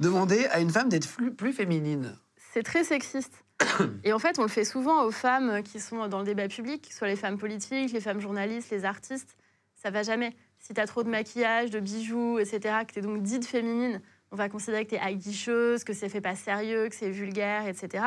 Demander 0.00 0.46
à 0.46 0.60
une 0.60 0.70
femme 0.70 0.88
d'être 0.88 1.08
plus, 1.08 1.32
plus 1.32 1.52
féminine. 1.52 2.16
C'est 2.52 2.62
très 2.62 2.84
sexiste. 2.84 3.44
Et 4.04 4.12
en 4.12 4.18
fait, 4.18 4.38
on 4.38 4.42
le 4.42 4.48
fait 4.48 4.64
souvent 4.64 5.04
aux 5.04 5.10
femmes 5.10 5.62
qui 5.62 5.80
sont 5.80 6.06
dans 6.08 6.20
le 6.20 6.24
débat 6.24 6.48
public, 6.48 6.82
que 6.82 6.92
ce 6.92 6.98
soit 6.98 7.08
les 7.08 7.16
femmes 7.16 7.38
politiques, 7.38 7.92
les 7.92 8.00
femmes 8.00 8.20
journalistes, 8.20 8.70
les 8.70 8.84
artistes. 8.84 9.36
Ça 9.74 9.90
va 9.90 10.02
jamais. 10.02 10.36
Si 10.68 10.74
tu 10.74 10.82
as 10.82 10.86
trop 10.86 11.02
de 11.02 11.08
maquillage, 11.08 11.70
de 11.70 11.80
bijoux, 11.80 12.38
etc., 12.38 12.60
que 12.86 12.92
tu 12.92 12.98
es 12.98 13.02
donc 13.02 13.22
dite 13.22 13.46
féminine, 13.46 14.02
on 14.30 14.36
va 14.36 14.50
considérer 14.50 14.84
que 14.84 14.90
tu 14.90 14.96
es 14.96 15.00
aguicheuse, 15.00 15.82
que 15.82 15.94
c'est 15.94 16.10
fait 16.10 16.20
pas 16.20 16.36
sérieux, 16.36 16.90
que 16.90 16.94
c'est 16.94 17.08
vulgaire, 17.08 17.66
etc. 17.66 18.04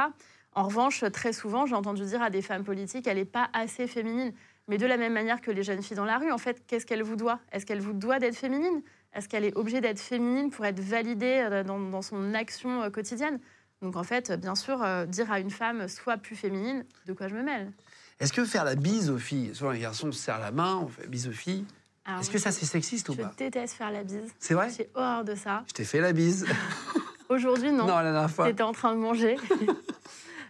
En 0.53 0.66
revanche, 0.66 1.03
très 1.12 1.34
souvent, 1.34 1.66
j'ai 1.66 1.74
entendu 1.74 2.05
dire 2.05 2.22
à 2.22 2.30
des 2.30 2.43
femmes 2.43 2.64
politiques, 2.64 3.07
elle 3.07 3.18
n'est 3.18 3.26
pas 3.26 3.49
assez 3.53 3.88
féminine. 3.88 4.32
Mais 4.68 4.78
de 4.78 4.86
la 4.86 4.97
même 4.97 5.12
manière 5.12 5.41
que 5.41 5.49
les 5.49 5.64
jeunes 5.64 5.82
filles 5.82 5.97
dans 5.97 6.05
la 6.05 6.20
rue, 6.20 6.32
en 6.32 6.38
fait, 6.38 6.62
qu'est-ce 6.68 6.86
qu'elle 6.86 7.01
vous 7.01 7.16
doit? 7.16 7.39
Est-ce 7.51 7.66
qu'elle 7.66 7.82
vous 7.82 7.93
doit 7.93 8.20
d'être 8.20 8.36
féminine? 8.36 8.84
Est-ce 9.14 9.28
qu'elle 9.28 9.43
est 9.43 9.57
obligée 9.57 9.82
d'être 9.82 9.99
féminine 9.99 10.51
pour 10.51 10.64
être 10.64 10.80
validée 10.80 11.43
euh, 11.51 11.64
dans, 11.64 12.03
son 12.03 12.36
action 12.36 12.84
euh, 12.84 12.91
quotidienne? 12.91 13.39
Donc 13.82 13.95
en 13.95 14.03
fait, 14.03 14.34
bien 14.34 14.53
sûr, 14.53 14.84
euh, 14.84 15.07
dire 15.07 15.32
à 15.32 15.39
une 15.39 15.49
femme 15.49 15.88
sois 15.88 16.18
plus 16.18 16.36
féminine, 16.36 16.86
de 17.07 17.14
quoi 17.14 17.28
je 17.28 17.34
me 17.34 17.41
mêle? 17.41 17.72
Est-ce 18.20 18.34
que 18.34 18.45
faire 18.45 18.66
la 18.66 18.76
bise 18.76 19.09
aux 19.09 19.18
filles, 19.18 19.55
souvent 19.55 19.72
les 19.72 19.80
garçons 19.80 20.12
se 20.12 20.20
serrent 20.20 20.38
la 20.38 20.51
main, 20.51 20.78
on 20.78 20.88
fait 20.88 21.07
bise 21.07 21.28
aux 21.28 21.32
filles. 21.32 21.66
Alors, 22.05 22.21
Est-ce 22.21 22.29
que 22.31 22.39
ça 22.39 22.51
c'est 22.51 22.65
sexiste 22.65 23.09
ou 23.09 23.13
Je 23.13 23.21
pas 23.21 23.33
déteste 23.37 23.75
faire 23.75 23.91
la 23.91 24.03
bise. 24.03 24.33
C'est 24.39 24.53
vrai 24.55 24.69
J'ai 24.75 24.89
horreur 24.95 25.23
de 25.23 25.35
ça. 25.35 25.63
Je 25.67 25.73
t'ai 25.73 25.85
fait 25.85 26.01
la 26.01 26.13
bise. 26.13 26.45
Aujourd'hui, 27.29 27.71
non. 27.71 27.85
Non, 27.85 27.97
la 27.97 28.11
dernière 28.11 28.31
fois. 28.31 28.47
J'étais 28.47 28.63
en 28.63 28.73
train 28.73 28.93
de 28.93 28.99
manger. 28.99 29.37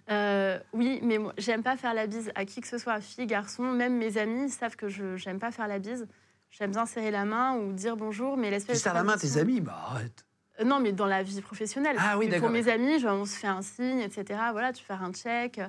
Euh, 0.10 0.60
oui, 0.74 1.00
mais 1.04 1.20
moi, 1.20 1.32
j'aime 1.38 1.64
pas 1.64 1.78
faire 1.78 1.94
la 1.94 2.06
bise 2.06 2.32
à 2.36 2.44
qui 2.44 2.60
que 2.60 2.68
ce 2.68 2.78
soit, 2.78 3.00
fille, 3.00 3.28
garçon. 3.28 3.64
Même 3.64 3.96
mes 3.98 4.18
amis 4.18 4.50
savent 4.50 4.76
que 4.76 4.90
je 4.90 5.16
j'aime 5.16 5.40
pas 5.40 5.52
faire 5.52 5.70
la 5.70 5.80
bise. 5.80 6.06
J'aime 6.50 6.72
bien 6.72 6.86
serrer 6.86 7.12
la 7.12 7.24
main 7.24 7.56
ou 7.56 7.72
dire 7.72 7.96
bonjour, 7.96 8.36
mais 8.36 8.48
Tu 8.48 8.52
l'espèce 8.52 8.78
de 8.78 8.82
serres 8.82 8.94
la 8.94 9.04
main 9.04 9.14
à 9.14 9.18
tes 9.18 9.38
amis 9.38 9.62
Bah 9.62 9.78
arrête. 9.92 10.26
Euh, 10.60 10.66
Non, 10.66 10.82
mais 10.82 10.92
dans 10.92 11.06
la 11.06 11.24
vie 11.24 11.40
professionnelle. 11.40 11.96
Ah 11.98 12.18
oui, 12.18 12.28
d'accord, 12.28 12.48
Pour 12.48 12.50
mes 12.50 12.68
amis, 12.68 13.00
genre, 13.00 13.18
on 13.22 13.26
se 13.26 13.38
fait 13.38 13.48
un 13.48 13.62
signe, 13.62 14.00
etc. 14.00 14.38
Voilà, 14.52 14.74
tu 14.74 14.84
fais 14.84 14.94
un 14.94 15.14
check. 15.14 15.62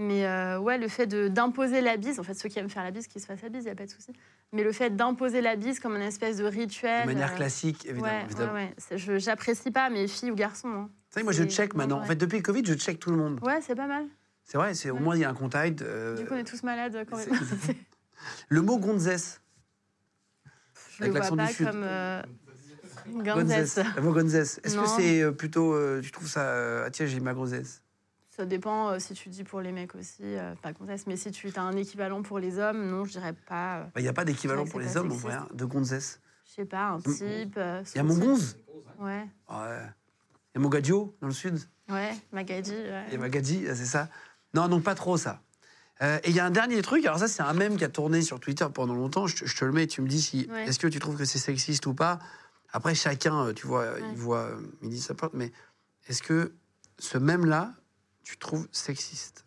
Mais 0.00 0.24
euh, 0.26 0.58
ouais, 0.60 0.78
le 0.78 0.86
fait 0.86 1.06
d'imposer 1.08 1.80
la 1.80 1.96
bise, 1.96 2.20
en 2.20 2.22
fait, 2.22 2.34
ceux 2.34 2.48
qui 2.48 2.58
aiment 2.60 2.70
faire 2.70 2.84
la 2.84 2.92
bise, 2.92 3.08
qu'ils 3.08 3.20
se 3.20 3.26
fassent 3.26 3.42
la 3.42 3.48
bise, 3.48 3.62
il 3.64 3.66
n'y 3.66 3.72
a 3.72 3.74
pas 3.74 3.84
de 3.84 3.90
souci. 3.90 4.12
Mais 4.52 4.62
le 4.62 4.70
fait 4.70 4.94
d'imposer 4.94 5.40
la 5.40 5.56
bise 5.56 5.80
comme 5.80 5.96
une 5.96 6.02
espèce 6.02 6.36
de 6.36 6.44
rituel. 6.44 7.02
De 7.02 7.12
manière 7.12 7.32
euh, 7.32 7.36
classique, 7.36 7.84
évidemment. 7.84 8.06
Ouais, 8.06 8.24
évidemment. 8.24 8.52
ouais. 8.54 8.74
C'est- 8.78 9.18
J'apprécie 9.18 9.72
pas 9.72 9.90
mes 9.90 10.06
filles 10.06 10.30
ou 10.30 10.36
garçons. 10.36 10.68
hein. 10.68 10.88
Vous 10.88 11.14
savez, 11.14 11.24
moi 11.24 11.32
je 11.32 11.42
C'est- 11.42 11.50
check 11.50 11.74
maintenant. 11.74 11.98
En 12.00 12.04
fait, 12.04 12.14
depuis 12.14 12.36
le 12.36 12.42
Covid, 12.42 12.62
je 12.64 12.74
check 12.74 13.00
tout 13.00 13.10
le 13.10 13.16
monde. 13.16 13.40
Ouais, 13.42 13.58
c'est 13.60 13.74
pas 13.74 13.88
mal. 13.88 14.04
C'est 14.44 14.56
vrai, 14.56 14.72
c'est 14.74 14.90
au 14.90 14.98
moins 14.98 15.16
il 15.16 15.20
y 15.22 15.24
a 15.24 15.30
un 15.30 15.34
contact. 15.34 15.82
euh, 15.82 16.16
Du 16.16 16.24
coup, 16.24 16.34
on 16.34 16.38
est 16.38 16.44
tous 16.44 16.62
malades 16.62 17.04
quand 17.10 17.16
c'est- 17.18 17.30
même. 17.30 17.40
Le 18.48 18.62
mot 18.62 18.78
gonzesse. 18.78 19.40
Je 20.96 21.02
Avec 21.04 21.14
le 21.14 21.20
vois 21.20 21.36
pas 21.36 21.52
comme 21.54 21.82
euh, 21.84 22.22
Gonzesse. 23.08 23.80
Le 23.96 24.02
mot 24.02 24.12
gonzesse. 24.12 24.60
Est-ce 24.64 24.76
que 24.76 24.86
c'est 24.86 25.22
euh, 25.22 25.32
plutôt. 25.32 25.72
euh, 25.74 26.00
tu 26.00 26.10
trouves 26.12 26.28
ça. 26.28 26.42
euh, 26.42 26.84
ah 26.86 26.90
tiens, 26.90 27.06
j'ai 27.06 27.20
ma 27.20 27.34
gonzesse. 27.34 27.82
Ça 28.38 28.46
dépend 28.46 28.90
euh, 28.90 28.98
si 29.00 29.14
tu 29.14 29.28
dis 29.30 29.42
pour 29.42 29.60
les 29.60 29.72
mecs 29.72 29.96
aussi, 29.96 30.22
euh, 30.22 30.54
pas 30.62 30.72
Gonzesse, 30.72 31.08
mais 31.08 31.16
si 31.16 31.32
tu 31.32 31.50
as 31.56 31.60
un 31.60 31.72
équivalent 31.76 32.22
pour 32.22 32.38
les 32.38 32.60
hommes, 32.60 32.88
non, 32.88 33.04
je 33.04 33.10
dirais 33.10 33.32
pas. 33.48 33.78
euh, 33.78 33.84
Bah, 33.86 33.90
Il 33.96 34.02
n'y 34.04 34.08
a 34.08 34.12
pas 34.12 34.24
d'équivalent 34.24 34.64
pour 34.64 34.78
les 34.78 34.96
hommes, 34.96 35.08
vrai, 35.08 35.34
hein, 35.34 35.48
de 35.52 35.64
gonzesse. 35.64 36.20
je 36.46 36.52
sais 36.52 36.64
pas, 36.64 36.90
un 36.90 37.00
type. 37.00 37.56
euh, 37.56 37.82
Il 37.92 37.96
y 37.96 37.98
a 37.98 38.04
mon 38.04 38.14
type. 38.36 38.56
Ouais. 39.00 39.26
Il 39.50 39.54
y 40.54 40.58
a 40.58 40.60
mon 40.60 40.68
gadio 40.68 41.16
dans 41.20 41.26
le 41.26 41.32
sud. 41.32 41.58
ouais, 41.90 42.12
Magadi. 42.30 42.70
ouais. 42.76 43.06
Et 43.10 43.18
Magadji, 43.18 43.64
c'est 43.66 43.74
ça 43.86 44.08
Non, 44.54 44.68
donc 44.68 44.84
pas 44.84 44.94
trop 44.94 45.16
ça. 45.16 45.42
Euh, 46.00 46.20
et 46.22 46.30
il 46.30 46.36
y 46.36 46.38
a 46.38 46.44
un 46.46 46.52
dernier 46.52 46.80
truc, 46.80 47.04
alors 47.06 47.18
ça 47.18 47.26
c'est 47.26 47.42
un 47.42 47.54
mème 47.54 47.76
qui 47.76 47.82
a 47.82 47.88
tourné 47.88 48.22
sur 48.22 48.38
Twitter 48.38 48.66
pendant 48.72 48.94
longtemps, 48.94 49.26
je, 49.26 49.34
te- 49.38 49.46
je 49.46 49.56
te 49.56 49.64
le 49.64 49.72
mets, 49.72 49.88
tu 49.88 50.00
me 50.00 50.06
dis 50.06 50.22
si 50.22 50.46
Ouais. 50.48 50.66
est-ce 50.68 50.78
que 50.78 50.86
tu 50.86 51.00
trouves 51.00 51.16
que 51.18 51.24
c'est 51.24 51.40
sexiste 51.40 51.86
ou 51.86 51.94
pas? 51.94 52.20
Après 52.72 52.94
chacun, 52.94 53.52
tu 53.52 53.66
vois, 53.66 53.94
Ouais. 53.94 54.02
il 54.12 54.16
voit 54.16 54.42
euh, 54.42 54.60
midi 54.80 55.00
sa 55.00 55.14
porte, 55.14 55.34
mais 55.34 55.50
est-ce 56.06 56.22
que 56.22 56.52
ce 57.00 57.18
mème-là, 57.18 57.72
tu 58.28 58.36
trouves 58.36 58.68
sexiste 58.72 59.46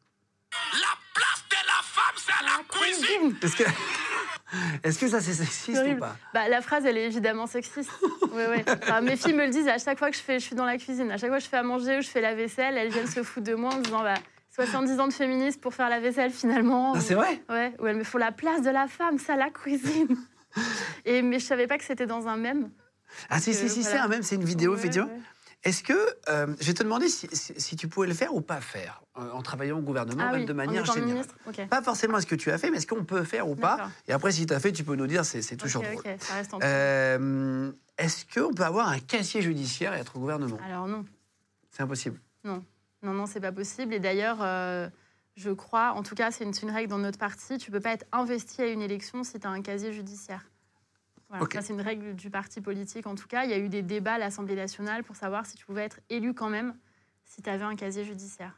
La 0.73 0.97
place 1.13 1.43
de 1.51 1.55
la 1.67 1.83
femme, 1.83 2.15
c'est 2.17 2.43
la 2.43 2.63
cuisine. 2.67 3.37
Est-ce 3.43 3.55
que 3.55 3.63
Est-ce 4.83 4.99
que 4.99 5.07
ça 5.07 5.21
c'est 5.21 5.33
sexiste 5.33 5.81
ou 5.87 5.99
pas 5.99 6.15
Bah, 6.33 6.49
la 6.49 6.61
phrase, 6.61 6.85
elle 6.85 6.97
est 6.97 7.05
évidemment 7.05 7.45
sexiste. 7.45 7.91
Ouais, 8.31 8.47
ouais. 8.47 8.65
Enfin, 8.81 9.01
mes 9.01 9.17
filles 9.17 9.33
me 9.33 9.45
le 9.45 9.51
disent 9.51 9.67
à 9.67 9.77
chaque 9.77 9.99
fois 9.99 10.09
que 10.09 10.15
je, 10.15 10.21
fais, 10.21 10.39
je 10.39 10.45
suis 10.45 10.55
dans 10.55 10.63
la 10.63 10.77
cuisine, 10.77 11.11
à 11.11 11.17
chaque 11.17 11.29
fois 11.29 11.39
que 11.39 11.43
je 11.43 11.49
fais 11.49 11.57
à 11.57 11.63
manger 11.63 11.97
ou 11.97 12.01
je 12.01 12.07
fais 12.07 12.21
la 12.21 12.33
vaisselle, 12.33 12.77
elles 12.77 12.89
viennent 12.89 13.09
se 13.09 13.23
foutre 13.23 13.45
de 13.45 13.55
moi 13.55 13.73
en 13.73 13.79
disant 13.79 14.01
bah, 14.01 14.13
70 14.55 14.99
ans 15.01 15.07
de 15.09 15.13
féministe 15.13 15.59
pour 15.59 15.73
faire 15.73 15.89
la 15.89 15.99
vaisselle 15.99 16.31
finalement. 16.31 16.93
Ah, 16.95 17.01
C'est 17.01 17.15
vrai 17.15 17.43
Ouais, 17.49 17.73
où 17.79 17.87
elles 17.87 17.97
me 17.97 18.05
font 18.05 18.19
la 18.19 18.31
place 18.31 18.61
de 18.61 18.69
la 18.69 18.87
femme, 18.87 19.19
ça, 19.19 19.35
la 19.35 19.49
cuisine. 19.49 20.15
Et, 21.05 21.21
mais 21.21 21.39
je 21.39 21.45
savais 21.45 21.67
pas 21.67 21.77
que 21.77 21.83
c'était 21.83 22.05
dans 22.05 22.29
un 22.29 22.37
même. 22.37 22.71
Ah 23.29 23.41
si, 23.41 23.53
si, 23.53 23.67
si, 23.67 23.83
c'est 23.83 23.97
un 23.97 24.07
même, 24.07 24.23
c'est 24.23 24.35
une 24.35 24.45
vidéo, 24.45 24.75
effectivement. 24.75 25.09
Est-ce 25.63 25.83
que, 25.83 25.93
euh, 26.29 26.47
je 26.59 26.65
vais 26.65 26.73
te 26.73 26.81
demander 26.81 27.07
si, 27.07 27.27
si- 27.33 27.53
si 27.59 27.75
tu 27.75 27.87
pouvais 27.87 28.07
le 28.07 28.15
faire 28.15 28.33
ou 28.33 28.41
pas 28.41 28.61
faire, 28.61 29.03
euh, 29.17 29.29
en 29.31 29.43
travaillant 29.43 29.77
au 29.77 29.81
gouvernement, 29.81 30.23
Ah 30.27 30.31
même 30.31 30.41
oui, 30.41 30.45
de 30.47 30.53
manière 30.53 30.85
générale? 30.85 31.25
Pas 31.69 31.83
forcément 31.83 32.19
ce 32.19 32.25
que 32.25 32.33
tu 32.35 32.49
as 32.49 32.57
fait, 32.57 32.71
mais 32.71 32.77
est-ce 32.77 32.87
qu'on 32.87 33.05
peut 33.05 33.23
faire 33.23 33.47
ou 33.47 33.55
pas? 33.55 33.91
Et 34.07 34.13
après, 34.13 34.31
si 34.31 34.45
tu 34.47 34.53
as 34.53 34.59
fait, 34.59 34.71
tu 34.71 34.83
peux 34.83 34.95
nous 34.95 35.05
dire, 35.07 35.23
c'est 35.23 35.55
toujours 35.57 35.83
Ok, 35.83 35.87
drôle. 35.91 36.03
ok, 36.03 36.15
ça 36.19 36.33
reste 36.33 36.53
en 36.55 36.59
Euh, 36.63 37.71
est-ce 37.97 38.25
qu'on 38.25 38.53
peut 38.53 38.63
avoir 38.63 38.87
un 38.89 38.99
casier 38.99 39.41
judiciaire 39.43 39.93
et 39.95 39.99
être 39.99 40.15
au 40.15 40.19
gouvernement? 40.19 40.57
Alors 40.65 40.87
non, 40.87 41.05
C'est 41.69 41.83
impossible. 41.83 42.19
non, 42.43 42.63
non, 43.03 43.25
c'est 43.27 43.39
pas 43.39 43.51
possible. 43.51 43.93
Et 43.93 43.99
d'ailleurs, 43.99 44.39
euh, 44.41 44.89
je 45.35 45.51
crois, 45.51 45.91
en 45.93 46.01
tout 46.03 46.15
cas, 46.15 46.31
c'est 46.31 46.43
une, 46.43 46.53
c'est 46.53 46.63
une 46.63 46.71
règle 46.71 46.89
dans 46.89 46.97
notre 46.97 47.19
parti, 47.19 47.57
tu 47.59 47.69
peux 47.71 47.79
pas 47.79 47.93
être 47.93 48.05
investi 48.11 48.61
à 48.63 48.67
une 48.67 48.81
élection 48.81 49.23
si 49.23 49.39
tu 49.39 49.45
as 49.45 49.51
un 49.51 49.61
casier 49.61 49.93
judiciaire. 49.93 50.43
Voilà, 51.31 51.45
ça, 51.51 51.61
c'est 51.61 51.73
une 51.73 51.81
règle 51.81 52.13
du 52.13 52.29
parti 52.29 52.59
politique. 52.59 53.07
En 53.07 53.15
tout 53.15 53.27
cas, 53.27 53.45
il 53.45 53.51
y 53.51 53.53
a 53.53 53.57
eu 53.57 53.69
des 53.69 53.81
débats 53.81 54.15
à 54.15 54.17
l'Assemblée 54.17 54.55
nationale 54.55 55.03
pour 55.03 55.15
savoir 55.15 55.45
si 55.45 55.55
tu 55.55 55.65
pouvais 55.65 55.83
être 55.83 56.01
élu 56.09 56.33
quand 56.33 56.49
même 56.49 56.75
si 57.23 57.41
tu 57.41 57.49
avais 57.49 57.63
un 57.63 57.75
casier 57.75 58.03
judiciaire. 58.03 58.53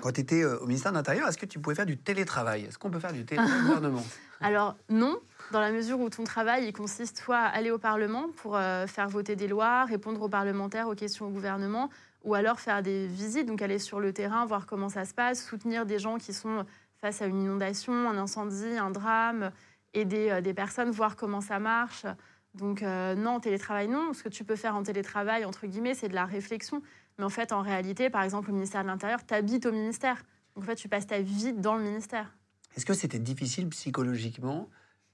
Quand 0.00 0.12
tu 0.12 0.20
étais 0.20 0.44
au 0.44 0.66
ministère 0.66 0.92
de 0.92 0.98
l'Intérieur, 0.98 1.26
est-ce 1.28 1.38
que 1.38 1.46
tu 1.46 1.58
pouvais 1.58 1.74
faire 1.74 1.86
du 1.86 1.96
télétravail? 1.96 2.64
Est-ce 2.64 2.78
qu'on 2.78 2.90
peut 2.90 2.98
faire 2.98 3.14
du 3.14 3.24
télétravail 3.24 3.60
au 3.60 3.64
gouvernement? 3.64 4.04
Alors 4.40 4.76
non, 4.90 5.18
dans 5.52 5.60
la 5.60 5.72
mesure 5.72 5.98
où 6.00 6.10
ton 6.10 6.24
travail 6.24 6.66
il 6.66 6.72
consiste 6.74 7.18
soit 7.18 7.38
à 7.38 7.46
aller 7.46 7.70
au 7.70 7.78
Parlement 7.78 8.26
pour 8.36 8.56
euh, 8.56 8.86
faire 8.86 9.08
voter 9.08 9.34
des 9.34 9.48
lois, 9.48 9.86
répondre 9.86 10.20
aux 10.20 10.28
parlementaires, 10.28 10.88
aux 10.88 10.94
questions 10.94 11.26
au 11.26 11.30
gouvernement, 11.30 11.88
ou 12.24 12.34
alors 12.34 12.60
faire 12.60 12.82
des 12.82 13.06
visites, 13.06 13.46
donc 13.46 13.62
aller 13.62 13.78
sur 13.78 14.00
le 14.00 14.12
terrain, 14.12 14.44
voir 14.44 14.66
comment 14.66 14.90
ça 14.90 15.06
se 15.06 15.14
passe, 15.14 15.42
soutenir 15.42 15.86
des 15.86 15.98
gens 15.98 16.18
qui 16.18 16.34
sont 16.34 16.66
face 17.00 17.22
à 17.22 17.26
une 17.26 17.40
inondation, 17.40 18.10
un 18.10 18.18
incendie, 18.18 18.76
un 18.76 18.90
drame, 18.90 19.52
aider 19.96 20.30
euh, 20.30 20.40
des 20.40 20.54
personnes, 20.54 20.90
voir 20.90 21.16
comment 21.16 21.40
ça 21.40 21.58
marche. 21.58 22.06
Donc 22.54 22.82
euh, 22.82 23.14
non, 23.14 23.40
télétravail 23.40 23.88
non. 23.88 24.12
Ce 24.12 24.22
que 24.22 24.28
tu 24.28 24.44
peux 24.44 24.56
faire 24.56 24.76
en 24.76 24.82
télétravail, 24.82 25.44
entre 25.44 25.66
guillemets, 25.66 25.94
c'est 25.94 26.08
de 26.08 26.14
la 26.14 26.24
réflexion. 26.24 26.82
Mais 27.18 27.24
en 27.24 27.30
fait, 27.30 27.52
en 27.52 27.62
réalité, 27.62 28.10
par 28.10 28.22
exemple, 28.22 28.50
au 28.50 28.54
ministère 28.54 28.82
de 28.82 28.88
l'Intérieur, 28.88 29.24
tu 29.24 29.34
habites 29.34 29.66
au 29.66 29.72
ministère. 29.72 30.22
Donc 30.54 30.64
en 30.64 30.66
fait, 30.66 30.76
tu 30.76 30.88
passes 30.88 31.06
ta 31.06 31.20
vie 31.20 31.52
dans 31.52 31.76
le 31.76 31.82
ministère. 31.82 32.34
Est-ce 32.76 32.86
que 32.86 32.94
c'était 32.94 33.18
difficile 33.18 33.68
psychologiquement 33.68 34.68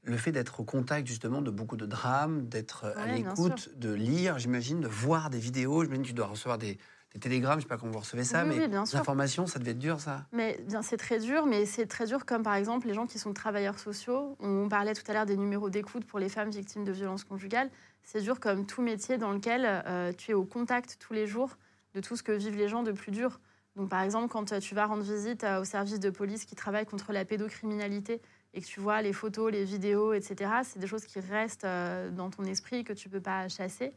le 0.04 0.16
fait 0.16 0.32
d'être 0.32 0.58
au 0.58 0.64
contact 0.64 1.06
justement 1.06 1.42
de 1.42 1.50
beaucoup 1.50 1.76
de 1.76 1.86
drames, 1.86 2.48
d'être 2.48 2.86
à 2.96 3.06
Ouais, 3.06 3.20
bien 3.20 3.28
l'écoute, 3.30 3.70
de 3.76 3.92
lire, 3.92 4.38
j'imagine, 4.38 4.80
de 4.80 4.88
voir 4.88 5.30
des 5.30 5.38
vidéos? 5.38 5.84
J'imagine 5.84 6.02
que 6.02 6.08
tu 6.08 6.14
dois 6.14 6.26
recevoir 6.26 6.58
des, 6.58 6.78
des 7.14 7.20
télégrammes, 7.20 7.58
je 7.58 7.64
sais 7.64 7.68
pas 7.68 7.76
comment 7.76 7.92
vous 7.92 7.98
recevez 7.98 8.24
ça, 8.24 8.42
Oui, 8.42 8.50
mais 8.56 8.62
oui, 8.62 8.68
bien 8.68 8.86
sûr. 8.86 8.98
l'information, 8.98 9.46
ça 9.46 9.58
devait 9.58 9.72
être 9.72 9.78
dur 9.78 10.00
ça 10.00 10.26
Mais 10.32 10.58
bien, 10.66 10.82
c'est 10.82 10.96
très 10.96 11.18
dur, 11.18 11.46
mais 11.46 11.66
c'est 11.66 11.86
très 11.86 12.06
dur 12.06 12.24
comme 12.24 12.42
par 12.42 12.54
exemple 12.54 12.86
les 12.86 12.94
gens 12.94 13.06
qui 13.06 13.18
sont 13.18 13.32
travailleurs 13.34 13.78
sociaux. 13.78 14.36
On 14.40 14.68
parlait 14.68 14.94
tout 14.94 15.08
à 15.08 15.12
l'heure 15.12 15.26
des 15.26 15.36
numéros 15.36 15.68
d'écoute 15.70 16.04
pour 16.04 16.18
les 16.18 16.28
femmes 16.28 16.50
victimes 16.50 16.84
de 16.84 16.92
violences 16.92 17.24
conjugales. 17.24 17.70
C'est 18.02 18.22
dur 18.22 18.40
comme 18.40 18.66
tout 18.66 18.82
métier 18.82 19.18
dans 19.18 19.32
lequel 19.32 19.64
euh, 19.86 20.12
tu 20.12 20.30
es 20.30 20.34
au 20.34 20.44
contact 20.44 20.96
tous 20.98 21.12
les 21.12 21.26
jours 21.26 21.56
de 21.94 22.00
tout 22.00 22.16
ce 22.16 22.22
que 22.22 22.32
vivent 22.32 22.56
les 22.56 22.68
gens 22.68 22.82
de 22.82 22.92
plus 22.92 23.12
dur. 23.12 23.40
Donc 23.76 23.88
par 23.90 24.02
exemple, 24.02 24.28
quand 24.28 24.52
euh, 24.52 24.58
tu 24.58 24.74
vas 24.74 24.86
rendre 24.86 25.02
visite 25.02 25.44
euh, 25.44 25.60
au 25.60 25.64
service 25.64 26.00
de 26.00 26.10
police 26.10 26.44
qui 26.44 26.54
travaille 26.54 26.86
contre 26.86 27.12
la 27.12 27.24
pédocriminalité 27.24 28.20
et 28.54 28.60
que 28.60 28.66
tu 28.66 28.80
vois 28.80 29.02
les 29.02 29.12
photos, 29.12 29.52
les 29.52 29.64
vidéos, 29.64 30.12
etc., 30.14 30.50
c'est 30.64 30.78
des 30.78 30.86
choses 30.86 31.04
qui 31.06 31.20
restent 31.20 31.66
dans 32.12 32.28
ton 32.28 32.44
esprit 32.44 32.84
que 32.84 32.92
tu 32.92 33.08
peux 33.08 33.20
pas 33.20 33.48
chasser. 33.48 33.94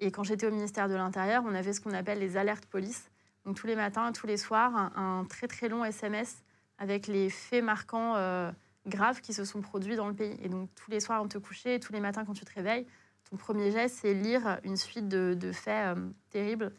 Et 0.00 0.10
quand 0.10 0.24
j'étais 0.24 0.46
au 0.46 0.50
ministère 0.50 0.88
de 0.88 0.94
l'Intérieur, 0.94 1.42
on 1.46 1.54
avait 1.54 1.72
ce 1.72 1.80
qu'on 1.80 1.92
appelle 1.92 2.18
les 2.18 2.36
alertes 2.36 2.66
police. 2.66 3.10
Donc 3.44 3.56
tous 3.56 3.66
les 3.66 3.76
matins, 3.76 4.12
tous 4.12 4.26
les 4.26 4.36
soirs, 4.36 4.92
un, 4.96 5.24
très 5.28 5.46
très 5.46 5.68
long 5.68 5.84
SMS 5.84 6.42
avec 6.78 7.06
les 7.06 7.30
faits 7.30 7.64
marquants 7.64 8.16
euh, 8.16 8.50
graves 8.86 9.20
qui 9.20 9.32
se 9.32 9.44
sont 9.44 9.60
produits 9.60 9.96
dans 9.96 10.08
le 10.08 10.14
pays. 10.14 10.36
Et 10.42 10.48
donc 10.48 10.68
tous 10.74 10.90
les 10.90 11.00
soirs, 11.00 11.22
on 11.22 11.28
te 11.28 11.38
couchait, 11.38 11.78
tous 11.78 11.92
les 11.92 12.00
matins 12.00 12.24
quand 12.24 12.34
tu 12.34 12.44
te 12.44 12.52
réveilles, 12.52 12.86
ton 13.30 13.36
premier 13.36 13.70
geste, 13.70 13.98
c'est 14.02 14.14
lire 14.14 14.60
une 14.62 14.76
suite 14.76 15.08
de, 15.08 15.34
de 15.34 15.52
faits 15.52 15.96
euh, 15.96 16.08
terribles 16.30 16.72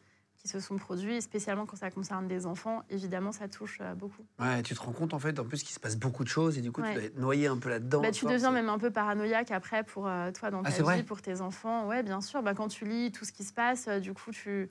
qui 0.47 0.53
se 0.53 0.59
sont 0.61 0.77
produits, 0.77 1.21
spécialement 1.21 1.65
quand 1.65 1.75
ça 1.75 1.91
concerne 1.91 2.27
des 2.27 2.45
enfants. 2.45 2.81
Évidemment, 2.89 3.31
ça 3.31 3.47
touche 3.47 3.79
euh, 3.81 3.93
beaucoup. 3.93 4.23
Ouais, 4.39 4.63
tu 4.63 4.73
te 4.73 4.79
rends 4.81 4.93
compte 4.93 5.13
en 5.13 5.19
fait 5.19 5.37
en 5.39 5.43
plus 5.45 5.61
qu'il 5.61 5.73
se 5.73 5.79
passe 5.79 5.97
beaucoup 5.97 6.23
de 6.23 6.29
choses 6.29 6.57
et 6.57 6.61
du 6.61 6.71
coup 6.71 6.81
Ouais. 6.81 6.89
tu 6.89 6.95
dois 6.95 7.03
être 7.03 7.17
noyé 7.19 7.47
un 7.47 7.57
peu 7.57 7.69
là-dedans. 7.69 8.01
Bah, 8.01 8.11
tu 8.11 8.21
force. 8.21 8.33
deviens 8.33 8.51
même 8.51 8.69
un 8.69 8.77
peu 8.79 8.89
paranoïaque 8.89 9.51
après 9.51 9.83
pour 9.83 10.07
euh, 10.07 10.31
toi 10.31 10.49
dans 10.51 10.61
Ah, 10.63 10.71
ta 10.71 10.95
vie, 10.95 11.03
pour 11.03 11.21
tes 11.21 11.41
enfants. 11.41 11.87
Ouais, 11.87 12.01
bien 12.03 12.21
sûr. 12.21 12.41
Bah, 12.41 12.53
quand 12.53 12.69
tu 12.69 12.85
lis 12.85 13.11
tout 13.11 13.25
ce 13.25 13.31
qui 13.33 13.43
se 13.43 13.53
passe, 13.53 13.87
euh, 13.89 13.99
du 13.99 14.13
coup, 14.13 14.31
tu, 14.31 14.69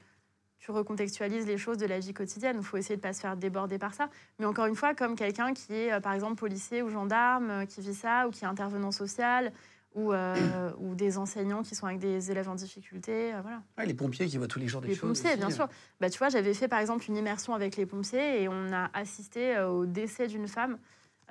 tu 0.58 0.70
recontextualises 0.70 1.46
les 1.46 1.58
choses 1.58 1.76
de 1.78 1.86
la 1.86 1.98
vie 1.98 2.14
quotidienne. 2.14 2.56
Il 2.58 2.64
faut 2.64 2.76
essayer 2.78 2.96
de 2.96 3.00
ne 3.00 3.02
pas 3.02 3.12
se 3.12 3.20
faire 3.20 3.36
déborder 3.36 3.78
par 3.78 3.92
ça. 3.94 4.08
Mais 4.38 4.46
encore 4.46 4.66
une 4.66 4.74
fois, 4.76 4.94
comme 4.94 5.14
quelqu'un 5.14 5.52
qui 5.52 5.74
est, 5.74 6.00
par 6.00 6.14
exemple, 6.14 6.36
policier 6.36 6.82
ou 6.82 6.88
gendarme, 6.88 7.66
qui 7.66 7.80
vit 7.82 7.94
ça, 7.94 8.26
ou 8.26 8.30
qui 8.30 8.44
est 8.44 8.48
intervenant 8.48 8.90
social, 8.92 9.52
ou, 9.96 10.12
euh, 10.12 10.70
ou 10.78 10.94
des 10.94 11.16
enseignants 11.18 11.62
qui 11.62 11.74
sont 11.74 11.86
avec 11.86 11.98
des 11.98 12.30
élèves 12.30 12.48
en 12.48 12.54
difficulté. 12.54 13.34
euh, 13.34 13.40
voilà. 13.40 13.62
Ouais, 13.78 13.86
les 13.86 13.94
pompiers 13.94 14.26
qui 14.26 14.36
voient 14.36 14.46
tous 14.46 14.58
les 14.58 14.68
jours 14.68 14.82
des 14.82 14.88
Les 14.88 14.94
choses. 14.94 15.18
pompiers, 15.18 15.30
aussi, 15.30 15.38
bien 15.38 15.46
hein. 15.48 15.50
sûr. 15.50 15.68
Bah, 16.00 16.10
tu 16.10 16.18
vois, 16.18 16.28
j'avais 16.28 16.52
fait 16.54 16.68
par 16.68 16.78
exemple 16.80 17.06
une 17.08 17.16
immersion 17.16 17.54
avec 17.54 17.76
les 17.76 17.86
pompiers 17.86 18.42
et 18.42 18.48
on 18.48 18.72
a 18.72 18.90
assisté 18.92 19.56
euh, 19.56 19.68
au 19.70 19.86
décès 19.86 20.28
d'une 20.28 20.46
femme. 20.48 20.78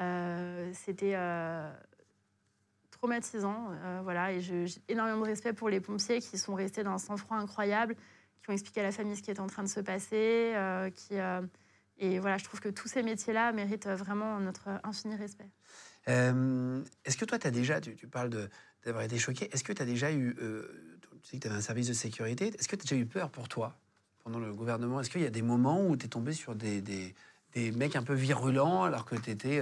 Euh, 0.01 0.69
C'était 0.73 1.15
traumatisant, 2.91 3.69
voilà. 4.03 4.31
Et 4.33 4.41
j'ai 4.41 4.65
énormément 4.87 5.21
de 5.21 5.25
respect 5.27 5.53
pour 5.53 5.69
les 5.69 5.79
pompiers 5.79 6.19
qui 6.19 6.37
sont 6.37 6.55
restés 6.55 6.83
d'un 6.83 6.97
sang-froid 6.97 7.37
incroyable, 7.37 7.95
qui 8.41 8.49
ont 8.49 8.53
expliqué 8.53 8.79
à 8.81 8.83
la 8.83 8.91
famille 8.91 9.15
ce 9.15 9.21
qui 9.21 9.31
était 9.31 9.39
en 9.41 9.47
train 9.47 9.63
de 9.63 9.67
se 9.69 9.79
passer, 9.79 10.53
qui 10.95 11.15
et 11.97 12.19
voilà, 12.19 12.37
je 12.37 12.43
trouve 12.43 12.59
que 12.59 12.67
tous 12.67 12.89
ces 12.89 13.03
métiers-là 13.03 13.53
méritent 13.53 13.87
vraiment 13.87 14.37
notre 14.41 14.67
infini 14.83 15.15
respect. 15.15 15.49
Euh, 16.09 16.83
Est-ce 17.03 17.17
que 17.17 17.25
toi, 17.25 17.39
tu 17.39 17.47
as 17.47 17.51
déjà, 17.51 17.81
tu, 17.81 18.07
parles 18.07 18.29
d'avoir 18.83 19.03
été 19.03 19.17
choqué, 19.17 19.49
est-ce 19.53 19.63
que 19.63 19.73
tu 19.73 19.81
as 19.81 19.85
déjà 19.85 20.11
eu, 20.11 20.35
euh, 20.41 20.99
tu 21.23 21.29
sais 21.29 21.37
que 21.37 21.41
tu 21.43 21.47
avais 21.47 21.57
un 21.57 21.61
service 21.61 21.87
de 21.87 21.93
sécurité, 21.93 22.47
est-ce 22.47 22.67
que 22.67 22.75
tu 22.75 22.81
as 22.81 22.89
déjà 22.89 22.95
eu 22.95 23.05
peur 23.05 23.29
pour 23.29 23.47
toi 23.49 23.75
pendant 24.23 24.39
le 24.39 24.53
gouvernement? 24.53 24.99
Est-ce 25.01 25.09
qu'il 25.09 25.21
y 25.21 25.25
a 25.25 25.31
des 25.31 25.41
moments 25.41 25.85
où 25.85 25.97
tu 25.97 26.05
es 26.05 26.09
tombé 26.09 26.33
sur 26.33 26.55
des, 26.55 27.13
mecs 27.55 27.95
un 27.95 28.03
peu 28.03 28.13
virulents 28.13 28.83
alors 28.83 29.05
que 29.05 29.15
tu 29.15 29.31
étais 29.31 29.61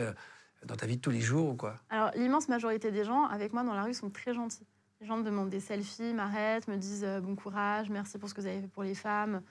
dans 0.66 0.76
ta 0.76 0.86
vie 0.86 0.98
de 0.98 1.02
tous 1.02 1.12
les 1.12 1.22
jours 1.22 1.50
ou 1.50 1.56
quoi? 1.56 1.76
Alors, 1.90 2.12
l'immense 2.16 2.50
majorité 2.50 2.92
des 2.92 3.04
gens 3.04 3.26
avec 3.26 3.54
moi 3.54 3.64
dans 3.64 3.74
la 3.74 3.84
rue 3.84 3.94
sont 3.94 4.10
très 4.10 4.34
gentils. 4.34 4.68
Les 5.04 5.08
gens 5.08 5.18
me 5.18 5.24
demandent 5.24 5.50
des 5.50 5.60
selfies, 5.60 6.14
m'arrêtent, 6.14 6.70
me 6.70 6.78
disent 6.78 7.04
euh, 7.04 7.20
bon 7.20 7.36
courage, 7.36 7.90
merci 7.90 8.18
pour 8.18 8.30
ce 8.30 8.34
que 8.34 8.40
vous 8.40 8.48
avez 8.48 8.62
fait 8.62 8.70
pour 8.70 8.84
les 8.84 8.96
femmes. 8.96 9.42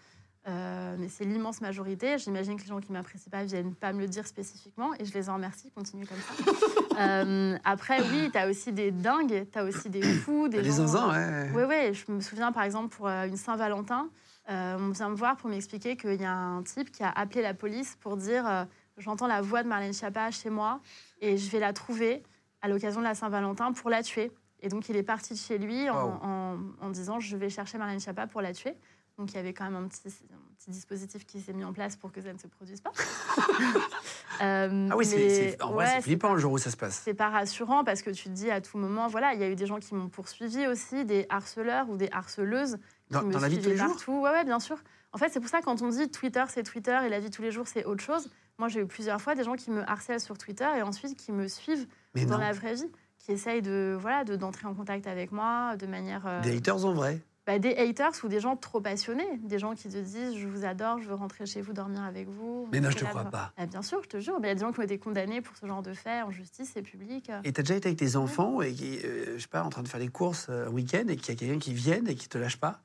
Euh, 0.48 0.96
mais 0.98 1.08
c'est 1.08 1.24
l'immense 1.24 1.60
majorité. 1.60 2.18
J'imagine 2.18 2.56
que 2.56 2.62
les 2.62 2.68
gens 2.68 2.80
qui 2.80 2.90
m'apprécient 2.90 3.30
pas 3.30 3.44
viennent 3.44 3.74
pas 3.76 3.92
me 3.92 4.00
le 4.00 4.08
dire 4.08 4.26
spécifiquement 4.26 4.92
et 4.98 5.04
je 5.04 5.14
les 5.14 5.28
en 5.28 5.34
remercie. 5.34 5.70
Continue 5.70 6.06
comme 6.06 6.18
ça. 6.18 6.52
Euh, 6.98 7.56
après, 7.64 8.02
oui, 8.02 8.28
tu 8.30 8.36
as 8.36 8.46
aussi 8.50 8.70
des 8.70 8.90
dingues, 8.90 9.46
tu 9.50 9.58
as 9.58 9.64
aussi 9.64 9.88
des 9.88 10.02
fous, 10.02 10.48
des 10.48 10.62
gens- 10.62 10.86
zinzins, 10.86 11.10
ouais. 11.10 11.50
oui, 11.54 11.62
oui, 11.66 11.94
je 11.94 12.12
me 12.12 12.20
souviens 12.20 12.52
par 12.52 12.64
exemple 12.64 12.94
pour 12.94 13.08
euh, 13.08 13.26
une 13.26 13.38
Saint-Valentin, 13.38 14.10
euh, 14.50 14.76
on 14.78 14.90
vient 14.90 15.08
me 15.08 15.14
voir 15.14 15.38
pour 15.38 15.48
m'expliquer 15.48 15.96
qu'il 15.96 16.20
y 16.20 16.24
a 16.26 16.34
un 16.34 16.62
type 16.62 16.92
qui 16.92 17.02
a 17.02 17.08
appelé 17.08 17.40
la 17.40 17.54
police 17.54 17.96
pour 18.02 18.18
dire 18.18 18.46
euh, 18.46 18.64
J'entends 18.98 19.26
la 19.26 19.40
voix 19.40 19.62
de 19.62 19.68
Marlène 19.68 19.94
Schiappa 19.94 20.30
chez 20.32 20.50
moi 20.50 20.80
et 21.22 21.38
je 21.38 21.50
vais 21.50 21.60
la 21.60 21.72
trouver 21.72 22.22
à 22.60 22.68
l'occasion 22.68 23.00
de 23.00 23.06
la 23.06 23.14
Saint-Valentin 23.14 23.72
pour 23.72 23.88
la 23.88 24.02
tuer. 24.02 24.30
Et 24.60 24.68
donc 24.68 24.90
il 24.90 24.96
est 24.96 25.02
parti 25.02 25.32
de 25.32 25.38
chez 25.38 25.56
lui 25.56 25.88
en- 25.88 26.58
en 26.78 26.90
disant 26.90 27.20
Je 27.20 27.38
vais 27.38 27.48
chercher 27.48 27.78
Marlène 27.78 28.00
Schiappa 28.00 28.26
pour 28.26 28.42
la 28.42 28.52
tuer. 28.52 28.74
Donc 29.18 29.32
il 29.32 29.36
y 29.36 29.38
avait 29.38 29.52
quand 29.52 29.64
même 29.64 29.74
un 29.76 29.86
petit, 29.88 30.00
un 30.06 30.54
petit 30.58 30.70
dispositif 30.70 31.26
qui 31.26 31.40
s'est 31.40 31.52
mis 31.52 31.64
en 31.64 31.72
place 31.72 31.96
pour 31.96 32.12
que 32.12 32.20
ça 32.20 32.32
ne 32.32 32.38
se 32.38 32.46
produise 32.46 32.80
pas. 32.80 32.92
Euh, 34.40 34.88
Ah 34.90 34.96
oui, 34.96 35.04
c'est- 35.04 35.62
en 35.62 35.72
vrai, 35.72 35.84
ouais, 35.84 35.90
c'est 35.96 36.02
flippant 36.02 36.32
le 36.32 36.40
jour 36.40 36.52
où 36.52 36.58
ça 36.58 36.70
se 36.70 36.76
passe. 36.76 37.02
c'est 37.04 37.14
pas 37.14 37.28
rassurant 37.28 37.84
parce 37.84 38.02
que 38.02 38.10
tu 38.10 38.24
te 38.24 38.28
dis 38.30 38.50
à 38.50 38.60
tout 38.60 38.76
moment, 38.78 39.06
voilà, 39.06 39.34
il 39.34 39.40
y 39.40 39.44
a 39.44 39.48
eu 39.48 39.54
des 39.54 39.66
gens 39.66 39.78
qui 39.78 39.94
m'ont 39.94 40.08
poursuivi 40.08 40.66
aussi, 40.66 41.04
des 41.04 41.26
harceleurs 41.28 41.88
ou 41.90 41.96
des 41.96 42.08
harceleuses 42.10 42.78
qui 43.08 43.12
Dans, 43.12 43.22
me 43.22 43.32
dans 43.34 43.40
la 43.40 43.48
vie 43.48 43.58
de 43.58 43.62
tous 43.62 43.68
les 43.68 43.76
jours? 43.76 44.22
Ouais, 44.22 44.30
ouais, 44.30 44.44
bien 44.44 44.58
sûr. 44.58 44.78
En 45.12 45.18
fait, 45.18 45.28
c'est 45.28 45.38
pour 45.38 45.50
ça 45.50 45.60
quand 45.60 45.82
on 45.82 45.88
dit 45.90 46.10
Twitter, 46.10 46.42
c'est 46.48 46.62
Twitter 46.62 46.98
et 47.04 47.08
la 47.08 47.20
vie 47.20 47.28
de 47.28 47.34
tous 47.34 47.42
les 47.42 47.52
jours, 47.52 47.68
c'est 47.68 47.84
autre 47.84 48.02
chose. 48.02 48.30
Moi, 48.58 48.68
j'ai 48.68 48.80
eu 48.80 48.86
plusieurs 48.86 49.20
fois 49.20 49.34
des 49.34 49.44
gens 49.44 49.54
qui 49.54 49.70
me 49.70 49.88
harcèlent 49.88 50.20
sur 50.20 50.38
Twitter 50.38 50.68
et 50.76 50.82
ensuite 50.82 51.16
qui 51.16 51.30
me 51.30 51.46
suivent 51.46 51.86
Mais 52.14 52.24
dans 52.24 52.38
non, 52.38 52.40
la 52.44 52.52
vraie 52.52 52.74
vie, 52.74 52.90
qui 53.18 53.32
essayent 53.32 53.62
de 53.62 53.96
voilà 54.00 54.24
de 54.24 54.34
d'entrer 54.36 54.66
en 54.66 54.74
contact 54.74 55.06
avec 55.06 55.30
moi 55.30 55.76
de 55.76 55.86
manière 55.86 56.26
euh, 56.26 56.40
des 56.40 56.56
haters 56.56 56.84
en 56.84 56.94
vrai? 56.94 57.20
Bah, 57.44 57.58
des 57.58 57.74
haters 57.74 58.12
ou 58.22 58.28
des 58.28 58.38
gens 58.38 58.56
trop 58.56 58.80
passionnés, 58.80 59.38
des 59.38 59.58
gens 59.58 59.74
qui 59.74 59.88
te 59.88 59.98
disent 59.98 60.36
je 60.36 60.46
vous 60.46 60.64
adore, 60.64 61.00
je 61.00 61.08
veux 61.08 61.14
rentrer 61.14 61.44
chez 61.44 61.60
vous 61.60 61.72
dormir 61.72 62.02
avec 62.02 62.28
vous. 62.28 62.68
Mais 62.70 62.80
non, 62.80 62.90
je 62.90 62.96
te 62.98 63.04
crois 63.04 63.22
voie. 63.22 63.30
pas. 63.30 63.52
Ah, 63.56 63.66
bien 63.66 63.82
sûr, 63.82 64.00
je 64.02 64.08
te 64.08 64.20
jure. 64.20 64.36
Il 64.40 64.46
y 64.46 64.50
a 64.50 64.54
des 64.54 64.60
gens 64.60 64.72
qui 64.72 64.78
ont 64.78 64.84
été 64.84 64.98
condamnés 64.98 65.40
pour 65.40 65.56
ce 65.56 65.66
genre 65.66 65.82
de 65.82 65.92
faits 65.92 66.24
en 66.24 66.30
justice, 66.30 66.70
c'est 66.72 66.82
public. 66.82 67.32
Et 67.42 67.52
t'as 67.52 67.62
déjà 67.62 67.74
été 67.74 67.88
avec 67.88 67.98
tes 67.98 68.14
enfants 68.14 68.62
et 68.62 68.72
qui, 68.72 68.98
euh, 69.04 69.34
je 69.36 69.42
sais 69.42 69.48
pas, 69.48 69.64
en 69.64 69.70
train 69.70 69.82
de 69.82 69.88
faire 69.88 69.98
les 69.98 70.08
courses 70.08 70.46
euh, 70.50 70.68
un 70.68 70.70
week-end 70.70 71.04
et 71.08 71.16
qu'il 71.16 71.34
y 71.34 71.36
a 71.36 71.38
quelqu'un 71.38 71.58
qui 71.58 71.74
vienne 71.74 72.06
et 72.08 72.14
qui 72.14 72.28
te 72.28 72.38
lâche 72.38 72.58
pas? 72.58 72.80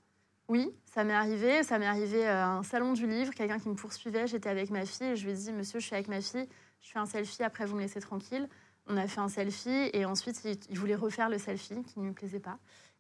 Oui, 0.50 0.72
ça 0.86 1.04
m'est 1.04 1.14
arrivé. 1.14 1.62
Ça 1.62 1.78
m'est 1.78 1.86
arrivé 1.86 2.28
euh, 2.28 2.44
à 2.44 2.48
un 2.48 2.64
salon 2.64 2.94
du 2.94 3.06
livre, 3.06 3.36
quelqu'un 3.36 3.60
qui 3.60 3.70
me 3.70 3.76
poursuivait. 3.76 4.26
J'étais 4.26 4.50
avec 4.50 4.72
ma 4.72 4.86
fille 4.86 5.08
et 5.08 5.16
je 5.16 5.26
lui 5.26 5.34
ai 5.34 5.36
dit 5.36 5.52
Monsieur, 5.54 5.80
je 5.80 5.86
suis 5.86 5.96
avec 5.96 6.08
ma 6.08 6.22
fille, 6.22 6.48
je 6.82 6.90
fais 6.90 7.00
un 7.00 7.06
selfie, 7.06 7.44
après 7.44 7.66
vous 7.66 7.76
me 7.76 7.82
laissez 7.82 8.00
tranquille. 8.00 8.50
On 8.90 8.98
a 8.98 9.06
fait 9.08 9.20
un 9.20 9.28
selfie 9.28 9.90
et 9.94 10.06
ensuite, 10.06 10.42
il, 10.46 10.58
il 10.70 10.80
voulait 10.80 10.96
refaire 10.96 11.30
le 11.30 11.38
selfie 11.38 11.84
qui 11.84 12.00
ne 12.00 12.06
lui 12.06 12.14
plaisait 12.14 12.40
pas. 12.40 12.58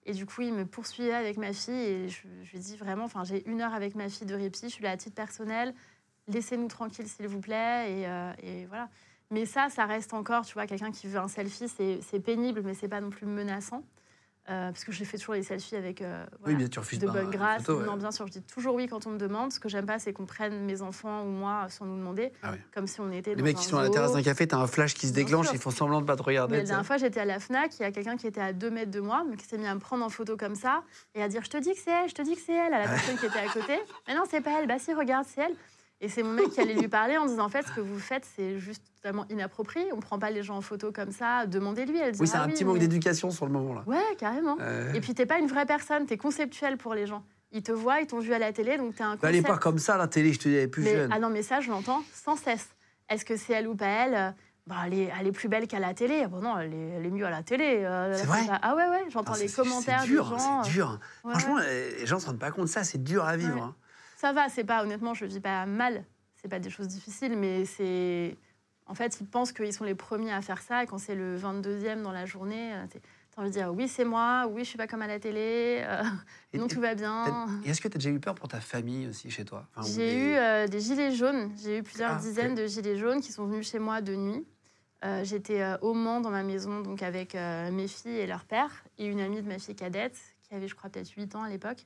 Et 0.07 0.13
du 0.13 0.25
coup, 0.25 0.41
il 0.41 0.53
me 0.53 0.65
poursuivait 0.65 1.13
avec 1.13 1.37
ma 1.37 1.51
fille 1.51 1.73
et 1.73 2.09
je, 2.09 2.21
lui 2.51 2.59
dis 2.59 2.77
vraiment, 2.77 3.03
enfin, 3.03 3.25
j'ai 3.25 3.47
une 3.47 3.61
heure 3.61 3.73
avec 3.73 3.93
ma 3.93 4.07
fille 4.07 4.25
de 4.25 4.33
répit, 4.33 4.61
je 4.63 4.67
suis 4.69 4.83
là 4.83 4.91
à 4.91 4.97
titre 4.97 5.15
personnel, 5.15 5.73
laissez-nous 6.29 6.69
tranquilles 6.69 7.07
s'il 7.07 7.27
vous 7.27 7.41
plaît. 7.41 7.91
Et, 7.91 8.07
euh, 8.07 8.31
et 8.41 8.65
voilà. 8.67 8.89
Mais 9.31 9.45
ça, 9.45 9.69
ça 9.69 9.85
reste 9.85 10.13
encore, 10.13 10.45
tu 10.45 10.53
vois, 10.53 10.65
quelqu'un 10.65 10.91
qui 10.91 11.07
veut 11.07 11.19
un 11.19 11.27
selfie, 11.27 11.67
c'est 11.67 12.19
pénible, 12.21 12.61
mais 12.63 12.73
c'est 12.73 12.87
pas 12.87 13.01
non 13.01 13.09
plus 13.09 13.27
menaçant. 13.27 13.83
Euh, 14.49 14.71
parce 14.71 14.85
que 14.85 14.93
je 14.93 15.03
fais 15.03 15.17
toujours 15.17 15.33
les 15.33 15.43
selfies 15.43 15.75
avec 15.75 16.01
euh, 16.01 16.23
Oui, 16.31 16.37
voilà, 16.43 16.57
bien 16.59 16.67
tu 16.69 16.79
refuses 16.79 16.99
de 16.99 17.07
bonne 17.07 17.29
grâce. 17.29 17.63
photo, 17.63 17.79
ouais. 17.81 17.85
Non, 17.85 17.97
bien 17.97 18.11
sûr, 18.11 18.25
je 18.27 18.31
dis 18.31 18.41
toujours 18.43 18.75
oui 18.75 18.87
quand 18.87 19.05
on 19.05 19.09
me 19.09 19.17
demande. 19.17 19.51
Ce 19.51 19.59
que 19.59 19.67
j'aime 19.67 19.85
pas, 19.85 19.99
c'est 19.99 20.13
qu'on 20.13 20.25
prenne 20.25 20.63
mes 20.63 20.81
enfants 20.81 21.23
ou 21.23 21.27
moi 21.29 21.65
sans 21.69 21.83
nous 21.85 21.97
demander, 21.97 22.31
Ah 22.41 22.51
ouais. 22.51 22.61
comme 22.73 22.87
si 22.87 23.01
on 23.01 23.11
était 23.11 23.31
Les 23.31 23.35
dans 23.35 23.43
mecs 23.43 23.57
un 23.57 23.59
qui 23.59 23.65
sont 23.65 23.77
à 23.77 23.83
la 23.83 23.89
terrasse 23.89 24.13
d'un 24.13 24.23
café, 24.23 24.47
t'as 24.47 24.55
un 24.57 24.67
flash 24.67 24.93
qui 24.93 25.05
se 25.07 25.13
Bien 25.13 25.25
déclenche, 25.25 25.47
sûr. 25.47 25.55
ils 25.55 25.59
font 25.61 25.69
semblant 25.71 25.99
de 25.99 26.05
pas 26.05 26.15
te 26.15 26.23
regarder. 26.23 26.53
Mais 26.53 26.57
la 26.61 26.67
dernière 26.67 26.85
fois, 26.85 26.95
j'étais 26.95 27.19
à 27.19 27.25
la 27.25 27.39
FNAC, 27.41 27.77
il 27.79 27.83
y 27.83 27.85
a 27.85 27.91
quelqu'un 27.91 28.15
qui 28.15 28.25
était 28.25 28.39
à 28.39 28.53
2 28.53 28.69
mètres 28.69 28.91
de 28.91 29.01
moi, 29.01 29.25
mais 29.29 29.35
qui 29.35 29.45
s'est 29.45 29.57
mis 29.57 29.67
à 29.67 29.75
me 29.75 29.81
prendre 29.81 30.05
en 30.05 30.09
photo 30.09 30.37
comme 30.37 30.55
ça 30.55 30.83
et 31.13 31.21
à 31.21 31.27
dire 31.27 31.41
Je 31.43 31.49
te 31.49 31.57
dis 31.57 31.73
que 31.73 31.79
c'est 31.83 31.91
elle, 31.91 32.09
je 32.09 32.15
te 32.15 32.21
dis 32.21 32.35
que 32.35 32.41
c'est 32.45 32.53
elle, 32.55 32.73
à 32.73 32.79
la 32.79 32.87
personne 32.87 33.17
qui 33.17 33.25
était 33.25 33.39
à 33.39 33.47
côté. 33.51 33.77
Mais 34.07 34.15
non, 34.15 34.23
c'est 34.29 34.39
pas 34.41 34.51
elle, 34.61 34.67
bah 34.67 34.79
si, 34.79 34.93
regarde, 34.93 35.25
c'est 35.27 35.41
elle. 35.41 35.55
Et 35.99 36.09
c'est 36.09 36.21
mon 36.21 36.33
mec 36.33 36.49
qui 36.51 36.61
allait 36.61 36.75
lui 36.75 36.87
parler 36.87 37.17
en 37.17 37.25
disant 37.25 37.45
En 37.45 37.49
fait, 37.49 37.65
ce 37.67 37.71
que 37.71 37.81
vous 37.81 37.97
faites, 37.97 38.23
c'est 38.35 38.59
juste 38.59 38.83
totalement 38.97 39.25
inapproprié. 39.29 39.91
On 39.93 39.99
prend 39.99 40.19
pas 40.19 40.29
les 40.29 40.43
gens 40.43 40.57
en 40.57 40.61
photo 40.61 40.91
comme 40.91 41.11
ça, 41.11 41.47
demandez-lui. 41.47 41.97
Elle 41.97 42.13
Oui, 42.19 42.27
c'est 42.27 42.37
un 42.37 42.47
petit 42.47 42.63
manque 42.65 42.75
mais- 42.75 42.81
d'éducation 42.81 43.31
sur 43.31 43.45
le 43.47 43.51
moment 43.51 43.73
là. 43.73 43.83
Ouais, 43.87 44.15
carrément. 44.17 44.57
Euh, 44.61 44.93
Et 44.93 45.01
puis, 45.01 45.13
t'es 45.15 45.25
pas 45.25 45.39
une 45.39 45.47
vraie 45.47 45.65
personne, 45.65 46.05
t'es 46.05 46.17
conceptuel 46.17 46.77
pour 46.77 46.93
les 46.93 47.07
gens. 47.07 47.23
Ils 47.51 47.63
te 47.63 47.71
voient, 47.71 48.01
ils 48.01 48.07
t'ont 48.07 48.19
vu 48.19 48.33
à 48.33 48.39
la 48.39 48.51
télé, 48.53 48.77
donc 48.77 48.93
t'es 48.95 49.03
un 49.03 49.15
bah, 49.15 49.29
elle 49.29 49.35
est 49.37 49.41
pas 49.41 49.57
comme 49.57 49.79
ça 49.79 49.97
la 49.97 50.07
télé, 50.07 50.33
je 50.33 50.39
te 50.39 50.49
dis, 50.49 50.55
elle 50.55 50.63
est 50.63 50.67
plus 50.67 50.83
Mais- 50.83 50.95
jeune. 50.95 51.11
ah 51.13 51.17
non, 51.19 51.29
mais 51.29 51.41
ça, 51.43 51.61
je 51.61 51.69
l'entends 51.71 52.03
sans 52.13 52.35
cesse. 52.35 52.67
Est-ce 53.09 53.23
que 53.25 53.35
c'est 53.37 53.53
elle 53.53 53.67
ou 53.67 53.75
pas 53.75 53.85
elle 53.87 54.13
Euh, 54.15 54.29
bah, 54.67 54.75
elle, 54.85 54.93
est, 54.93 55.09
elle 55.19 55.27
est 55.27 55.31
plus 55.31 55.47
belle 55.47 55.65
qu'à 55.65 55.79
la 55.79 55.93
télé. 55.95 56.23
Ah 56.25 56.27
Bon, 56.27 56.41
non, 56.41 56.59
elle 56.59 56.73
est, 56.73 56.89
elle 56.97 57.05
est 57.05 57.09
mieux 57.09 57.25
à 57.25 57.29
la 57.31 57.41
télé. 57.41 57.83
euh, 57.85 58.13
C'est 58.15 58.27
Ah 58.61 58.75
ouais, 58.75 58.87
ouais, 58.89 59.05
j'entends 59.09 59.31
Ah, 59.33 59.39
les 59.39 59.49
commentaires 59.49 60.01
C'est 60.01 60.07
dur, 60.07 60.35
c'est 60.37 60.69
dur. 60.69 60.99
Ouais, 61.23 61.31
Franchement, 61.31 61.55
ouais. 61.55 61.95
les 62.01 62.05
gens 62.05 62.19
se 62.19 62.25
rendent 62.27 62.37
pas 62.37 62.51
compte 62.51 62.65
de 62.65 62.69
ça, 62.69 62.83
c'est 62.83 63.01
dur 63.01 63.23
à 63.25 63.37
vivre. 63.37 63.55
Ouais. 63.55 63.61
hein. 63.61 63.75
Ça 64.19 64.33
va, 64.33 64.49
c'est 64.49 64.63
pas, 64.63 64.83
honnêtement, 64.83 65.13
je 65.13 65.25
vis 65.25 65.39
pas 65.39 65.65
mal. 65.67 66.03
C'est 66.35 66.47
pas 66.47 66.59
des 66.59 66.69
choses 66.71 66.87
difficiles, 66.87 67.37
mais 67.37 67.65
c'est. 67.65 68.35
En 68.87 68.95
fait, 68.95 69.19
ils 69.21 69.27
pensent 69.27 69.51
qu'ils 69.51 69.73
sont 69.73 69.83
les 69.83 69.95
premiers 69.95 70.31
à 70.33 70.41
faire 70.41 70.61
ça. 70.61 70.83
Et 70.83 70.87
quand 70.87 70.97
c'est 70.97 71.13
le 71.15 71.37
22e 71.37 72.01
dans 72.01 72.11
la 72.11 72.25
journée, 72.25 72.73
euh, 72.73 72.85
t'as 73.35 73.41
envie 73.41 73.49
de 73.51 73.53
dire 73.55 73.71
oui, 73.73 73.87
c'est 73.87 74.05
moi, 74.05 74.47
oui, 74.49 74.63
je 74.63 74.69
suis 74.69 74.77
pas 74.77 74.87
comme 74.87 75.01
à 75.03 75.07
la 75.07 75.19
télé, 75.19 75.81
euh, 75.83 76.03
Et- 76.53 76.57
non, 76.57 76.67
tout 76.67 76.81
va 76.81 76.95
bien. 76.95 77.45
Et 77.63 77.69
est-ce 77.69 77.79
que 77.81 77.87
tu 77.89 77.95
as 77.95 77.99
déjà 77.99 78.09
eu 78.09 78.19
peur 78.19 78.33
pour 78.33 78.47
ta 78.47 78.59
famille 78.59 79.07
aussi 79.07 79.29
chez 79.29 79.45
toi? 79.45 79.67
Enfin, 79.75 79.87
J'ai 79.87 79.97
des- 79.97 80.15
eu 80.15 80.33
euh, 80.35 80.67
des 80.67 80.79
gilets 80.79 81.11
jaunes. 81.13 81.51
J'ai 81.61 81.77
eu 81.79 81.83
plusieurs 81.83 82.13
Ah, 82.13 82.15
dizaines 82.15 82.55
de 82.55 82.65
gilets 82.65 82.97
jaunes 82.97 83.21
qui 83.21 83.31
sont 83.31 83.45
venus 83.45 83.69
chez 83.69 83.77
moi 83.79 84.01
de 84.01 84.15
nuit. 84.15 84.45
Euh, 85.05 85.23
J'étais 85.23 85.63
au 85.81 85.93
Mans 85.93 86.21
dans 86.21 86.31
ma 86.31 86.41
maison, 86.41 86.81
donc 86.81 87.03
avec 87.03 87.35
mes 87.35 87.87
filles 87.87 88.17
et 88.17 88.25
leur 88.25 88.45
père, 88.45 88.83
et 88.97 89.05
une 89.05 89.19
amie 89.19 89.43
de 89.43 89.47
ma 89.47 89.59
fille 89.59 89.75
cadette, 89.75 90.17
qui 90.41 90.55
avait, 90.55 90.67
je 90.67 90.73
crois, 90.75 90.89
peut-être 90.89 91.11
8 91.11 91.35
ans 91.35 91.43
à 91.43 91.49
l'époque. 91.49 91.85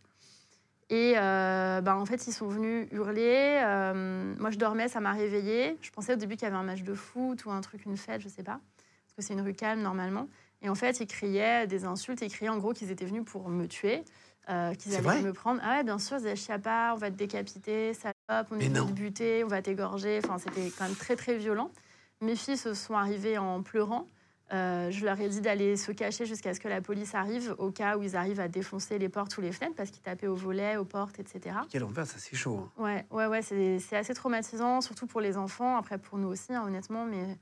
Et 0.92 1.14
euh, 1.16 1.80
bah, 1.80 1.96
en 1.96 2.06
fait, 2.06 2.28
ils 2.28 2.34
sont 2.34 2.50
venus 2.50 2.86
hurler. 2.92 3.62
Euh, 3.64 4.36
moi, 4.38 4.52
je 4.52 4.58
dormais, 4.58 4.90
ça 4.90 5.00
m'a 5.00 5.14
réveillée. 5.14 5.78
Je 5.82 5.90
pensais 5.90 6.14
au 6.14 6.18
début 6.18 6.36
qu'il 6.36 6.44
y 6.44 6.48
avait 6.48 6.58
un 6.58 6.64
match 6.64 6.82
de 6.84 6.94
foot 6.94 7.46
ou 7.46 7.52
un 7.52 7.62
truc, 7.62 7.86
une 7.86 7.96
fête, 7.96 8.20
je 8.20 8.28
sais 8.28 8.44
pas. 8.44 8.60
Parce 8.60 9.14
que 9.16 9.22
c'est 9.22 9.34
une 9.34 9.42
rue 9.42 9.54
calme 9.54 9.82
normalement. 9.82 10.28
Et 10.62 10.68
en 10.68 10.76
fait, 10.76 11.00
ils 11.00 11.08
criaient 11.08 11.66
des 11.66 11.86
insultes. 11.86 12.22
Ils 12.22 12.30
criaient 12.30 12.50
en 12.50 12.58
gros 12.58 12.74
qu'ils 12.74 12.92
étaient 12.92 13.06
venus 13.06 13.24
pour 13.24 13.48
me 13.48 13.68
tuer, 13.68 14.04
euh, 14.50 14.74
qu'ils 14.74 14.94
allaient 14.98 15.22
me 15.22 15.32
prendre. 15.32 15.62
Ah 15.64 15.78
ouais, 15.78 15.84
bien 15.86 15.98
sûr, 15.98 16.18
ils 16.18 16.24
disaient 16.24 16.36
Chiapa, 16.36 16.92
on 16.94 16.98
va 16.98 17.10
te 17.10 17.16
décapiter, 17.16 17.94
salope, 17.94 18.48
on 18.52 18.56
Mais 18.58 18.66
est 18.66 18.70
non. 18.70 18.86
te 18.86 18.92
buter, 18.92 19.46
on 19.46 19.48
va 19.48 19.62
t'égorger. 19.62 20.20
Enfin, 20.22 20.40
c'était 20.40 20.72
quand 20.78 20.84
même 20.84 20.96
très, 20.96 21.16
très 21.16 21.38
violent. 21.38 21.72
Mes 22.20 22.36
filles 22.36 22.58
se 22.58 22.74
sont 22.74 22.96
arrivées 22.96 23.38
en 23.38 23.64
pleurant. 23.64 24.08
Euh, 24.54 24.92
je 24.92 25.06
leur 25.06 25.20
ai 25.22 25.30
dit 25.30 25.40
d'aller 25.40 25.78
se 25.78 25.92
cacher 25.94 26.26
jusqu'à 26.26 26.54
ce 26.54 26.60
que 26.60 26.68
la 26.68 26.82
police 26.82 27.16
arrive, 27.16 27.56
au 27.58 27.72
cas 27.72 27.98
où 27.98 28.04
ils 28.04 28.18
arrivent 28.18 28.42
à 28.42 28.50
défoncer 28.50 29.00
les 29.00 29.08
portes 29.08 29.38
ou 29.38 29.42
les 29.42 29.54
fenêtres, 29.54 29.76
parce 29.76 29.92
qu'ils 29.92 30.02
tapaient 30.02 30.28
aux 30.28 30.36
volets, 30.36 30.76
aux 30.76 30.84
portes, 30.84 31.20
etc. 31.20 31.56
Quel 31.70 31.84
enfer, 31.86 32.06
ça 32.06 32.18
c'est 32.20 32.36
chaud. 32.36 32.60
hein. 32.78 32.84
Ouais, 32.84 33.06
ouais, 33.12 33.28
ouais, 33.28 33.42
c'est 33.42 33.96
assez 33.96 34.14
traumatisant, 34.14 34.82
surtout 34.82 35.08
pour 35.08 35.22
les 35.22 35.38
enfants, 35.38 35.78
après 35.78 35.98
pour 35.98 36.18
nous 36.18 36.28
aussi, 36.28 36.54
hein, 36.54 36.64
honnêtement, 36.66 37.06
mais 37.06 37.38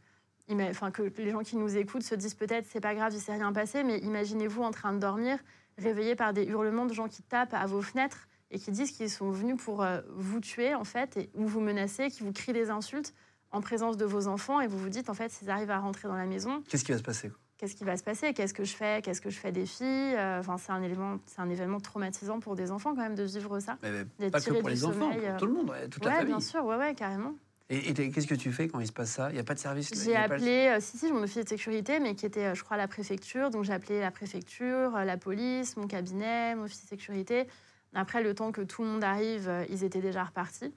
enfin, 0.69 0.91
que 0.91 1.11
les 1.17 1.31
gens 1.31 1.41
qui 1.41 1.57
nous 1.57 1.77
écoutent 1.77 2.03
se 2.03 2.15
disent 2.15 2.35
peut-être 2.35 2.67
c'est 2.69 2.81
pas 2.81 2.93
grave, 2.93 3.11
il 3.13 3.19
s'est 3.19 3.33
rien 3.33 3.53
passé, 3.53 3.83
mais 3.83 3.97
imaginez-vous 3.99 4.61
en 4.61 4.71
train 4.71 4.93
de 4.93 4.99
dormir, 4.99 5.39
réveillé 5.79 6.15
par 6.15 6.33
des 6.33 6.43
hurlements 6.45 6.85
de 6.85 6.93
gens 6.93 7.07
qui 7.07 7.23
tapent 7.23 7.53
à 7.53 7.65
vos 7.65 7.81
fenêtres 7.81 8.27
et 8.51 8.59
qui 8.59 8.71
disent 8.71 8.91
qu'ils 8.91 9.09
sont 9.11 9.29
venus 9.31 9.57
pour 9.57 9.81
euh, 9.83 10.01
vous 10.15 10.39
tuer, 10.41 10.75
en 10.75 10.83
fait, 10.83 11.17
et, 11.17 11.29
ou 11.35 11.45
vous 11.47 11.59
menacer, 11.61 12.09
qui 12.09 12.23
vous 12.23 12.33
crient 12.33 12.53
des 12.53 12.69
insultes 12.69 13.13
en 13.51 13.61
présence 13.61 13.97
de 13.97 14.05
vos 14.05 14.27
enfants, 14.27 14.61
et 14.61 14.67
vous 14.67 14.77
vous 14.77 14.89
dites, 14.89 15.09
en 15.09 15.13
fait, 15.13 15.31
s'ils 15.31 15.49
arrivent 15.49 15.71
à 15.71 15.79
rentrer 15.79 16.07
dans 16.07 16.15
la 16.15 16.25
maison, 16.25 16.61
Qu'est-ce 16.69 16.83
qui 16.83 16.91
va 16.91 16.97
se 16.97 17.03
passer 17.03 17.31
qu'est-ce 17.57 17.75
qui 17.75 17.83
va 17.83 17.97
se 17.97 18.03
passer? 18.03 18.33
Qu'est-ce 18.33 18.53
que 18.53 18.63
je 18.63 18.73
fais? 18.73 19.01
Qu'est-ce 19.01 19.19
que 19.19 19.29
je 19.29 19.37
fais 19.37 19.51
des 19.51 19.65
filles? 19.65 20.15
Euh, 20.15 20.39
Enfin, 20.39 20.57
c'est 20.57 20.71
un 20.71 20.81
élément, 20.81 21.17
c'est 21.25 21.41
un 21.41 21.49
événement 21.49 21.81
traumatisant 21.81 22.39
pour 22.39 22.55
des 22.55 22.71
enfants 22.71 22.95
quand 22.95 23.01
même 23.01 23.15
de 23.15 23.23
vivre 23.23 23.59
ça. 23.59 23.77
Mais- 23.83 24.05
mais 24.17 24.31
Pas 24.31 24.39
que 24.39 24.51
pour 24.53 24.69
les 24.69 24.85
enfants, 24.85 25.09
pour 25.11 25.19
euh. 25.21 25.37
tout 25.37 25.45
le 25.45 25.51
monde, 25.51 25.69
ouais, 25.69 25.89
toute 25.89 26.05
la 26.05 26.11
Ouais, 26.11 26.17
famille. 26.19 26.33
bien 26.35 26.39
sûr, 26.39 26.63
ouais, 26.63 26.77
ouais, 26.77 26.95
carrément. 26.95 27.33
Et, 27.69 27.93
qu'est-ce 27.93 28.27
que 28.27 28.35
tu 28.35 28.53
fais 28.53 28.69
quand 28.69 28.79
il 28.79 28.87
se 28.87 28.93
passe 28.93 29.11
ça? 29.11 29.29
Il 29.29 29.33
n'y 29.33 29.39
a 29.39 29.43
pas 29.43 29.55
de 29.55 29.59
service? 29.59 29.89
J'ai 29.93 30.13
pas 30.13 30.21
appelé, 30.21 30.69
euh, 30.73 30.77
si, 30.79 30.97
si, 30.97 31.11
mon 31.11 31.21
officier 31.21 31.43
de 31.43 31.49
sécurité, 31.49 31.99
mais 31.99 32.15
qui 32.15 32.25
était, 32.25 32.55
je 32.55 32.63
crois, 32.63 32.75
à 32.75 32.77
la 32.79 32.87
préfecture. 32.87 33.49
Donc 33.49 33.65
j'ai 33.65 33.73
appelé 33.73 33.99
la 33.99 34.09
préfecture, 34.11 34.91
la 34.91 35.17
police, 35.17 35.75
mon 35.75 35.87
cabinet, 35.87 36.55
mon 36.55 36.63
officier 36.63 36.85
de 36.85 36.89
sécurité. 36.89 37.47
Après, 37.93 38.23
le 38.23 38.33
temps 38.33 38.53
que 38.53 38.61
tout 38.61 38.83
le 38.83 38.87
monde 38.87 39.03
arrive, 39.03 39.51
ils 39.69 39.83
étaient 39.83 39.99
déjà 39.99 40.23
repartis. 40.23 40.73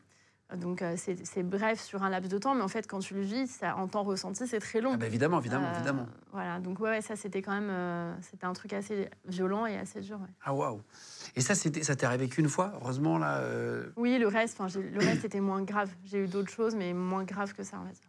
Donc 0.56 0.82
euh, 0.82 0.96
c'est 0.96 1.42
bref 1.42 1.80
sur 1.80 2.02
un 2.02 2.10
laps 2.10 2.30
de 2.30 2.38
temps, 2.38 2.54
mais 2.54 2.62
en 2.62 2.68
fait, 2.68 2.86
quand 2.86 2.98
tu 2.98 3.14
le 3.14 3.22
vis, 3.22 3.46
ça, 3.48 3.76
en 3.76 3.88
temps 3.88 4.02
ressenti, 4.02 4.46
c'est 4.46 4.60
très 4.60 4.80
long. 4.80 4.90
Ah 4.94 4.96
bah, 4.98 5.06
évidemment, 5.06 5.40
évidemment, 5.40 5.68
Euh, 5.68 5.74
évidemment. 5.76 6.06
Voilà, 6.32 6.58
donc 6.60 6.78
ouais, 6.80 6.90
ouais, 6.90 7.00
ça 7.00 7.16
c'était 7.16 7.40
quand 7.42 7.52
même, 7.52 7.70
euh, 7.70 8.14
c'était 8.20 8.44
un 8.44 8.52
truc 8.52 8.72
assez 8.72 9.08
violent 9.26 9.64
et 9.66 9.76
assez 9.78 10.00
dur. 10.00 10.18
ouais. 10.20 10.28
Ah 10.44 10.52
waouh 10.54 10.82
Et 11.36 11.40
ça, 11.40 11.54
c'était- 11.54 11.82
ça 11.82 11.96
t'est 11.96 12.06
arrivé 12.06 12.28
qu'une 12.28 12.48
fois 12.48 12.72
Heureusement, 12.82 13.18
là. 13.18 13.38
euh, 13.38 13.90
Oui, 13.96 14.18
le 14.18 14.28
reste, 14.28 14.60
enfin, 14.60 14.78
le 14.78 14.98
reste 15.00 15.24
était 15.24 15.40
moins 15.40 15.62
grave. 15.62 15.90
J'ai 16.04 16.18
eu 16.24 16.26
d'autres 16.28 16.50
choses, 16.52 16.74
mais 16.74 16.92
moins 16.92 17.24
grave 17.24 17.54
que 17.54 17.62
ça, 17.62 17.78
on 17.80 17.84
va 17.84 17.90
dire. 17.92 18.08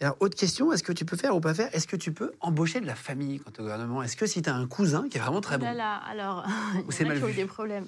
Et 0.00 0.04
alors, 0.04 0.16
autre 0.20 0.36
question, 0.36 0.72
est-ce 0.72 0.82
que 0.82 0.92
tu 0.92 1.04
peux 1.04 1.16
faire 1.16 1.36
ou 1.36 1.40
pas 1.40 1.52
faire 1.52 1.68
Est-ce 1.74 1.86
que 1.86 1.96
tu 1.96 2.12
peux 2.12 2.32
embaucher 2.40 2.80
de 2.80 2.86
la 2.86 2.94
famille 2.94 3.38
quand 3.38 3.50
tu 3.50 3.58
es 3.58 3.60
au 3.60 3.64
gouvernement? 3.64 4.02
Est-ce 4.02 4.16
que 4.16 4.24
si 4.26 4.40
tu 4.40 4.48
as 4.48 4.54
un 4.54 4.66
cousin 4.66 5.08
qui 5.10 5.18
est 5.18 5.20
vraiment 5.20 5.42
très 5.42 5.56
Oh 5.56 5.58
bon? 5.58 5.66
là 5.66 5.74
là, 5.74 5.96
alors, 5.96 6.44
il 6.88 6.92
c'est 6.92 7.04
y 7.04 7.06
en 7.06 7.10
a 7.10 7.12
mal 7.12 7.18
qui 7.18 7.24
ont 7.24 7.26
vu? 7.26 7.32
eu 7.32 7.36
des 7.36 7.44
problèmes. 7.44 7.86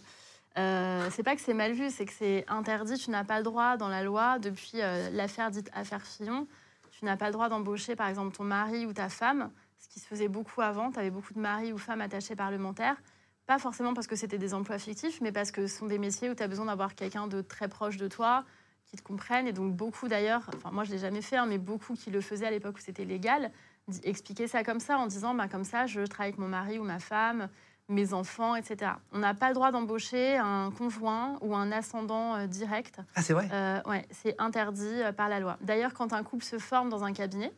Euh, 0.58 1.08
c'est 1.10 1.22
pas 1.22 1.34
que 1.34 1.40
c'est 1.40 1.54
mal 1.54 1.72
vu, 1.72 1.90
c'est 1.90 2.04
que 2.04 2.12
c'est 2.12 2.44
interdit. 2.48 2.98
Tu 2.98 3.10
n'as 3.10 3.24
pas 3.24 3.38
le 3.38 3.44
droit 3.44 3.76
dans 3.76 3.88
la 3.88 4.02
loi, 4.02 4.38
depuis 4.38 4.82
euh, 4.82 5.10
l'affaire 5.10 5.50
dite 5.50 5.70
affaire 5.72 6.02
Fillon, 6.02 6.46
tu 6.90 7.04
n'as 7.04 7.16
pas 7.16 7.26
le 7.26 7.32
droit 7.32 7.48
d'embaucher 7.48 7.96
par 7.96 8.08
exemple 8.08 8.36
ton 8.36 8.44
mari 8.44 8.86
ou 8.86 8.92
ta 8.92 9.08
femme, 9.08 9.50
ce 9.78 9.88
qui 9.88 9.98
se 9.98 10.06
faisait 10.06 10.28
beaucoup 10.28 10.60
avant. 10.60 10.90
Tu 10.90 10.98
avais 10.98 11.10
beaucoup 11.10 11.32
de 11.34 11.40
maris 11.40 11.72
ou 11.72 11.78
femmes 11.78 12.00
attachés 12.00 12.36
parlementaires. 12.36 12.96
Pas 13.46 13.58
forcément 13.58 13.94
parce 13.94 14.06
que 14.06 14.14
c'était 14.14 14.38
des 14.38 14.54
emplois 14.54 14.78
fictifs, 14.78 15.20
mais 15.20 15.32
parce 15.32 15.50
que 15.50 15.66
ce 15.66 15.78
sont 15.78 15.86
des 15.86 15.98
métiers 15.98 16.30
où 16.30 16.34
tu 16.34 16.42
as 16.42 16.48
besoin 16.48 16.66
d'avoir 16.66 16.94
quelqu'un 16.94 17.26
de 17.26 17.40
très 17.40 17.68
proche 17.68 17.96
de 17.96 18.06
toi, 18.06 18.44
qui 18.86 18.96
te 18.96 19.02
comprenne. 19.02 19.48
Et 19.48 19.52
donc 19.52 19.74
beaucoup 19.74 20.06
d'ailleurs, 20.06 20.48
enfin 20.54 20.70
moi 20.70 20.84
je 20.84 20.92
l'ai 20.92 20.98
jamais 20.98 21.22
fait, 21.22 21.36
hein, 21.36 21.46
mais 21.46 21.58
beaucoup 21.58 21.94
qui 21.94 22.10
le 22.10 22.20
faisaient 22.20 22.46
à 22.46 22.50
l'époque 22.50 22.76
où 22.78 22.80
c'était 22.80 23.04
légal, 23.04 23.50
expliquaient 24.04 24.48
ça 24.48 24.62
comme 24.62 24.80
ça, 24.80 24.98
en 24.98 25.06
disant 25.06 25.34
bah, 25.34 25.48
comme 25.48 25.64
ça 25.64 25.86
je 25.86 26.02
travaille 26.02 26.28
avec 26.28 26.38
mon 26.38 26.48
mari 26.48 26.78
ou 26.78 26.84
ma 26.84 26.98
femme, 26.98 27.48
mes 27.92 28.12
enfants, 28.14 28.54
etc. 28.56 28.92
On 29.12 29.18
n'a 29.18 29.34
pas 29.34 29.48
le 29.48 29.54
droit 29.54 29.70
d'embaucher 29.70 30.36
un 30.36 30.70
conjoint 30.76 31.38
ou 31.40 31.54
un 31.54 31.70
ascendant 31.72 32.34
euh, 32.36 32.46
direct. 32.46 33.00
Ah, 33.14 33.22
c'est 33.22 33.32
vrai? 33.34 33.48
Euh, 33.52 33.80
ouais, 33.86 34.06
c'est 34.10 34.34
interdit 34.40 34.82
euh, 35.02 35.12
par 35.12 35.28
la 35.28 35.38
loi. 35.40 35.58
D'ailleurs, 35.60 35.94
quand 35.94 36.12
un 36.12 36.22
couple 36.24 36.44
se 36.44 36.58
forme 36.58 36.88
dans 36.88 37.04
un 37.04 37.12
cabinet, 37.12 37.52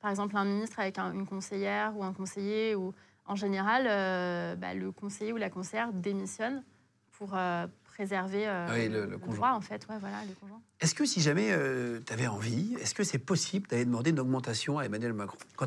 par 0.00 0.10
exemple 0.10 0.36
un 0.36 0.44
ministre 0.44 0.78
avec 0.80 0.98
un- 0.98 1.12
une 1.12 1.26
conseillère 1.26 1.96
ou 1.96 2.04
un 2.04 2.12
conseiller, 2.12 2.74
ou 2.74 2.94
en 3.26 3.34
général, 3.36 3.86
euh, 3.86 4.56
bah, 4.56 4.74
le 4.74 4.90
conseiller 4.92 5.32
ou 5.32 5.36
la 5.36 5.50
conseillère 5.50 5.92
démissionne 5.92 6.64
pour 7.12 7.32
euh, 7.34 7.66
préserver 7.84 8.46
Ah 8.46 8.68
oui, 8.72 8.88
le- 8.88 9.04
le 9.06 9.18
conjoint. 9.18 9.34
droit, 9.36 9.50
en 9.52 9.60
fait. 9.60 9.86
Ouais, 9.90 9.98
voilà, 10.00 10.16
le 10.26 10.34
conjoint. 10.34 10.60
Est-ce 10.80 10.94
que 10.94 11.04
si 11.04 11.20
jamais 11.20 11.48
tu 12.06 12.12
avais 12.12 12.26
envie, 12.26 12.74
est-ce 12.80 12.94
que 12.94 13.04
c'est 13.04 13.18
possible 13.18 13.68
d'aller 13.68 13.84
demander 13.84 14.10
une 14.10 14.20
augmentation 14.20 14.78
à 14.78 14.84
Emmanuel 14.84 15.12
Macron? 15.12 15.36
Quand 15.56 15.66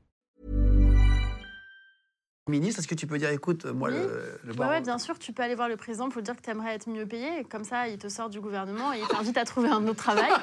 Ministre, 2.49 2.79
est-ce 2.79 2.87
que 2.87 2.95
tu 2.95 3.05
peux 3.05 3.19
dire, 3.19 3.29
écoute, 3.29 3.65
moi, 3.65 3.89
Oui. 3.89 3.95
le, 3.95 4.51
le 4.51 4.59
ouais, 4.67 4.81
bien 4.81 4.97
sûr, 4.97 5.19
tu 5.19 5.31
peux 5.31 5.43
aller 5.43 5.53
voir 5.53 5.69
le 5.69 5.77
président 5.77 6.09
pour 6.09 6.17
lui 6.17 6.23
dire 6.23 6.35
que 6.35 6.41
tu 6.41 6.49
aimerais 6.49 6.73
être 6.73 6.89
mieux 6.89 7.05
payé. 7.05 7.43
Comme 7.49 7.63
ça, 7.63 7.87
il 7.87 7.99
te 7.99 8.07
sort 8.09 8.29
du 8.31 8.41
gouvernement 8.41 8.91
et 8.93 8.99
il 8.99 9.07
t'invite 9.07 9.37
à 9.37 9.45
trouver 9.45 9.69
un 9.69 9.85
autre 9.87 9.95
travail. 10.03 10.31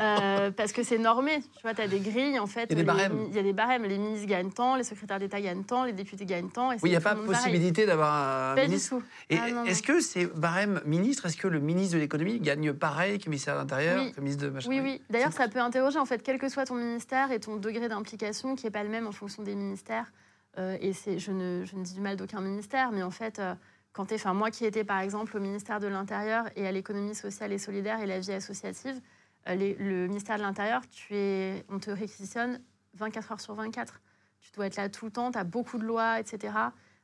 Euh, 0.00 0.50
parce 0.50 0.72
que 0.72 0.82
c'est 0.82 0.98
normé. 0.98 1.40
Tu 1.56 1.62
vois, 1.62 1.72
tu 1.74 1.80
as 1.80 1.86
des 1.88 2.00
grilles, 2.00 2.38
en 2.38 2.46
fait. 2.46 2.66
Il 2.70 2.76
y 2.76 2.80
a 2.80 2.82
des 2.82 2.82
barèmes. 2.84 3.26
Il 3.28 3.34
y 3.34 3.38
a 3.38 3.42
des 3.42 3.52
barèmes. 3.52 3.84
Les 3.84 3.98
ministres 3.98 4.26
gagnent 4.26 4.50
tant, 4.50 4.74
les 4.76 4.82
secrétaires 4.82 5.18
d'État 5.20 5.40
gagnent 5.40 5.62
tant, 5.64 5.84
les 5.84 5.92
députés 5.92 6.24
gagnent 6.26 6.48
tant. 6.50 6.72
et 6.72 6.76
Oui, 6.76 6.80
il 6.84 6.90
n'y 6.90 6.96
a 6.96 7.00
pas 7.00 7.14
possibilité 7.14 7.86
d'avoir 7.86 8.12
un 8.50 8.54
Pas 8.56 8.62
du 8.62 8.68
ministre. 8.68 8.96
tout. 8.96 9.02
Et 9.30 9.38
Ah, 9.38 9.64
est-ce 9.66 9.82
que 9.82 10.00
c'est 10.00 10.26
barème 10.26 10.80
ministre 10.84 11.26
Est-ce 11.26 11.36
que 11.36 11.46
le 11.48 11.60
ministre 11.60 11.94
de 11.94 12.00
l'économie 12.00 12.40
gagne 12.40 12.72
pareil 12.72 13.18
que 13.18 13.26
le 13.26 13.30
ministère 13.30 13.54
de 13.54 13.60
l'Intérieur, 13.60 14.02
Oui. 14.02 14.10
que 14.12 14.16
le 14.16 14.22
ministre 14.22 14.44
de 14.44 14.50
machin 14.50 14.68
Oui, 14.68 14.80
oui. 14.82 15.00
D'ailleurs, 15.10 15.32
ça 15.32 15.48
peut 15.48 15.60
interroger, 15.60 15.98
en 15.98 16.04
fait, 16.06 16.22
quel 16.22 16.38
que 16.38 16.48
soit 16.48 16.66
ton 16.66 16.74
ministère 16.74 17.30
et 17.30 17.38
ton 17.40 17.56
degré 17.56 17.88
d'implication, 17.88 18.56
qui 18.56 18.64
n'est 18.66 18.70
pas 18.72 18.82
le 18.82 18.90
même 18.90 19.06
en 19.06 19.12
fonction 19.12 19.42
des 19.42 19.54
ministères. 19.54 20.06
Euh, 20.58 20.76
et 20.80 20.92
je, 20.92 21.30
ne, 21.32 21.64
je 21.64 21.76
ne 21.76 21.82
dis 21.82 21.94
du 21.94 22.00
mal 22.00 22.16
d'aucun 22.16 22.40
ministère, 22.40 22.92
mais 22.92 23.02
en 23.02 23.10
fait, 23.10 23.38
euh, 23.38 23.54
quand 23.92 24.06
moi 24.34 24.50
qui 24.50 24.64
étais, 24.64 24.84
par 24.84 25.00
exemple, 25.00 25.36
au 25.36 25.40
ministère 25.40 25.80
de 25.80 25.86
l'Intérieur 25.86 26.46
et 26.56 26.66
à 26.66 26.72
l'économie 26.72 27.14
sociale 27.14 27.52
et 27.52 27.58
solidaire 27.58 28.00
et 28.00 28.06
la 28.06 28.20
vie 28.20 28.32
associative, 28.32 29.00
euh, 29.48 29.54
les- 29.54 29.74
le 29.74 30.06
ministère 30.08 30.36
de 30.36 30.42
l'Intérieur, 30.42 30.82
on 31.68 31.78
te 31.78 31.90
réquisitionne 31.90 32.60
24 32.94 33.32
heures 33.32 33.40
sur 33.40 33.54
24. 33.54 34.00
Tu 34.40 34.52
dois 34.52 34.66
être 34.66 34.76
là 34.76 34.88
tout 34.88 35.06
le 35.06 35.10
temps, 35.10 35.30
tu 35.32 35.38
as 35.38 35.44
beaucoup 35.44 35.78
de 35.78 35.84
lois, 35.84 36.20
etc. 36.20 36.52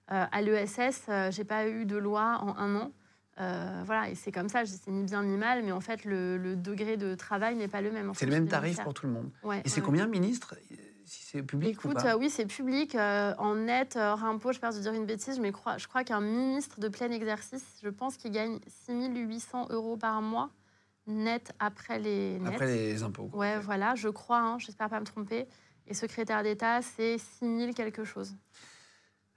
À 0.09 0.43
l'ESS, 0.43 1.09
j'ai 1.31 1.45
pas 1.45 1.69
eu 1.69 1.85
de 1.87 1.97
loi 1.97 2.39
en 2.43 2.57
un 2.57 2.75
an. 2.77 2.93
Euh, 3.41 3.83
voilà, 3.87 4.11
et 4.11 4.15
c'est 4.17 4.33
comme 4.33 4.49
ça, 4.49 4.67
c'est 4.67 4.91
ni 4.91 5.05
bien 5.05 5.23
ni 5.23 5.37
mal, 5.37 5.63
mais 5.65 5.73
en 5.73 5.81
fait, 5.81 6.05
le, 6.05 6.37
le 6.37 6.57
degré 6.57 6.97
de 6.97 7.15
travail 7.15 7.55
n'est 7.57 7.69
pas 7.69 7.81
le 7.81 7.91
même. 7.93 8.13
C'est 8.15 8.27
le 8.27 8.33
même 8.33 8.49
tarif 8.49 8.83
pour 8.83 8.93
tout 8.93 9.07
le 9.07 9.13
monde. 9.13 9.31
Ouais, 9.45 9.63
Et 9.65 9.69
c'est 9.69 9.81
ouais. 9.81 9.87
combien 9.87 10.07
ministre? 10.09 10.57
Si 11.11 11.25
c'est 11.25 11.43
public 11.43 11.77
ou 11.85 11.89
Écoute, 11.89 12.03
pas 12.05 12.15
euh, 12.15 12.19
oui, 12.19 12.31
c'est 12.31 12.47
public. 12.47 12.95
euh, 12.95 13.35
en 13.39 13.57
net, 13.57 13.97
hors 14.01 14.23
impôt, 14.25 14.53
je 14.53 14.61
peur 14.61 14.73
de 14.73 14.79
dire 14.79 14.93
une 14.93 15.07
bêtise, 15.07 15.41
mais 15.41 15.51
crois- 15.51 15.77
je 15.77 15.89
crois 15.89 16.05
qu'un 16.05 16.21
ministre 16.21 16.79
de 16.79 16.87
plein 16.87 17.11
exercice, 17.11 17.65
je 17.83 17.89
pense 17.89 18.17
qu'il 18.17 18.31
gagne 18.31 18.61
6800 18.87 19.67
euros 19.71 19.97
par 19.97 20.23
mois 20.23 20.51
net 21.09 21.53
après 21.59 21.99
les 21.99 22.39
nets. 22.39 22.55
Après 22.55 22.67
les 22.67 23.03
impôts. 23.03 23.27
quoi. 23.27 23.41
Ouais, 23.41 23.59
voilà, 23.59 23.97
je 23.97 24.09
crois, 24.09 24.39
hein, 24.39 24.59
j'espère 24.61 24.89
pas 24.89 25.01
me 25.01 25.05
tromper. 25.05 25.49
Et 25.89 25.95
secrétaire 25.95 26.45
d'État, 26.45 26.81
c'est 26.81 27.19
6000 27.19 27.75
quelque 27.75 28.05
chose. 28.05 28.37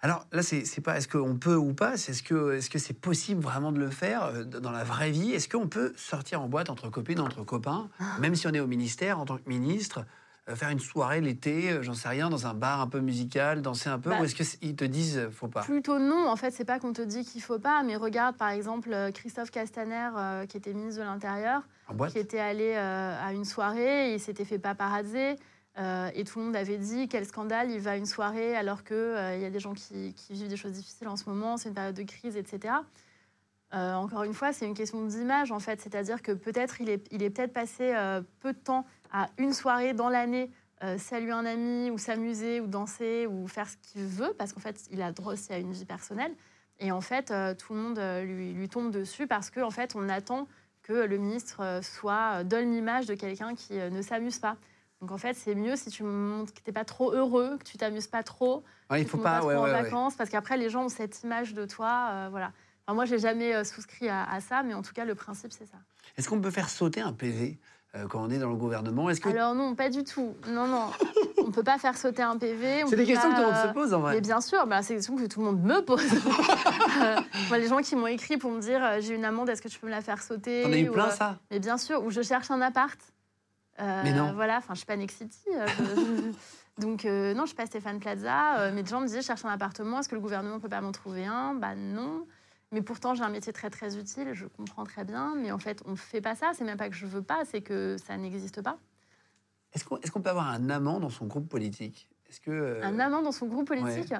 Alors 0.01 0.27
là, 0.31 0.43
c'est 0.43 0.65
c'est 0.65 0.81
pas 0.81 0.97
est-ce 0.97 1.07
qu'on 1.07 1.37
peut 1.37 1.55
ou 1.55 1.73
pas, 1.73 1.97
c'est 1.97 2.11
est-ce 2.11 2.69
que 2.69 2.77
c'est 2.77 2.93
possible 2.93 3.41
vraiment 3.41 3.71
de 3.71 3.79
le 3.79 3.89
faire 3.89 4.25
euh, 4.25 4.43
dans 4.43 4.69
la 4.71 4.83
vraie 4.83 5.09
vie? 5.09 5.31
Est-ce 5.31 5.49
qu'on 5.49 5.67
peut 5.69 5.91
sortir 5.95 6.39
en 6.43 6.47
boîte 6.49 6.69
entre 6.69 6.89
copines, 6.89 7.19
entre 7.21 7.43
copains, 7.43 7.89
Ah. 7.99 8.19
même 8.19 8.35
si 8.35 8.45
on 8.45 8.51
est 8.51 8.59
au 8.59 8.67
ministère 8.67 9.17
en 9.19 9.25
tant 9.25 9.37
que 9.37 9.47
ministre, 9.49 9.99
euh, 9.99 10.03
faire 10.49 10.69
une 10.69 10.79
soirée 10.79 11.21
l'été, 11.21 11.71
euh, 11.71 11.81
j'en 11.83 11.93
sais 11.93 12.09
rien, 12.09 12.29
dans 12.29 12.47
un 12.47 12.53
bar 12.53 12.81
un 12.81 12.87
peu 12.87 12.99
musical, 12.99 13.61
danser 13.61 13.89
un 13.89 13.99
peu, 13.99 14.09
Bah, 14.09 14.17
ou 14.19 14.25
est-ce 14.25 14.35
qu'ils 14.35 14.75
te 14.75 14.83
disent 14.85 15.17
euh, 15.17 15.29
faut 15.31 15.47
pas? 15.47 15.61
Plutôt 15.61 15.99
non, 15.99 16.27
en 16.27 16.35
fait, 16.35 16.51
c'est 16.51 16.65
pas 16.65 16.79
qu'on 16.79 16.91
te 16.93 17.01
dit 17.01 17.23
qu'il 17.23 17.41
faut 17.41 17.59
pas, 17.59 17.81
mais 17.83 17.95
regarde 17.95 18.35
par 18.35 18.49
exemple 18.49 18.91
euh, 18.93 19.11
Christophe 19.11 19.51
Castaner, 19.51 20.09
euh, 20.17 20.45
qui 20.45 20.57
était 20.57 20.73
ministre 20.73 20.99
de 20.99 21.05
l'Intérieur, 21.05 21.61
qui 22.11 22.19
était 22.19 22.39
allé 22.39 22.73
euh, 22.75 23.15
à 23.25 23.31
une 23.33 23.45
soirée, 23.45 24.11
et 24.11 24.13
il 24.15 24.19
s'était 24.19 24.45
fait 24.45 24.59
paparazzer. 24.59 25.35
euh, 25.79 26.09
et 26.13 26.23
tout 26.25 26.39
le 26.39 26.45
monde 26.45 26.55
avait 26.55 26.77
dit 26.77 27.07
quel 27.07 27.25
scandale, 27.25 27.71
il 27.71 27.79
va 27.79 27.91
à 27.91 27.95
une 27.95 28.05
soirée 28.05 28.55
alors 28.55 28.83
qu'il 28.83 28.95
il 29.35 29.41
y 29.41 29.45
a 29.45 29.49
des 29.49 29.59
gens 29.59 29.73
qui, 29.73 30.13
qui 30.13 30.33
vivent 30.33 30.49
des 30.49 30.57
choses 30.57 30.73
difficiles 30.73 31.07
en 31.07 31.15
ce 31.15 31.27
moment, 31.29 31.57
c'est 31.57 31.69
une 31.69 31.75
période 31.75 31.95
de 31.95 32.03
crise, 32.03 32.35
etc. 32.37 32.73
Euh, 33.73 33.95
encore 33.95 34.21
une 34.23 34.35
fois, 34.35 34.53
c'est 34.53 34.67
une 34.67 34.75
question 34.75 35.03
d'image 35.07 35.51
en 35.51 35.57
fait, 35.59 35.81
c'est-à-dire 35.81 36.21
que 36.21 36.31
peut-être 36.31 36.79
il 36.79 36.89
est, 36.89 37.07
il 37.11 37.23
est 37.23 37.31
peut-être 37.31 37.53
passé 37.53 37.91
euh, 37.95 38.21
peu 38.41 38.53
de 38.53 38.57
temps 38.59 38.85
à 39.13 39.27
une 39.37 39.53
soirée 39.53 39.93
dans 39.93 40.09
l'année 40.09 40.51
euh, 40.83 40.97
saluer 40.97 41.31
un 41.31 41.45
ami 41.45 41.89
ou 41.91 41.97
s'amuser 41.97 42.59
ou 42.59 42.67
danser 42.67 43.25
ou 43.27 43.47
faire 43.47 43.69
ce 43.69 43.77
qu'il 43.77 44.05
veut 44.05 44.33
parce 44.37 44.51
qu'en 44.51 44.59
fait 44.59 44.75
il 44.91 45.01
a 45.01 45.11
droit 45.13 45.33
aussi 45.33 45.53
à 45.53 45.57
une 45.57 45.71
vie 45.71 45.85
personnelle 45.85 46.33
et 46.79 46.91
en 46.91 46.99
fait 46.99 47.31
euh, 47.31 47.53
tout 47.53 47.73
le 47.73 47.79
monde 47.79 47.99
euh, 47.99 48.23
lui, 48.23 48.51
lui 48.51 48.67
tombe 48.67 48.91
dessus 48.91 49.25
parce 49.27 49.49
qu'en 49.49 49.67
en 49.67 49.71
fait 49.71 49.95
on 49.95 50.09
attend 50.09 50.47
que 50.81 50.91
le 50.91 51.17
ministre 51.17 51.79
soit 51.81 52.43
donne 52.43 52.73
l'image 52.73 53.05
de 53.05 53.13
quelqu'un 53.13 53.55
qui 53.55 53.73
ne 53.75 54.01
s'amuse 54.01 54.39
pas. 54.39 54.57
Donc 54.99 55.11
en 55.11 55.17
fait, 55.17 55.33
c'est 55.33 55.55
mieux 55.55 55.77
si 55.77 55.89
tu 55.89 56.03
montres 56.03 56.53
que 56.53 56.57
tu 56.59 56.63
n'es 56.67 56.73
pas 56.73 56.83
trop 56.83 57.11
heureux, 57.13 57.57
que 57.57 57.63
tu 57.63 57.77
t'amuses 57.77 58.07
pas 58.07 58.21
trop, 58.21 58.63
Ouais, 58.89 59.01
Il 59.01 59.07
faut 59.07 59.17
tu 59.17 59.23
pas. 59.23 59.39
pas 59.39 59.45
ouais, 59.45 59.53
trop 59.55 59.63
ouais, 59.63 59.69
en 59.69 59.81
vacances, 59.81 60.15
parce 60.15 60.29
qu'après 60.29 60.57
les 60.57 60.69
gens 60.69 60.83
ont 60.85 60.89
cette 60.89 61.23
image 61.23 61.53
de 61.53 61.65
toi. 61.65 62.27
voilà. 62.31 62.51
Enfin, 62.85 62.95
moi, 62.95 63.05
j'ai 63.05 63.17
jamais 63.19 63.63
souscrit 63.63 64.09
à, 64.09 64.23
à 64.29 64.41
ça, 64.41 64.61
mais 64.63 64.73
en 64.73 64.81
tout 64.81 64.91
cas, 64.93 65.05
le 65.05 65.15
principe, 65.15 65.53
c'est 65.53 65.65
ça. 65.65 65.77
Est-ce 66.17 66.27
qu'on 66.27 66.41
peut 66.41 66.51
faire 66.51 66.69
sauter 66.69 66.99
un 66.99 67.13
PV 67.13 67.57
euh, 67.95 68.07
quand 68.07 68.21
on 68.23 68.29
est 68.31 68.39
dans 68.39 68.49
le 68.49 68.55
gouvernement 68.55 69.09
Est-ce 69.09 69.21
que 69.21 69.29
Alors 69.29 69.53
non, 69.55 69.75
pas 69.75 69.89
du 69.89 70.03
tout. 70.03 70.33
Non, 70.47 70.67
non. 70.67 70.89
on 71.45 71.51
peut 71.51 71.63
pas 71.63 71.77
faire 71.77 71.95
sauter 71.97 72.21
un 72.23 72.37
PV. 72.37 72.83
c'est 72.87 72.95
des 72.95 73.05
questions 73.05 73.29
que 73.29 73.35
tout 73.35 73.41
le 73.41 73.47
monde 73.47 73.55
se 73.67 73.73
pose 73.73 73.93
en 73.93 73.99
vrai 73.99 74.15
Mais 74.15 74.21
bien 74.21 74.41
sûr, 74.41 74.65
bah, 74.65 74.81
c'est 74.81 74.93
des 74.93 74.97
questions 74.97 75.15
que 75.15 75.25
tout 75.25 75.39
le 75.41 75.45
monde 75.47 75.61
me 75.63 75.81
pose. 75.81 76.01
Euh, 77.03 77.15
moi, 77.49 77.57
les 77.57 77.67
gens 77.67 77.79
qui 77.79 77.95
m'ont 77.95 78.07
écrit 78.07 78.37
pour 78.37 78.51
me 78.51 78.61
dire 78.61 78.81
euh, 78.83 78.97
j'ai 79.01 79.15
une 79.15 79.25
amende, 79.25 79.49
est-ce 79.49 79.61
que 79.61 79.67
tu 79.67 79.79
peux 79.79 79.87
me 79.87 79.91
la 79.91 80.01
faire 80.01 80.21
sauter 80.21 80.61
T'en 80.63 80.71
as 80.71 80.77
eu 80.77 80.89
Ou, 80.89 80.93
plein 80.93 81.09
ça 81.09 81.39
Mais 81.51 81.59
bien 81.59 81.77
sûr, 81.77 82.03
ou 82.03 82.11
je 82.11 82.21
cherche 82.21 82.49
un 82.51 82.61
appart. 82.61 82.99
Mais 83.79 84.13
non. 84.13 84.31
Voilà, 84.33 84.57
enfin, 84.57 84.73
je 84.73 84.77
suis 84.79 84.85
pas 84.85 84.95
Nexity. 84.95 85.39
euh, 85.53 85.65
je- 85.67 86.81
Donc, 86.81 87.03
non, 87.03 87.41
je 87.41 87.47
suis 87.47 87.55
pas 87.55 87.65
Stéphane 87.65 87.99
Plaza. 87.99 88.71
mais 88.73 88.83
des 88.83 88.89
gens 88.89 89.01
me 89.01 89.07
disaient, 89.07 89.21
je 89.21 89.25
cherche 89.27 89.43
un 89.43 89.49
appartement, 89.49 89.99
est-ce 89.99 90.07
que 90.07 90.15
le 90.15 90.21
gouvernement 90.21 90.59
peut 90.59 90.69
pas 90.69 90.81
m'en 90.81 90.91
trouver 90.91 91.25
un? 91.25 91.55
Bah 91.55 91.75
non. 91.75 92.25
Mais 92.73 92.81
pourtant, 92.81 93.13
j'ai 93.13 93.23
un 93.23 93.29
métier 93.29 93.53
très, 93.53 93.69
très 93.69 93.97
utile, 93.97 94.33
je 94.33 94.47
comprends 94.47 94.83
très 94.83 95.05
bien. 95.05 95.35
Mais 95.35 95.51
en 95.51 95.59
fait, 95.59 95.81
on 95.85 95.95
fait 95.95 96.21
pas 96.21 96.35
ça. 96.35 96.51
C'est 96.53 96.63
même 96.63 96.77
pas 96.77 96.89
que 96.89 96.95
je 96.95 97.05
veux 97.05 97.21
pas, 97.21 97.45
c'est 97.45 97.61
que 97.61 97.95
ça 98.03 98.17
n'existe 98.17 98.61
pas. 98.61 98.77
Est-ce 99.73 99.85
qu'on 99.85 100.21
peut 100.21 100.29
avoir 100.29 100.49
un 100.49 100.69
amant 100.69 100.99
dans 100.99 101.09
son 101.09 101.25
groupe 101.25 101.47
politique? 101.47 102.09
Est-ce 102.29 102.41
que 102.41 102.51
euh, 102.51 102.83
Un 102.83 102.99
amant 102.99 103.21
dans 103.21 103.31
son 103.31 103.45
groupe 103.45 103.67
politique? 103.67 104.13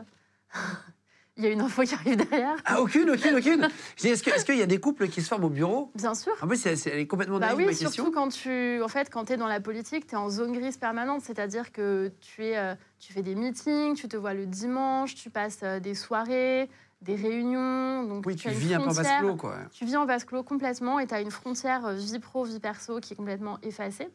Il 1.35 1.43
y 1.43 1.47
a 1.47 1.49
une 1.49 1.61
info 1.61 1.81
qui 1.81 1.95
arrive 1.95 2.15
derrière. 2.15 2.57
Ah 2.63 2.79
aucune, 2.79 3.09
aucune, 3.09 3.35
aucune. 3.35 3.67
Est-ce 4.03 4.45
qu'il 4.45 4.57
y 4.57 4.61
a 4.61 4.67
des 4.67 4.79
couples 4.79 5.07
qui 5.07 5.23
se 5.23 5.27
forment 5.27 5.45
au 5.45 5.49
bureau? 5.49 5.91
Bien 5.95 6.13
sûr. 6.13 6.33
En 6.39 6.47
plus, 6.47 6.63
elle 6.67 6.99
est 6.99 7.07
complètement 7.07 7.39
Bah 7.39 7.53
oui, 7.55 7.65
ma 7.65 7.73
surtout 7.73 8.11
quand 8.11 8.29
tu, 8.29 8.79
en 8.83 8.87
fait, 8.87 9.09
quand 9.09 9.31
es 9.31 9.37
dans 9.37 9.47
la 9.47 9.59
politique, 9.59 10.05
tu 10.05 10.13
es 10.13 10.17
en 10.17 10.29
zone 10.29 10.53
grise 10.53 10.77
permanente, 10.77 11.23
c'est-à-dire 11.23 11.71
que 11.71 12.11
tu, 12.21 12.45
es, 12.45 12.57
euh, 12.57 12.75
tu 12.99 13.13
fais 13.13 13.23
des 13.23 13.33
meetings, 13.33 13.95
tu 13.95 14.07
te 14.07 14.15
vois 14.15 14.35
le 14.35 14.45
dimanche, 14.45 15.15
tu 15.15 15.31
passes 15.31 15.61
euh, 15.63 15.79
des 15.79 15.95
soirées, 15.95 16.69
des 17.03 17.15
réunions. 17.15 18.03
Donc 18.03 18.25
Oui, 18.25 18.35
tu 18.35 18.49
vis 18.49 18.73
un 18.73 18.79
peu 18.79 18.87
en 18.89 18.91
vase 18.91 19.09
clos, 19.19 19.35
quoi. 19.35 19.55
Tu 19.71 19.85
vis 19.85 19.95
en 19.97 20.05
vase 20.05 20.23
clos 20.23 20.43
complètement 20.43 20.99
et 20.99 21.07
tu 21.07 21.13
as 21.13 21.21
une 21.21 21.31
frontière 21.31 21.85
euh, 21.85 21.93
vie 21.93 22.19
pro, 22.19 22.43
vie 22.43 22.59
perso 22.59 22.99
qui 22.99 23.13
est 23.13 23.15
complètement 23.17 23.59
effacée. 23.61 24.09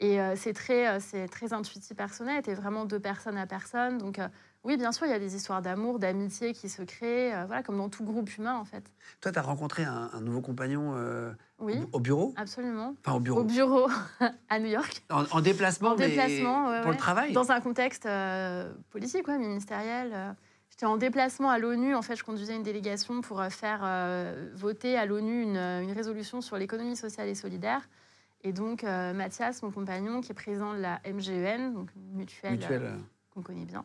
Et 0.00 0.20
euh, 0.20 0.34
c'est 0.36 0.52
très, 0.52 0.88
euh, 0.88 0.98
c'est 0.98 1.28
très 1.28 1.52
intuitif 1.52 1.96
personnel, 1.96 2.42
tu 2.42 2.50
es 2.50 2.54
vraiment 2.54 2.84
de 2.84 2.98
personne 2.98 3.38
à 3.38 3.46
personne. 3.46 3.98
Donc 3.98 4.18
euh, 4.18 4.26
oui, 4.64 4.76
bien 4.76 4.90
sûr, 4.90 5.06
il 5.06 5.10
y 5.10 5.14
a 5.14 5.20
des 5.20 5.36
histoires 5.36 5.62
d'amour, 5.62 6.00
d'amitié 6.00 6.52
qui 6.52 6.68
se 6.68 6.82
créent, 6.82 7.30
voilà, 7.46 7.62
comme 7.62 7.76
dans 7.76 7.88
tout 7.88 8.02
groupe 8.02 8.28
humain 8.36 8.56
en 8.56 8.64
fait. 8.64 8.82
Toi, 9.20 9.30
tu 9.30 9.38
as 9.38 9.42
rencontré 9.42 9.84
un, 9.84 10.10
un 10.12 10.20
nouveau 10.20 10.40
compagnon 10.40 10.94
Oui, 11.60 11.76
au 11.92 12.00
bureau? 12.00 12.32
Absolument. 12.36 12.94
Enfin, 13.04 13.16
au 13.16 13.20
bureau. 13.20 13.40
Au 13.40 13.44
bureau 13.44 13.88
à 14.48 14.58
New 14.58 14.68
York. 14.68 15.04
En, 15.10 15.24
en 15.30 15.40
déplacement, 15.40 15.90
En 15.90 15.96
mais 15.96 16.08
déplacement, 16.08 16.68
ouais, 16.70 16.78
pour 16.80 16.86
ouais. 16.88 16.92
le 16.96 16.98
travail? 16.98 17.32
Dans 17.32 17.52
un 17.52 17.60
contexte 17.60 18.08
politique, 18.90 19.28
ouais, 19.28 19.38
ministériel. 19.38 20.34
J'étais 20.74 20.86
en 20.86 20.96
déplacement 20.96 21.50
à 21.50 21.58
l'ONU. 21.60 21.94
En 21.94 22.02
fait, 22.02 22.16
je 22.16 22.24
conduisais 22.24 22.56
une 22.56 22.64
délégation 22.64 23.20
pour 23.20 23.40
euh, 23.40 23.48
faire 23.48 23.82
euh, 23.84 24.50
voter 24.56 24.96
à 24.98 25.06
l'ONU 25.06 25.40
une, 25.40 25.56
euh, 25.56 25.80
une 25.80 25.92
résolution 25.92 26.40
sur 26.40 26.56
l'économie 26.58 26.96
sociale 26.96 27.28
et 27.28 27.36
solidaire. 27.36 27.88
Et 28.42 28.52
donc, 28.52 28.82
euh, 28.82 29.12
Mathias, 29.12 29.62
mon 29.62 29.70
compagnon, 29.70 30.20
qui 30.20 30.32
est 30.32 30.34
président 30.34 30.74
de 30.74 30.80
la 30.80 31.00
MGEN, 31.06 31.74
donc 31.74 31.90
une 31.94 32.16
mutuelle, 32.16 32.54
Mutuelle. 32.54 32.82
euh, 32.86 32.96
qu'on 33.32 33.42
connaît 33.42 33.66
bien, 33.66 33.84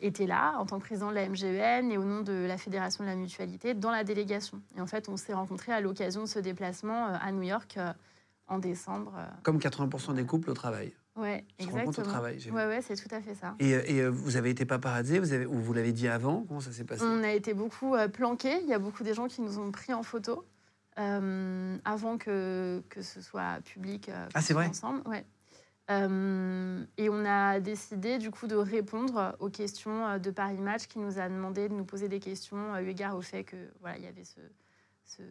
était 0.00 0.26
là 0.26 0.56
en 0.58 0.66
tant 0.66 0.80
que 0.80 0.84
président 0.86 1.10
de 1.10 1.14
la 1.14 1.28
MGEN 1.28 1.92
et 1.92 1.98
au 1.98 2.04
nom 2.04 2.22
de 2.22 2.32
la 2.32 2.58
Fédération 2.58 3.04
de 3.04 3.08
la 3.08 3.14
Mutualité 3.14 3.72
dans 3.72 3.92
la 3.92 4.02
délégation. 4.02 4.60
Et 4.76 4.80
en 4.80 4.88
fait, 4.88 5.08
on 5.08 5.16
s'est 5.16 5.34
rencontrés 5.34 5.70
à 5.72 5.80
l'occasion 5.80 6.22
de 6.22 6.26
ce 6.26 6.40
déplacement 6.40 7.06
à 7.06 7.30
New 7.30 7.42
York 7.44 7.78
en 8.48 8.58
décembre. 8.58 9.14
Comme 9.44 9.58
80% 9.58 10.14
des 10.14 10.26
couples 10.26 10.50
au 10.50 10.54
travail. 10.54 10.92
Ouais, 11.16 11.44
se 11.58 11.64
rencontrent 11.64 11.78
au 11.78 11.90
exactement. 11.90 12.06
travail. 12.08 12.50
Ouais, 12.50 12.66
ouais, 12.66 12.82
c'est 12.82 12.94
tout 12.96 13.12
à 13.14 13.20
fait 13.22 13.34
ça. 13.34 13.54
Et, 13.58 13.74
euh, 13.74 13.82
et, 13.86 14.00
euh, 14.02 14.08
vous 14.10 14.36
avez 14.36 14.50
été 14.50 14.66
paparazzé, 14.66 15.18
vous 15.18 15.32
avez, 15.32 15.46
ou 15.46 15.58
vous 15.60 15.72
l'avez 15.72 15.92
dit 15.92 16.08
avant 16.08 16.44
Comment 16.46 16.60
ça 16.60 16.72
s'est 16.72 16.84
passé? 16.84 17.02
On 17.06 17.22
a 17.24 17.30
été 17.32 17.54
beaucoup 17.54 17.94
euh, 17.94 18.06
planqués. 18.08 18.60
Il 18.62 18.68
y 18.68 18.74
a 18.74 18.78
beaucoup 18.78 19.02
des 19.02 19.14
gens 19.14 19.26
qui 19.26 19.40
nous 19.40 19.58
ont 19.58 19.70
pris 19.72 19.94
en 19.94 20.02
photo 20.02 20.44
euh, 20.98 21.78
avant 21.84 22.18
que, 22.18 22.82
que 22.90 23.00
ce 23.00 23.20
soit 23.22 23.60
public. 23.64 24.10
Ah, 24.34 24.42
c'est 24.42 24.52
vrai? 24.54 24.66
Ensemble, 24.66 25.02
ouais. 25.08 25.24
Euh, 25.90 26.84
et 26.98 27.08
on 27.08 27.24
a 27.24 27.60
décidé 27.60 28.18
du 28.18 28.30
coup 28.32 28.48
de 28.48 28.56
répondre 28.56 29.36
aux 29.38 29.48
questions 29.50 30.18
de 30.18 30.30
Paris 30.32 30.58
Match 30.58 30.86
qui 30.88 30.98
nous 30.98 31.18
a 31.20 31.28
demandé 31.28 31.68
de 31.68 31.74
nous 31.74 31.84
poser 31.84 32.08
des 32.08 32.18
questions 32.18 32.76
eu 32.80 32.88
égard 32.88 33.16
au 33.16 33.22
fait 33.22 33.44
que 33.44 33.56
voilà 33.80 33.96
il 33.96 34.02
y 34.04 34.08
avait 34.08 34.24
ce, 34.24 34.40
ce- 35.04 35.22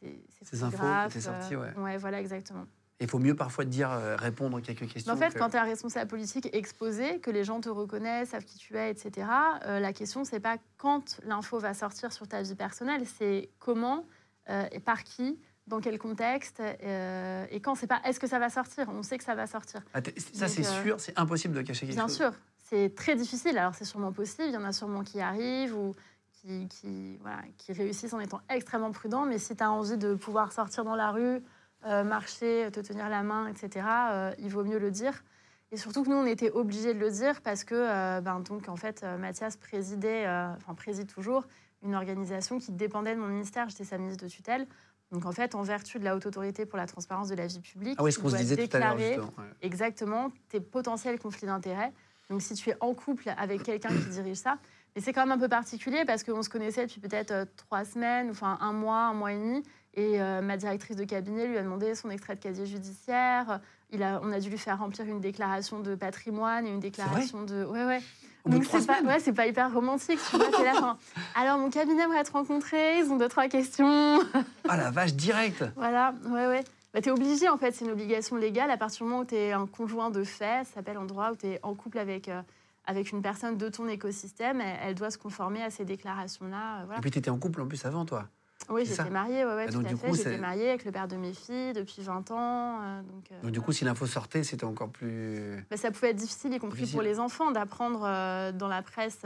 ces, 0.00 0.22
Ces 0.42 0.62
infos 0.62 0.76
photographes, 0.76 1.10
étaient 1.12 1.20
sorties, 1.20 1.56
ouais. 1.56 1.72
ouais, 1.78 1.96
voilà 1.96 2.20
exactement. 2.20 2.66
Il 3.02 3.08
faut 3.08 3.18
mieux 3.18 3.34
parfois 3.34 3.64
te 3.64 3.70
dire 3.70 3.90
euh, 3.90 4.14
répondre 4.16 4.58
à 4.58 4.60
quelques 4.60 4.86
questions. 4.88 5.12
Mais 5.12 5.18
en 5.18 5.20
fait, 5.20 5.34
que- 5.34 5.38
quand 5.40 5.50
tu 5.50 5.56
es 5.56 5.58
un 5.58 5.64
responsable 5.64 6.08
politique 6.08 6.48
exposé, 6.52 7.18
que 7.18 7.30
les 7.32 7.42
gens 7.42 7.60
te 7.60 7.68
reconnaissent, 7.68 8.30
savent 8.30 8.44
qui 8.44 8.58
tu 8.58 8.76
es, 8.76 8.90
etc., 8.92 9.26
euh, 9.66 9.80
la 9.80 9.92
question, 9.92 10.24
c'est 10.24 10.38
pas 10.38 10.56
quand 10.78 11.20
l'info 11.24 11.58
va 11.58 11.74
sortir 11.74 12.12
sur 12.12 12.28
ta 12.28 12.42
vie 12.42 12.54
personnelle, 12.54 13.02
c'est 13.18 13.50
comment, 13.58 14.06
euh, 14.48 14.64
et 14.70 14.78
par 14.78 15.02
qui, 15.02 15.38
dans 15.66 15.80
quel 15.80 15.98
contexte, 15.98 16.60
et 16.60 17.60
quand. 17.60 17.74
C'est 17.74 17.86
pas 17.88 18.00
est-ce 18.04 18.20
que 18.20 18.26
ça 18.28 18.38
va 18.38 18.50
sortir? 18.50 18.88
On 18.88 19.02
sait 19.02 19.18
que 19.18 19.24
ça 19.24 19.34
va 19.34 19.46
sortir. 19.48 19.82
Ah, 19.94 20.00
ça, 20.32 20.46
c'est 20.48 20.62
sûr, 20.62 21.00
c'est 21.00 21.18
impossible 21.18 21.54
de 21.54 21.62
cacher 21.62 21.86
quelque 21.86 21.94
Bien 21.96 22.06
chose. 22.08 22.16
sûr. 22.16 22.32
c'est 22.68 22.94
très 22.94 23.16
difficile. 23.16 23.58
Alors, 23.58 23.74
c'est 23.74 23.84
sûrement 23.84 24.12
possible, 24.12 24.44
il 24.48 24.54
y 24.54 24.56
en 24.56 24.64
a 24.64 24.72
sûrement 24.72 25.02
qui 25.02 25.20
arrivent 25.20 25.76
ou 25.76 25.94
qui, 26.32 26.68
qui, 26.68 27.16
voilà, 27.20 27.42
qui 27.58 27.72
réussissent 27.72 28.12
en 28.12 28.20
étant 28.20 28.40
extrêmement 28.48 28.90
prudents. 28.92 29.24
Mais 29.26 29.38
si 29.38 29.54
tu 29.56 29.62
as 29.62 29.70
envie 29.70 29.96
de 29.98 30.14
pouvoir 30.14 30.52
sortir 30.52 30.84
dans 30.84 30.96
la 30.96 31.10
rue, 31.10 31.40
euh, 31.86 32.04
marcher, 32.04 32.68
te 32.72 32.80
tenir 32.80 33.08
la 33.08 33.22
main, 33.22 33.48
etc., 33.48 33.86
euh, 34.10 34.32
il 34.38 34.50
vaut 34.50 34.64
mieux 34.64 34.78
le 34.78 34.90
dire. 34.90 35.24
Et 35.70 35.76
surtout 35.76 36.04
que 36.04 36.10
nous, 36.10 36.16
on 36.16 36.26
était 36.26 36.50
obligés 36.50 36.94
de 36.94 36.98
le 36.98 37.10
dire 37.10 37.40
parce 37.40 37.64
que, 37.64 37.74
euh, 37.74 38.20
ben, 38.20 38.40
donc, 38.40 38.68
en 38.68 38.76
fait, 38.76 39.04
Mathias 39.18 39.56
présidait, 39.56 40.28
enfin, 40.56 40.74
préside 40.74 41.06
toujours 41.06 41.46
une 41.82 41.94
organisation 41.94 42.58
qui 42.58 42.72
dépendait 42.72 43.14
de 43.14 43.20
mon 43.20 43.26
ministère. 43.26 43.68
J'étais 43.68 43.84
sa 43.84 43.98
ministre 43.98 44.24
de 44.24 44.28
tutelle. 44.28 44.66
Donc, 45.10 45.26
en 45.26 45.32
fait, 45.32 45.54
en 45.54 45.62
vertu 45.62 45.98
de 45.98 46.04
la 46.04 46.14
haute 46.14 46.26
autorité 46.26 46.66
pour 46.66 46.78
la 46.78 46.86
transparence 46.86 47.28
de 47.28 47.34
la 47.34 47.46
vie 47.46 47.60
publique, 47.60 47.96
ah 47.98 48.02
oui, 48.02 48.12
ce 48.12 48.18
qu'on 48.18 48.28
se 48.28 48.36
disait 48.36 48.56
déclarer 48.56 49.16
tout 49.16 49.22
à 49.38 49.44
exactement 49.60 50.30
tes 50.50 50.60
potentiels 50.60 51.18
conflits 51.18 51.46
d'intérêts. 51.46 51.92
Donc, 52.30 52.42
si 52.42 52.54
tu 52.54 52.70
es 52.70 52.76
en 52.80 52.94
couple 52.94 53.32
avec 53.36 53.62
quelqu'un 53.62 53.88
qui 53.88 54.08
dirige 54.10 54.38
ça, 54.38 54.58
et 54.94 55.00
c'est 55.00 55.12
quand 55.12 55.22
même 55.22 55.32
un 55.32 55.38
peu 55.38 55.48
particulier 55.48 56.04
parce 56.06 56.22
qu'on 56.22 56.42
se 56.42 56.50
connaissait 56.50 56.86
depuis 56.86 57.00
peut-être 57.00 57.46
trois 57.56 57.84
semaines, 57.84 58.30
enfin 58.30 58.58
un 58.60 58.72
mois, 58.72 59.06
un 59.06 59.14
mois 59.14 59.32
et 59.32 59.38
demi. 59.38 59.62
Et 59.94 60.20
euh, 60.20 60.40
ma 60.40 60.56
directrice 60.56 60.96
de 60.96 61.04
cabinet 61.04 61.46
lui 61.46 61.58
a 61.58 61.62
demandé 61.62 61.94
son 61.94 62.10
extrait 62.10 62.34
de 62.34 62.40
casier 62.40 62.66
judiciaire. 62.66 63.60
Il 63.90 64.02
a, 64.02 64.20
on 64.22 64.32
a 64.32 64.40
dû 64.40 64.48
lui 64.48 64.58
faire 64.58 64.78
remplir 64.78 65.06
une 65.06 65.20
déclaration 65.20 65.80
de 65.80 65.94
patrimoine 65.94 66.66
et 66.66 66.70
une 66.70 66.80
déclaration 66.80 67.42
de. 67.42 67.64
Ouais, 67.64 67.84
ouais. 67.84 68.00
Donc 68.46 68.64
c'est 68.64 68.86
pas, 68.86 69.02
ouais, 69.02 69.20
c'est 69.20 69.34
pas 69.34 69.46
hyper 69.46 69.72
romantique. 69.72 70.18
Tu 70.30 70.36
vois, 70.36 70.64
là, 70.64 70.96
Alors 71.34 71.58
mon 71.58 71.70
cabinet 71.70 72.06
va 72.06 72.20
être 72.20 72.32
rencontré, 72.32 72.98
ils 72.98 73.10
ont 73.10 73.16
deux 73.16 73.28
trois 73.28 73.48
questions. 73.48 74.20
Ah 74.68 74.76
la 74.76 74.90
vache, 74.90 75.14
direct. 75.14 75.64
voilà, 75.76 76.14
ouais, 76.24 76.46
ouais. 76.46 76.64
Bah, 76.94 77.02
tu 77.02 77.08
es 77.08 77.12
obligé 77.12 77.48
en 77.48 77.58
fait, 77.58 77.72
c'est 77.72 77.84
une 77.84 77.90
obligation 77.90 78.36
légale 78.36 78.70
à 78.70 78.76
partir 78.76 79.04
du 79.04 79.10
moment 79.10 79.22
où 79.22 79.24
tu 79.26 79.34
es 79.34 79.52
un 79.52 79.66
conjoint 79.66 80.10
de 80.10 80.24
fait, 80.24 80.64
ça 80.64 80.74
s'appelle 80.74 80.98
en 80.98 81.04
droit, 81.04 81.32
où 81.32 81.36
tu 81.36 81.46
es 81.46 81.60
en 81.62 81.74
couple 81.74 81.98
avec. 81.98 82.28
Euh, 82.28 82.40
avec 82.84 83.12
une 83.12 83.22
personne 83.22 83.56
de 83.56 83.68
ton 83.68 83.86
écosystème, 83.86 84.60
elle, 84.60 84.96
doit 84.96 85.12
se 85.12 85.18
conformer 85.18 85.62
à 85.62 85.70
ces 85.70 85.84
déclarations-là. 85.84 86.80
Euh, 86.80 86.84
voilà. 86.86 86.98
Et 86.98 87.00
puis 87.00 87.12
tu 87.12 87.18
étais 87.18 87.30
en 87.30 87.38
couple 87.38 87.60
en 87.60 87.66
plus 87.68 87.84
avant, 87.84 88.04
toi 88.04 88.26
oui, 88.68 88.84
j'étais 88.84 89.10
mariée, 89.10 89.44
ouais, 89.44 89.54
ouais, 89.54 89.68
tout 89.68 89.80
à 89.84 89.96
fait. 89.96 90.12
J'étais 90.14 90.38
mariée 90.38 90.68
avec 90.68 90.84
le 90.84 90.92
père 90.92 91.08
de 91.08 91.16
mes 91.16 91.32
filles 91.32 91.72
depuis 91.72 92.02
20 92.02 92.30
ans. 92.30 92.80
Euh, 92.80 93.02
donc, 93.02 93.30
euh, 93.30 93.42
donc, 93.42 93.50
du 93.50 93.60
coup, 93.60 93.72
si 93.72 93.84
l'info 93.84 94.06
sortait, 94.06 94.44
c'était 94.44 94.64
encore 94.64 94.90
plus. 94.90 95.64
Bah, 95.70 95.76
ça 95.76 95.90
pouvait 95.90 96.10
être 96.10 96.16
difficile, 96.16 96.52
y 96.52 96.58
compris 96.58 96.86
pour 96.86 97.02
les 97.02 97.18
enfants, 97.18 97.50
d'apprendre 97.50 98.04
euh, 98.04 98.52
dans 98.52 98.68
la 98.68 98.82
presse 98.82 99.20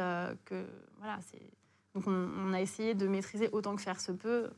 que. 0.45 0.65
Voilà, 0.99 1.19
c'est. 1.31 1.43
Donc, 1.95 2.05
on, 2.07 2.53
a 2.53 2.61
essayé 2.61 2.95
de 2.95 3.07
maîtriser 3.07 3.49
autant 3.53 3.75
que 3.75 3.83
faire 3.83 4.01
se 4.01 4.13
peut. 4.13 4.51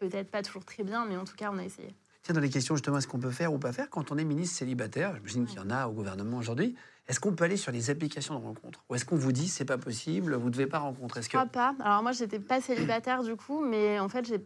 Peut-être 0.00 0.30
pas 0.30 0.42
toujours 0.42 0.64
très 0.64 0.84
bien, 0.84 1.04
mais 1.06 1.16
en 1.16 1.24
tout 1.24 1.36
cas, 1.36 1.50
on 1.52 1.58
a 1.58 1.64
essayé. 1.64 1.94
Tiens, 2.22 2.34
dans 2.34 2.40
les 2.40 2.50
questions, 2.50 2.74
justement, 2.74 2.98
est-ce 2.98 3.08
qu'on 3.08 3.18
peut 3.18 3.30
faire 3.30 3.52
ou 3.52 3.58
pas 3.58 3.72
faire 3.72 3.90
quand 3.90 4.10
on 4.10 4.18
est 4.18 4.24
ministre 4.24 4.56
célibataire? 4.56 5.14
J'imagine 5.16 5.46
qu'il 5.46 5.58
y 5.58 5.60
en 5.60 5.70
a 5.70 5.86
au 5.86 5.92
gouvernement 5.92 6.38
aujourd'hui. 6.38 6.74
Est-ce 7.08 7.20
qu'on 7.20 7.32
peut 7.34 7.44
aller 7.44 7.56
sur 7.56 7.70
les 7.70 7.90
applications 7.90 8.36
de 8.38 8.44
rencontre 8.44 8.84
Ou 8.88 8.96
est-ce 8.96 9.04
qu'on 9.04 9.16
vous 9.16 9.30
dit 9.30 9.46
c'est 9.46 9.64
pas 9.64 9.78
possible, 9.78 10.34
vous 10.34 10.46
ne 10.46 10.50
devez 10.50 10.66
pas 10.66 10.80
rencontrer 10.80 11.22
Je 11.22 11.28
crois 11.28 11.46
pas. 11.46 11.74
Alors 11.80 12.02
moi, 12.02 12.10
j'étais 12.10 12.40
pas 12.40 12.60
célibataire 12.60 13.22
du 13.22 13.36
coup, 13.36 13.60
mais 13.60 14.00
en 14.00 14.08
fait, 14.08 14.26
j'ai 14.26 14.38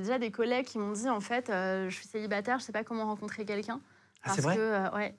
déjà 0.00 0.18
des 0.18 0.30
collègues 0.30 0.66
qui 0.66 0.78
m'ont 0.78 0.92
dit 0.92 1.08
en 1.08 1.20
fait, 1.20 1.50
euh, 1.50 1.90
je 1.90 1.96
suis 1.96 2.06
célibataire, 2.06 2.60
je 2.60 2.64
sais 2.64 2.72
pas 2.72 2.84
comment 2.84 3.06
rencontrer 3.06 3.44
quelqu'un. 3.44 3.80
Ah, 4.22 4.32
c'est 4.34 4.42
vrai 4.42 4.54
que, 4.54 4.60
euh, 4.60 4.90
ouais. 4.92 5.16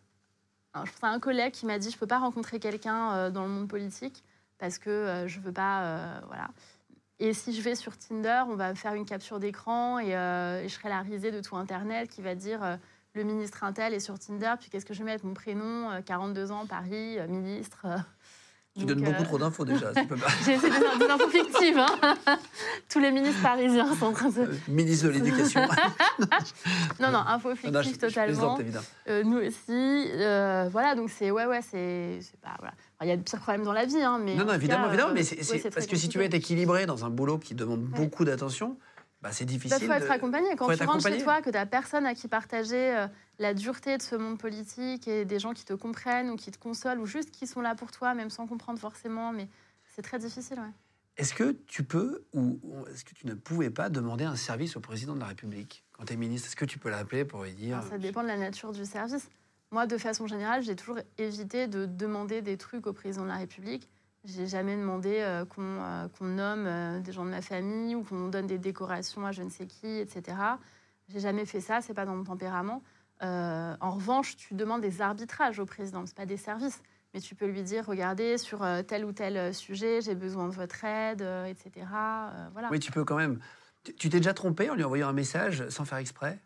je 0.76 0.92
pense 0.92 1.04
à 1.04 1.08
un 1.08 1.20
collègue 1.20 1.52
qui 1.52 1.66
m'a 1.66 1.78
dit 1.78 1.92
je 1.92 1.98
peux 1.98 2.08
pas 2.08 2.20
rencontrer 2.20 2.60
quelqu'un 2.60 3.12
euh, 3.12 3.30
dans 3.32 3.44
le 3.44 3.50
monde 3.50 3.68
politique 3.68 4.24
parce 4.58 4.78
que 4.78 5.26
je 5.26 5.40
veux 5.40 5.52
pas, 5.52 6.22
voilà. 6.28 6.48
Et 7.20 7.34
si 7.34 7.54
je 7.54 7.62
vais 7.62 7.76
sur 7.76 7.98
Tinder, 7.98 8.44
on 8.48 8.56
va 8.56 8.70
me 8.70 8.76
faire 8.76 8.94
une 8.94 9.06
capture 9.06 9.40
d'écran 9.40 10.00
et, 10.00 10.10
et, 10.10 10.70
je 10.70 10.74
serai 10.74 10.88
la 10.88 11.02
risée 11.02 11.32
de 11.32 11.42
tout 11.42 11.58
Internet 11.58 12.10
qui 12.10 12.22
va 12.22 12.36
dire 12.36 12.78
le 13.14 13.24
ministre 13.24 13.64
Intel 13.64 13.94
est 13.94 14.00
sur 14.00 14.18
Tinder, 14.18 14.54
puis 14.60 14.70
qu'est-ce 14.70 14.86
que 14.86 14.94
je 14.94 15.00
vais 15.00 15.06
mettre 15.06 15.26
Mon 15.26 15.34
prénom, 15.34 15.90
42 16.06 16.52
euh, 16.52 16.54
ans, 16.54 16.66
Paris, 16.66 17.20
euh, 17.20 17.28
ministre. 17.28 17.82
Euh. 17.86 17.98
Tu 18.80 18.86
donnes 18.86 19.02
beaucoup 19.02 19.24
trop 19.24 19.38
d'infos 19.38 19.66
déjà. 19.66 19.92
J'ai 20.46 20.54
essayé 20.54 20.72
des, 20.72 21.06
infos 21.06 21.28
fictives. 21.28 21.78
Hein. 21.78 22.16
Tous 22.90 23.00
les 23.00 23.12
ministres 23.12 23.42
parisiens 23.42 23.94
sont 23.96 24.06
en 24.06 24.14
train 24.14 24.30
de. 24.30 24.50
ministre 24.70 25.08
de 25.08 25.12
l'Éducation. 25.12 25.60
non, 27.02 27.12
non, 27.12 27.20
info 27.20 27.54
fictive 27.54 27.98
totalement. 27.98 28.58
nous 29.26 29.40
aussi. 29.40 30.08
voilà, 30.72 30.96
donc 30.96 31.10
c'est. 31.10 31.32
Ouais, 31.32 31.48
ouais, 31.48 31.60
c'est. 31.62 32.20
pas. 32.42 32.56
Voilà. 32.60 32.74
Il 33.02 33.10
y 33.10 33.12
a 33.12 33.18
de 33.18 33.24
pires 33.24 33.42
problèmes 33.42 33.66
dans 33.66 33.74
la 33.74 33.84
vie, 33.84 34.02
hein, 34.02 34.22
mais. 34.24 34.36
Non, 34.36 34.46
non, 34.46 34.54
évidemment, 34.54 34.88
évidemment. 34.88 35.14
mais 35.14 35.24
c'est 35.24 35.70
parce 35.70 35.86
que 35.86 35.98
si 35.98 36.08
tu 36.08 36.18
veux 36.18 36.24
être 36.24 36.34
équilibré 36.34 36.86
dans 36.86 37.04
un 37.04 37.10
boulot 37.10 37.40
qui 37.40 37.56
demande 37.56 37.82
beaucoup 37.82 38.24
d'attention, 38.24 38.78
bah, 39.22 39.32
c'est 39.32 39.46
difficile. 39.46 39.78
Il 39.82 39.88
faut 39.88 39.94
être 39.94 40.10
accompagné. 40.10 40.56
Quand 40.56 40.74
tu 40.76 40.84
rentres 40.84 41.08
chez 41.08 41.24
toi, 41.24 41.42
que 41.42 41.50
tu 41.50 41.56
n'as 41.56 41.66
personne 41.66 42.06
à 42.06 42.16
qui 42.16 42.28
partager 42.28 42.96
euh, 42.96 43.08
la 43.38 43.54
dureté 43.54 43.98
de 43.98 44.02
ce 44.02 44.16
monde 44.16 44.40
politique 44.40 45.08
et 45.08 45.26
des 45.26 45.40
gens 45.40 45.54
qui 45.54 45.64
te 45.64 45.74
comprennent 45.74 46.32
ou 46.32 46.36
qui 46.36 46.52
te 46.52 46.58
consolent 46.58 47.00
ou 47.00 47.06
juste 47.06 47.32
qui 47.32 47.46
sont 47.46 47.62
là 47.62 47.76
pour 47.76 47.92
toi, 47.92 48.16
même 48.16 48.32
sans 48.32 48.48
comprendre 48.48 48.80
forcément, 48.80 49.32
mais 49.32 49.48
c'est 49.96 50.02
très 50.02 50.18
difficile. 50.18 50.60
Ouais. 50.60 50.74
Est-ce 51.18 51.36
que 51.36 51.52
tu 51.68 51.84
peux 51.84 52.26
ou 52.34 52.60
est-ce 52.92 53.06
que 53.06 53.14
tu 53.14 53.28
ne 53.28 53.36
pouvais 53.36 53.70
pas 53.70 53.90
demander 53.90 54.24
un 54.24 54.36
service 54.36 54.76
au 54.76 54.80
président 54.80 55.14
de 55.14 55.20
la 55.20 55.28
République 55.28 55.84
quand 55.92 56.06
tu 56.06 56.14
es 56.14 56.16
ministre? 56.16 56.48
Est-ce 56.48 56.56
que 56.56 56.66
tu 56.66 56.80
peux 56.80 56.90
l'appeler 56.90 57.26
pour 57.26 57.44
lui 57.44 57.54
dire 57.54 57.84
Ça 57.90 58.00
dépend 58.00 58.24
de 58.24 58.28
la 58.28 58.38
nature 58.38 58.72
du 58.72 58.86
service. 58.86 59.30
Moi, 59.72 59.86
de 59.86 59.98
façon 59.98 60.26
générale, 60.26 60.64
j'ai 60.64 60.76
toujours 60.76 60.98
évité 61.18 61.68
de 61.68 61.86
demander 61.86 62.42
des 62.42 62.58
trucs 62.58 62.88
au 62.88 62.94
président 62.94 63.24
de 63.24 63.30
la 63.30 63.38
République 63.38 63.88
j'ai 64.24 64.46
jamais 64.46 64.76
demandé 64.76 65.18
euh, 65.20 65.44
euh, 65.58 66.08
qu'on 66.08 66.26
nomme 66.26 66.66
euh, 66.68 67.00
des 67.00 67.12
gens 67.12 67.26
de 67.26 67.32
ma 67.32 67.42
famille 67.42 67.96
ou 67.96 68.04
qu'on 68.04 68.28
donne 68.28 68.48
des 68.48 68.60
décorations 68.60 69.26
à 69.26 69.32
je 69.32 69.42
ne 69.42 69.50
sais 69.50 69.66
qui, 69.66 69.98
etc. 69.98 70.38
J'ai 71.10 71.20
jamais 71.20 71.46
fait 71.46 71.62
ça, 71.62 71.82
c'est 71.82 71.94
pas 71.94 72.06
dans 72.06 72.16
mon 72.16 72.24
tempérament. 72.24 72.84
en 73.22 73.92
revanche, 73.92 74.36
tu 74.36 74.54
demandes 74.54 74.82
des 74.82 75.02
arbitrages 75.02 75.60
au 75.60 75.66
président, 75.66 76.06
c'est 76.06 76.16
pas 76.16 76.26
des 76.26 76.38
services, 76.38 76.82
mais 77.14 77.20
tu 77.20 77.36
peux 77.36 77.48
lui 77.48 77.64
dire 77.64 77.86
regardez 77.86 78.38
sur 78.38 78.66
tel 78.88 79.04
ou 79.06 79.12
tel 79.12 79.54
sujet, 79.54 80.02
j'ai 80.02 80.16
besoin 80.16 80.48
de 80.48 80.54
votre 80.54 80.86
aide, 80.86 81.26
etc. 81.48 81.86
voilà. 82.54 82.70
Oui, 82.72 82.80
tu 82.80 82.92
peux 82.92 83.04
quand 83.04 83.18
même. 83.18 83.40
Tu 83.84 84.10
t'es 84.10 84.20
déjà 84.20 84.34
trompé 84.34 84.70
en 84.70 84.76
lui 84.76 84.84
envoyant 84.84 85.10
un 85.10 85.14
message 85.14 85.68
sans 85.70 85.86
faire 85.86 85.98
exprès? 85.98 86.40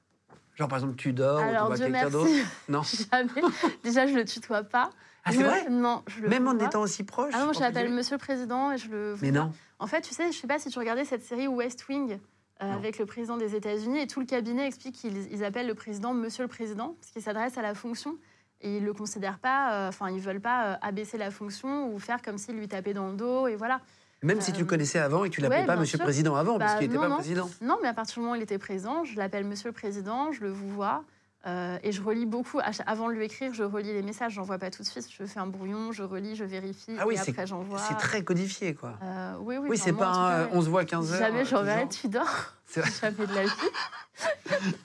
Genre 0.55 0.69
par 0.69 0.80
exemple 0.80 0.95
tu 0.95 1.11
dors 1.11 1.41
ou 1.41 1.49
tu 1.49 1.65
vois 1.65 1.78
quelqu'un 1.78 2.09
d'autre? 2.09 2.32
Non? 2.69 2.82
Jamais. 3.11 3.41
Déjà 3.84 4.07
je 4.07 4.15
le 4.15 4.26
tutoie 4.26 4.63
pas. 4.63 4.89
Ah, 5.26 5.32
c'est 5.32 5.43
vrai 5.43 5.69
Non, 5.69 6.03
je 6.07 6.21
le 6.21 6.30
Même 6.30 6.47
en 6.47 6.57
étant 6.59 6.82
aussi 6.82 7.03
proche 7.03 7.34
Ah 7.36 7.45
non, 7.45 7.53
je 7.53 7.59
l'appelle 7.59 7.91
Monsieur 7.91 8.15
le 8.15 8.19
Président 8.19 8.71
et 8.71 8.78
je 8.78 8.89
le. 8.89 9.15
Mais 9.21 9.32
non. 9.32 9.51
En 9.80 9.88
fait, 9.88 10.01
tu 10.01 10.13
sais, 10.13 10.32
je 10.32 10.38
sais 10.38 10.47
pas 10.47 10.59
si 10.59 10.69
tu 10.69 10.80
regardais 10.80 11.03
cette 11.03 11.23
série 11.23 11.47
West 11.47 11.88
Wing. 11.89 12.19
Euh, 12.63 12.73
avec 12.73 12.99
le 12.99 13.05
président 13.05 13.36
des 13.36 13.53
États-Unis 13.53 13.99
et 13.99 14.07
tout 14.07 14.21
le 14.21 14.26
cabinet 14.26 14.65
explique 14.65 14.95
qu'ils 14.95 15.43
appellent 15.43 15.67
le 15.67 15.76
président 15.76 16.13
Monsieur 16.13 16.43
le 16.43 16.47
Président 16.47 16.95
parce 16.97 17.11
qu'il 17.11 17.21
s'adresse 17.21 17.57
à 17.57 17.61
la 17.61 17.76
fonction 17.76 18.15
et 18.61 18.78
ils 18.78 18.84
le 18.86 18.93
considèrent 18.93 19.39
pas, 19.39 19.73
euh, 19.73 19.89
enfin 19.89 20.09
ils 20.09 20.21
veulent 20.21 20.39
pas 20.39 20.67
euh, 20.67 20.76
abaisser 20.82 21.17
la 21.17 21.32
fonction 21.32 21.93
ou 21.93 21.99
faire 21.99 22.21
comme 22.21 22.38
s'il 22.38 22.55
lui 22.55 22.69
tapait 22.69 22.93
dans 22.93 23.09
le 23.09 23.17
dos 23.17 23.47
et 23.47 23.57
voilà. 23.57 23.82
Même 24.23 24.39
si 24.39 24.53
tu 24.53 24.61
le 24.61 24.65
connaissais 24.65 24.99
avant 24.99 25.26
et 25.26 25.30
que 25.30 25.36
tu 25.36 25.41
l'appelais 25.41 25.65
pas 25.65 25.76
Monsieur 25.76 25.97
le 25.97 26.05
Président 26.05 26.34
avant 26.36 26.57
parce 26.57 26.76
bah, 26.76 26.80
qu'il 26.80 26.88
n'était 26.88 27.01
pas 27.01 27.13
président. 27.13 27.49
Non, 27.61 27.78
mais 27.82 27.89
à 27.89 27.93
partir 27.93 28.15
du 28.15 28.19
moment 28.21 28.32
où 28.32 28.36
il 28.38 28.41
était 28.41 28.57
présent, 28.57 29.03
je 29.03 29.17
l'appelle 29.17 29.43
Monsieur 29.43 29.67
le 29.67 29.73
Président, 29.73 30.32
je 30.32 30.39
le 30.39 30.49
vous 30.49 30.69
vois. 30.69 31.03
Euh, 31.45 31.77
et 31.83 31.91
je 31.91 32.01
relis 32.01 32.25
beaucoup. 32.25 32.59
Avant 32.85 33.07
de 33.07 33.13
lui 33.13 33.25
écrire, 33.25 33.53
je 33.53 33.63
relis 33.63 33.93
les 33.93 34.01
messages. 34.01 34.33
J'envoie 34.33 34.57
pas 34.57 34.71
tout 34.71 34.81
de 34.81 34.87
suite. 34.87 35.07
Je 35.11 35.25
fais 35.25 35.39
un 35.39 35.47
brouillon, 35.47 35.91
je 35.91 36.03
relis, 36.03 36.35
je 36.35 36.43
vérifie. 36.43 36.95
Ah 36.99 37.05
oui, 37.05 37.15
et 37.15 37.19
après, 37.19 37.45
j'envoie. 37.45 37.79
C'est 37.79 37.97
très 37.97 38.23
codifié, 38.23 38.73
quoi. 38.73 38.93
Euh, 39.03 39.35
oui, 39.41 39.57
oui. 39.57 39.67
Oui, 39.69 39.77
c'est 39.77 39.93
pas 39.93 40.47
on 40.51 40.61
se 40.61 40.69
voit 40.69 40.85
15 40.85 41.13
heures. 41.13 41.19
Jamais 41.19 41.45
j'enverrai, 41.45 41.87
tu 41.87 42.07
dors. 42.07 42.53
Jamais 43.01 43.27
de 43.27 43.35
la 43.35 43.43
vie. 43.43 44.75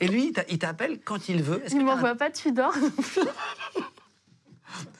et 0.00 0.08
lui, 0.08 0.32
il 0.48 0.58
t'appelle 0.58 1.00
quand 1.02 1.28
il 1.28 1.42
veut. 1.42 1.62
Il 1.70 1.84
m'envoie 1.84 2.14
pas, 2.14 2.30
tu 2.30 2.52
dors 2.52 2.74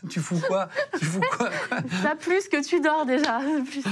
tu 0.08 0.20
fous 0.20 0.40
quoi 0.46 0.68
Tu 0.98 1.04
fous 1.04 1.20
quoi, 1.36 1.50
Ça 2.02 2.14
plus 2.16 2.48
que 2.48 2.64
tu 2.64 2.80
dors 2.80 3.06
déjà. 3.06 3.40
Plus, 3.64 3.82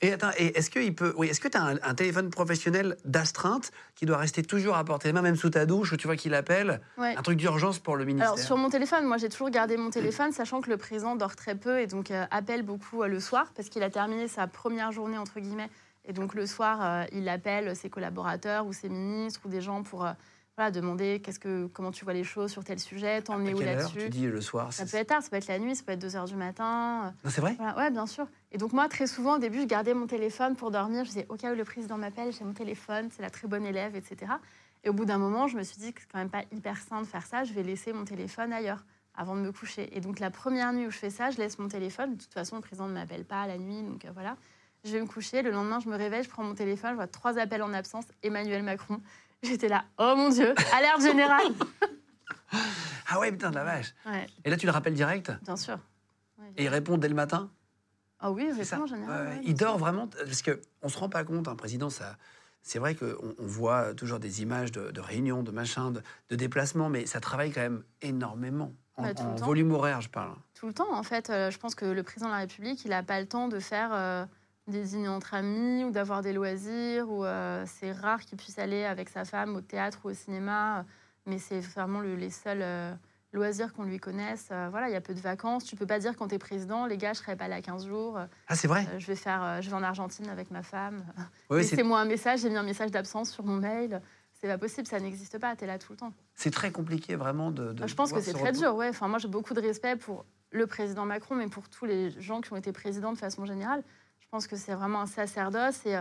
Et 0.00 0.12
attends, 0.12 0.30
est-ce 0.36 0.70
que 0.70 0.90
peut, 0.90 1.14
oui, 1.16 1.28
est-ce 1.28 1.40
que 1.40 1.48
tu 1.48 1.56
as 1.56 1.64
un, 1.82 1.94
téléphone 1.94 2.30
professionnel 2.30 2.96
d'astreinte 3.04 3.70
qui 3.94 4.06
doit 4.06 4.18
rester 4.18 4.42
toujours 4.42 4.76
à 4.76 4.84
portée 4.84 5.08
de 5.08 5.14
main, 5.14 5.22
même 5.22 5.36
sous 5.36 5.50
ta 5.50 5.66
douche, 5.66 5.92
où 5.92 5.96
tu 5.96 6.06
vois 6.06 6.16
qu'il 6.16 6.34
appelle 6.34 6.80
Un 6.98 7.22
truc 7.22 7.38
d'urgence 7.38 7.78
pour 7.78 7.96
le 7.96 8.04
ministère. 8.04 8.32
Alors 8.32 8.38
sur 8.38 8.56
mon 8.56 8.70
téléphone, 8.70 9.04
moi 9.06 9.16
j'ai 9.16 9.28
toujours 9.28 9.50
gardé 9.50 9.76
mon 9.76 9.90
téléphone, 9.90 10.32
sachant 10.32 10.60
que 10.60 10.70
le 10.70 10.76
président 10.76 11.16
dort 11.16 11.36
très 11.36 11.54
peu 11.54 11.80
et 11.80 11.86
donc 11.86 12.10
euh, 12.10 12.24
appelle 12.30 12.62
beaucoup 12.62 13.02
euh, 13.02 13.08
le 13.08 13.20
soir 13.20 13.52
parce 13.54 13.68
qu'il 13.68 13.82
a 13.82 13.90
terminé 13.90 14.28
sa 14.28 14.46
première 14.46 14.92
journée 14.92 15.18
entre 15.18 15.40
guillemets. 15.40 15.70
Et 16.04 16.12
donc 16.12 16.34
le 16.34 16.46
soir, 16.46 16.78
euh, 16.82 17.04
il 17.12 17.28
appelle 17.28 17.76
ses 17.76 17.88
collaborateurs 17.88 18.66
ou 18.66 18.72
ses 18.72 18.88
ministres 18.88 19.40
ou 19.44 19.48
des 19.48 19.60
gens 19.60 19.82
pour 19.82 20.06
voilà, 20.56 20.70
demander 20.70 21.20
qu'est-ce 21.24 21.38
que, 21.38 21.66
comment 21.68 21.92
tu 21.92 22.04
vois 22.04 22.12
les 22.12 22.24
choses 22.24 22.50
sur 22.50 22.62
tel 22.62 22.78
sujet, 22.78 23.22
t'en 23.22 23.42
es 23.44 23.54
où 23.54 23.60
là-dessus. 23.60 23.98
Tu 23.98 24.08
dis 24.10 24.26
le 24.26 24.40
soir 24.42 24.70
Ça 24.72 24.84
peut 24.84 24.98
être 24.98 25.08
tard, 25.08 25.22
ça 25.22 25.30
peut 25.30 25.36
être 25.36 25.48
la 25.48 25.58
nuit, 25.58 25.74
ça 25.74 25.82
peut 25.82 25.92
être 25.92 25.98
2 26.00 26.08
h 26.08 26.26
du 26.26 26.36
matin. 26.36 27.14
Non, 27.24 27.30
c'est 27.30 27.40
vrai? 27.40 27.54
Voilà, 27.58 27.76
Ouais, 27.76 27.90
bien 27.90 28.06
sûr. 28.06 28.26
Et 28.50 28.58
donc, 28.58 28.74
moi, 28.74 28.86
très 28.88 29.06
souvent, 29.06 29.36
au 29.36 29.38
début, 29.38 29.60
je 29.62 29.66
gardais 29.66 29.94
mon 29.94 30.06
téléphone 30.06 30.54
pour 30.54 30.70
dormir. 30.70 31.04
Je 31.04 31.08
disais, 31.08 31.26
au 31.30 31.36
cas 31.36 31.52
où 31.52 31.56
le 31.56 31.64
président 31.64 31.96
m'appelle, 31.96 32.32
j'ai 32.32 32.44
mon 32.44 32.52
téléphone, 32.52 33.08
c'est 33.10 33.22
la 33.22 33.30
très 33.30 33.48
bonne 33.48 33.64
élève, 33.64 33.96
etc. 33.96 34.32
Et 34.84 34.90
au 34.90 34.92
bout 34.92 35.06
d'un 35.06 35.18
moment, 35.18 35.48
je 35.48 35.56
me 35.56 35.62
suis 35.62 35.78
dit 35.78 35.94
que 35.94 36.00
c'est 36.02 36.08
quand 36.12 36.18
même 36.18 36.28
pas 36.28 36.42
hyper 36.52 36.76
sain 36.76 37.00
de 37.00 37.06
faire 37.06 37.24
ça, 37.24 37.44
je 37.44 37.52
vais 37.54 37.62
laisser 37.62 37.94
mon 37.94 38.04
téléphone 38.04 38.52
ailleurs 38.52 38.84
avant 39.14 39.36
de 39.36 39.40
me 39.40 39.52
coucher. 39.52 39.96
Et 39.96 40.00
donc, 40.00 40.20
la 40.20 40.30
première 40.30 40.72
nuit 40.74 40.86
où 40.86 40.90
je 40.90 40.98
fais 40.98 41.10
ça, 41.10 41.30
je 41.30 41.38
laisse 41.38 41.58
mon 41.58 41.68
téléphone. 41.68 42.16
De 42.16 42.22
toute 42.22 42.32
façon, 42.34 42.56
le 42.56 42.62
président 42.62 42.88
ne 42.88 42.94
m'appelle 42.94 43.24
pas 43.24 43.46
la 43.46 43.56
nuit, 43.56 43.82
donc 43.82 44.04
euh, 44.04 44.10
voilà. 44.12 44.36
Je 44.84 44.90
vais 44.90 45.00
me 45.00 45.06
coucher. 45.06 45.42
Le 45.42 45.50
lendemain, 45.50 45.78
je 45.80 45.88
me 45.88 45.96
réveille, 45.96 46.24
je 46.24 46.28
prends 46.28 46.42
mon 46.42 46.54
téléphone, 46.54 46.90
je 46.90 46.96
vois 46.96 47.06
trois 47.06 47.38
appels 47.38 47.62
en 47.62 47.72
absence. 47.72 48.04
Emmanuel 48.22 48.64
Macron. 48.64 49.00
J'étais 49.42 49.68
là, 49.68 49.84
oh 49.98 50.14
mon 50.16 50.28
Dieu, 50.30 50.54
alerte 50.72 51.02
générale. 51.02 51.46
Ah 53.14 53.18
ouais, 53.18 53.30
putain 53.32 53.50
de 53.50 53.54
la 53.56 53.64
vache. 53.64 53.94
Ouais, 54.06 54.26
Et 54.44 54.50
là, 54.50 54.56
tu 54.56 54.64
le 54.66 54.72
rappelles 54.72 54.94
direct 54.94 55.32
bien 55.42 55.56
sûr. 55.56 55.78
Ouais, 56.38 56.46
Et 56.56 56.64
il 56.64 56.68
répond 56.68 56.96
dès 56.98 57.08
le 57.08 57.14
matin 57.14 57.50
Ah 58.20 58.30
oui, 58.30 58.48
C'est 58.56 58.64
ça 58.64 58.76
répond 58.76 58.84
en 58.84 58.94
général. 58.94 59.26
Ouais, 59.28 59.40
Il 59.44 59.54
dort 59.54 59.76
vraiment 59.78 60.06
Parce 60.08 60.42
qu'on 60.42 60.52
ne 60.84 60.88
se 60.88 60.98
rend 60.98 61.08
pas 61.08 61.24
compte, 61.24 61.48
un 61.48 61.56
président, 61.56 61.90
ça. 61.90 62.16
C'est 62.62 62.78
vrai 62.78 62.94
qu'on 62.94 63.34
on 63.38 63.46
voit 63.46 63.92
toujours 63.94 64.18
des 64.18 64.40
images 64.42 64.70
de, 64.72 64.90
de 64.90 65.00
réunions, 65.00 65.42
de 65.42 65.50
machins, 65.50 65.92
de, 65.92 66.02
de 66.30 66.36
déplacements, 66.36 66.88
mais 66.88 67.04
ça 67.06 67.20
travaille 67.20 67.52
quand 67.52 67.60
même 67.60 67.82
énormément. 68.02 68.72
En, 68.96 69.02
Bah, 69.02 69.12
volume 69.40 69.72
horaire, 69.72 70.00
je 70.00 70.08
parle. 70.08 70.34
Tout 70.54 70.66
le 70.66 70.72
temps, 70.74 70.92
en 70.94 71.02
fait. 71.02 71.28
Euh, 71.30 71.50
je 71.50 71.58
pense 71.58 71.74
que 71.74 71.84
le 71.86 72.02
président 72.02 72.26
de 72.28 72.32
la 72.32 72.38
République, 72.40 72.84
il 72.84 72.90
n'a 72.90 73.02
pas 73.02 73.20
le 73.20 73.26
temps 73.26 73.48
de 73.48 73.58
faire 73.58 73.90
euh, 73.92 74.24
des 74.68 74.82
dîners 74.84 75.08
entre 75.08 75.34
amis 75.34 75.84
ou 75.84 75.90
d'avoir 75.90 76.22
des 76.22 76.32
loisirs. 76.32 77.10
Ou 77.10 77.24
euh, 77.24 77.64
c'est 77.66 77.92
rare 77.92 78.20
qu'il 78.20 78.38
puisse 78.38 78.58
aller 78.58 78.84
avec 78.84 79.08
sa 79.08 79.24
femme 79.24 79.56
au 79.56 79.60
théâtre 79.60 80.00
ou 80.04 80.08
au 80.10 80.14
cinéma. 80.14 80.80
euh, 80.80 80.82
Mais 81.26 81.38
c'est 81.38 81.60
vraiment 81.60 82.00
le- 82.00 82.14
les 82.16 82.30
seuls 82.30 82.62
euh, 82.62 82.92
loisirs 83.32 83.72
qu'on 83.72 83.84
lui 83.84 83.98
connaisse. 83.98 84.48
Euh, 84.52 84.68
voilà, 84.70 84.88
il 84.88 84.92
y 84.92 84.96
a 84.96 85.00
peu 85.00 85.14
de 85.14 85.20
vacances. 85.20 85.64
Tu 85.64 85.74
peux 85.76 85.86
pas 85.86 85.98
dire 85.98 86.16
quand 86.16 86.28
tu 86.28 86.34
es 86.36 86.38
président, 86.38 86.86
les 86.86 86.96
gars, 86.96 87.12
je 87.12 87.18
serai 87.18 87.36
pas 87.36 87.48
là 87.48 87.60
15 87.60 87.86
jours. 87.86 88.18
Ah, 88.48 88.54
c'est 88.54 88.68
vrai? 88.68 88.86
je 88.98 89.06
vais 89.06 89.16
faire, 89.16 89.60
je 89.62 89.68
vais 89.68 89.76
en 89.76 89.82
Argentine 89.82 90.28
avec 90.28 90.50
ma 90.50 90.62
femme. 90.62 91.04
C'est 91.50 91.56
Laissez-moi 91.56 92.00
un 92.00 92.04
message. 92.04 92.40
J'ai 92.40 92.50
mis 92.50 92.56
un 92.56 92.62
message 92.62 92.90
d'absence 92.90 93.30
sur 93.30 93.44
mon 93.44 93.56
mail. 93.56 94.00
C'est 94.40 94.48
pas 94.48 94.58
possible, 94.58 94.88
ça 94.88 94.98
n'existe 94.98 95.38
pas. 95.38 95.54
Tu 95.54 95.62
es 95.62 95.66
là 95.68 95.78
tout 95.78 95.92
le 95.92 95.98
temps. 95.98 96.12
c'est 96.34 96.50
très 96.50 96.72
compliqué, 96.72 97.14
vraiment, 97.14 97.52
de. 97.52 97.72
de 97.72 97.86
Je 97.86 97.94
pense 97.94 98.12
que 98.12 98.20
c'est 98.20 98.32
très 98.32 98.50
dur, 98.52 98.74
ouais. 98.74 98.88
Enfin, 98.88 99.06
moi, 99.06 99.18
j'ai 99.18 99.28
beaucoup 99.28 99.54
de 99.54 99.60
respect 99.60 99.94
pour 99.96 100.24
le 100.50 100.66
président 100.66 101.04
Macron, 101.06 101.36
mais 101.36 101.46
pour 101.46 101.68
tous 101.68 101.84
les 101.84 102.10
gens 102.20 102.40
qui 102.40 102.52
ont 102.52 102.56
été 102.56 102.72
présidents 102.72 103.12
de 103.12 103.18
façon 103.18 103.46
générale. 103.46 103.84
Je 104.32 104.36
pense 104.38 104.46
que 104.46 104.56
c'est 104.56 104.72
vraiment 104.74 105.02
un 105.02 105.06
sacerdoce 105.06 105.84
et 105.84 105.94
euh, 105.94 106.00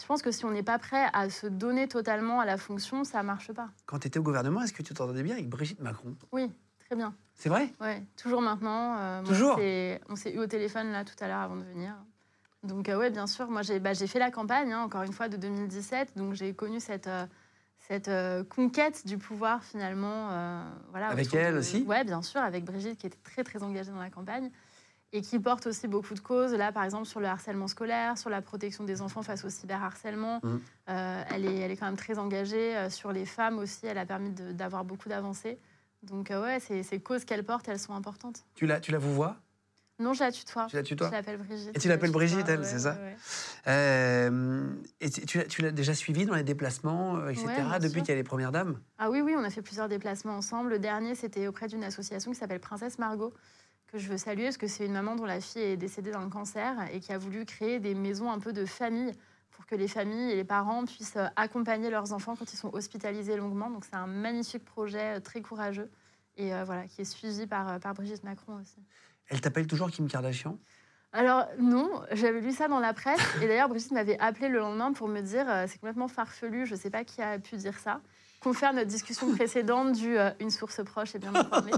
je 0.00 0.06
pense 0.06 0.22
que 0.22 0.30
si 0.30 0.44
on 0.44 0.52
n'est 0.52 0.62
pas 0.62 0.78
prêt 0.78 1.08
à 1.12 1.28
se 1.28 1.48
donner 1.48 1.88
totalement 1.88 2.38
à 2.38 2.44
la 2.44 2.56
fonction, 2.56 3.02
ça 3.02 3.24
marche 3.24 3.50
pas. 3.52 3.70
Quand 3.86 3.98
tu 3.98 4.06
étais 4.06 4.20
au 4.20 4.22
gouvernement, 4.22 4.62
est-ce 4.62 4.72
que 4.72 4.84
tu 4.84 4.94
t'entendais 4.94 5.24
bien 5.24 5.34
avec 5.34 5.48
Brigitte 5.48 5.80
Macron? 5.80 6.14
Oui, 6.30 6.48
très 6.78 6.94
bien. 6.94 7.12
C'est 7.34 7.48
vrai? 7.48 7.72
Ouais, 7.80 8.00
toujours 8.16 8.40
maintenant. 8.40 8.96
euh, 8.98 9.24
Toujours? 9.24 9.58
on 10.08 10.14
s'est- 10.14 10.32
eu 10.32 10.38
au 10.38 10.46
téléphone 10.46 10.92
là 10.92 11.04
tout 11.04 11.16
à 11.18 11.26
l'heure 11.26 11.40
avant 11.40 11.56
de 11.56 11.64
venir. 11.64 11.96
Donc 12.62 12.88
euh, 12.88 12.96
ouais, 12.96 13.10
bien 13.10 13.26
sûr. 13.26 13.50
Moi, 13.50 13.62
j'ai 13.62 13.80
bah, 13.80 13.96
fait 13.96 14.20
la 14.20 14.30
campagne, 14.30 14.72
hein, 14.72 14.82
encore 14.82 15.02
une 15.02 15.12
fois, 15.12 15.28
de 15.28 15.36
2017. 15.36 16.16
Donc 16.16 16.34
j'ai 16.34 16.54
connu 16.54 16.78
cette 16.78 17.08
euh, 17.08 17.26
cette 17.80 18.08
conquête 18.48 19.08
du 19.08 19.18
pouvoir 19.18 19.64
finalement. 19.64 20.28
voilà. 20.92 21.08
Avec 21.08 21.34
elle 21.34 21.54
de- 21.54 21.58
aussi? 21.58 21.82
Ouais, 21.82 22.04
bien 22.04 22.22
sûr, 22.22 22.40
avec 22.40 22.64
Brigitte 22.64 22.96
qui 22.96 23.08
était 23.08 23.18
très 23.24 23.42
très 23.42 23.60
engagée 23.64 23.90
dans 23.90 23.98
la 23.98 24.08
campagne 24.08 24.52
et 25.12 25.20
qui 25.20 25.38
porte 25.38 25.66
aussi 25.66 25.88
beaucoup 25.88 26.14
de 26.14 26.20
causes. 26.20 26.52
Là, 26.54 26.72
par 26.72 26.84
exemple, 26.84 27.06
sur 27.06 27.20
le 27.20 27.26
harcèlement 27.26 27.68
scolaire, 27.68 28.16
sur 28.16 28.30
la 28.30 28.40
protection 28.40 28.84
des 28.84 29.02
enfants 29.02 29.22
face 29.22 29.44
au 29.44 29.50
cyberharcèlement. 29.50 30.40
Mhm. 30.42 30.60
Euh, 30.88 31.22
elle, 31.30 31.44
est, 31.44 31.58
elle 31.58 31.70
est 31.70 31.76
quand 31.76 31.86
même 31.86 31.96
très 31.96 32.18
engagée. 32.18 32.76
Euh, 32.76 32.90
sur 32.90 33.12
les 33.12 33.26
femmes 33.26 33.58
aussi, 33.58 33.86
elle 33.86 33.98
a 33.98 34.06
permis 34.06 34.30
d'avoir 34.30 34.84
beaucoup 34.84 35.08
d'avancées. 35.08 35.58
Donc, 36.02 36.30
euh, 36.30 36.42
ouais, 36.42 36.60
ces, 36.60 36.82
ces 36.82 36.98
causes 36.98 37.24
qu'elle 37.24 37.44
porte, 37.44 37.68
elles 37.68 37.78
sont 37.78 37.94
importantes. 37.94 38.44
Tu 38.54 38.66
la, 38.66 38.80
tu 38.80 38.90
la 38.90 38.98
vous 38.98 39.12
vois? 39.14 39.36
Non, 39.98 40.14
je 40.14 40.20
la 40.24 40.32
tutoie. 40.32 40.66
Tu 40.68 40.74
la 40.76 40.82
tutoies? 40.82 41.08
Je 41.08 41.12
l'appelle 41.12 41.36
Brigitte. 41.36 41.76
Et 41.76 41.78
tu 41.78 41.86
l'appelles 41.86 42.08
tutoie, 42.10 42.18
Brigitte, 42.26 42.48
elle, 42.48 42.60
ouais, 42.60 42.64
c'est 42.66 42.80
ça 42.80 42.94
ouais. 42.94 43.16
Euh, 43.68 44.66
Et 45.00 45.10
tu 45.10 45.62
l'as- 45.62 45.70
déjà 45.70 45.94
suivie 45.94 46.24
dans 46.26 46.34
les 46.34 46.42
déplacements, 46.42 47.28
etc., 47.28 47.46
Ouais, 47.46 47.78
depuis 47.78 47.92
sûr. 47.96 48.02
qu'il 48.02 48.08
y 48.08 48.12
a 48.12 48.16
les 48.16 48.24
premières 48.24 48.50
dames? 48.50 48.80
Ah 48.98 49.10
oui, 49.10 49.20
oui, 49.20 49.34
on 49.36 49.44
a 49.44 49.50
fait 49.50 49.62
plusieurs 49.62 49.88
déplacements 49.88 50.36
ensemble. 50.36 50.70
Le 50.70 50.78
dernier, 50.80 51.14
c'était 51.14 51.46
auprès 51.46 51.68
d'une 51.68 51.84
association 51.84 52.32
qui 52.32 52.38
s'appelle 52.38 52.58
Princesse 52.58 52.98
Margot, 52.98 53.32
que 53.92 53.98
je 53.98 54.08
veux 54.08 54.18
saluer 54.18 54.44
parce 54.44 54.56
que 54.56 54.66
c'est 54.66 54.86
une 54.86 54.92
maman 54.92 55.16
dont 55.16 55.26
la 55.26 55.40
fille 55.40 55.62
est 55.62 55.76
décédée 55.76 56.10
d'un 56.10 56.28
cancer 56.28 56.74
et 56.92 57.00
qui 57.00 57.12
a 57.12 57.18
voulu 57.18 57.44
créer 57.44 57.78
des 57.78 57.94
maisons 57.94 58.30
un 58.30 58.38
peu 58.38 58.52
de 58.52 58.64
famille 58.64 59.12
pour 59.50 59.66
que 59.66 59.74
les 59.74 59.88
familles 59.88 60.32
et 60.32 60.34
les 60.34 60.44
parents 60.44 60.84
puissent 60.86 61.16
euh, 61.16 61.26
accompagner 61.36 61.90
leurs 61.90 62.12
enfants 62.14 62.34
quand 62.34 62.50
ils 62.52 62.56
sont 62.56 62.74
hospitalisés 62.74 63.36
longuement. 63.36 63.68
Donc 63.68 63.84
c'est 63.84 63.96
un 63.96 64.06
magnifique 64.06 64.64
projet 64.64 65.18
euh, 65.18 65.20
très 65.20 65.42
courageux 65.42 65.90
et 66.38 66.54
euh, 66.54 66.64
voilà, 66.64 66.86
qui 66.86 67.02
est 67.02 67.04
suivi 67.04 67.46
par, 67.46 67.78
par 67.80 67.92
Brigitte 67.92 68.24
Macron 68.24 68.58
aussi. 68.60 68.78
Elle 69.28 69.40
t'appelle 69.40 69.66
toujours 69.66 69.90
Kim 69.90 70.08
Kardashian? 70.08 70.58
Alors 71.12 71.46
non, 71.58 72.02
j'avais 72.12 72.40
lu 72.40 72.52
ça 72.52 72.68
dans 72.68 72.80
la 72.80 72.94
presse 72.94 73.20
et 73.42 73.46
d'ailleurs 73.46 73.68
Brigitte 73.68 73.92
m'avait 73.92 74.18
appelé 74.18 74.48
le 74.48 74.58
lendemain 74.58 74.92
pour 74.94 75.08
me 75.08 75.20
dire 75.20 75.44
euh, 75.48 75.66
c'est 75.68 75.78
complètement 75.78 76.08
farfelu, 76.08 76.64
je 76.64 76.72
ne 76.72 76.78
sais 76.78 76.88
pas 76.88 77.04
qui 77.04 77.20
a 77.20 77.38
pu 77.38 77.56
dire 77.56 77.78
ça. 77.78 78.00
Confère 78.40 78.72
notre 78.72 78.88
discussion 78.88 79.30
précédente 79.34 79.92
du 79.92 80.16
euh, 80.16 80.30
une 80.40 80.50
source 80.50 80.82
proche 80.82 81.14
est 81.14 81.18
bien 81.18 81.34
informée. 81.34 81.72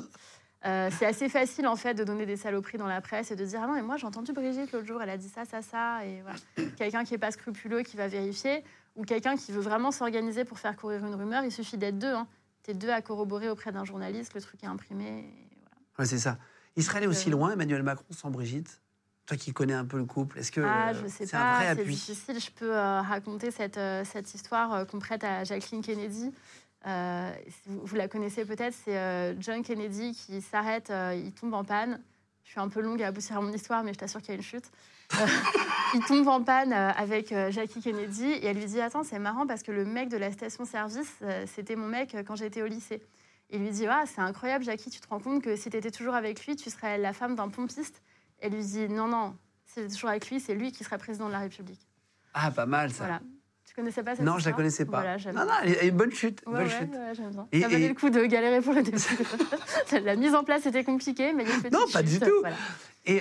Euh, 0.66 0.88
c'est 0.98 1.04
assez 1.04 1.28
facile 1.28 1.66
en 1.66 1.76
fait 1.76 1.92
de 1.92 2.04
donner 2.04 2.24
des 2.24 2.36
saloperies 2.38 2.78
dans 2.78 2.86
la 2.86 3.02
presse 3.02 3.30
et 3.30 3.36
de 3.36 3.44
dire 3.44 3.60
ah 3.62 3.66
non 3.66 3.74
mais 3.74 3.82
moi 3.82 3.98
j'ai 3.98 4.06
entendu 4.06 4.32
Brigitte 4.32 4.72
l'autre 4.72 4.86
jour 4.86 5.02
elle 5.02 5.10
a 5.10 5.18
dit 5.18 5.28
ça 5.28 5.44
ça 5.44 5.60
ça 5.60 6.06
et 6.06 6.22
voilà 6.22 6.38
quelqu'un 6.76 7.04
qui 7.04 7.12
est 7.12 7.18
pas 7.18 7.30
scrupuleux 7.30 7.82
qui 7.82 7.98
va 7.98 8.08
vérifier 8.08 8.64
ou 8.96 9.04
quelqu'un 9.04 9.36
qui 9.36 9.52
veut 9.52 9.60
vraiment 9.60 9.90
s'organiser 9.90 10.44
pour 10.46 10.58
faire 10.58 10.74
courir 10.74 11.04
une 11.04 11.14
rumeur 11.14 11.44
il 11.44 11.52
suffit 11.52 11.76
d'être 11.76 11.98
deux 11.98 12.14
hein. 12.14 12.26
t'es 12.62 12.72
deux 12.72 12.88
à 12.88 13.02
corroborer 13.02 13.50
auprès 13.50 13.72
d'un 13.72 13.84
journaliste 13.84 14.32
le 14.34 14.40
truc 14.40 14.64
est 14.64 14.66
imprimé 14.66 15.04
et 15.04 15.48
voilà. 15.60 15.76
Ouais, 15.98 16.06
c'est 16.06 16.18
ça. 16.18 16.38
Il 16.76 16.82
serait 16.82 16.98
allé 16.98 17.06
aussi 17.08 17.28
Euh, 17.28 17.32
loin, 17.32 17.52
Emmanuel 17.52 17.82
Macron, 17.82 18.06
sans 18.10 18.30
Brigitte? 18.30 18.80
Toi 19.26 19.36
qui 19.36 19.52
connais 19.52 19.74
un 19.74 19.84
peu 19.84 19.96
le 19.98 20.04
couple, 20.06 20.38
est-ce 20.38 20.50
que 20.52 20.60
Ah, 20.60 20.90
euh, 20.90 20.94
je 21.02 21.08
sais 21.08 21.26
c'est 21.26 21.36
un 21.36 21.40
pas, 21.40 21.54
vrai 21.56 21.64
c'est 21.66 21.80
appui? 21.82 21.94
difficile. 21.94 22.40
Je 22.40 22.50
peux 22.50 22.74
euh, 22.76 23.00
raconter 23.00 23.50
cette, 23.50 23.78
euh, 23.78 24.02
cette 24.04 24.34
histoire 24.34 24.86
qu'on 24.86 24.98
prête 24.98 25.24
à 25.24 25.44
Jacqueline 25.44 25.82
Kennedy. 25.82 26.30
Euh, 26.86 27.32
vous, 27.66 27.80
vous 27.84 27.96
la 27.96 28.08
connaissez 28.08 28.44
peut-être, 28.44 28.74
c'est 28.84 28.96
euh, 28.96 29.34
John 29.40 29.62
Kennedy 29.62 30.12
qui 30.12 30.42
s'arrête, 30.42 30.90
euh, 30.90 31.14
il 31.14 31.32
tombe 31.32 31.54
en 31.54 31.64
panne. 31.64 32.00
Je 32.44 32.50
suis 32.50 32.60
un 32.60 32.68
peu 32.68 32.82
longue 32.82 33.02
à 33.02 33.08
aboutir 33.08 33.38
à 33.38 33.40
mon 33.40 33.52
histoire, 33.52 33.82
mais 33.84 33.94
je 33.94 33.98
t'assure 33.98 34.20
qu'il 34.20 34.30
y 34.30 34.32
a 34.32 34.36
une 34.36 34.42
chute. 34.42 34.70
Il 35.94 36.04
tombe 36.06 36.26
en 36.26 36.42
panne 36.42 36.72
avec 36.72 37.32
Jackie 37.50 37.80
Kennedy 37.80 38.24
et 38.24 38.46
elle 38.46 38.56
lui 38.56 38.64
dit 38.64 38.80
Attends, 38.80 39.04
c'est 39.04 39.18
marrant 39.18 39.46
parce 39.46 39.62
que 39.62 39.70
le 39.70 39.84
mec 39.84 40.08
de 40.08 40.16
la 40.16 40.32
station-service, 40.32 41.22
c'était 41.46 41.76
mon 41.76 41.86
mec 41.86 42.16
quand 42.26 42.34
j'étais 42.34 42.62
au 42.62 42.66
lycée. 42.66 43.00
Il 43.50 43.60
lui 43.60 43.70
dit 43.70 43.86
ah, 43.86 44.04
C'est 44.06 44.20
incroyable, 44.20 44.64
Jackie, 44.64 44.90
tu 44.90 45.00
te 45.00 45.06
rends 45.08 45.20
compte 45.20 45.42
que 45.42 45.56
si 45.56 45.70
tu 45.70 45.76
étais 45.76 45.90
toujours 45.90 46.14
avec 46.14 46.44
lui, 46.46 46.56
tu 46.56 46.68
serais 46.68 46.98
la 46.98 47.12
femme 47.12 47.36
d'un 47.36 47.48
pompiste 47.48 48.02
Elle 48.40 48.54
lui 48.54 48.64
dit 48.64 48.88
Non, 48.88 49.06
non, 49.06 49.36
si 49.66 49.82
tu 49.82 49.88
toujours 49.88 50.10
avec 50.10 50.28
lui, 50.28 50.40
c'est 50.40 50.54
lui 50.54 50.72
qui 50.72 50.84
serait 50.84 50.98
président 50.98 51.28
de 51.28 51.32
la 51.32 51.40
République. 51.40 51.86
Ah, 52.32 52.50
pas 52.50 52.66
mal 52.66 52.90
ça. 52.90 53.04
Voilà. 53.04 53.20
Tu 53.74 53.80
connaissais 53.80 54.04
pas 54.04 54.14
cette 54.14 54.24
Non, 54.24 54.38
je 54.38 54.44
la 54.48 54.52
connaissais 54.52 54.84
pas. 54.84 55.00
Voilà, 55.00 55.16
non, 55.32 55.44
non, 55.50 55.52
elle 55.64 55.86
est- 55.86 55.90
bonne 55.90 56.12
chute. 56.12 56.42
Ouais, 56.46 56.52
bonne 56.52 56.62
ouais, 56.62 56.70
chute. 56.70 56.90
ouais, 56.92 57.12
j'aime 57.14 57.30
bien. 57.30 57.48
Et- 57.50 57.60
ça 57.60 57.68
valait 57.68 57.84
et- 57.84 57.88
le 57.88 57.94
coup 57.94 58.08
de 58.08 58.24
galérer 58.24 58.60
pour 58.60 58.72
le 58.72 58.82
début. 58.84 58.96
la 60.04 60.14
mise 60.14 60.32
en 60.34 60.44
place 60.44 60.64
était 60.66 60.84
compliquée, 60.84 61.32
mais 61.32 61.42
il 61.42 61.48
y 61.48 61.52
a 61.52 61.56
une 61.56 61.72
Non, 61.72 61.84
pas 61.92 62.04
du 62.04 62.20
tout. 62.20 62.30
Voilà, 62.40 62.54
Et 63.04 63.20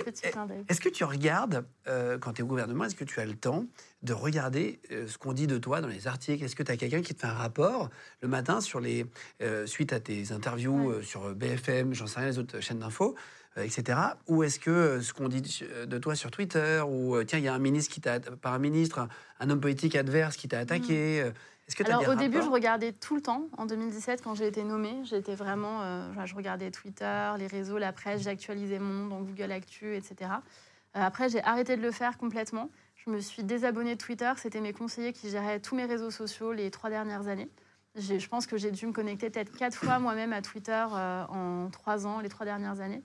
est-ce 0.68 0.80
que 0.80 0.88
tu 0.88 1.02
regardes, 1.02 1.66
euh, 1.88 2.18
quand 2.18 2.34
tu 2.34 2.40
es 2.42 2.44
au 2.44 2.46
gouvernement, 2.46 2.84
est-ce 2.84 2.94
que 2.94 3.02
tu 3.04 3.18
as 3.18 3.24
le 3.26 3.34
temps 3.34 3.66
de 4.04 4.12
regarder 4.12 4.78
euh, 4.92 5.08
ce 5.08 5.18
qu'on 5.18 5.32
dit 5.32 5.48
de 5.48 5.58
toi 5.58 5.80
dans 5.80 5.88
les 5.88 6.06
articles? 6.06 6.44
Est-ce 6.44 6.54
que 6.54 6.62
tu 6.62 6.70
as 6.70 6.76
quelqu'un 6.76 7.02
qui 7.02 7.16
te 7.16 7.20
fait 7.22 7.26
un 7.26 7.32
rapport 7.34 7.90
le 8.22 8.28
matin 8.28 8.60
sur 8.60 8.78
les, 8.78 9.06
euh, 9.42 9.66
suite 9.66 9.92
à 9.92 9.98
tes 9.98 10.30
interviews 10.30 11.02
sur 11.02 11.34
BFM, 11.34 11.94
j'en 11.94 12.06
sais 12.06 12.20
rien, 12.20 12.28
les 12.28 12.38
autres 12.38 12.60
chaînes 12.60 12.78
d'infos 12.78 13.16
etc. 13.56 13.98
Ou 14.28 14.42
est-ce 14.42 14.58
que 14.58 14.70
euh, 14.70 15.00
ce 15.00 15.12
qu'on 15.12 15.28
dit 15.28 15.42
de- 15.42 15.84
de 15.84 15.98
toi 15.98 16.14
sur 16.14 16.30
Twitter, 16.30 16.82
ou 16.86 17.14
euh, 17.16 17.24
tiens, 17.24 17.38
il 17.38 17.44
y 17.44 17.48
a 17.48 17.54
un 17.54 17.58
ministre 17.58 17.92
qui 17.92 18.00
t'a, 18.00 18.20
pas 18.20 18.50
un 18.50 18.58
ministre, 18.58 19.06
un, 19.40 19.50
homme 19.50 19.60
politique 19.60 19.94
adverse 19.96 20.36
qui 20.36 20.48
t'a 20.48 20.58
attaqué, 20.58 21.22
euh, 21.22 21.30
est-ce 21.66 21.76
que 21.76 21.82
Mm. 21.82 21.86
Alors 21.86 22.08
au 22.08 22.14
début, 22.14 22.42
je 22.42 22.48
regardais 22.48 22.92
tout 22.92 23.16
le 23.16 23.22
temps. 23.22 23.48
En 23.56 23.66
2017, 23.66 24.22
quand 24.22 24.34
j'ai 24.34 24.46
été 24.46 24.64
nommée, 24.64 24.96
j'étais 25.04 25.34
vraiment, 25.34 25.82
euh, 25.82 26.12
je 26.24 26.34
regardais 26.34 26.70
Twitter, 26.70 27.30
les 27.38 27.46
réseaux, 27.46 27.78
la 27.78 27.92
presse, 27.92 28.22
j'actualisais 28.22 28.78
mon 28.78 28.92
nom 28.92 29.06
dans 29.08 29.20
Google 29.22 29.52
Actu, 29.52 29.96
etc. 29.96 30.30
Euh, 30.96 31.00
après, 31.00 31.28
j'ai 31.28 31.42
arrêté 31.42 31.76
de 31.76 31.82
le 31.82 31.90
faire 31.90 32.18
complètement. 32.18 32.70
Je 32.96 33.10
me 33.10 33.20
suis 33.20 33.44
désabonnée 33.44 33.94
de 33.94 34.00
Twitter. 34.00 34.32
C'était 34.36 34.60
mes 34.60 34.72
conseillers 34.72 35.12
qui 35.12 35.30
géraient 35.30 35.60
tous 35.60 35.74
mes 35.74 35.84
réseaux 35.84 36.10
sociaux 36.10 36.52
les 36.52 36.70
trois 36.70 36.90
dernières 36.90 37.28
années. 37.28 37.48
Je 37.96 38.26
pense 38.26 38.46
que 38.46 38.56
j'ai 38.56 38.70
dû 38.72 38.86
me 38.86 38.92
connecter 38.92 39.30
peut-être 39.30 39.56
quatre 39.56 39.76
fois 39.76 39.98
moi-même 40.00 40.32
à 40.32 40.42
Twitter 40.42 40.84
euh, 40.92 41.24
en 41.28 41.68
trois 41.70 42.06
ans, 42.06 42.20
les 42.20 42.28
trois 42.28 42.44
dernières 42.44 42.80
années, 42.80 43.02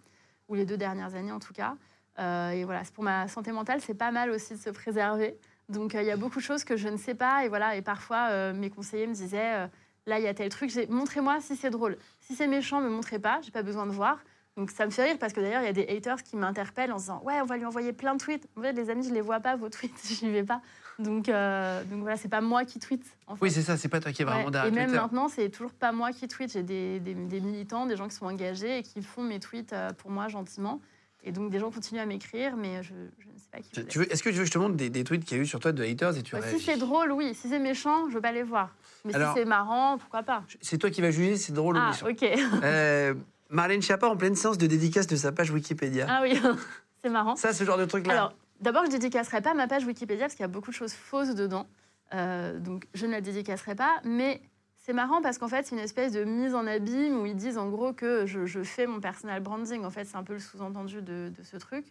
ou 0.49 0.55
les 0.55 0.65
deux 0.65 0.77
dernières 0.77 1.15
années 1.15 1.31
en 1.31 1.39
tout 1.39 1.53
cas. 1.53 1.75
Euh, 2.19 2.49
et 2.51 2.65
voilà, 2.65 2.81
pour 2.93 3.03
ma 3.03 3.27
santé 3.27 3.51
mentale, 3.51 3.79
c'est 3.81 3.93
pas 3.93 4.11
mal 4.11 4.29
aussi 4.29 4.55
de 4.55 4.59
se 4.59 4.69
préserver. 4.69 5.37
Donc 5.69 5.95
euh, 5.95 6.01
il 6.01 6.07
y 6.07 6.11
a 6.11 6.17
beaucoup 6.17 6.39
de 6.39 6.43
choses 6.43 6.63
que 6.63 6.75
je 6.75 6.89
ne 6.89 6.97
sais 6.97 7.15
pas 7.15 7.45
et 7.45 7.47
voilà 7.47 7.75
et 7.75 7.81
parfois 7.81 8.29
euh, 8.31 8.53
mes 8.53 8.69
conseillers 8.69 9.07
me 9.07 9.13
disaient 9.13 9.69
là 10.07 10.19
il 10.19 10.23
y 10.23 10.27
a 10.27 10.33
tel 10.33 10.49
truc, 10.49 10.71
montrez-moi 10.89 11.39
si 11.39 11.55
c'est 11.55 11.69
drôle. 11.69 11.97
Si 12.19 12.35
c'est 12.35 12.47
méchant, 12.47 12.81
me 12.81 12.89
montrez 12.89 13.19
pas, 13.19 13.39
j'ai 13.43 13.51
pas 13.51 13.63
besoin 13.63 13.85
de 13.85 13.91
voir. 13.91 14.19
Donc 14.57 14.71
ça 14.71 14.85
me 14.85 14.91
fait 14.91 15.03
rire 15.03 15.17
parce 15.19 15.31
que 15.31 15.39
d'ailleurs 15.39 15.61
il 15.61 15.65
y 15.65 15.69
a 15.69 15.73
des 15.73 15.87
haters 15.87 16.21
qui 16.23 16.35
m'interpellent 16.35 16.91
en 16.91 16.97
se 16.97 17.03
disant 17.03 17.21
ouais 17.23 17.39
on 17.41 17.45
va 17.45 17.55
lui 17.55 17.65
envoyer 17.65 17.93
plein 17.93 18.15
de 18.15 18.19
tweets. 18.19 18.47
En 18.57 18.61
fait 18.61 18.73
les 18.73 18.89
amis 18.89 19.07
je 19.07 19.13
les 19.13 19.21
vois 19.21 19.39
pas 19.39 19.55
vos 19.55 19.69
tweets, 19.69 20.01
j'y 20.19 20.29
vais 20.29 20.43
pas. 20.43 20.61
Donc 20.99 21.29
euh, 21.29 21.83
donc 21.85 22.01
voilà 22.01 22.17
c'est 22.17 22.27
pas 22.29 22.41
moi 22.41 22.65
qui 22.65 22.77
tweet. 22.79 23.03
En 23.27 23.35
fait. 23.35 23.41
Oui, 23.43 23.51
c'est 23.51 23.61
ça, 23.61 23.77
c'est 23.77 23.87
pas 23.87 23.99
toi 24.01 24.11
qui 24.11 24.21
es 24.21 24.25
vraiment 24.25 24.45
Ouais, 24.45 24.51
derrière 24.51 24.71
et 24.71 24.75
même 24.75 24.87
Twitter. 24.87 25.01
maintenant, 25.01 25.29
c'est 25.29 25.49
toujours 25.49 25.71
pas 25.71 25.91
moi 25.91 26.11
qui 26.11 26.27
tweet. 26.27 26.51
J'ai 26.51 26.61
des, 26.63 26.99
des- 26.99 27.13
des 27.13 27.39
militants, 27.39 27.85
des 27.85 27.95
gens 27.95 28.07
qui 28.07 28.15
sont 28.15 28.25
engagés 28.25 28.79
et 28.79 28.83
qui 28.83 29.01
font 29.01 29.23
mes 29.23 29.39
tweets 29.39 29.73
euh, 29.73 29.91
pour 29.93 30.11
moi 30.11 30.27
gentiment. 30.27 30.81
Et 31.23 31.31
donc, 31.33 31.51
des 31.51 31.59
gens 31.59 31.69
continuent 31.69 31.99
à 31.99 32.05
m'écrire, 32.05 32.55
mais 32.55 32.81
je, 32.81 32.89
je 33.19 33.27
ne 33.27 33.37
sais 33.37 33.49
pas 33.51 33.59
qui 33.59 33.85
Tu- 33.87 33.99
veux- 33.99 34.11
Est-ce 34.11 34.23
que 34.23 34.29
tu 34.29 34.35
veux 34.35 34.41
que 34.43 34.47
je 34.47 34.53
te 34.53 34.57
montre 34.57 34.75
des, 34.75 34.89
des 34.89 35.03
tweets 35.03 35.25
qu'il 35.25 35.35
y 35.37 35.39
a 35.39 35.43
eu 35.43 35.45
sur 35.45 35.59
toi 35.59 35.71
de 35.73 35.83
haters 35.83 36.17
et 36.17 36.23
tu 36.23 36.35
réagis 36.35 36.59
si 36.59 36.63
c'est 36.65 36.77
drôle, 36.77 37.11
oui. 37.11 37.33
Si 37.33 37.49
c'est 37.49 37.59
méchant, 37.59 38.07
je 38.09 38.15
veux 38.15 38.21
pas 38.21 38.31
les 38.31 38.43
voir. 38.43 38.73
Mais 39.05 39.13
Alors- 39.15 39.33
si 39.33 39.39
c'est 39.39 39.45
marrant, 39.45 39.97
pourquoi 39.97 40.23
pas? 40.23 40.43
C'est 40.61 40.77
toi 40.77 40.89
qui 40.89 41.01
vas 41.01 41.11
juger 41.11 41.35
si 41.35 41.43
c'est 41.45 41.53
drôle 41.53 41.75
ou 41.75 41.79
Ah, 41.81 41.89
méchant. 41.91 42.07
ok. 42.09 42.25
Euh, 42.63 43.13
Marlène 43.49 43.81
Schiappa 43.81 44.07
en 44.07 44.15
pleine 44.15 44.35
séance 44.35 44.57
de 44.57 44.67
dédicace 44.67 45.07
de 45.07 45.15
sa 45.15 45.31
page 45.31 45.49
Wikipédia. 45.51 46.05
ah 46.09 46.19
oui, 46.21 46.39
c'est 47.03 47.09
marrant. 47.09 47.35
Ça, 47.35 47.51
ce 47.53 47.63
genre 47.65 47.77
de 47.77 47.85
truc-là. 47.85 48.13
Alors, 48.13 48.33
d'abord, 48.61 48.85
je 48.85 48.91
dédicacerai 48.91 49.41
pas 49.41 49.53
ma 49.53 49.67
page 49.67 49.85
Wikipédia 49.85 50.25
parce 50.25 50.35
qu'il 50.35 50.43
y 50.43 50.45
a 50.45 50.49
beaucoup 50.49 50.71
de 50.71 50.75
choses 50.75 50.93
fausses 50.93 51.35
dedans. 51.35 51.67
Euh, 52.13 52.59
donc, 52.59 52.85
je 52.93 53.05
ne 53.05 53.11
la 53.11 53.21
dédicacerai 53.21 53.75
pas. 53.75 53.99
Mais 54.03 54.41
C'est 54.77 54.93
marrant 54.93 55.21
parce 55.21 55.37
qu'en 55.37 55.47
fait, 55.47 55.67
c'est 55.67 55.75
une 55.75 55.81
espèce 55.81 56.13
de 56.13 56.23
mise 56.23 56.55
en 56.55 56.65
abîme 56.65 57.19
où 57.19 57.25
ils 57.25 57.35
disent 57.35 57.57
en 57.57 57.69
gros 57.69 57.93
que 57.93 58.25
je, 58.25 58.63
fais 58.63 58.87
mon 58.87 58.99
personal 58.99 59.41
branding. 59.41 59.83
En 59.83 59.91
fait, 59.91 60.05
c'est 60.05 60.15
un 60.15 60.23
peu 60.23 60.33
le 60.33 60.39
sous-entendu 60.39 61.01
de, 61.01 61.31
ce 61.43 61.57
truc. 61.57 61.85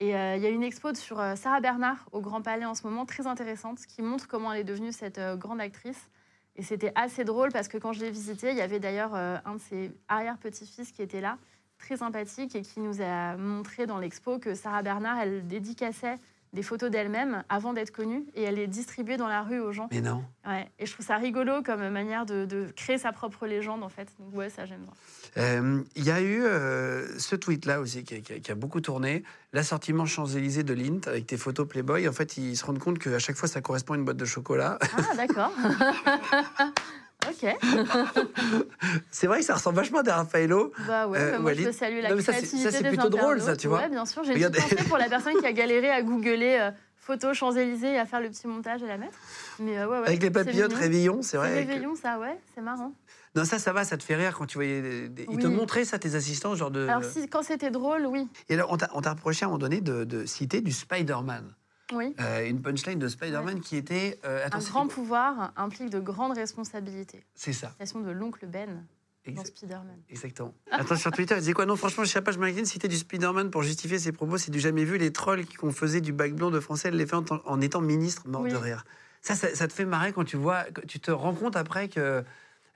Et 0.00 0.14
euh, 0.14 0.36
il 0.36 0.42
y 0.42 0.46
a 0.46 0.50
une 0.50 0.62
expo 0.62 0.94
sur 0.94 1.18
euh, 1.18 1.34
Sarah 1.36 1.60
Bernard 1.60 2.06
au 2.12 2.20
Grand 2.20 2.42
Palais 2.42 2.66
en 2.66 2.74
ce 2.74 2.86
moment, 2.86 3.06
très 3.06 3.26
intéressante, 3.26 3.78
qui 3.86 4.02
montre 4.02 4.28
comment 4.28 4.52
elle 4.52 4.60
est 4.60 4.64
devenue 4.64 4.92
cette 4.92 5.20
grande 5.36 5.60
actrice. 5.60 6.08
Et 6.56 6.62
c'était 6.62 6.92
assez 6.96 7.24
drôle 7.24 7.50
parce 7.50 7.68
que 7.68 7.78
quand 7.78 7.92
je 7.92 8.00
l'ai 8.00 8.10
visitée, 8.10 8.50
il 8.50 8.56
y 8.56 8.60
avait 8.60 8.80
d'ailleurs 8.80 9.14
un 9.14 9.54
de 9.54 9.60
ses 9.60 9.92
arrière-petits-fils 10.08 10.90
qui 10.90 11.02
était 11.02 11.20
là, 11.20 11.38
très 11.78 11.96
sympathique, 11.96 12.54
et 12.54 12.62
qui 12.62 12.80
nous 12.80 13.00
a 13.00 13.36
montré 13.36 13.86
dans 13.86 13.98
l'expo 13.98 14.38
que 14.38 14.54
Sarah 14.54 14.82
Bernard, 14.82 15.18
elle 15.20 15.46
dédicaçait 15.46 16.16
des 16.54 16.62
photos 16.62 16.90
d'elle-même 16.90 17.44
avant 17.50 17.74
d'être 17.74 17.90
connue 17.90 18.24
et 18.34 18.42
elle 18.42 18.54
les 18.54 18.66
distribuait 18.66 19.18
dans 19.18 19.28
la 19.28 19.42
rue 19.42 19.60
aux 19.60 19.72
gens. 19.72 19.88
Mais 19.92 20.00
non. 20.00 20.24
Ouais. 20.46 20.66
Et 20.78 20.86
je 20.86 20.92
trouve 20.94 21.04
ça 21.04 21.16
rigolo 21.16 21.62
comme 21.62 21.86
manière 21.90 22.24
de, 22.24 22.46
de 22.46 22.68
créer 22.74 22.96
sa 22.96 23.12
propre 23.12 23.46
légende 23.46 23.82
en 23.82 23.90
fait. 23.90 24.08
Donc 24.18 24.34
ouais, 24.34 24.48
ça 24.48 24.64
j'aime 24.64 24.80
bien. 24.80 24.94
Euh, 25.36 25.82
Il 25.94 26.04
y 26.04 26.10
a 26.10 26.22
eu 26.22 26.42
euh, 26.42 27.18
ce 27.18 27.36
tweet-là 27.36 27.80
aussi 27.80 28.02
qui 28.02 28.22
qui 28.22 28.50
a 28.50 28.54
beaucoup 28.54 28.80
tourné. 28.80 29.24
L'assortiment 29.52 30.06
Champs-Élysées 30.06 30.62
de 30.62 30.72
Lint 30.72 31.00
avec 31.06 31.26
tes 31.26 31.36
photos 31.36 31.68
Playboy. 31.68 32.08
En 32.08 32.12
fait, 32.12 32.38
ils 32.38 32.56
se 32.56 32.64
rendent 32.64 32.78
compte 32.78 32.98
qu'à 32.98 33.18
chaque 33.18 33.36
fois, 33.36 33.48
ça 33.48 33.60
correspond 33.60 33.92
à 33.92 33.96
une 33.96 34.04
boîte 34.04 34.16
de 34.16 34.24
chocolat. 34.24 34.78
Ah 34.96 35.16
d'accord. 35.16 35.52
ok. 37.30 37.56
c'est 39.10 39.26
vrai 39.26 39.40
que 39.40 39.44
ça 39.44 39.54
ressemble 39.54 39.76
vachement 39.76 39.98
à 40.00 40.02
des 40.02 40.10
Raffaello. 40.10 40.72
Bah 40.86 41.06
ouais, 41.08 41.18
Euh, 41.18 41.38
moi 41.40 41.52
je 41.54 41.70
salue 41.72 42.00
la 42.02 42.10
Non, 42.10 42.16
mais 42.16 42.22
ça, 42.22 42.32
c'est- 42.32 42.38
créativité 42.40 42.70
ça, 42.70 42.78
c'est 42.78 42.88
plutôt 42.88 43.08
drôle, 43.08 43.40
ça, 43.40 43.56
tu 43.56 43.68
vois. 43.68 43.80
Ouais, 43.80 43.88
bien 43.88 44.04
sûr. 44.06 44.24
J'ai 44.24 44.34
petite 44.34 44.56
pensée 44.60 44.76
pour 44.88 44.98
la 44.98 45.08
personne 45.08 45.34
qui 45.38 45.46
a 45.46 45.52
galéré 45.52 45.90
à 45.90 46.02
googler 46.02 46.58
euh, 46.60 46.70
photo 46.96 47.32
Champs-Élysées 47.34 47.94
et 47.94 47.98
à 47.98 48.06
faire 48.06 48.20
le 48.20 48.28
petit 48.28 48.46
montage 48.46 48.82
et 48.82 48.86
la 48.86 48.98
mettre. 48.98 49.18
Mais 49.58 49.78
euh, 49.78 49.86
ouais, 49.88 49.98
ouais, 50.00 50.06
Avec 50.08 50.22
les 50.22 50.30
papillotes 50.30 50.68
mignon. 50.70 50.80
réveillons, 50.80 51.22
c'est 51.22 51.36
vrai. 51.36 51.50
que- 51.50 51.54
réveillon, 51.70 51.94
ça, 51.94 52.18
ouais, 52.18 52.38
c'est 52.54 52.60
marrant. 52.60 52.92
Non, 53.34 53.44
ça, 53.44 53.58
ça 53.58 53.72
va, 53.72 53.84
ça 53.84 53.96
te 53.96 54.02
fait 54.02 54.16
rire 54.16 54.34
quand 54.36 54.46
tu 54.46 54.56
voyais. 54.58 55.08
des- 55.08 55.26
Ils 55.30 55.38
te 55.38 55.46
montraient 55.46 55.84
ça, 55.84 55.98
tes 55.98 56.14
assistants, 56.14 56.54
genre 56.54 56.70
de. 56.70 56.86
Alors 56.88 57.04
si, 57.04 57.28
quand 57.28 57.42
c'était 57.42 57.70
drôle, 57.70 58.06
oui. 58.06 58.26
Et 58.48 58.54
alors, 58.54 58.72
on 58.72 58.76
t'a 58.78 58.88
on 58.94 59.00
t'a 59.02 59.10
reproché 59.10 59.44
à 59.44 59.46
un 59.46 59.50
moment 59.50 59.58
donné 59.58 59.80
de, 59.80 60.04
de 60.04 60.24
citer 60.26 60.60
du 60.60 60.72
Spider-Man. 60.72 61.44
Oui. 61.92 62.14
Euh, 62.20 62.46
une 62.46 62.60
punchline 62.60 62.98
de 62.98 63.08
Spider-Man 63.08 63.60
qui 63.60 63.76
était. 63.76 64.18
euh, 64.24 64.44
attends, 64.44 64.58
Un 64.58 64.60
grand 64.60 64.82
quoi 64.86 64.94
pouvoir 64.94 65.52
implique 65.56 65.90
de 65.90 66.00
grandes 66.00 66.36
responsabilités. 66.36 67.24
C'est 67.34 67.52
ça. 67.52 67.70
Citation 67.70 68.00
de 68.00 68.10
l'oncle 68.10 68.46
Ben 68.46 68.84
dans 69.26 69.44
Spider-Man. 69.44 69.98
Exactement. 70.08 70.54
Attends, 70.70 70.96
sur 70.96 71.10
Twitter, 71.12 71.34
il 71.34 71.40
disait 71.40 71.52
quoi? 71.52 71.66
Non, 71.66 71.76
franchement, 71.76 72.04
je 72.04 72.08
sais 72.10 72.22
pas, 72.22 72.32
je 72.32 72.38
m'incline. 72.38 72.64
Citer 72.64 72.88
du 72.88 72.96
Spider-Man 72.96 73.50
pour 73.50 73.62
justifier 73.62 73.98
ses 73.98 74.12
propos, 74.12 74.38
c'est 74.38 74.50
du 74.50 74.58
jamais 74.60 74.84
vu. 74.84 74.96
Les 74.96 75.12
trolls 75.12 75.44
qui 75.44 75.56
qu'on 75.56 75.72
faisait 75.72 76.00
du 76.00 76.12
bac 76.12 76.32
blanc 76.34 76.50
de 76.50 76.60
français, 76.60 76.88
elle 76.88 76.96
les 76.96 77.06
fait 77.06 77.16
en, 77.16 77.22
tant- 77.22 77.42
en 77.44 77.60
étant 77.60 77.80
ministre, 77.82 78.26
mort 78.26 78.42
Oui. 78.42 78.50
de 78.50 78.56
rire. 78.56 78.84
Ça, 79.20 79.34
ça, 79.34 79.54
ça 79.54 79.66
te 79.68 79.72
fait 79.72 79.84
marrer 79.84 80.12
quand 80.12 80.24
tu 80.24 80.36
vois, 80.36 80.64
tu 80.86 81.00
te 81.00 81.10
rends 81.10 81.34
compte 81.34 81.56
après 81.56 81.88
que 81.88 82.24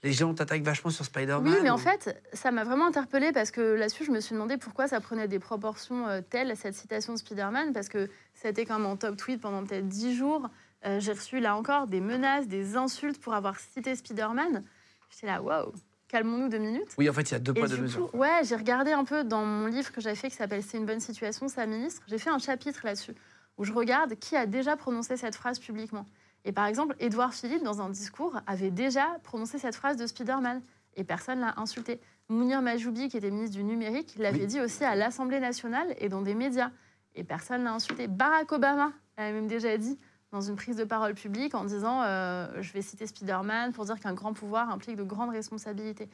les 0.03 0.13
gens 0.13 0.35
t'attaquent 0.35 0.63
vachement 0.63 0.91
sur 0.91 1.05
Spider-Man 1.05 1.53
Oui, 1.53 1.59
mais 1.63 1.71
en 1.71 1.79
fait, 1.79 2.21
ça 2.33 2.51
m'a 2.51 2.65
vraiment 2.65 2.87
interpellée 2.87 3.33
parce 3.33 3.51
que 3.51 3.61
là-dessus, 3.61 4.05
je 4.05 4.11
me 4.11 4.21
suis 4.21 4.35
demandé 4.35 4.57
pourquoi 4.57 4.89
ça 4.89 5.01
prenait 5.01 5.29
des 5.29 5.39
proportions 5.39 6.09
euh, 6.09 6.21
telles, 6.29 6.57
cette 6.57 6.75
citation 6.75 7.13
de 7.13 7.19
Spider-Man, 7.19 7.73
parce 7.73 7.89
que 7.89 8.09
ça 8.35 8.49
a 8.49 8.51
été 8.51 8.67
quand 8.67 8.79
même 8.79 8.87
en 8.87 8.97
top 8.97 9.17
tweet 9.17 9.41
pendant 9.41 9.65
peut-être 9.65 9.89
10 9.89 10.17
jours. 10.17 10.49
Euh, 10.85 10.99
J'ai 10.99 11.13
reçu 11.13 11.39
là 11.39 11.55
encore 11.57 11.87
des 11.87 12.01
menaces, 12.01 12.49
des 12.49 12.77
insultes 12.77 13.21
pour 13.21 13.35
avoir 13.35 13.59
cité 13.61 13.95
Spider-Man. 13.95 14.65
J'étais 15.11 15.29
là, 15.29 15.41
waouh, 15.41 15.73
calmons-nous 16.09 16.49
deux 16.49 16.59
minutes. 16.59 16.89
Oui, 16.99 17.09
en 17.09 17.13
fait, 17.13 17.23
il 17.23 17.33
y 17.33 17.37
a 17.37 17.39
deux 17.39 17.55
poids, 17.55 17.69
deux 17.69 17.77
mesures. 17.79 18.13
ouais, 18.15 18.41
j'ai 18.43 18.57
regardé 18.57 18.91
un 18.93 19.05
peu 19.05 19.23
dans 19.23 19.45
mon 19.45 19.67
livre 19.67 19.93
que 19.93 20.01
j'avais 20.01 20.17
fait 20.17 20.31
qui 20.31 20.37
s'appelle 20.37 20.65
C'est 20.65 20.79
une 20.79 20.87
bonne 20.87 21.01
situation, 21.01 21.47
sa 21.47 21.67
ministre. 21.67 22.03
J'ai 22.09 22.19
fait 22.19 22.31
un 22.31 22.39
chapitre 22.39 22.81
là-dessus 22.85 23.15
où 23.59 23.65
je 23.65 23.73
regarde 23.73 24.17
qui 24.17 24.35
a 24.35 24.47
déjà 24.47 24.77
prononcé 24.77 25.17
cette 25.17 25.37
phrase 25.37 25.61
publiquement. 25.61 26.07
Et 26.45 26.53
par 26.53 26.67
exemple, 26.67 26.97
Édouard 26.99 27.35
Philippe, 27.35 27.63
dans 27.63 27.81
un 27.83 27.91
discours, 27.91 28.41
avait 28.47 28.71
déjà 28.71 29.07
prononcé 29.23 29.59
cette 29.59 29.77
phrase 29.77 29.97
de 29.97 30.07
Spider-Man 30.07 30.61
et 30.97 31.05
personne 31.05 31.41
l'a 31.41 31.55
insulté. 31.57 32.01
Mounir 32.29 32.63
Majoubi, 32.63 33.09
qui 33.09 33.17
était 33.17 33.31
ministre 33.31 33.57
du 33.57 33.65
numérique, 33.65 34.15
l'avait 34.19 34.41
Oui. 34.41 34.47
dit 34.47 34.61
aussi 34.61 34.85
à 34.85 34.95
l'Assemblée 34.95 35.41
nationale 35.41 35.95
et 35.99 36.09
dans 36.09 36.23
des 36.23 36.35
médias. 36.35 36.71
Et 37.15 37.25
personne 37.25 37.63
l'a 37.65 37.73
insulté. 37.73 38.09
Barack 38.09 38.51
Obama 38.53 38.93
l'avait 39.17 39.33
même 39.33 39.47
déjà 39.47 39.77
dit 39.77 39.99
dans 40.33 40.41
une 40.41 40.57
prise 40.57 40.77
de 40.77 40.85
parole 40.85 41.15
publique 41.15 41.55
en 41.55 41.65
disant 41.65 42.03
euh, 42.03 42.49
Je 42.61 42.73
vais 42.73 42.83
citer 42.83 43.07
Spider-Man 43.07 43.73
pour 43.73 43.85
dire 43.85 44.01
qu'un 44.01 44.15
grand 44.15 44.33
pouvoir 44.33 44.71
implique 44.71 44.97
de 44.97 45.03
grandes 45.03 45.31
responsabilités. 45.31 46.09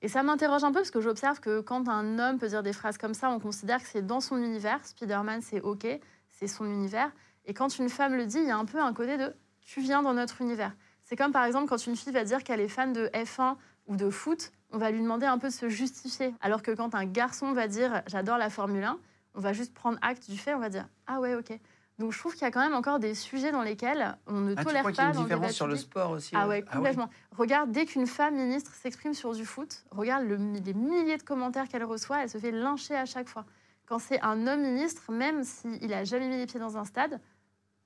Et 0.00 0.08
ça 0.08 0.22
m'interroge 0.22 0.64
un 0.64 0.68
peu 0.68 0.78
parce 0.80 0.90
que 0.90 1.00
j'observe 1.00 1.40
que 1.40 1.60
quand 1.60 1.88
un 1.88 2.18
homme 2.18 2.38
peut 2.38 2.48
dire 2.48 2.62
des 2.62 2.72
phrases 2.72 2.98
comme 2.98 3.14
ça, 3.14 3.30
on 3.30 3.40
considère 3.40 3.82
que 3.82 3.88
c'est 3.88 4.06
dans 4.06 4.20
son 4.20 4.36
univers. 4.38 4.84
Spider-Man, 4.84 5.42
c'est 5.42 5.60
OK, 5.60 5.86
c'est 6.30 6.46
son 6.46 6.66
univers. 6.66 7.10
Et 7.46 7.52
quand 7.54 7.78
une 7.78 7.88
femme 7.88 8.14
le 8.14 8.24
dit, 8.26 8.38
il 8.38 8.46
y 8.46 8.50
a 8.50 8.56
un 8.56 8.64
peu 8.64 8.80
un 8.80 8.92
côté 8.92 9.16
de 9.18 9.34
tu 9.68 9.80
viens 9.80 10.02
dans 10.02 10.14
notre 10.14 10.40
univers. 10.40 10.72
C'est 11.04 11.14
comme 11.16 11.32
par 11.32 11.44
exemple 11.44 11.68
quand 11.68 11.86
une 11.86 11.96
fille 11.96 12.12
va 12.12 12.24
dire 12.24 12.42
qu'elle 12.42 12.60
est 12.60 12.68
fan 12.68 12.92
de 12.92 13.08
F1 13.14 13.56
ou 13.86 13.96
de 13.96 14.08
foot, 14.10 14.50
on 14.72 14.78
va 14.78 14.90
lui 14.90 15.00
demander 15.02 15.26
un 15.26 15.38
peu 15.38 15.48
de 15.48 15.52
se 15.52 15.68
justifier. 15.68 16.34
Alors 16.40 16.62
que 16.62 16.70
quand 16.70 16.94
un 16.94 17.04
garçon 17.04 17.52
va 17.52 17.68
dire 17.68 18.02
j'adore 18.06 18.38
la 18.38 18.50
Formule 18.50 18.84
1, 18.84 18.98
on 19.34 19.40
va 19.40 19.52
juste 19.52 19.74
prendre 19.74 19.98
acte 20.02 20.30
du 20.30 20.38
fait, 20.38 20.54
on 20.54 20.58
va 20.58 20.70
dire 20.70 20.86
ah 21.06 21.20
ouais, 21.20 21.34
OK. 21.34 21.52
Donc 21.98 22.12
je 22.12 22.18
trouve 22.18 22.32
qu'il 22.32 22.42
y 22.42 22.44
a 22.46 22.50
quand 22.50 22.60
même 22.60 22.74
encore 22.74 22.98
des 23.00 23.14
sujets 23.14 23.50
dans 23.50 23.62
lesquels 23.62 24.16
on 24.26 24.40
ne 24.40 24.52
Ah, 24.56 24.60
tu 24.60 24.64
tolère 24.66 24.82
crois 24.82 24.92
qu'il 24.92 25.02
y 25.02 25.06
a 25.06 25.10
pas 25.10 25.10
une 25.10 25.16
dans 25.16 25.22
différence 25.24 25.52
sur 25.52 25.66
le 25.66 25.76
sport 25.76 26.10
aussi 26.12 26.30
Ah 26.36 26.46
ouais, 26.48 26.62
complètement. 26.62 27.10
Regarde, 27.36 27.72
dès 27.72 27.86
qu'une 27.86 28.06
femme 28.06 28.36
ministre 28.36 28.72
s'exprime 28.74 29.14
sur 29.14 29.32
du 29.34 29.44
foot, 29.44 29.84
regarde 29.90 30.24
le- 30.24 30.36
les 30.64 30.74
milliers 30.74 31.16
de 31.18 31.22
commentaires 31.24 31.66
qu'elle 31.68 31.84
reçoit, 31.84 32.22
elle 32.22 32.30
se 32.30 32.38
fait 32.38 32.52
lyncher 32.52 32.94
à 32.94 33.04
chaque 33.04 33.28
fois. 33.28 33.44
Quand 33.86 33.98
c'est 33.98 34.20
un 34.20 34.46
homme 34.46 34.62
ministre, 34.62 35.10
même 35.10 35.42
s'il 35.44 35.92
a 35.92 36.04
jamais 36.04 36.28
mis 36.28 36.36
les 36.36 36.46
pieds 36.46 36.60
dans 36.60 36.76
un 36.76 36.84
stade, 36.84 37.20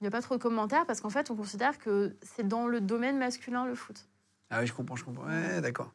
il 0.03 0.07
n'y 0.07 0.09
a 0.09 0.11
pas 0.11 0.21
trop 0.21 0.37
de 0.37 0.43
commentaires 0.43 0.85
parce 0.85 1.01
qu'en 1.01 1.11
fait, 1.11 1.31
on 1.31 1.37
considère 1.37 1.79
que 1.79 2.17
c'est 2.23 2.47
dans 2.49 2.67
le 2.67 2.81
domaine 2.81 3.19
masculin 3.21 3.67
le 3.67 3.77
foot. 3.77 4.09
Ah 4.51 4.59
oui, 4.61 4.67
je 4.67 4.73
comprends, 4.73 4.97
je 4.97 5.05
comprends. 5.05 5.27
Ouais, 5.27 5.61
d'accord. 5.61 5.93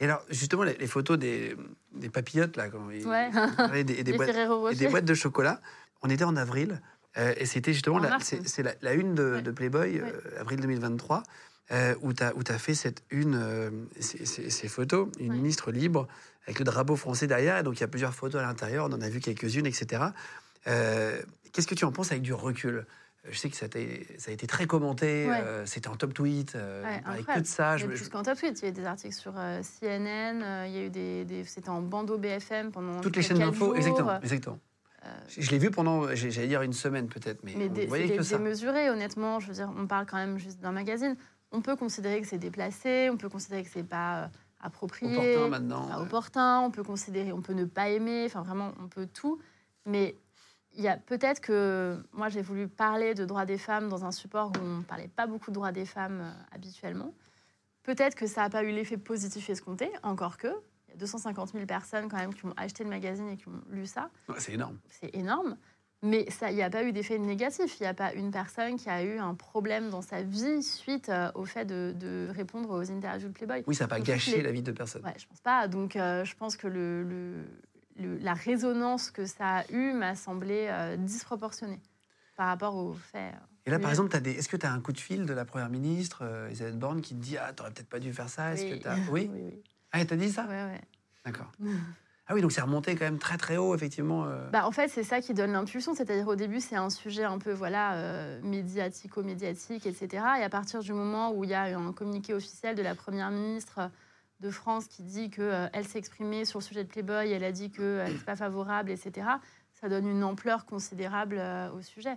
Et 0.00 0.04
alors, 0.06 0.24
justement, 0.30 0.62
les, 0.62 0.72
les 0.78 0.86
photos 0.86 1.18
des, 1.18 1.54
des 1.92 2.08
papillotes, 2.08 2.56
là, 2.56 2.70
quand 2.70 2.88
ils- 2.88 3.06
Ouais. 3.06 3.30
des, 3.84 3.92
et 3.98 4.02
des 4.02 4.12
Les 4.12 4.16
boîtes, 4.16 4.30
Ferrero 4.32 4.68
et 4.70 4.74
des 4.74 4.84
Rocher. 4.86 4.90
boîtes 4.92 5.04
de 5.04 5.12
chocolat. 5.12 5.60
On 6.00 6.08
était 6.08 6.24
en 6.24 6.36
avril, 6.36 6.80
euh, 7.18 7.34
et 7.36 7.44
c'était 7.44 7.74
justement 7.74 7.96
En 7.96 8.00
la, 8.00 8.18
c'est, 8.20 8.38
une 8.94 9.14
de, 9.14 9.34
Ouais. 9.34 9.42
de 9.42 9.50
Playboy, 9.50 10.00
euh, 10.00 10.40
avril 10.40 10.58
2023, 10.60 11.22
euh, 11.72 11.94
où 12.00 12.14
tu 12.14 12.22
as, 12.22 12.58
fait 12.58 12.74
cette 12.74 13.02
une, 13.10 13.86
ces, 14.00 14.24
ces- 14.24 14.48
ces 14.48 14.68
photos, 14.68 15.08
une 15.20 15.34
ministre 15.34 15.70
libre, 15.70 16.08
avec 16.46 16.58
le 16.60 16.64
drapeau 16.64 16.96
français 16.96 17.26
derrière, 17.26 17.58
et 17.58 17.62
donc 17.62 17.76
il 17.76 17.80
y 17.82 17.84
a 17.84 17.88
plusieurs 17.88 18.14
photos 18.14 18.40
à 18.40 18.46
l'intérieur, 18.46 18.86
on 18.88 18.92
en 18.94 19.02
a 19.02 19.08
vu 19.10 19.20
quelques-unes, 19.20 19.66
etc. 19.66 20.02
Qu'est-ce 20.64 21.66
que 21.66 21.74
tu 21.74 21.84
en 21.84 21.92
penses 21.92 22.10
avec 22.10 22.22
du 22.22 22.32
recul? 22.32 22.86
Je 23.28 23.38
sais 23.38 23.48
que 23.48 23.56
ça, 23.56 23.66
a 23.66 24.30
été 24.30 24.46
très 24.46 24.66
commenté, 24.66 25.26
Ouais. 25.28 25.40
euh, 25.42 25.66
c'était 25.66 25.88
en 25.88 25.96
top 25.96 26.12
tweet, 26.14 26.54
euh, 26.54 26.82
Ouais, 26.84 27.00
incroyable. 27.06 27.42
de 27.42 27.46
ça. 27.46 27.76
Je, 27.76 27.86
plus 27.86 28.08
qu'en 28.08 28.22
top 28.22 28.38
tweet, 28.38 28.58
il 28.60 28.64
y 28.64 28.66
a 28.66 28.68
eu 28.70 28.72
des 28.72 28.84
articles 28.84 29.14
sur 29.14 29.32
euh, 29.36 29.62
CNN, 29.62 30.42
euh, 30.42 30.66
il 30.66 30.74
y 30.74 30.78
a 30.78 30.84
eu 30.86 30.90
des, 30.90 31.24
des- 31.24 31.44
c'était 31.44 31.70
en 31.70 31.80
bandeau 31.82 32.18
BFM 32.18 32.70
pendant 32.70 33.00
toutes 33.00 33.16
les 33.16 33.22
chaînes 33.22 33.38
quatre 33.38 33.76
exactement. 33.76 34.20
exactement. 34.20 34.58
Je 35.28 35.50
l'ai 35.50 35.58
vu 35.58 35.70
pendant, 35.70 36.14
j'allais 36.14 36.46
dire 36.48 36.62
une 36.62 36.72
semaine 36.72 37.08
peut-être, 37.08 37.42
mais, 37.44 37.54
Mais 37.56 37.86
voyait 37.86 38.08
c'est 38.08 38.16
que 38.16 38.22
ça. 38.22 38.38
démesuré, 38.38 38.88
honnêtement. 38.88 39.38
Je 39.38 39.48
veux 39.48 39.52
dire, 39.54 39.70
on 39.76 39.86
parle 39.86 40.06
quand 40.06 40.16
même 40.16 40.38
juste 40.38 40.60
d'un 40.60 40.72
magazine. 40.72 41.14
On 41.52 41.60
peut 41.60 41.76
considérer 41.76 42.20
que 42.22 42.26
c'est 42.26 42.38
déplacé, 42.38 43.10
on 43.10 43.16
peut 43.18 43.28
considérer 43.28 43.62
que 43.64 43.68
c'est 43.70 43.86
pas 43.86 44.30
approprié, 44.62 45.36
Opportun 45.36 45.48
maintenant. 45.50 45.88
pas 45.88 46.00
opportun, 46.00 46.60
on 46.60 46.70
peut 46.70 46.82
considérer, 46.82 47.32
on 47.32 47.42
peut 47.42 47.52
ne 47.52 47.66
pas 47.66 47.90
aimer, 47.90 48.24
enfin 48.26 48.40
vraiment, 48.42 48.72
on 48.82 48.88
peut 48.88 49.06
tout. 49.06 49.38
Mais 49.84 50.16
il 50.76 50.82
y 50.82 50.88
a 50.88 50.96
peut-être 50.96 51.40
que 51.40 51.96
moi 52.12 52.28
j'ai 52.28 52.42
voulu 52.42 52.68
parler 52.68 53.14
de 53.14 53.24
droits 53.24 53.46
des 53.46 53.58
femmes 53.58 53.88
dans 53.88 54.04
un 54.04 54.12
support 54.12 54.48
où 54.50 54.62
on 54.64 54.78
ne 54.78 54.82
parlait 54.82 55.08
pas 55.08 55.26
beaucoup 55.26 55.50
de 55.50 55.54
droits 55.54 55.72
des 55.72 55.86
femmes 55.86 56.20
euh, 56.22 56.54
habituellement. 56.54 57.12
Peut-être 57.82 58.14
que 58.14 58.26
ça 58.26 58.42
n'a 58.42 58.50
pas 58.50 58.62
eu 58.64 58.70
l'effet 58.72 58.96
positif 58.96 59.50
escompté, 59.50 59.90
encore 60.02 60.36
que. 60.38 60.48
Il 60.88 60.90
y 60.92 60.94
a 60.94 60.96
250 60.98 61.52
000 61.52 61.66
personnes 61.66 62.08
quand 62.08 62.16
même 62.16 62.32
qui 62.32 62.46
ont 62.46 62.54
acheté 62.56 62.82
le 62.84 62.90
magazine 62.90 63.28
et 63.28 63.36
qui 63.36 63.48
ont 63.48 63.60
lu 63.70 63.86
ça 63.86 64.10
Ouais, 64.28 64.36
C'est 64.38 64.52
énorme. 64.54 64.78
c'est 64.88 65.14
énorme. 65.14 65.56
Mais 66.02 66.30
ça, 66.30 66.50
il 66.50 66.54
n'y 66.56 66.62
a 66.62 66.68
pas 66.70 66.82
eu 66.84 66.92
d'effet 66.92 67.18
négatif. 67.18 67.78
Il 67.80 67.82
n'y 67.84 67.86
a 67.88 67.94
pas 67.94 68.12
une 68.12 68.30
personne 68.30 68.76
qui 68.76 68.90
a 68.90 69.02
eu 69.02 69.18
un 69.18 69.34
problème 69.34 69.88
dans 69.90 70.02
sa 70.02 70.22
vie 70.22 70.62
suite 70.62 71.08
euh, 71.08 71.30
au 71.34 71.44
fait 71.46 71.64
de, 71.64 71.94
de 71.98 72.28
répondre 72.30 72.70
aux 72.70 72.90
interviews 72.90 73.28
de 73.28 73.32
Playboy. 73.32 73.64
Oui, 73.66 73.74
ça 73.74 73.84
n'a 73.84 73.88
pas 73.88 73.96
Donc, 73.98 74.06
gâché 74.06 74.36
les- 74.36 74.42
la 74.42 74.52
vie 74.52 74.62
de 74.62 74.70
personne. 74.72 75.02
Ouais, 75.04 75.14
je 75.18 75.26
pense 75.26 75.40
pas. 75.40 75.66
Donc, 75.66 75.96
euh, 75.96 76.24
je 76.24 76.34
pense 76.36 76.56
que 76.56 76.66
le, 76.68 77.02
le- 77.04 77.44
le- 77.96 78.18
la 78.18 78.34
résonance 78.34 79.10
que 79.10 79.26
ça 79.26 79.58
a 79.58 79.64
eue 79.72 79.92
m'a 79.92 80.14
semblé 80.14 80.66
euh, 80.70 80.96
disproportionnée 80.96 81.80
par 82.36 82.46
rapport 82.48 82.74
au 82.76 82.94
fait. 82.94 83.28
euh, 83.28 83.46
Et 83.66 83.70
là, 83.70 83.78
par 83.78 83.86
Oui. 83.86 83.92
exemple, 83.92 84.10
t'as 84.10 84.20
des... 84.20 84.32
est-ce 84.32 84.48
que 84.48 84.56
tu 84.56 84.66
as 84.66 84.72
un 84.72 84.80
coup 84.80 84.92
de 84.92 84.98
fil 85.00 85.26
de 85.26 85.32
la 85.32 85.44
première 85.44 85.70
ministre, 85.70 86.20
euh, 86.22 86.48
Elisabeth 86.48 86.78
Borne, 86.78 87.00
qui 87.00 87.14
te 87.14 87.20
dit 87.20 87.36
Ah, 87.38 87.52
t'aurais 87.52 87.70
peut-être 87.70 87.88
pas 87.88 88.00
dû 88.00 88.12
faire 88.12 88.28
ça 88.28 88.52
Est-ce 88.52 88.64
oui. 88.64 88.78
que 88.78 88.82
t'as... 88.84 88.96
Oui 89.10 89.30
oui, 89.32 89.40
oui. 89.44 89.62
Ah, 89.92 90.00
elle 90.00 90.06
t'a 90.06 90.16
dit 90.16 90.30
ça 90.30 90.44
Ouais, 90.46 90.64
ouais. 90.64 90.80
D'accord. 91.24 91.50
Ah 92.26 92.32
oui, 92.32 92.40
donc 92.40 92.52
c'est 92.52 92.62
remonté 92.62 92.96
quand 92.96 93.04
même 93.04 93.18
très 93.18 93.36
très 93.36 93.58
haut, 93.58 93.74
effectivement. 93.74 94.24
euh. 94.24 94.48
Bah, 94.50 94.66
en 94.66 94.70
fait, 94.72 94.88
c'est 94.88 95.02
ça 95.02 95.20
qui 95.20 95.34
donne 95.34 95.52
l'impulsion. 95.52 95.94
C'est-à-dire, 95.94 96.26
au 96.26 96.36
début, 96.36 96.58
c'est 96.58 96.74
un 96.74 96.88
sujet 96.88 97.24
un 97.24 97.36
peu 97.36 97.52
voilà, 97.52 97.96
euh, 97.96 98.40
médiatico-médiatique, 98.42 99.86
etc. 99.86 100.24
Et 100.40 100.42
à 100.42 100.48
partir 100.48 100.80
du 100.80 100.94
moment 100.94 101.32
où 101.32 101.44
il 101.44 101.50
y 101.50 101.54
a 101.54 101.64
un 101.78 101.92
communiqué 101.92 102.32
officiel 102.32 102.76
de 102.76 102.82
la 102.82 102.94
Première 102.94 103.30
ministre 103.30 103.90
de 104.44 104.50
France 104.50 104.86
qui 104.86 105.02
dit 105.02 105.30
qu'elle 105.30 105.86
s'est 105.86 105.98
exprimée 105.98 106.44
sur 106.44 106.58
le 106.58 106.64
sujet 106.64 106.84
de 106.84 106.88
Playboy, 106.88 107.30
elle 107.30 107.44
a 107.44 107.52
dit 107.52 107.70
qu'elle 107.70 108.12
n'était 108.12 108.24
pas 108.24 108.36
favorable, 108.36 108.90
etc., 108.90 109.26
ça 109.72 109.88
donne 109.88 110.06
une 110.06 110.22
ampleur 110.22 110.66
considérable 110.66 111.36
euh, 111.38 111.70
au 111.72 111.82
sujet. 111.82 112.16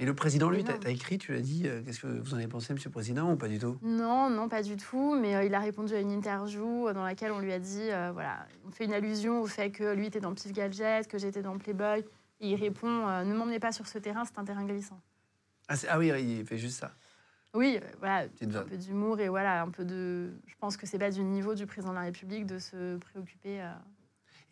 Et 0.00 0.06
le 0.06 0.14
président, 0.14 0.50
lui, 0.50 0.64
t'as 0.64 0.74
as 0.84 0.90
écrit, 0.90 1.18
tu 1.18 1.32
l'as 1.32 1.40
dit, 1.40 1.62
euh, 1.66 1.82
qu'est-ce 1.84 2.00
que 2.00 2.06
vous 2.06 2.34
en 2.34 2.38
avez 2.38 2.48
pensé, 2.48 2.72
monsieur 2.72 2.88
le 2.88 2.92
président, 2.92 3.32
ou 3.32 3.36
pas 3.36 3.46
du 3.46 3.58
tout? 3.58 3.78
Non, 3.82 4.28
non, 4.28 4.48
pas 4.48 4.62
du 4.62 4.76
tout. 4.76 5.16
Mais 5.20 5.36
euh, 5.36 5.44
il 5.44 5.54
a 5.54 5.60
répondu 5.60 5.94
à 5.94 6.00
une 6.00 6.10
interview 6.10 6.88
euh, 6.88 6.92
dans 6.92 7.04
laquelle 7.04 7.30
on 7.30 7.38
lui 7.38 7.52
a 7.52 7.60
dit, 7.60 7.90
euh, 7.90 8.10
voilà, 8.12 8.46
on 8.66 8.72
fait 8.72 8.86
une 8.86 8.94
allusion 8.94 9.40
au 9.40 9.46
fait 9.46 9.70
que 9.70 9.94
lui 9.94 10.06
était 10.06 10.20
dans 10.20 10.34
Pif 10.34 10.52
Gadget, 10.52 11.06
que 11.06 11.18
j'étais 11.18 11.42
dans 11.42 11.56
Playboy. 11.58 12.04
Et 12.40 12.50
il 12.50 12.56
répond, 12.56 13.06
euh, 13.06 13.22
ne 13.22 13.34
m'emmenez 13.34 13.60
pas 13.60 13.70
sur 13.70 13.86
ce 13.86 13.98
terrain, 13.98 14.24
c'est 14.24 14.38
un 14.38 14.44
terrain 14.44 14.64
glissant. 14.64 15.00
ah, 15.68 15.74
ah 15.88 15.98
oui, 15.98 16.10
il 16.40 16.44
fait 16.44 16.58
juste 16.58 16.80
ça. 16.80 16.92
Oui, 17.54 17.78
euh, 17.82 17.86
voilà, 18.00 18.26
un 18.42 18.62
peu 18.64 18.76
d'humour 18.76 19.20
et 19.20 19.28
voilà, 19.28 19.62
un 19.62 19.70
peu 19.70 19.84
de. 19.84 20.32
Je 20.46 20.54
pense 20.60 20.76
que 20.76 20.86
c'est 20.86 20.98
pas 20.98 21.10
du 21.10 21.22
niveau 21.22 21.54
du 21.54 21.66
président 21.66 21.90
de 21.92 21.96
la 21.98 22.02
République 22.02 22.46
de 22.46 22.58
se 22.58 22.96
préoccuper. 22.98 23.62
euh, 23.62 23.70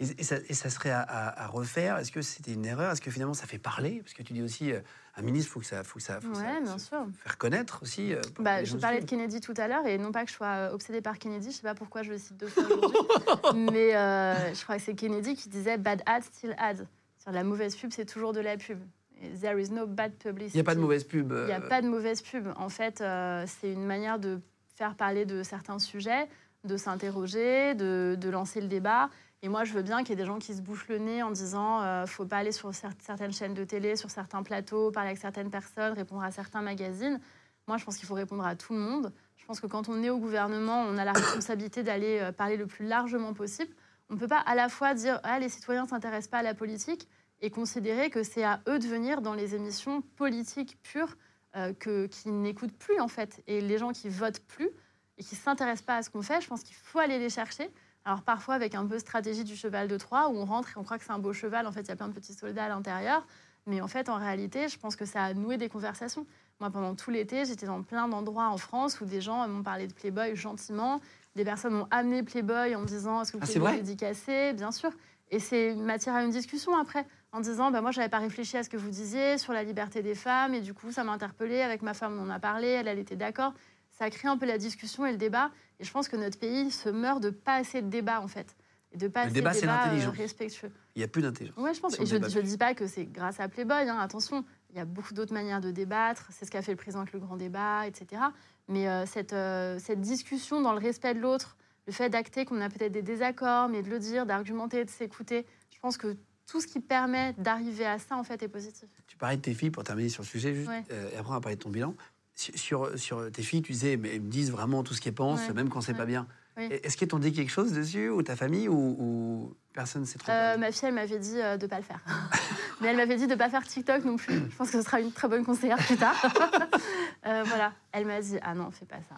Et, 0.01 0.05
et 0.21 0.23
ça, 0.23 0.37
et 0.49 0.55
ça 0.55 0.71
serait 0.71 0.91
à, 0.91 1.01
à- 1.03 1.43
à 1.45 1.47
refaire? 1.49 1.97
Est-ce 1.99 2.13
que 2.13 2.23
c'était 2.23 2.53
une 2.55 2.65
erreur? 2.65 2.93
Est-ce 2.93 3.01
que 3.01 3.11
finalement 3.11 3.35
ça 3.35 3.47
fait 3.47 3.59
parler? 3.59 4.01
Parce 4.03 4.15
que 4.15 4.23
tu 4.23 4.33
dis 4.33 4.43
aussi, 4.43 4.73
euh, 4.73 4.81
un 5.17 5.23
ministre, 5.23 5.49
il 5.51 5.53
faut 5.53 5.61
que 5.61 5.67
ça, 5.67 5.83
faut 5.85 5.99
que 5.99 6.05
ça, 6.05 6.21
faut 6.21 6.33
ça 6.35 6.61
bien 6.61 6.79
sûr. 6.79 7.07
faire 7.23 7.39
connaître 7.39 7.83
aussi. 7.83 8.15
euh, 8.15 8.21
Bah, 8.39 8.63
je 8.65 8.77
parlais 8.77 9.01
de. 9.01 9.05
Kennedy 9.05 9.41
tout 9.41 9.55
à 9.57 9.67
l'heure, 9.69 9.87
et 9.87 9.99
non 9.99 10.13
pas 10.13 10.25
que 10.25 10.31
je 10.31 10.37
sois 10.37 10.71
obsédée 10.73 11.01
par 11.03 11.19
Kennedy, 11.19 11.51
je 11.51 11.57
sais 11.57 11.63
pas 11.63 11.75
pourquoi 11.75 12.03
je 12.05 12.11
le 12.13 12.19
cite 12.19 12.37
deux 12.37 12.49
fois 12.49 12.65
aujourd'hui, 12.65 12.97
mais 13.73 13.95
euh, 13.97 14.55
je 14.55 14.63
crois 14.63 14.77
que 14.77 14.83
c'est 14.83 14.95
Kennedy 14.95 15.35
qui 15.35 15.49
disait 15.49 15.77
Bad 15.77 16.03
ad, 16.07 16.23
still 16.23 16.55
ad. 16.59 16.87
La 17.27 17.45
mauvaise 17.45 17.77
pub, 17.77 17.93
c'est 17.93 18.05
toujours 18.07 18.33
de 18.33 18.41
la 18.41 18.57
pub. 18.57 18.81
Et 19.23 19.29
There 19.41 19.61
is 19.61 19.71
no 19.71 19.87
bad 19.87 20.13
publicity. 20.15 20.55
Il 20.59 20.63
n'y 20.63 20.63
a 20.63 20.65
pas 20.65 20.75
de 20.75 20.81
mauvaise 20.81 21.05
pub. 21.05 21.33
Il 21.37 21.45
n'y 21.47 21.53
a 21.53 21.61
euh, 21.63 21.69
pas 21.69 21.81
de 21.81 21.89
mauvaise 21.89 22.23
pub. 22.23 22.49
En 22.57 22.69
fait, 22.69 23.01
euh, 23.01 23.45
c'est 23.47 23.73
une 23.73 23.85
manière 23.87 24.19
de 24.19 24.41
faire 24.77 24.95
parler 24.97 25.25
de 25.25 25.43
certains 25.43 25.79
sujets, 25.79 26.29
de 26.65 26.77
s'interroger, 26.77 27.75
de, 27.75 28.17
de 28.21 28.29
lancer 28.31 28.61
le 28.61 28.67
débat. 28.69 29.11
Et 29.43 29.49
moi, 29.49 29.65
je 29.65 29.73
veux 29.73 29.83
bien 29.83 29.99
qu'il 30.01 30.11
y 30.11 30.13
ait 30.13 30.17
des 30.23 30.27
gens 30.27 30.39
qui 30.39 30.55
se 30.55 30.61
bouchent 30.63 30.89
le 30.89 30.99
nez 30.99 31.23
en 31.23 31.31
disant 31.31 31.83
euh, 31.83 32.07
faut 32.07 32.25
pas 32.27 32.39
aller 32.39 32.53
sur 32.53 32.71
cer- 32.71 32.91
certaines 33.01 33.33
chaînes 33.33 33.55
de 33.55 33.65
télé, 33.65 33.97
sur 33.97 34.11
certains 34.11 34.43
plateaux, 34.43 34.91
parler 34.91 35.09
avec 35.11 35.21
certaines 35.21 35.51
personnes, 35.51 35.93
répondre 35.95 36.23
à 36.23 36.31
certains 36.31 36.63
magazines. 36.63 37.21
Moi, 37.69 37.77
je 37.77 37.85
pense 37.85 37.97
qu'il 37.99 38.07
faut 38.09 38.15
répondre 38.15 38.45
à 38.47 38.55
tout 38.57 38.73
le 38.73 38.79
monde. 38.81 39.13
Je 39.37 39.45
pense 39.47 39.61
que 39.61 39.67
quand 39.67 39.89
on 39.89 40.03
est 40.03 40.11
au 40.11 40.19
gouvernement, 40.19 40.83
on 40.89 40.97
a 40.99 41.05
la 41.05 41.13
responsabilité 41.13 41.83
d'aller 41.83 42.19
euh, 42.21 42.33
parler 42.33 42.57
le 42.57 42.67
plus 42.67 42.87
largement 42.87 43.35
possible. 43.35 43.73
On 44.11 44.15
ne 44.15 44.19
peut 44.21 44.29
pas 44.29 44.39
à 44.39 44.55
la 44.55 44.69
fois 44.69 44.95
dire 44.95 45.19
ah, 45.25 45.39
les 45.41 45.49
citoyens 45.49 45.85
ne 45.85 45.89
s'intéressent 45.89 46.29
pas 46.31 46.39
à 46.39 46.43
la 46.43 46.55
politique 46.55 47.09
et 47.43 47.51
considérer 47.51 48.09
que 48.09 48.23
c'est 48.23 48.45
à 48.45 48.61
eux 48.69 48.79
de 48.79 48.87
venir 48.87 49.21
dans 49.21 49.35
les 49.35 49.55
émissions 49.55 50.01
politiques 50.17 50.79
pures 50.83 51.17
euh, 51.57 51.75
que, 51.75 52.07
qui 52.07 52.31
n'écoutent 52.31 52.77
plus 52.79 52.99
en 53.01 53.09
fait. 53.09 53.43
Et 53.47 53.61
les 53.61 53.79
gens 53.79 53.93
qui 53.93 54.09
votent 54.09 54.41
plus 54.41 54.71
et 55.19 55.25
qui 55.25 55.35
s'intéressent 55.35 55.85
pas 55.85 55.97
à 55.97 56.03
ce 56.03 56.09
qu'on 56.09 56.23
fait, 56.23 56.41
je 56.41 56.49
pense 56.49 56.63
qu'il 56.63 56.77
faut 56.77 56.99
aller 57.01 57.19
les 57.19 57.29
chercher. 57.29 57.69
Alors 58.05 58.23
parfois 58.23 58.55
avec 58.55 58.75
un 58.75 58.87
peu 58.87 58.99
stratégie 58.99 59.45
du 59.45 59.57
cheval 59.57 59.89
de 59.89 59.99
Troie, 59.99 60.29
où 60.29 60.37
on 60.37 60.45
rentre 60.45 60.71
et 60.71 60.73
on 60.81 60.85
croit 60.85 60.99
que 60.99 61.05
c'est 61.05 61.13
un 61.13 61.19
beau 61.19 61.33
cheval, 61.33 61.67
en 61.67 61.73
fait 61.73 61.83
il 61.83 61.89
y 61.89 61.93
a 61.93 61.97
plein 61.97 62.09
de 62.09 62.15
petits 62.15 62.35
soldats 62.35 62.65
à 62.65 62.69
l'intérieur. 62.69 63.27
Mais 63.67 63.81
en 63.81 63.87
fait, 63.87 64.09
en 64.09 64.17
réalité, 64.17 64.67
je 64.69 64.77
pense 64.77 64.97
que 64.97 65.05
ça 65.05 65.23
a 65.23 65.35
noué 65.35 65.57
des 65.57 65.69
conversations. 65.69 66.27
Moi, 66.59 66.71
pendant 66.71 66.97
tout 66.97 67.13
l'été, 67.13 67.45
j'étais 67.45 67.67
dans 67.67 67.83
plein 67.85 68.09
d'endroits 68.09 68.49
en 68.49 68.57
France 68.59 69.01
où 69.01 69.05
des 69.05 69.21
gens 69.21 69.47
m'ont 69.47 69.63
parlé 69.63 69.87
de 69.87 69.93
Playboy 69.93 70.35
gentiment. 70.35 71.01
Des 71.37 71.45
personnes 71.45 71.75
m'ont 71.75 71.87
amené 71.93 72.25
Playboy 72.25 72.75
en 72.75 72.81
me 72.81 72.87
disant 72.87 73.23
Est-ce 73.23 73.31
que 73.31 73.37
vous 73.37 73.45
Ah, 73.45 73.47
pouvez 73.47 73.65
c'est 73.67 73.73
me 73.73 73.77
dédicacer? 73.77 74.53
Bien 74.55 74.73
sûr. 74.73 74.91
Et 75.31 75.39
c'est 75.39 75.77
matière 75.77 76.15
à 76.17 76.25
une 76.25 76.31
discussion 76.31 76.77
après, 76.77 77.07
en 77.33 77.41
disant 77.41 77.71
bah, 77.71 77.81
Moi, 77.81 77.91
je 77.91 77.99
n'avais 77.99 78.11
pas 78.11 78.19
réfléchi 78.19 78.57
à 78.57 78.63
ce 78.63 78.69
que 78.69 78.77
vous 78.77 78.91
disiez 78.91 79.39
sur 79.39 79.53
la 79.53 79.63
liberté 79.65 80.03
des 80.03 80.15
femmes, 80.15 80.55
et 80.55 80.61
du 80.61 80.75
coup, 80.75 80.93
ça 80.93 81.05
m'a 81.05 81.13
interpellée. 81.13 81.61
Avec 81.63 81.83
ma 81.83 81.95
femme, 81.95 82.19
on 82.19 82.23
en 82.23 82.31
a 82.31 82.39
parlé, 82.39 82.69
elle, 82.69 82.89
elle 82.89 82.99
était 82.99 83.17
d'accord. 83.17 83.55
Ça 83.91 84.05
a 84.07 84.11
créé 84.11 84.31
un 84.31 84.37
peu 84.39 84.47
la 84.47 84.59
discussion 84.59 85.05
et 85.07 85.13
le 85.13 85.19
débat. 85.19 85.51
Et 85.81 85.85
je 85.85 85.91
pense 85.93 86.09
que 86.09 86.17
notre 86.17 86.39
pays 86.39 86.71
se 86.71 86.89
meurt 86.89 87.23
de 87.23 87.31
pas 87.31 87.57
assez 87.57 87.83
de 87.83 87.89
débat, 87.89 88.21
en 88.21 88.29
fait. 88.29 88.57
Et 88.93 88.99
de 88.99 89.09
pas 89.09 89.23
Le 89.23 89.27
assez 89.27 89.35
débat, 89.35 89.51
de 89.51 89.55
c'est 89.55 89.61
débat 89.63 89.73
euh, 89.83 89.85
l'intelligence. 89.87 90.17
respectueux. 90.17 90.71
Il 90.95 90.99
n'y 90.99 91.05
a 91.05 91.09
plus 91.09 91.23
d'intelligence. 91.23 91.57
Oui, 91.59 91.71
je 91.75 91.81
pense. 91.81 91.99
Et 91.99 92.07
je 92.07 92.17
ne 92.17 92.43
dis 92.43 92.59
pas 92.59 92.75
que 92.75 92.87
c'est 92.87 93.07
grâce 93.07 93.41
à 93.41 93.49
Playboy, 93.49 93.89
hein, 93.89 93.99
attention. 93.99 94.45
Il 94.71 94.77
y 94.77 94.81
a 94.81 94.85
beaucoup 94.85 95.15
d'autres 95.15 95.33
manières 95.33 95.61
de 95.61 95.71
débattre. 95.71 96.29
C'est 96.31 96.45
ce 96.45 96.51
qu'a 96.51 96.63
fait 96.63 96.73
le 96.73 96.77
président 96.77 97.01
avec 97.01 97.13
le 97.13 97.21
grand 97.21 97.37
débat, 97.37 97.87
etc. 97.87 98.23
Mais 98.69 98.89
euh, 98.89 99.07
cette, 99.07 99.33
euh, 99.33 99.79
cette 99.79 100.01
discussion 100.01 100.61
dans 100.61 100.73
le 100.73 100.79
respect 100.79 101.15
de 101.15 101.21
l'autre, 101.21 101.57
le 101.87 101.93
fait 101.93 102.09
d'acter 102.11 102.45
qu'on 102.45 102.61
a 102.61 102.69
peut-être 102.69 102.93
des 102.93 103.03
désaccords, 103.03 103.69
mais 103.69 103.83
de 103.83 103.91
le 103.91 103.99
dire, 103.99 104.25
d'argumenter, 104.27 104.85
de 104.85 104.91
s'écouter, 104.91 105.47
je 105.71 105.79
pense 105.81 105.97
que 105.97 106.17
tout 106.53 106.61
ce 106.61 106.67
qui 106.67 106.81
permet 106.81 107.33
d'arriver 107.39 107.87
à 107.87 107.99
ça, 107.99 108.15
en 108.15 108.25
fait, 108.25 108.43
est 108.43 108.49
positif. 108.49 108.87
Tu 109.07 109.17
parlais 109.17 109.39
de 109.39 109.41
tes 109.41 109.55
filles, 109.55 109.71
pour 109.71 109.85
terminer 109.85 110.11
sur 110.11 110.23
le 110.23 110.29
sujet, 110.29 110.55
juste, 110.55 110.69
Ouais. 110.69 110.85
euh, 110.91 111.09
et 111.11 111.17
après 111.17 111.31
on 111.31 111.35
va 111.37 111.41
parler 111.41 111.57
de 111.57 111.63
ton 111.63 111.71
bilan. 111.71 111.95
Sur, 112.35 112.99
sur, 112.99 113.33
tes 113.33 113.43
filles, 113.43 113.63
tu 113.63 113.73
disais, 113.73 113.97
mais 113.97 114.17
elles 114.17 114.21
me 114.21 114.29
disent 114.31 114.51
vraiment 114.51 114.83
tout 114.83 114.93
ce 114.93 115.01
qu'elles 115.01 115.15
pensent, 115.15 115.49
Ouais. 115.49 115.55
même 115.55 115.71
quand 115.71 115.81
c'est 115.81 115.93
Ouais. 115.93 115.99
pas 115.99 116.05
bien. 116.05 116.27
Oui. 116.59 116.65
Est-ce 116.71 116.99
qu'elles 116.99 117.09
t'ont 117.09 117.19
dit 117.19 117.33
quelque 117.33 117.51
chose 117.51 117.73
dessus, 117.73 118.11
ou 118.11 118.23
ta 118.23 118.37
famille, 118.37 118.69
ou, 118.69 118.75
ou 118.77 119.57
personne 119.73 120.03
ne 120.03 120.07
s'est 120.07 120.19
trop 120.19 120.31
Euh, 120.31 120.59
ma 120.59 120.71
fille, 120.73 120.89
elle 120.89 120.95
m'avait 120.95 121.19
dit 121.19 121.41
euh, 121.41 121.57
de 121.57 121.65
ne 121.65 121.71
pas 121.71 121.79
le 121.79 121.85
faire. 121.85 122.01
Mais 122.83 122.89
elle 122.89 122.97
m'avait 122.97 123.17
dit 123.17 123.27
de 123.27 123.33
ne 123.33 123.39
pas 123.39 123.49
faire 123.49 123.67
TikTok 123.67 124.05
non 124.05 124.17
plus. 124.17 124.35
Je 124.35 124.57
pense 124.57 124.71
que 124.71 124.77
ce 124.79 124.83
sera 124.85 125.01
une 125.01 125.11
très 125.13 125.29
bonne 125.29 125.47
conseillère 125.47 125.79
plus 125.79 125.97
tard. 125.97 126.15
Euh, 127.25 127.45
voilà. 127.47 127.73
Elle 127.93 128.05
m'a 128.05 128.21
dit 128.21 128.37
Ah 128.43 128.53
non, 128.55 128.71
fais 128.73 128.85
pas 128.85 129.01
ça. 129.09 129.15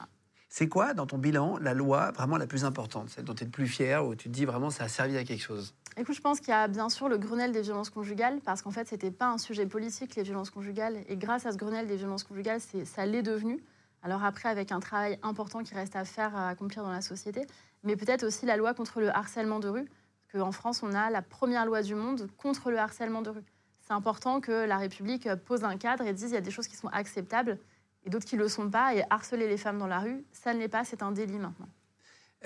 C'est 0.56 0.68
quoi, 0.68 0.94
dans 0.94 1.04
ton 1.04 1.18
bilan, 1.18 1.58
la 1.60 1.74
loi 1.74 2.12
vraiment 2.12 2.36
la 2.36 2.46
plus 2.46 2.64
importante, 2.64 3.10
celle 3.10 3.24
dont 3.24 3.34
tu 3.34 3.42
es 3.42 3.44
le 3.44 3.50
plus 3.50 3.66
fier, 3.66 4.06
où 4.06 4.14
tu 4.14 4.28
te 4.28 4.32
dis 4.32 4.44
vraiment 4.44 4.70
ça 4.70 4.84
a 4.84 4.88
servi 4.88 5.16
à 5.16 5.24
quelque 5.24 5.42
chose? 5.42 5.74
Écoute, 5.96 6.14
je 6.14 6.20
pense 6.20 6.38
qu'il 6.38 6.50
y 6.50 6.52
a 6.52 6.68
bien 6.68 6.88
sûr 6.88 7.08
le 7.08 7.18
Grenelle 7.18 7.50
des 7.50 7.62
violences 7.62 7.90
conjugales, 7.90 8.38
parce 8.44 8.62
qu'en 8.62 8.70
fait, 8.70 8.86
c'était 8.86 9.10
pas 9.10 9.26
un 9.26 9.38
sujet 9.38 9.66
politique, 9.66 10.14
les 10.14 10.22
violences 10.22 10.50
conjugales. 10.50 10.98
Et 11.08 11.16
grâce 11.16 11.44
à 11.44 11.50
ce 11.50 11.56
Grenelle 11.56 11.88
des 11.88 11.96
violences 11.96 12.22
conjugales, 12.22 12.60
ça 12.60 13.04
l'est 13.04 13.24
devenu. 13.24 13.64
Alors 14.04 14.22
après, 14.22 14.48
avec 14.48 14.70
un 14.70 14.78
travail 14.78 15.18
important 15.24 15.64
qui 15.64 15.74
reste 15.74 15.96
à 15.96 16.04
faire, 16.04 16.36
à 16.36 16.50
accomplir 16.50 16.84
dans 16.84 16.92
la 16.92 17.00
société, 17.00 17.48
mais 17.82 17.96
peut-être 17.96 18.22
aussi 18.22 18.46
la 18.46 18.56
loi 18.56 18.74
contre 18.74 19.00
le 19.00 19.08
harcèlement 19.08 19.58
de 19.58 19.66
rue, 19.66 19.88
parce 20.30 20.44
qu'en 20.44 20.52
France, 20.52 20.84
on 20.84 20.92
a 20.92 21.10
la 21.10 21.22
première 21.22 21.66
loi 21.66 21.82
du 21.82 21.96
monde 21.96 22.28
contre 22.38 22.70
le 22.70 22.78
harcèlement 22.78 23.22
de 23.22 23.30
rue. 23.30 23.44
C'est 23.88 23.92
important 23.92 24.40
que 24.40 24.66
la 24.66 24.78
République 24.78 25.28
pose 25.46 25.64
un 25.64 25.76
cadre 25.78 26.06
et 26.06 26.12
dise 26.12 26.30
il 26.30 26.34
y 26.34 26.36
a 26.36 26.40
des 26.40 26.52
choses 26.52 26.68
qui 26.68 26.76
sont 26.76 26.86
acceptables 26.92 27.58
et 28.04 28.10
d'autres 28.10 28.26
qui 28.26 28.36
ne 28.36 28.42
le 28.42 28.48
sont 28.48 28.70
pas. 28.70 28.94
Et 28.94 29.02
harceler 29.10 29.48
les 29.48 29.56
femmes 29.56 29.78
dans 29.78 29.86
la 29.86 30.00
rue, 30.00 30.24
ça 30.32 30.54
ne 30.54 30.58
l'est 30.58 30.68
pas, 30.68 30.84
c'est 30.84 31.02
un 31.02 31.12
délit 31.12 31.38
maintenant. 31.38 31.68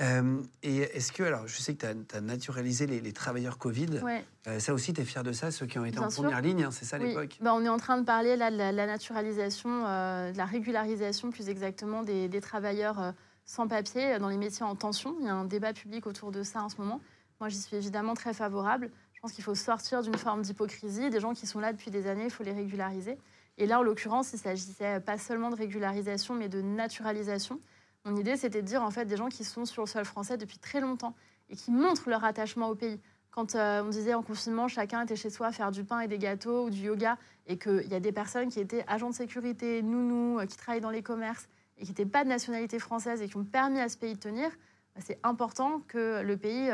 Euh, 0.01 0.40
et 0.62 0.76
est-ce 0.78 1.10
que, 1.10 1.24
alors 1.24 1.48
je 1.48 1.56
sais 1.59 1.74
que 1.74 1.85
tu 1.85 2.16
as, 2.16 2.20
naturalisé 2.20 2.86
les, 2.86 3.01
les 3.01 3.12
travailleurs 3.12 3.59
Covid, 3.59 4.01
Ouais. 4.05 4.24
Euh, 4.47 4.60
ça 4.60 4.72
aussi 4.72 4.93
tu 4.93 5.01
es 5.01 5.05
fier 5.05 5.24
de 5.24 5.32
ça, 5.32 5.51
ceux 5.51 5.66
qui 5.66 5.76
ont 5.80 5.85
été 5.85 5.97
Bien 5.98 6.06
en 6.06 6.10
sûr. 6.10 6.22
première 6.22 6.40
ligne, 6.40 6.62
hein, 6.62 6.70
c'est 6.70 6.85
ça 6.85 6.97
à 6.97 7.01
Oui, 7.01 7.09
l'époque? 7.09 7.36
Bah, 7.40 7.52
on 7.52 7.64
est 7.64 7.68
en 7.68 7.78
train 7.78 7.98
de 7.98 8.05
parler 8.05 8.36
là, 8.36 8.52
de 8.52 8.56
la, 8.56 8.70
la 8.70 8.86
naturalisation, 8.86 9.85
euh, 9.86 10.30
de 10.30 10.39
la 10.39 10.44
régularisation 10.44 11.30
plus 11.30 11.48
exactement 11.48 12.05
des, 12.05 12.28
des 12.28 12.40
travailleurs 12.40 13.12
sans 13.44 13.66
papier 13.66 14.18
dans 14.20 14.28
les 14.28 14.36
métiers 14.36 14.64
en 14.64 14.76
tension. 14.76 15.16
Il 15.20 15.26
y 15.26 15.28
a 15.28 15.35
un 15.35 15.44
débat 15.44 15.72
public 15.72 16.06
autour 16.06 16.30
de 16.30 16.44
ça 16.44 16.62
en 16.62 16.68
ce 16.68 16.76
moment. 16.76 17.01
Moi, 17.40 17.48
j'y 17.48 17.59
suis 17.60 17.76
évidemment 17.76 18.14
très 18.14 18.35
favorable. 18.35 18.90
Je 19.14 19.20
pense 19.20 19.32
qu'il 19.32 19.43
faut 19.43 19.56
sortir 19.56 20.02
d'une 20.02 20.16
forme 20.16 20.43
d'hypocrisie. 20.43 21.10
Des 21.10 21.18
gens 21.18 21.35
qui 21.35 21.47
sont 21.48 21.59
là 21.59 21.72
depuis 21.72 21.90
des 21.90 22.06
années, 22.06 22.24
il 22.26 22.30
faut 22.30 22.44
les 22.44 22.52
régulariser. 22.52 23.18
Et 23.59 23.66
là, 23.66 23.80
en 23.80 23.82
l'occurrence, 23.82 24.32
il 24.32 24.39
s'agissait 24.39 25.01
pas 25.01 25.18
seulement 25.18 25.51
de 25.51 25.56
régularisation, 25.56 26.35
mais 26.35 26.48
de 26.48 26.62
naturalisation. 26.62 27.60
Mon 28.05 28.16
idée, 28.16 28.36
c'était 28.36 28.62
de 28.62 28.66
dire 28.66 28.82
en 28.82 28.90
fait 28.90 29.05
des 29.05 29.16
gens 29.16 29.28
qui 29.28 29.44
sont 29.44 29.64
sur 29.64 29.82
le 29.82 29.89
sol 29.89 30.05
français 30.05 30.39
depuis 30.39 30.59
très 30.59 30.80
longtemps 30.80 31.14
et 31.51 31.56
qui 31.56 31.72
montrent 31.72 32.09
leur 32.09 32.24
attachement 32.24 32.68
au 32.68 32.76
pays. 32.76 33.01
Quand 33.32 33.56
euh, 33.56 33.82
on 33.82 33.89
disait 33.89 34.14
en 34.14 34.22
confinement, 34.22 34.68
chacun 34.68 35.02
était 35.02 35.16
chez 35.16 35.28
soi 35.28 35.48
à 35.48 35.52
faire 35.52 35.72
du 35.72 35.82
pain 35.85 36.01
et 36.01 36.09
des 36.09 36.18
gâteaux 36.18 36.66
ou 36.66 36.70
du 36.70 36.82
yoga, 36.82 37.18
et 37.47 37.59
qu'il 37.59 37.89
y 37.89 37.94
a 37.94 38.01
des 38.01 38.12
personnes 38.12 38.48
qui 38.48 38.60
étaient 38.60 38.85
agents 38.86 39.10
de 39.10 39.14
sécurité, 39.14 39.82
nounous, 39.82 40.39
euh, 40.39 40.47
qui 40.47 40.56
travaillent 40.56 40.80
dans 40.80 40.90
les 40.90 41.02
commerces 41.02 41.48
et 41.78 41.82
qui 41.82 41.90
n'étaient 41.90 42.06
pas 42.06 42.22
de 42.22 42.28
nationalité 42.28 42.78
française 42.78 43.22
et 43.22 43.28
qui 43.28 43.36
ont 43.36 43.44
permis 43.44 43.80
à 43.80 43.89
ce 43.89 43.97
pays 43.97 44.14
de 44.14 44.18
tenir, 44.20 44.51
bah, 44.94 45.02
c'est 45.05 45.18
important 45.24 45.80
que 45.89 46.22
le 46.22 46.36
pays 46.36 46.70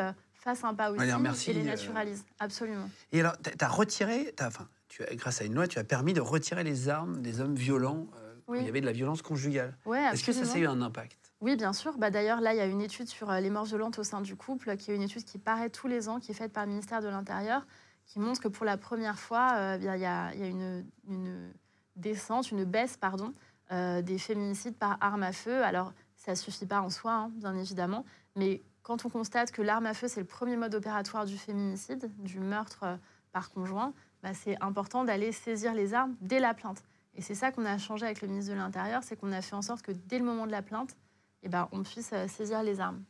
un 0.47 0.75
pas 0.75 0.91
aussi 0.91 1.01
Allez, 1.01 1.15
merci, 1.23 1.51
et 1.51 1.55
les 1.55 1.61
euh, 1.63 1.65
naturalise. 1.65 2.25
Absolument. 2.39 2.89
Et 3.13 3.21
alors, 3.21 3.35
tu 3.41 3.51
as, 3.65 3.69
retiré, 3.69 4.33
t'as- 4.37 4.49
enfin, 4.49 4.69
tu 4.89 5.03
as, 5.03 5.15
grâce 5.15 5.41
à 5.41 5.45
une 5.45 5.55
loi, 5.55 5.67
tu 5.67 5.79
as 5.79 5.85
permis 5.85 6.13
de 6.13 6.21
retirer 6.21 6.65
les 6.65 6.89
armes 6.89 7.23
des 7.23 7.41
hommes 7.41 7.55
violents 7.55 8.07
euh, 8.17 8.35
Oui. 8.49 8.59
il 8.61 8.67
y 8.67 8.69
avait 8.69 8.81
de 8.81 8.87
la 8.87 8.93
violence 8.93 9.23
conjugale. 9.23 9.77
Ouais, 9.87 10.03
Est-ce 10.13 10.25
que 10.25 10.33
ça, 10.33 10.45
ça 10.45 10.57
a 10.57 10.59
eu 10.59 10.67
un 10.67 10.81
impact? 10.83 11.33
Oui, 11.41 11.57
bien 11.57 11.73
sûr. 11.73 11.99
Bah, 11.99 12.11
D'ailleurs, 12.11 12.41
là, 12.41 12.55
il 12.55 12.57
y 12.57 12.61
a 12.61 12.67
une 12.67 12.81
étude 12.81 13.09
sur 13.09 13.31
euh, 13.31 13.41
les 13.41 13.51
morts 13.51 13.65
violentes 13.65 13.99
au 13.99 14.05
sein 14.05 14.21
du 14.21 14.37
couple, 14.37 14.77
qui 14.77 14.91
est 14.91 14.97
une 14.97 15.03
étude 15.03 15.25
qui 15.25 15.39
paraît 15.39 15.71
tous 15.71 15.89
les 15.89 16.09
ans, 16.09 16.21
qui 16.21 16.31
est 16.31 16.35
faite 16.35 16.53
par 16.53 16.65
le 16.65 16.71
ministère 16.71 17.01
de 17.03 17.09
l'Intérieur, 17.09 17.67
qui 18.07 18.19
montre 18.19 18.41
que 18.41 18.49
pour 18.49 18.65
la 18.65 18.77
première 18.77 19.19
fois, 19.19 19.53
euh, 19.57 19.77
il 19.79 19.85
y 19.85 19.89
a, 19.89 20.33
il 20.35 20.41
y 20.41 20.43
a 20.43 20.47
une, 20.47 20.85
une 21.09 21.53
descente, 21.97 22.51
une 22.51 22.65
baisse, 22.65 22.97
pardon, 22.97 23.33
euh, 23.73 24.03
des 24.03 24.19
féminicides 24.19 24.77
par 24.77 24.99
arme 25.01 25.23
à 25.23 25.33
feu. 25.33 25.63
Alors, 25.65 25.93
ça 26.17 26.33
ne 26.33 26.37
suffit 26.37 26.67
pas 26.67 26.81
en 26.81 26.91
soi, 26.91 27.13
hein, 27.13 27.31
bien 27.35 27.55
évidemment, 27.57 28.05
mais 28.37 28.63
quand 28.85 29.05
on 29.05 29.09
constate 29.09 29.51
que 29.51 29.63
l'arme 29.63 29.87
à 29.87 29.95
feu, 29.95 30.07
c'est 30.07 30.21
le 30.21 30.27
premier 30.27 30.57
mode 30.57 30.75
opératoire 30.75 31.25
du 31.25 31.37
féminicide, 31.37 32.11
du 32.19 32.39
meurtre 32.39 32.85
euh, 32.85 32.97
par 33.33 33.51
conjoint, 33.51 33.93
bah, 34.23 34.35
c'est 34.35 34.57
important 34.63 35.05
d'aller 35.05 35.33
saisir 35.33 35.75
les 35.75 35.93
armes 35.95 36.15
dès 36.21 36.39
la 36.39 36.55
plainte. 36.55 36.85
Et 37.17 37.23
c'est 37.23 37.35
ça 37.35 37.51
qu'on 37.51 37.65
a 37.65 37.79
changé 37.79 38.05
avec 38.07 38.23
le 38.23 38.29
ministre 38.29 38.53
de 38.53 38.57
l'Intérieur, 38.57 39.03
c'est 39.03 39.17
qu'on 39.17 39.33
a 39.33 39.43
fait 39.43 39.57
en 39.57 39.63
sorte 39.63 39.83
que 39.83 39.93
dès 39.93 40.19
le 40.19 40.25
moment 40.25 40.47
de 40.47 40.53
la 40.53 40.63
plainte, 40.63 40.97
eh 41.43 41.49
ben, 41.49 41.69
on 41.73 41.83
puisse 41.83 42.13
euh, 42.13 42.29
saisir 42.29 42.63
les 42.63 42.79
armes. 42.81 43.03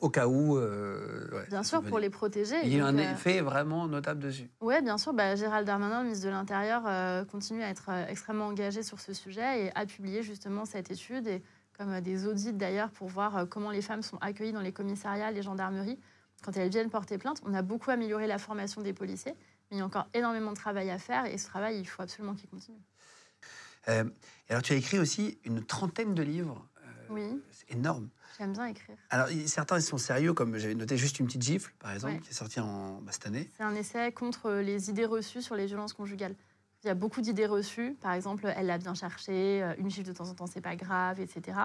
Au 0.00 0.10
cas 0.10 0.26
où. 0.26 0.58
euh, 0.58 1.28
ouais, 1.32 1.46
Bien 1.48 1.62
sûr, 1.62 1.82
pour 1.82 1.98
les 1.98 2.10
protéger. 2.10 2.56
Il 2.64 2.74
y 2.74 2.80
a 2.80 2.86
un 2.86 2.98
euh, 2.98 3.12
effet 3.12 3.40
vraiment 3.40 3.88
notable 3.88 4.20
dessus. 4.20 4.50
Oui, 4.60 4.74
bien 4.82 4.98
sûr. 4.98 5.14
Bah, 5.14 5.34
Gérald 5.36 5.66
Darmanin, 5.66 6.00
le 6.00 6.04
ministre 6.04 6.26
de 6.26 6.30
l'Intérieur, 6.30 6.82
euh, 6.86 7.24
continue 7.24 7.62
à 7.62 7.70
être 7.70 7.90
extrêmement 8.08 8.46
engagé 8.46 8.82
sur 8.82 9.00
ce 9.00 9.14
sujet 9.14 9.64
et 9.66 9.72
a 9.74 9.86
publié 9.86 10.22
justement 10.22 10.66
cette 10.66 10.90
étude, 10.90 11.26
et 11.26 11.42
comme 11.76 11.90
euh, 11.92 12.00
des 12.00 12.26
audits 12.26 12.52
d'ailleurs, 12.52 12.90
pour 12.90 13.08
voir 13.08 13.36
euh, 13.36 13.46
comment 13.46 13.70
les 13.70 13.82
femmes 13.82 14.02
sont 14.02 14.18
accueillies 14.18 14.52
dans 14.52 14.60
les 14.60 14.72
commissariats, 14.72 15.30
les 15.30 15.42
gendarmeries, 15.42 15.98
quand 16.42 16.56
elles 16.56 16.70
viennent 16.70 16.90
porter 16.90 17.18
plainte. 17.18 17.40
On 17.44 17.54
a 17.54 17.62
beaucoup 17.62 17.90
amélioré 17.90 18.26
la 18.26 18.38
formation 18.38 18.80
des 18.82 18.92
policiers, 18.92 19.32
mais 19.70 19.76
il 19.76 19.78
y 19.78 19.82
a 19.82 19.84
encore 19.84 20.06
énormément 20.14 20.50
de 20.52 20.56
travail 20.56 20.90
à 20.90 20.98
faire 20.98 21.26
et 21.26 21.38
ce 21.38 21.46
travail, 21.46 21.78
il 21.78 21.84
faut 21.86 22.02
absolument 22.02 22.34
qu'il 22.34 22.48
continue. 22.48 22.78
Euh, 23.88 24.04
alors, 24.48 24.62
tu 24.62 24.72
as 24.72 24.76
écrit 24.76 24.98
aussi 24.98 25.38
une 25.44 25.64
trentaine 25.64 26.14
de 26.14 26.22
livres. 26.22 26.66
Euh, 26.82 26.90
Oui, 27.10 27.40
C'est 27.50 27.70
énorme. 27.72 28.08
j'aime 28.38 28.52
bien 28.52 28.66
écrire. 28.66 28.96
Alors, 29.10 29.28
certains 29.46 29.78
ils 29.78 29.82
sont 29.82 29.98
sérieux, 29.98 30.32
comme 30.32 30.56
j'avais 30.58 30.74
noté 30.74 30.96
juste 30.96 31.20
une 31.20 31.26
petite 31.26 31.42
gifle, 31.42 31.72
par 31.78 31.92
exemple, 31.92 32.14
Ouais. 32.14 32.20
qui 32.20 32.30
est 32.30 32.34
sortie 32.34 32.58
en, 32.60 33.00
bah, 33.02 33.12
cette 33.12 33.26
année. 33.26 33.48
C'est 33.56 33.62
un 33.62 33.74
essai 33.76 34.10
contre 34.12 34.50
les 34.54 34.90
idées 34.90 35.04
reçues 35.04 35.40
sur 35.42 35.54
les 35.54 35.66
violences 35.66 35.92
conjugales. 35.92 36.34
Il 36.86 36.90
y 36.90 36.92
a 36.92 36.94
beaucoup 36.94 37.20
d'idées 37.20 37.46
reçues. 37.46 37.96
Par 38.00 38.12
exemple, 38.12 38.46
elle 38.56 38.66
l'a 38.66 38.78
bien 38.78 38.94
cherché, 38.94 39.60
euh, 39.60 39.74
une 39.78 39.90
gifle 39.90 40.06
de 40.06 40.12
temps 40.12 40.28
en 40.28 40.34
temps, 40.34 40.46
c'est 40.46 40.60
pas 40.60 40.76
grave, 40.76 41.18
etc. 41.18 41.58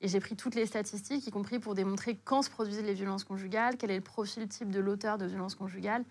Et 0.00 0.06
j'ai 0.06 0.20
pris 0.20 0.36
toutes 0.36 0.54
les 0.54 0.64
statistiques, 0.64 1.26
y 1.26 1.30
compris 1.32 1.58
pour 1.58 1.74
démontrer 1.74 2.20
quand 2.24 2.42
se 2.42 2.50
produisent 2.50 2.84
les 2.84 2.94
violences 2.94 3.24
conjugales, 3.24 3.76
quel 3.76 3.90
est 3.90 3.96
le 3.96 4.00
profil 4.00 4.46
type 4.46 4.70
de 4.70 4.78
l'auteur 4.78 5.18
de 5.18 5.26
violences 5.26 5.56
conjugales. 5.56 6.04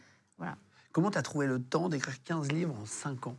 Comment 0.91 1.09
tu 1.09 1.17
as 1.17 1.21
trouvé 1.21 1.47
le 1.47 1.63
temps 1.63 1.87
d'écrire 1.87 2.21
15 2.21 2.51
livres 2.51 2.75
en 2.77 2.85
5 2.85 3.27
ans? 3.27 3.37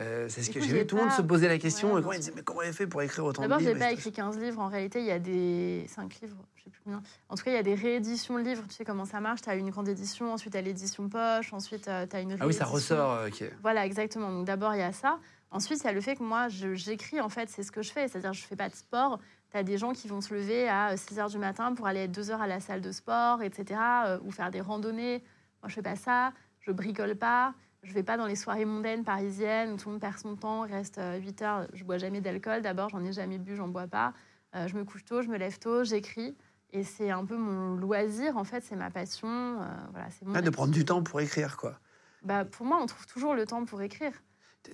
Euh, 0.00 0.26
C'est 0.28 0.42
ce 0.42 0.50
que 0.50 0.60
j'ai 0.60 0.80
vu. 0.80 0.86
Tout 0.86 0.96
le 0.96 1.02
monde 1.02 1.12
se 1.12 1.22
posait 1.22 1.48
la 1.48 1.58
question. 1.58 1.92
Ouais, 1.92 2.00
et 2.00 2.02
comment 2.02 2.10
bien 2.10 2.16
ils 2.18 2.20
disaient, 2.20 2.32
mais 2.36 2.42
comment 2.42 2.62
elle 2.62 2.72
fait 2.72 2.86
pour 2.86 3.02
écrire 3.02 3.24
autant 3.24 3.42
de 3.42 3.48
D'abord, 3.48 3.58
livres 3.58 3.72
j'ai 3.72 3.78
pas 3.78 3.92
écrit 3.92 4.12
15 4.12 4.38
livres. 4.38 4.60
En 4.60 4.68
réalité, 4.68 5.00
il 5.00 5.06
y 5.06 5.10
a 5.10 5.18
des 5.18 5.86
5 5.88 6.20
livres, 6.20 6.36
je 6.56 6.64
sais 6.64 6.70
plus 6.70 6.80
combien. 6.84 7.02
En 7.28 7.34
tout 7.34 7.42
cas, 7.42 7.50
il 7.50 7.54
y 7.54 7.58
a 7.58 7.62
des 7.64 7.74
rééditions 7.74 8.38
de 8.38 8.42
livres. 8.44 8.62
Tu 8.68 8.74
sais 8.76 8.84
comment 8.84 9.04
ça 9.04 9.20
marche? 9.20 9.42
Tu 9.42 9.50
as 9.50 9.56
une 9.56 9.70
grande 9.70 9.88
édition, 9.88 10.32
ensuite 10.32 10.52
tu 10.52 10.58
as 10.58 10.62
l'édition 10.62 11.08
poche, 11.08 11.52
ensuite 11.52 11.84
tu 11.84 11.90
as 11.90 12.02
une 12.20 12.28
réédition. 12.28 12.36
Ah 12.40 12.46
oui, 12.46 12.54
ça 12.54 12.64
ressort. 12.64 13.12
euh. 13.12 13.28
Voilà, 13.62 13.84
exactement. 13.86 14.30
Donc 14.30 14.46
d'abord, 14.46 14.74
il 14.74 14.78
y 14.78 14.82
a 14.82 14.92
ça. 14.92 15.18
Ensuite, 15.50 15.80
il 15.80 15.84
y 15.84 15.88
a 15.88 15.92
le 15.92 16.00
fait 16.02 16.14
que 16.14 16.22
moi, 16.22 16.48
j'écris, 16.48 17.20
en 17.20 17.30
fait, 17.30 17.48
c'est 17.48 17.62
ce 17.62 17.72
que 17.72 17.82
je 17.82 17.90
fais. 17.90 18.06
C'est-à-dire, 18.06 18.34
je 18.34 18.44
fais 18.44 18.56
pas 18.56 18.68
de 18.68 18.74
sport. 18.74 19.18
Tu 19.50 19.56
as 19.56 19.62
des 19.62 19.78
gens 19.78 19.92
qui 19.94 20.06
vont 20.06 20.20
se 20.20 20.34
lever 20.34 20.68
à 20.68 20.94
6 20.96 21.16
h 21.16 21.30
du 21.30 21.38
matin 21.38 21.74
pour 21.74 21.86
aller 21.86 22.00
être 22.00 22.12
2 22.12 22.30
heures 22.30 22.42
à 22.42 22.46
la 22.46 22.60
salle 22.60 22.82
de 22.82 22.92
sport, 22.92 23.42
etc. 23.42 23.80
euh, 24.06 24.18
ou 24.24 24.30
faire 24.30 24.50
des 24.50 24.60
randonnées. 24.60 25.24
Moi, 25.62 25.68
je 25.70 25.74
fais 25.74 25.82
pas 25.82 25.96
ça. 25.96 26.32
Je 26.60 26.70
bricole 26.70 27.16
pas. 27.16 27.54
Je 27.88 27.94
vais 27.94 28.02
pas 28.02 28.18
dans 28.18 28.26
les 28.26 28.36
soirées 28.36 28.66
mondaines 28.66 29.02
parisiennes 29.02 29.72
où 29.72 29.76
tout 29.78 29.88
le 29.88 29.92
monde 29.92 30.00
perd 30.02 30.18
son 30.18 30.36
temps, 30.36 30.60
reste 30.60 31.00
8 31.22 31.42
heures. 31.42 31.66
Je 31.72 31.84
bois 31.84 31.96
jamais 31.96 32.20
d'alcool. 32.20 32.60
D'abord, 32.60 32.90
j'en 32.90 33.02
ai 33.02 33.12
jamais 33.12 33.38
bu, 33.38 33.56
j'en 33.56 33.68
bois 33.68 33.86
pas. 33.86 34.12
Euh, 34.54 34.68
je 34.68 34.76
me 34.76 34.84
couche 34.84 35.06
tôt, 35.06 35.22
je 35.22 35.28
me 35.28 35.38
lève 35.38 35.58
tôt, 35.58 35.84
j'écris. 35.84 36.36
Et 36.70 36.84
c'est 36.84 37.10
un 37.10 37.24
peu 37.24 37.36
mon 37.38 37.76
loisir, 37.76 38.36
en 38.36 38.44
fait, 38.44 38.62
c'est 38.62 38.76
ma 38.76 38.90
passion. 38.90 39.28
euh, 39.28 39.64
voilà, 39.92 40.08
c'est 40.10 40.26
mon 40.26 40.34
Ah, 40.34 40.42
de 40.42 40.50
prendre 40.50 40.72
du 40.72 40.84
temps 40.84 41.02
pour 41.02 41.18
écrire, 41.22 41.56
quoi. 41.56 41.78
Bah, 42.22 42.44
pour 42.44 42.66
moi, 42.66 42.78
on 42.82 42.84
trouve 42.84 43.06
toujours 43.06 43.34
le 43.34 43.46
temps 43.46 43.64
pour 43.64 43.80
écrire. 43.80 44.12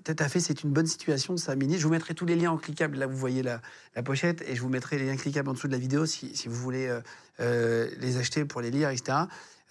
Tu 0.05 0.13
as 0.19 0.29
fait, 0.29 0.41
c'est 0.41 0.65
une 0.65 0.73
bonne 0.73 0.87
situation, 0.87 1.37
ça, 1.37 1.55
Mini. 1.55 1.79
Je 1.79 1.85
vous 1.85 1.93
mettrai 1.93 2.15
tous 2.15 2.25
les 2.25 2.35
liens 2.35 2.51
en 2.51 2.57
cliquable. 2.57 2.99
Là, 2.99 3.07
vous 3.07 3.17
voyez 3.17 3.45
la, 3.45 3.61
la 3.95 4.03
pochette 4.03 4.43
et 4.49 4.57
je 4.57 4.61
vous 4.63 4.69
mettrai 4.69 4.99
les 4.99 5.07
liens 5.07 5.17
cliquables 5.17 5.49
en 5.49 5.53
dessous 5.53 5.69
de 5.69 5.73
la 5.73 5.79
vidéo 5.79 6.05
si, 6.05 6.35
si 6.35 6.49
vous 6.49 6.57
voulez 6.57 6.89
euh, 6.89 7.01
euh, 7.39 7.89
les 8.01 8.17
acheter 8.17 8.45
pour 8.45 8.61
les 8.61 8.73
lire, 8.73 8.89
etc. 8.91 9.19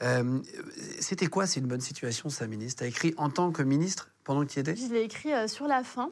Euh, 0.02 0.42
C'était 1.00 1.28
quoi, 1.28 1.46
c'est 1.46 1.60
une 1.60 1.68
bonne 1.68 1.82
situation, 1.82 2.30
ça, 2.30 2.48
ministre? 2.48 2.80
Tu 2.80 2.84
as 2.86 2.88
écrit 2.88 3.14
en 3.18 3.30
tant 3.30 3.52
que 3.52 3.62
ministre 3.62 4.10
pendant 4.24 4.42
que 4.46 4.52
tu 4.52 4.58
y 4.58 4.62
étais? 4.62 4.76
Je 4.76 4.94
l'ai 4.94 5.04
écrit 5.04 5.34
euh, 5.34 5.48
sur 5.48 5.68
la 5.68 5.84
fin 5.84 6.12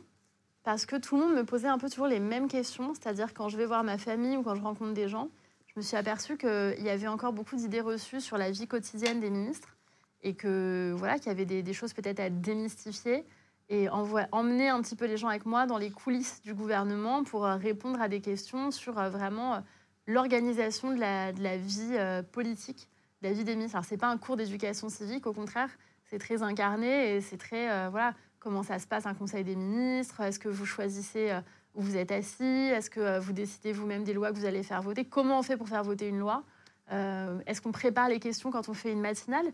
parce 0.64 0.86
que 0.86 0.96
tout 0.96 1.18
le 1.18 1.26
monde 1.26 1.36
me 1.36 1.44
posait 1.44 1.68
un 1.68 1.78
peu 1.78 1.90
toujours 1.90 2.08
les 2.08 2.20
mêmes 2.20 2.48
questions. 2.48 2.94
C'est-à-dire 2.94 3.34
quand 3.34 3.50
je 3.50 3.58
vais 3.58 3.66
voir 3.66 3.84
ma 3.84 3.98
famille 3.98 4.38
ou 4.38 4.44
quand 4.44 4.56
je 4.56 4.62
rencontre 4.62 4.94
des 4.94 5.10
gens, 5.10 5.30
je 5.68 5.74
me 5.80 5.82
suis 5.82 5.98
aperçue 5.98 6.38
qu'il 6.38 6.84
y 6.84 6.90
avait 6.90 7.08
encore 7.08 7.34
beaucoup 7.34 7.56
d'idées 7.56 7.82
reçues 7.82 8.22
sur 8.22 8.38
la 8.38 8.52
vie 8.52 8.68
quotidienne 8.68 9.20
des 9.20 9.30
ministres 9.30 9.78
et 10.22 10.36
que 10.36 10.94
voilà 10.98 11.18
qu'il 11.18 11.28
y 11.28 11.30
avait 11.32 11.46
des, 11.46 11.74
choses 11.74 11.94
peut-être 11.94 12.20
à 12.20 12.30
démystifier 12.30 13.26
et 13.70 13.88
emmener 13.90 14.68
un 14.68 14.82
petit 14.82 14.96
peu 14.96 15.06
les 15.06 15.18
gens 15.18 15.30
avec 15.30 15.46
moi 15.46 15.66
dans 15.66 15.78
les 15.78 15.90
coulisses 15.90 16.42
du 16.44 16.54
gouvernement 16.54 17.24
pour 17.24 17.46
euh, 17.46 17.56
répondre 17.56 18.02
à 18.02 18.10
des 18.10 18.20
questions 18.20 18.70
sur 18.70 18.94
vraiment 19.10 19.64
l'organisation 20.08 20.94
de 20.94 21.00
la, 21.00 21.58
vie 21.58 21.98
politique, 22.34 22.90
des 23.22 23.56
ministres. 23.56 23.76
Alors 23.76 23.86
c'est 23.86 23.98
pas 23.98 24.10
un 24.10 24.18
cours 24.18 24.36
d'éducation 24.38 24.90
civique, 24.90 25.28
au 25.28 25.34
contraire, 25.34 25.70
c'est 26.10 26.18
très 26.20 26.42
incarné 26.44 27.16
et 27.16 27.22
c'est 27.22 27.38
très 27.38 27.70
euh, 27.72 27.90
voilà 27.90 28.14
comment 28.40 28.64
ça 28.64 28.80
se 28.80 28.88
passe 28.88 29.06
un 29.06 29.14
conseil 29.14 29.44
des 29.44 29.56
ministres 29.56 30.20
Est-ce 30.22 30.40
que 30.40 30.50
vous 30.50 30.66
choisissez 30.66 31.32
euh, 31.32 31.40
où 31.76 31.82
vous 31.82 31.96
êtes 31.96 32.12
assis 32.12 32.44
Est-ce 32.44 32.90
que 32.90 33.00
euh, 33.00 33.20
vous 33.20 33.34
décidez 33.34 33.72
vous-même 33.72 34.04
des 34.04 34.14
lois 34.14 34.32
que 34.32 34.38
vous 34.38 34.46
allez 34.46 34.64
faire 34.64 34.82
voter 34.82 35.06
Comment 35.06 35.40
on 35.40 35.44
fait 35.44 35.58
pour 35.58 35.70
faire 35.70 35.84
voter 35.84 36.08
une 36.10 36.20
loi 36.20 36.44
Euh, 36.92 37.40
Est-ce 37.46 37.62
qu'on 37.62 37.72
prépare 37.72 38.10
les 38.10 38.20
questions 38.20 38.52
quand 38.52 38.68
on 38.68 38.74
fait 38.74 38.92
une 38.92 39.02
matinale 39.02 39.46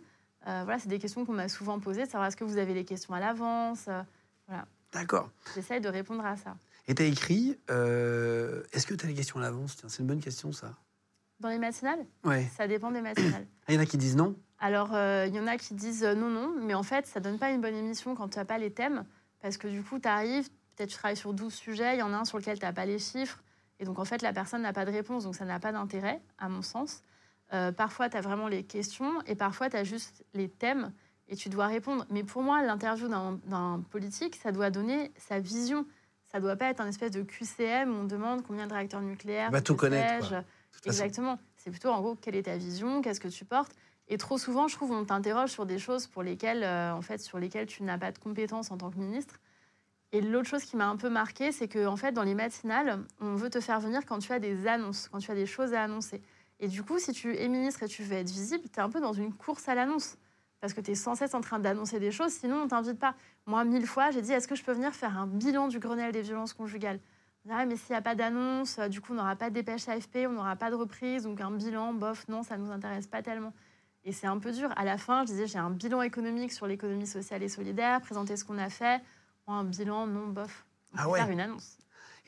Euh, 0.48 0.62
Voilà, 0.64 0.80
c'est 0.80 0.88
des 0.90 1.00
questions 1.00 1.26
qu'on 1.26 1.34
m'a 1.34 1.50
souvent 1.50 1.80
posées. 1.80 2.06
de 2.06 2.10
Savoir 2.10 2.28
est-ce 2.30 2.38
que 2.38 2.46
vous 2.46 2.58
avez 2.58 2.74
les 2.74 2.86
questions 2.86 3.14
à 3.14 3.20
l'avance 3.20 3.88
Euh, 3.90 4.56
D'accord. 4.94 5.30
J'essaye 5.54 5.82
de 5.82 5.90
répondre 5.90 6.26
à 6.26 6.38
ça. 6.38 6.56
Et 6.88 6.96
tu 6.96 7.04
as 7.04 7.06
écrit 7.06 7.60
Est-ce 7.68 8.88
que 8.88 8.96
tu 8.96 9.06
as 9.06 9.10
les 9.10 9.14
questions 9.16 9.38
à 9.40 9.42
l'avance? 9.44 9.76
C'est 9.88 10.00
une 10.02 10.08
bonne 10.08 10.22
question, 10.22 10.54
ça. 10.54 10.72
Dans 11.40 11.50
les 11.50 11.60
matinales, 11.60 12.04
Ouais. 12.26 12.48
ça 12.58 12.68
dépend 12.68 12.92
des 12.92 13.02
matinales. 13.02 13.46
Ah, 13.68 13.74
Il 13.74 13.76
y 13.76 13.78
en 13.78 13.82
a 13.82 13.86
qui 13.86 13.98
disent 13.98 14.16
non? 14.16 14.36
Alors, 14.60 14.96
euh, 14.96 15.26
il 15.28 15.36
y 15.36 15.40
en 15.40 15.46
a 15.46 15.58
qui 15.58 15.76
disent 15.76 16.04
euh, 16.04 16.16
non, 16.16 16.30
non, 16.30 16.54
mais 16.60 16.74
en 16.74 16.82
fait, 16.84 17.06
ça 17.06 17.20
donne 17.20 17.38
pas 17.38 17.52
une 17.52 17.62
bonne 17.62 17.76
émission 17.76 18.16
quand 18.16 18.30
tu 18.30 18.40
n'as 18.40 18.46
pas 18.46 18.58
les 18.58 18.72
thèmes, 18.72 19.06
parce 19.42 19.58
que 19.58 19.68
du 19.68 19.84
coup, 19.84 20.00
tu 20.00 20.08
arrives, 20.08 20.50
peut-être 20.76 20.90
tu 20.90 20.96
travailles 20.98 21.18
sur 21.18 21.34
12 21.34 21.54
sujets, 21.54 21.96
il 21.96 22.00
y 22.00 22.02
en 22.02 22.12
a 22.14 22.18
un 22.18 22.26
sur 22.26 22.38
lequel 22.40 22.58
tu 22.58 22.66
n'as 22.66 22.74
pas 22.74 22.86
les 22.86 22.98
chiffres, 22.98 23.44
et 23.80 23.86
donc 23.86 24.00
en 24.00 24.06
fait, 24.06 24.22
la 24.24 24.34
personne 24.34 24.64
n'a 24.64 24.74
pas 24.74 24.86
de 24.86 24.92
réponse, 24.92 25.26
donc 25.26 25.36
ça 25.36 25.46
n'a 25.46 25.60
pas 25.60 25.72
d'intérêt, 25.72 26.22
à 26.40 26.50
mon 26.50 26.64
sens. 26.64 27.04
Euh, 27.54 27.72
parfois, 27.72 28.10
tu 28.10 28.18
as 28.18 28.22
vraiment 28.22 28.48
les 28.48 28.64
questions, 28.64 29.22
et 29.28 29.36
parfois, 29.36 29.70
tu 29.70 29.78
as 29.78 29.84
juste 29.84 30.24
les 30.34 30.50
thèmes, 30.50 30.92
et 31.28 31.36
tu 31.36 31.50
dois 31.50 31.68
répondre. 31.68 32.06
Mais 32.10 32.24
pour 32.24 32.42
moi, 32.42 32.64
l'interview 32.64 33.08
d'un 33.10 33.82
politique, 33.92 34.38
ça 34.38 34.52
doit 34.52 34.70
donner 34.72 35.12
sa 35.18 35.40
vision. 35.40 35.86
Ça 36.32 36.40
doit 36.40 36.56
pas 36.56 36.66
être 36.70 36.82
un 36.82 36.88
espèce 36.88 37.12
de 37.12 37.22
QCM 37.22 37.90
où 37.90 38.02
on 38.02 38.04
demande 38.06 38.44
combien 38.44 38.66
de 38.68 38.74
réacteurs 38.74 39.02
nucléaires. 39.02 39.52
Va 39.52 39.62
tout 39.62 39.76
connaître, 39.76 40.30
quoi. 40.30 40.44
Exactement. 40.86 41.40
C'est 41.58 41.72
plutôt 41.72 41.90
en 41.90 42.02
gros 42.02 42.16
quelle 42.16 42.36
est 42.36 42.44
ta 42.44 42.58
vision, 42.58 43.02
qu'est-ce 43.02 43.20
que 43.20 43.28
tu 43.28 43.46
portes? 43.46 43.74
Et 44.10 44.18
trop 44.18 44.38
souvent, 44.38 44.68
je 44.68 44.76
trouve, 44.76 44.92
on 44.92 45.04
t'interroge 45.04 45.50
sur 45.52 45.66
des 45.66 45.80
choses 45.80 46.08
pour 46.08 46.24
lesquelles, 46.24 46.64
euh, 46.64 46.94
en 46.94 47.02
fait, 47.02 47.20
sur 47.20 47.40
lesquelles 47.40 47.66
tu 47.68 47.84
n'as 47.84 47.98
pas 47.98 48.12
de 48.12 48.18
compétences 48.20 48.72
en 48.72 48.78
tant 48.78 48.90
que 48.90 48.98
ministre. 48.98 49.40
Et 50.14 50.22
l'autre 50.22 50.48
chose 50.50 50.64
qui 50.64 50.78
m'a 50.78 50.88
un 50.88 50.98
peu 50.98 51.10
marqué, 51.10 51.52
c'est 51.52 51.68
que 51.68 51.86
en 51.88 51.98
fait, 51.98 52.14
dans 52.14 52.24
les 52.24 52.36
matinales, 52.36 53.04
on 53.20 53.36
veut 53.36 53.50
te 53.50 53.60
faire 53.62 53.80
venir 53.82 54.06
quand 54.06 54.20
tu 54.20 54.32
as 54.32 54.40
des 54.40 54.68
annonces, 54.68 55.10
quand 55.10 55.20
tu 55.20 55.32
as 55.32 55.36
des 55.36 55.46
choses 55.46 55.74
à 55.74 55.84
annoncer. 55.84 56.22
Et 56.60 56.68
du 56.70 56.84
coup, 56.84 57.00
si 57.00 57.12
tu 57.14 57.36
es 57.38 57.48
ministre 57.50 57.84
et 57.84 57.88
tu 57.88 58.04
veux 58.04 58.16
être 58.16 58.30
visible, 58.32 58.64
tu 58.72 58.80
es 58.80 58.84
un 58.84 58.90
peu 58.90 59.02
dans 59.02 59.14
une 59.14 59.34
course 59.34 59.68
à 59.70 59.76
l'annonce. 59.76 60.18
Parce 60.62 60.74
que 60.74 60.82
tu 60.82 60.92
es 60.92 60.96
sans 60.96 61.16
cesse 61.16 61.34
en 61.36 61.42
train 61.42 61.60
d'annoncer 61.60 62.00
des 62.00 62.12
choses, 62.12 62.32
sinon 62.34 62.64
on 62.64 62.68
t'invite 62.68 63.00
pas. 63.00 63.16
Moi, 63.46 63.64
mille 63.66 63.86
fois, 63.88 64.12
j'ai 64.12 64.22
dit 64.22 64.32
est-ce 64.34 64.48
que 64.48 64.56
je 64.56 64.64
peux 64.64 64.74
venir 64.74 64.94
faire 64.96 65.18
un 65.18 65.28
bilan 65.28 65.68
du 65.68 65.80
Grenelle 65.80 66.12
des 66.14 66.22
violences 66.22 66.54
conjugales? 66.54 67.00
On 67.48 67.50
dit, 67.50 67.56
Ah, 67.62 67.66
mais 67.66 67.78
s'il 67.78 67.92
n'y 67.94 67.98
a 67.98 68.02
pas 68.02 68.16
d'annonce, 68.16 68.78
euh, 68.80 68.88
du 68.90 69.00
coup, 69.00 69.14
on 69.14 69.16
n'aura 69.16 69.36
pas 69.36 69.50
de 69.50 69.56
dépêche 69.56 69.88
AFP, 69.88 70.28
on 70.28 70.34
n'aura 70.34 70.56
pas 70.58 70.70
de 70.70 70.76
reprise, 70.76 71.24
donc 71.24 71.40
un 71.40 71.52
bilan, 71.52 71.94
bof, 71.94 72.28
non, 72.28 72.44
ça 72.44 72.58
ne 72.58 72.66
nous 72.66 72.72
intéresse 72.72 73.08
pas 73.08 73.22
tellement. 73.22 73.54
Et 74.04 74.12
c'est 74.12 74.28
un 74.28 74.38
peu 74.38 74.52
dur. 74.52 74.70
À 74.76 74.84
la 74.86 74.98
fin, 74.98 75.22
je 75.22 75.32
disais 75.32 75.48
j'ai 75.48 75.58
un 75.58 75.70
bilan 75.70 76.02
économique 76.02 76.52
sur 76.52 76.68
l'économie 76.68 77.08
sociale 77.08 77.44
et 77.44 77.50
solidaire, 77.50 78.02
présenter 78.02 78.36
ce 78.38 78.44
qu'on 78.46 78.58
a 78.58 78.70
fait. 78.70 79.02
Un 79.48 79.64
bilan, 79.64 80.08
non, 80.08 80.28
bof. 80.28 80.66
On 80.94 80.98
Ah 80.98 81.10
ouais. 81.10 81.20
faire 81.20 81.30
une 81.30 81.40
annonce. 81.40 81.78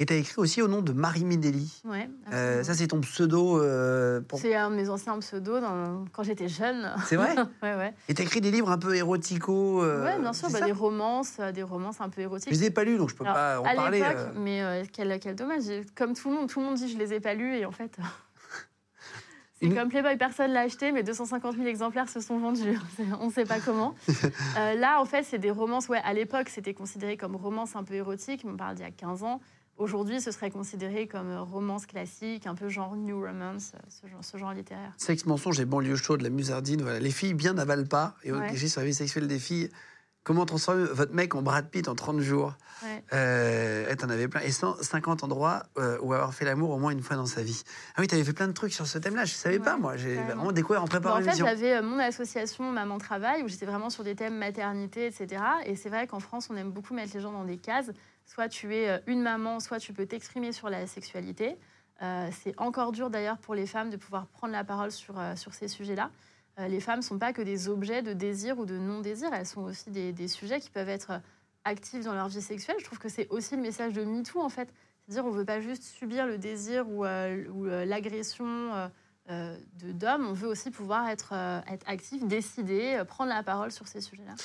Et 0.02 0.06
tu 0.06 0.14
as 0.14 0.16
écrit 0.16 0.36
aussi 0.38 0.62
au 0.62 0.70
nom 0.70 0.82
de 0.82 0.94
Marie 0.94 1.26
Mideli. 1.26 1.82
Ouais, 1.84 2.10
Euh, 2.32 2.64
ça, 2.64 2.74
c'est 2.74 2.88
ton 2.88 3.02
pseudo. 3.02 3.62
euh, 3.62 4.22
pour... 4.22 4.40
c'est 4.40 4.56
un 4.56 4.72
de 4.72 4.76
mes 4.78 4.88
anciens 4.90 5.20
pseudos 5.20 5.60
dans- 5.60 6.06
quand 6.14 6.24
j'étais 6.24 6.48
jeune. 6.48 6.90
C'est 7.06 7.18
vrai 7.18 7.36
ouais, 7.64 7.76
ouais. 7.76 7.94
Et 8.08 8.14
tu 8.14 8.22
as 8.22 8.26
écrit 8.26 8.40
des 8.40 8.50
livres 8.50 8.72
un 8.72 8.78
peu 8.78 8.96
érotico. 8.96 9.84
euh, 9.84 10.06
ouais, 10.06 10.18
bien 10.20 10.32
sûr, 10.32 10.50
bah, 10.52 10.62
des 10.62 10.72
romances, 10.72 11.34
euh, 11.42 11.52
des 11.52 11.64
romances 11.64 12.00
un 12.00 12.08
peu 12.08 12.22
Je 12.22 12.28
érotiques. 12.28 12.50
les 12.52 12.64
ai 12.64 12.70
pas 12.72 12.86
lus, 12.86 12.98
donc 12.98 13.10
je 13.10 13.16
peux 13.16 13.26
Alors, 13.26 13.36
pas 13.36 13.60
en 13.60 13.66
à 13.66 13.76
parler. 13.76 14.00
l'époque, 14.00 14.18
mais 14.38 14.84
quel, 14.94 15.20
quel 15.20 15.36
dommage. 15.36 15.64
Comme 15.96 16.14
tout 16.14 16.30
le 16.30 16.36
monde, 16.36 16.50
tout 16.50 16.62
le 16.62 16.66
monde 16.68 16.76
dit 16.76 16.88
je 16.90 16.98
les 16.98 17.14
ai 17.14 17.20
pas 17.20 17.34
lus 17.34 17.56
et 17.58 17.66
en 17.66 17.72
fait, 17.74 17.98
c'est 19.60 19.66
Une- 19.66 19.76
comme 19.76 19.90
Playboy, 19.90 20.16
personne 20.16 20.52
l'a 20.54 20.62
acheté, 20.62 20.94
mais 20.94 21.04
250 21.04 21.56
000 21.58 21.68
exemplaires 21.68 22.08
se 22.08 22.22
sont 22.22 22.40
vendus. 22.40 22.80
On 23.20 23.28
ne 23.28 23.32
sait 23.34 23.44
pas 23.44 23.60
comment. 23.60 23.96
Là, 24.56 25.02
en 25.02 25.06
fait, 25.06 25.24
c'est 25.24 25.40
des 25.40 25.52
romances. 25.52 25.90
Ouais, 25.90 26.00
à 26.06 26.14
l'époque, 26.14 26.48
c'était 26.48 26.74
considéré 26.74 27.18
comme 27.18 27.36
romance 27.36 27.76
un 27.76 27.84
peu 27.84 27.96
érotique. 27.96 28.44
On 28.48 28.56
parle 28.56 28.76
d'il 28.76 28.84
y 28.86 28.88
a 28.88 28.92
15 28.92 29.24
ans. 29.24 29.42
Aujourd'hui, 29.80 30.20
ce 30.20 30.32
serait 30.32 30.52
considéré 30.52 31.08
comme 31.08 31.30
euh, 31.30 31.42
romance 31.42 31.86
classique, 31.86 32.46
un 32.48 32.54
peu 32.54 32.68
genre 32.68 32.98
new 32.98 33.20
romance, 33.26 33.72
euh, 33.76 33.80
ce 33.90 34.08
genre, 34.08 34.24
ce 34.24 34.38
genre 34.38 34.52
littéraire. 34.54 34.92
Sexe, 34.98 35.26
mensonge 35.26 35.58
et 35.62 35.66
banlieue 35.66 35.96
chaude, 35.96 36.22
la 36.22 36.30
musardine. 36.30 36.82
Voilà. 36.82 37.00
Les 37.00 37.12
filles 37.12 37.34
bien 37.34 37.54
n'avalent 37.54 37.88
pas. 37.88 38.16
Et 38.24 38.34
Ouais. 38.34 38.56
sur 38.58 38.82
la 38.82 38.86
vie 38.88 38.94
sexuelle 38.94 39.28
des 39.28 39.40
filles. 39.40 39.70
Comment 40.26 40.46
transformer 40.46 40.84
votre 40.84 41.14
mec 41.16 41.34
en 41.34 41.42
Brad 41.42 41.70
Pitt 41.70 41.88
en 41.88 41.96
30 41.96 42.20
jours? 42.20 42.54
Ouais. 42.84 43.04
euh, 43.14 43.96
T'en 43.96 44.10
avais 44.10 44.28
plein. 44.28 44.42
Et 44.42 44.52
150 44.52 45.24
endroits 45.24 45.64
euh, 45.78 45.98
où 46.02 46.14
avoir 46.14 46.34
fait 46.34 46.44
l'amour 46.44 46.72
au 46.72 46.78
moins 46.78 46.92
une 46.92 47.02
fois 47.02 47.16
dans 47.16 47.26
sa 47.26 47.42
vie. 47.42 47.64
Ah 47.96 48.02
oui, 48.02 48.08
t'avais 48.08 48.26
fait 48.26 48.34
plein 48.34 48.48
de 48.50 48.52
trucs 48.54 48.74
sur 48.74 48.86
ce 48.86 48.98
thème-là. 49.00 49.24
Je 49.24 49.34
savais 49.34 49.58
Ouais, 49.60 49.64
pas, 49.64 49.78
moi. 49.78 49.96
J'ai 49.96 50.16
vraiment 50.16 50.52
découvert 50.52 50.84
en 50.84 50.88
préparant 50.88 51.20
en 51.20 51.24
fait, 51.24 51.38
j'avais 51.38 51.82
mon 51.82 51.98
association 52.00 52.70
Maman 52.70 52.98
Travail 52.98 53.44
où 53.44 53.48
j'étais 53.48 53.66
vraiment 53.66 53.90
sur 53.90 54.04
des 54.04 54.16
thèmes 54.16 54.38
maternité, 54.38 55.06
etc. 55.08 55.42
Et 55.66 55.78
c'est 55.78 55.90
vrai 55.90 56.06
qu'en 56.06 56.20
France, 56.20 56.50
on 56.52 56.58
aime 56.58 56.72
beaucoup 56.72 56.94
mettre 56.94 57.14
les 57.16 57.22
gens 57.22 57.32
dans 57.32 57.46
des 57.46 57.58
cases. 57.58 57.90
Soit 58.30 58.48
tu 58.48 58.76
es 58.76 58.88
euh, 58.88 59.00
une 59.08 59.24
maman, 59.24 59.60
soit 59.60 59.80
tu 59.80 59.92
peux 59.92 60.06
t'exprimer 60.06 60.52
sur 60.52 60.70
la 60.70 60.86
sexualité. 60.86 61.58
Euh, 62.04 62.30
c'est 62.44 62.54
encore 62.60 62.92
dur 62.92 63.10
d'ailleurs 63.10 63.40
pour 63.40 63.56
les 63.56 63.66
femmes 63.66 63.90
de 63.90 63.98
pouvoir 63.98 64.28
prendre 64.28 64.54
la 64.54 64.64
parole 64.64 64.92
sur, 64.92 65.20
euh, 65.20 65.36
sur 65.36 65.56
ces 65.56 65.68
sujets-là. 65.68 66.12
Les 66.68 66.82
femmes 66.82 67.00
ne 67.00 67.04
sont 67.04 67.18
pas 67.18 67.32
que 67.32 67.42
des 67.42 67.70
objets 67.70 68.02
de 68.02 68.12
désir 68.12 68.60
ou 68.60 68.66
de 68.66 68.78
non-désir, 68.78 69.34
elles 69.34 69.46
sont 69.46 69.62
aussi 69.62 69.92
des, 69.92 70.28
sujets 70.28 70.60
qui 70.60 70.70
peuvent 70.70 70.90
être 70.90 71.22
actifs 71.64 72.04
dans 72.04 72.14
leur 72.14 72.28
vie 72.28 72.42
sexuelle. 72.42 72.76
Je 72.80 72.84
trouve 72.84 73.00
que 73.00 73.08
c'est 73.08 73.30
aussi 73.30 73.56
le 73.56 73.62
message 73.62 73.94
de 73.94 74.04
MeToo 74.04 74.42
en 74.42 74.50
fait. 74.50 74.68
C'est-à-dire 75.00 75.26
on 75.26 75.32
ne 75.32 75.38
veut 75.38 75.46
pas 75.46 75.62
juste 75.62 75.84
subir 75.84 76.28
le 76.28 76.38
désir 76.38 76.86
ou, 76.90 77.06
l'agression. 77.06 78.92
de 79.30 79.92
d'hommes, 79.94 80.28
on 80.28 80.34
veut 80.34 80.50
aussi 80.50 80.70
pouvoir 80.70 81.08
être, 81.08 81.32
être 81.66 81.88
actif, 81.88 82.26
décider, 82.26 83.04
prendre 83.08 83.30
la 83.30 83.42
parole 83.42 83.72
sur 83.72 83.88
ces 83.88 84.02
sujets-là. 84.02 84.36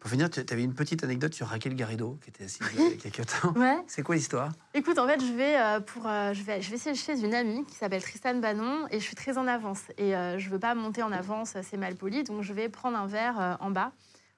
Pour 0.00 0.10
finir, 0.10 0.30
tu 0.30 0.40
avais 0.50 0.64
une 0.64 0.74
petite 0.74 1.04
anecdote 1.04 1.34
sur 1.34 1.46
Raquel 1.48 1.74
Garrido, 1.74 2.18
qui 2.22 2.30
était 2.30 2.44
assise 2.44 2.66
il 2.74 2.80
y 2.80 2.92
a 2.94 2.96
quelques 2.96 3.26
temps. 3.26 3.52
Ouais. 3.52 3.76
C'est 3.86 4.02
quoi 4.02 4.14
l'histoire? 4.14 4.50
Écoute, 4.72 4.98
en 4.98 5.06
fait, 5.06 5.20
je 5.20 5.32
vais, 5.32 5.60
euh, 5.60 5.80
pour, 5.80 6.06
euh, 6.08 6.32
je, 6.32 6.42
vais, 6.42 6.62
je 6.62 6.70
vais 6.70 6.76
essayer 6.76 6.96
chez 6.96 7.22
une 7.22 7.34
amie 7.34 7.64
qui 7.66 7.74
s'appelle 7.74 8.02
Tristan 8.02 8.34
Bannon 8.36 8.86
et 8.90 8.98
je 8.98 9.04
suis 9.04 9.14
très 9.14 9.36
en 9.36 9.46
avance. 9.46 9.82
Et 9.98 10.16
euh, 10.16 10.38
je 10.38 10.48
veux 10.48 10.58
pas 10.58 10.74
monter 10.74 11.02
en 11.02 11.12
avance, 11.12 11.54
c'est 11.62 11.76
mal 11.76 11.96
poli, 11.96 12.24
donc 12.24 12.42
je 12.42 12.52
vais 12.54 12.70
prendre 12.70 12.96
un 12.96 13.06
verre 13.06 13.38
euh, 13.38 13.54
en 13.60 13.70
bas, 13.70 13.92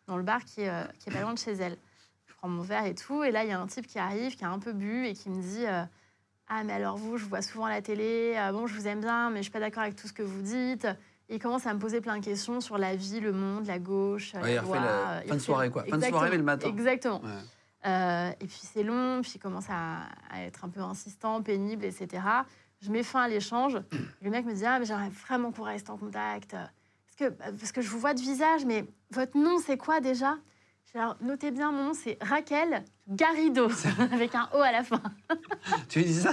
dans 0.08 0.16
le 0.16 0.22
bar 0.22 0.44
qui 0.44 0.62
est, 0.62 0.68
euh, 0.68 0.84
qui 0.98 1.10
est 1.10 1.12
pas 1.12 1.20
loin 1.20 1.32
de 1.32 1.38
chez 1.38 1.52
elle. 1.52 1.76
Je 2.26 2.34
prends 2.34 2.48
mon 2.48 2.62
verre 2.62 2.86
et 2.86 2.94
tout, 2.94 3.22
et 3.22 3.30
là, 3.30 3.44
il 3.44 3.50
y 3.50 3.52
a 3.52 3.60
un 3.60 3.66
type 3.66 3.86
qui 3.86 3.98
arrive, 3.98 4.36
qui 4.36 4.44
a 4.44 4.50
un 4.50 4.58
peu 4.58 4.72
bu 4.72 5.06
et 5.06 5.14
qui 5.14 5.30
me 5.30 5.40
dit 5.40 5.64
euh, 5.66 5.84
Ah, 6.48 6.64
mais 6.64 6.72
alors 6.72 6.96
vous, 6.96 7.16
je 7.16 7.22
vous 7.22 7.28
vois 7.28 7.42
souvent 7.42 7.66
à 7.66 7.70
la 7.70 7.82
télé, 7.82 8.34
euh, 8.36 8.52
bon, 8.52 8.66
je 8.66 8.74
vous 8.74 8.88
aime 8.88 9.00
bien, 9.00 9.30
mais 9.30 9.38
je 9.38 9.42
suis 9.42 9.52
pas 9.52 9.60
d'accord 9.60 9.84
avec 9.84 9.96
tout 9.96 10.08
ce 10.08 10.12
que 10.12 10.22
vous 10.22 10.42
dites. 10.42 10.88
Il 11.32 11.38
commence 11.38 11.66
à 11.66 11.72
me 11.74 11.78
poser 11.78 12.00
plein 12.00 12.18
de 12.18 12.24
questions 12.24 12.60
sur 12.60 12.76
la 12.78 12.94
vie, 12.94 13.20
le 13.20 13.32
monde, 13.32 13.66
la 13.66 13.78
gauche, 13.78 14.34
Ouais, 14.34 14.50
il 14.52 14.54
la 14.56 14.60
refait 14.60 14.72
loi. 14.72 14.80
la 14.80 14.86
euh, 14.90 15.20
fin 15.20 15.24
il 15.28 15.32
de 15.34 15.38
soirée, 15.38 15.70
quoi. 15.70 15.82
Fin 15.82 15.88
de 15.88 15.94
Exactement, 15.96 16.18
soirée, 16.18 16.30
mais 16.30 16.36
le 16.36 16.42
matin. 16.44 16.68
Exactement. 16.68 17.20
Ouais. 17.22 17.30
Euh, 17.86 18.30
et 18.40 18.46
puis 18.46 18.60
c'est 18.62 18.82
long, 18.82 19.20
puis 19.22 19.32
il 19.34 19.38
commence 19.40 19.66
à, 19.70 20.02
à 20.30 20.42
être 20.42 20.64
un 20.64 20.68
peu 20.68 20.80
insistant, 20.80 21.42
pénible, 21.42 21.84
etc. 21.84 22.22
Je 22.80 22.90
mets 22.90 23.02
fin 23.02 23.22
à 23.22 23.28
l'échange. 23.28 23.78
Le 24.20 24.30
mec 24.30 24.44
me 24.44 24.52
dit 24.52 24.64
Ah, 24.66 24.78
mais 24.78 24.84
j'aimerais 24.84 25.10
vraiment 25.26 25.50
qu'on 25.52 25.62
reste 25.64 25.88
en 25.90 25.96
contact. 25.96 26.50
Parce 26.52 27.16
que, 27.18 27.34
parce 27.52 27.72
que 27.72 27.80
je 27.80 27.88
vous 27.88 27.98
vois 27.98 28.14
de 28.14 28.20
visage, 28.20 28.64
mais 28.64 28.84
votre 29.10 29.36
nom, 29.38 29.58
c'est 29.58 29.76
quoi 29.78 30.00
déjà? 30.00 30.36
Alors, 30.94 31.16
notez 31.22 31.50
bien, 31.52 31.72
mon 31.72 31.84
nom, 31.84 31.94
c'est 31.94 32.18
Raquel 32.20 32.84
Garrido, 33.08 33.68
avec 34.12 34.34
un 34.34 34.46
O 34.52 34.58
à 34.58 34.72
la 34.72 34.84
fin. 34.84 35.00
Tu 35.88 36.00
lui 36.00 36.04
dis 36.04 36.14
ça? 36.20 36.32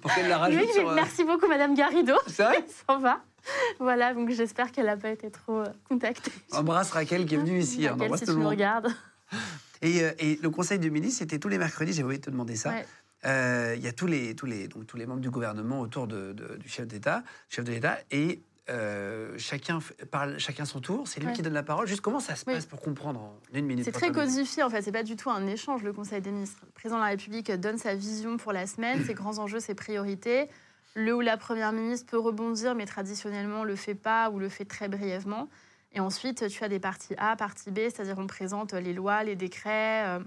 Pour 0.00 0.12
qu'elle 0.12 0.28
la 0.28 0.38
rajoute 0.38 0.60
il 0.60 0.66
dit, 0.66 0.72
sur. 0.72 0.88
euh, 0.90 0.94
Merci 0.96 1.22
beaucoup, 1.22 1.46
Madame 1.46 1.74
Garrido. 1.76 2.14
C'est 2.26 2.42
vrai? 2.42 2.64
Il 2.68 2.72
s'en 2.72 2.98
va. 2.98 3.20
Voilà, 3.78 4.14
donc 4.14 4.30
j'espère 4.30 4.72
qu'elle 4.72 4.86
n'a 4.86 4.96
pas 4.96 5.10
été 5.10 5.30
trop 5.30 5.58
euh, 5.60 5.64
contactée. 5.88 6.32
Embrasse 6.52 6.90
Raquel 6.90 7.26
qui 7.26 7.34
est 7.34 7.38
venue 7.38 7.58
ici. 7.60 7.86
hein, 7.86 7.92
Raquel, 7.92 8.04
embrasse 8.06 8.20
si 8.20 8.26
tout 8.26 8.32
tu 8.32 8.36
le 8.36 8.38
me 8.38 8.44
monde. 8.44 8.52
regardes. 8.54 8.88
Et, 9.82 10.02
euh, 10.02 10.10
et 10.18 10.40
le 10.42 10.50
conseil 10.50 10.80
de 10.80 10.88
ministre, 10.88 11.18
c'était 11.20 11.38
tous 11.38 11.46
les 11.48 11.56
mercredis, 11.58 11.92
j'ai 11.92 12.02
oublié 12.02 12.18
de 12.18 12.24
te 12.24 12.30
demander 12.30 12.56
ça. 12.56 12.70
Ouais. 12.70 12.86
Euh, 13.26 13.74
Il 13.76 13.82
y 13.84 13.86
a 13.86 13.92
tous 13.92 14.06
les, 14.08 14.34
tous, 14.34 14.46
les, 14.46 14.66
donc, 14.66 14.86
tous 14.88 14.96
les 14.96 15.06
membres 15.06 15.20
du 15.20 15.30
gouvernement 15.30 15.78
autour 15.80 16.08
de, 16.08 16.32
de- 16.32 16.56
du 16.56 16.68
chef 16.68 16.88
d'État, 16.88 17.22
chef 17.48 17.64
de 17.64 17.70
l'État, 17.70 17.96
et 18.10 18.42
euh, 18.70 19.34
chacun 19.38 19.78
parle 20.10 20.36
chacun 20.38 20.64
son 20.64 20.80
tour. 20.80 21.06
C'est 21.06 21.20
lui 21.20 21.28
Ouais. 21.28 21.32
qui 21.32 21.42
donne 21.42 21.52
la 21.54 21.62
parole. 21.62 21.86
Juste 21.86 22.00
comment 22.00 22.18
ça 22.18 22.34
se 22.34 22.44
Oui. 22.48 22.54
passe 22.54 22.66
pour 22.66 22.80
comprendre 22.80 23.20
en 23.20 23.38
une 23.54 23.66
minute 23.66 23.84
C'est 23.84 23.92
très 23.92 24.10
codifié 24.10 24.64
en 24.64 24.68
fait, 24.70 24.82
c'est 24.82 24.90
pas 24.92 25.04
du 25.04 25.14
tout 25.14 25.30
un 25.30 25.46
échange 25.46 25.84
le 25.84 25.92
Conseil 25.92 26.20
des 26.20 26.32
ministres. 26.32 26.58
Le 26.66 26.72
président 26.72 26.96
de 26.98 27.04
la 27.04 27.10
République 27.10 27.52
donne 27.52 27.78
sa 27.78 27.94
vision 27.94 28.36
pour 28.36 28.52
la 28.52 28.66
semaine, 28.66 29.04
ses 29.04 29.14
grands 29.14 29.38
enjeux, 29.38 29.60
ses 29.60 29.74
priorités. 29.76 30.48
Le 30.94 31.14
ou 31.14 31.20
la 31.20 31.36
première 31.36 31.72
ministre 31.72 32.06
peut 32.10 32.18
rebondir, 32.18 32.74
mais 32.74 32.86
traditionnellement 32.86 33.64
le 33.64 33.76
fait 33.76 33.94
pas 33.94 34.30
ou 34.30 34.38
le 34.38 34.48
fait 34.48 34.64
très 34.64 34.88
brièvement. 34.88 35.48
Et 35.92 36.00
ensuite, 36.00 36.48
tu 36.48 36.64
as 36.64 36.68
des 36.68 36.80
parties 36.80 37.14
A, 37.18 37.36
partie 37.36 37.70
B, 37.70 37.78
c'est-à-dire 37.78 38.18
on 38.18 38.26
présente 38.26 38.74
les 38.74 38.92
lois, 38.92 39.22
les 39.24 39.36
décrets, 39.36 40.04
euh, 40.06 40.20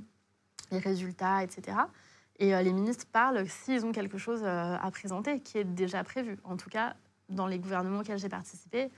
les 0.72 0.80
résultats, 0.80 1.44
etc. 1.44 1.78
Et 2.40 2.56
euh, 2.56 2.62
les 2.62 2.74
ministres 2.74 3.06
parlent 3.12 3.46
s'ils 3.48 3.86
ont 3.86 3.92
quelque 3.92 4.18
chose 4.18 4.42
euh, 4.44 4.76
à 4.82 4.92
présenter, 4.92 5.40
qui 5.40 5.60
est 5.60 5.64
déjà 5.64 6.04
prévu. 6.04 6.38
En 6.44 6.58
tout 6.58 6.70
cas, 6.70 6.96
dans 7.30 7.48
les 7.48 7.60
gouvernements 7.60 8.00
auxquels 8.00 8.18
j'ai 8.18 8.30
participé, 8.30 8.90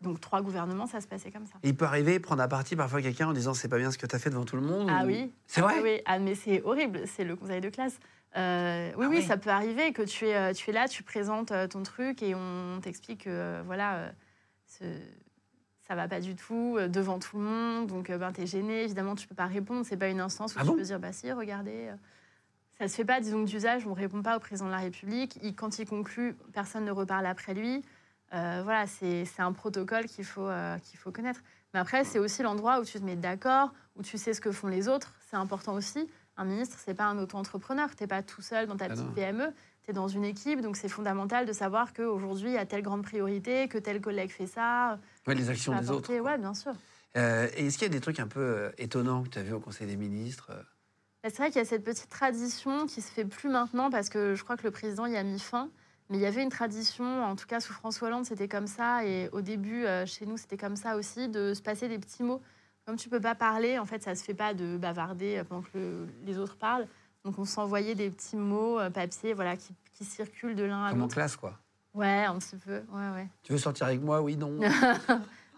donc 0.00 0.20
trois 0.20 0.42
gouvernements, 0.42 0.86
ça 0.86 1.00
se 1.00 1.06
passait 1.06 1.30
comme 1.30 1.46
ça. 1.46 1.54
Et 1.62 1.68
il 1.68 1.76
peut 1.76 1.84
arriver 1.84 2.18
prendre 2.20 2.42
à 2.42 2.48
partie 2.48 2.76
parfois 2.76 3.02
quelqu'un 3.02 3.28
en 3.28 3.32
disant 3.32 3.54
c'est 3.54 3.68
pas 3.68 3.78
bien 3.78 3.90
ce 3.90 3.98
que 3.98 4.06
tu 4.06 4.14
as 4.14 4.18
fait 4.18 4.30
devant 4.30 4.44
tout 4.44 4.56
le 4.56 4.62
monde. 4.62 4.88
Ah 4.90 5.04
ou- 5.04 5.08
oui. 5.08 5.32
C'est 5.46 5.60
vrai 5.60 5.74
Ah 5.78 5.82
oui, 5.82 6.00
ah, 6.06 6.18
mais 6.18 6.34
c'est 6.34 6.62
horrible, 6.62 7.02
c'est 7.06 7.24
le 7.24 7.36
conseil 7.36 7.60
de 7.60 7.68
classe. 7.68 7.98
Euh, 8.36 8.92
oui, 8.96 9.06
Ah 9.06 9.08
oui, 9.10 9.22
ça 9.22 9.36
peut 9.36 9.50
arriver 9.50 9.92
que 9.92 10.02
tu 10.02 10.26
es, 10.26 10.36
euh, 10.36 10.52
tu 10.52 10.70
es 10.70 10.72
là, 10.72 10.88
tu 10.88 11.02
présentes 11.02 11.52
euh, 11.52 11.66
ton 11.68 11.82
truc 11.82 12.22
et 12.22 12.34
on 12.34 12.80
t'explique 12.82 13.24
que 13.24 13.62
voilà, 13.64 14.12
ce- 14.66 14.84
ça 15.86 15.94
va 15.94 16.06
pas 16.08 16.20
du 16.20 16.34
tout 16.34 16.76
devant 16.88 17.18
tout 17.18 17.38
le 17.38 17.44
monde, 17.44 17.86
donc 17.86 18.10
ben, 18.10 18.32
tu 18.32 18.42
es 18.42 18.46
gêné, 18.46 18.82
évidemment 18.84 19.14
tu 19.14 19.26
peux 19.28 19.34
pas 19.34 19.46
répondre, 19.46 19.86
c'est 19.86 19.96
pas 19.96 20.08
une 20.08 20.20
instance 20.20 20.54
où 20.54 20.58
Ah 20.58 20.62
tu 20.62 20.68
bon? 20.68 20.76
peux 20.76 20.82
dire 20.82 20.98
bah 20.98 21.12
si, 21.12 21.30
regardez. 21.32 21.90
Ça 22.78 22.88
se 22.88 22.96
fait 22.96 23.04
pas, 23.06 23.20
disons 23.20 23.42
d'usage, 23.44 23.86
on 23.86 23.94
répond 23.94 24.20
pas 24.20 24.36
au 24.36 24.40
président 24.40 24.66
de 24.66 24.72
la 24.72 24.78
République. 24.80 25.38
Il- 25.42 25.54
quand 25.54 25.78
il 25.78 25.86
conclut, 25.88 26.34
personne 26.52 26.84
ne 26.84 26.90
reparle 26.90 27.24
après 27.24 27.54
lui. 27.54 27.82
Euh, 28.34 28.60
voilà, 28.64 28.86
c'est 28.86 29.24
c'est 29.24 29.40
un 29.40 29.52
protocole 29.52 30.04
qu'il 30.06 30.24
faut, 30.24 30.46
euh, 30.48 30.76
qu'il 30.80 30.98
faut 30.98 31.10
connaître. 31.12 31.40
Mais 31.72 31.80
après, 31.80 32.04
c'est 32.04 32.18
aussi 32.18 32.42
l'endroit 32.42 32.80
où 32.80 32.84
tu 32.84 32.98
te 32.98 33.04
mets 33.04 33.16
d'accord, 33.16 33.72
où 33.94 34.02
tu 34.02 34.18
sais 34.18 34.34
ce 34.34 34.40
que 34.42 34.50
font 34.52 34.66
les 34.68 34.88
autres. 34.88 35.14
C'est 35.30 35.36
important 35.36 35.72
aussi. 35.74 36.06
Un 36.36 36.44
ministre, 36.44 36.76
c'est 36.84 36.94
pas 36.94 37.04
un 37.04 37.18
auto-entrepreneur. 37.18 37.88
Tu 37.96 38.02
n'es 38.02 38.06
pas 38.06 38.22
tout 38.22 38.42
seul 38.42 38.66
dans 38.66 38.76
ta 38.76 38.86
Ah 38.86 38.88
petite 38.90 39.06
non. 39.06 39.12
PME. 39.12 39.52
Tu 39.84 39.90
es 39.90 39.94
dans 39.94 40.08
une 40.08 40.24
équipe. 40.24 40.60
Donc, 40.60 40.76
c'est 40.76 40.88
fondamental 40.88 41.46
de 41.46 41.52
savoir 41.52 41.92
qu'aujourd'hui, 41.94 42.50
il 42.50 42.54
y 42.54 42.58
a 42.58 42.66
telle 42.66 42.82
grande 42.82 43.02
priorité, 43.02 43.68
que 43.68 43.78
tel 43.78 44.00
collègue 44.00 44.30
fait 44.30 44.46
ça. 44.46 44.98
Ouais, 45.26 45.34
les 45.34 45.48
actions 45.48 45.78
des 45.78 45.90
autres. 45.90 46.06
quoi. 46.14 46.32
Ouais, 46.32 46.38
bien 46.38 46.54
sûr. 46.54 46.72
Euh, 47.16 47.48
et 47.56 47.66
est-ce 47.66 47.78
qu'il 47.78 47.86
y 47.86 47.90
a 47.90 47.94
des 47.94 48.00
trucs 48.00 48.20
un 48.20 48.26
peu 48.28 48.40
euh, 48.40 48.70
étonnants 48.76 49.22
que 49.22 49.28
tu 49.28 49.38
as 49.38 49.42
vu 49.42 49.54
au 49.54 49.60
Conseil 49.60 49.86
des 49.86 49.96
ministres 49.96 50.48
euh? 50.50 50.62
Bah, 51.22 51.30
C'est 51.30 51.38
vrai 51.38 51.46
qu'il 51.50 51.58
y 51.58 51.64
a 51.64 51.64
cette 51.64 51.84
petite 51.84 52.10
tradition 52.10 52.86
qui 52.86 53.00
se 53.00 53.10
fait 53.10 53.24
plus 53.24 53.48
maintenant 53.48 53.88
parce 53.90 54.10
que 54.10 54.34
je 54.34 54.44
crois 54.44 54.58
que 54.58 54.64
le 54.64 54.70
président 54.70 55.06
y 55.06 55.16
a 55.16 55.22
mis 55.22 55.38
fin. 55.38 55.70
Mais 56.10 56.18
il 56.18 56.20
y 56.20 56.26
avait 56.26 56.42
une 56.42 56.50
tradition, 56.50 57.24
en 57.24 57.34
tout 57.34 57.46
cas 57.46 57.58
sous 57.58 57.72
François 57.72 58.08
Hollande, 58.08 58.26
c'était 58.26 58.46
comme 58.48 58.66
ça. 58.68 59.04
Et 59.04 59.28
au 59.32 59.40
début, 59.40 59.86
euh, 59.86 60.04
chez 60.06 60.26
nous, 60.26 60.36
c'était 60.36 60.56
comme 60.58 60.76
ça 60.76 60.96
aussi, 60.96 61.28
de 61.28 61.52
se 61.54 61.62
passer 61.62 61.88
des 61.88 61.98
petits 61.98 62.22
mots. 62.22 62.42
Comme 62.86 62.96
tu 62.96 63.08
peux 63.08 63.20
pas 63.20 63.34
parler, 63.34 63.78
en 63.80 63.84
fait, 63.84 64.02
ça 64.04 64.14
se 64.14 64.22
fait 64.22 64.32
pas 64.34 64.54
de 64.54 64.76
bavarder 64.76 65.38
euh, 65.38 65.44
pendant 65.44 65.62
que 65.62 65.70
le- 65.76 66.06
les 66.24 66.38
autres 66.38 66.56
parlent. 66.56 66.86
Donc 67.24 67.36
on 67.38 67.44
s'envoyait 67.44 67.96
des 67.96 68.10
petits 68.10 68.36
mots 68.36 68.78
euh, 68.78 68.90
papier, 68.90 69.34
voilà, 69.34 69.56
qui, 69.56 69.74
qui 69.92 70.04
circulent 70.04 70.54
de 70.54 70.62
l'un 70.62 70.84
à 70.84 70.90
Comme 70.90 71.00
en 71.00 71.02
l'autre. 71.04 71.14
classe, 71.14 71.34
quoi. 71.34 71.58
Ouais, 71.94 72.24
un 72.24 72.38
petit 72.38 72.54
peu. 72.56 72.82
Ouais, 72.92 73.10
ouais. 73.14 73.26
Tu 73.42 73.50
veux 73.52 73.58
sortir 73.58 73.86
avec 73.88 74.00
moi? 74.00 74.22
Oui, 74.22 74.36
non. 74.36 74.60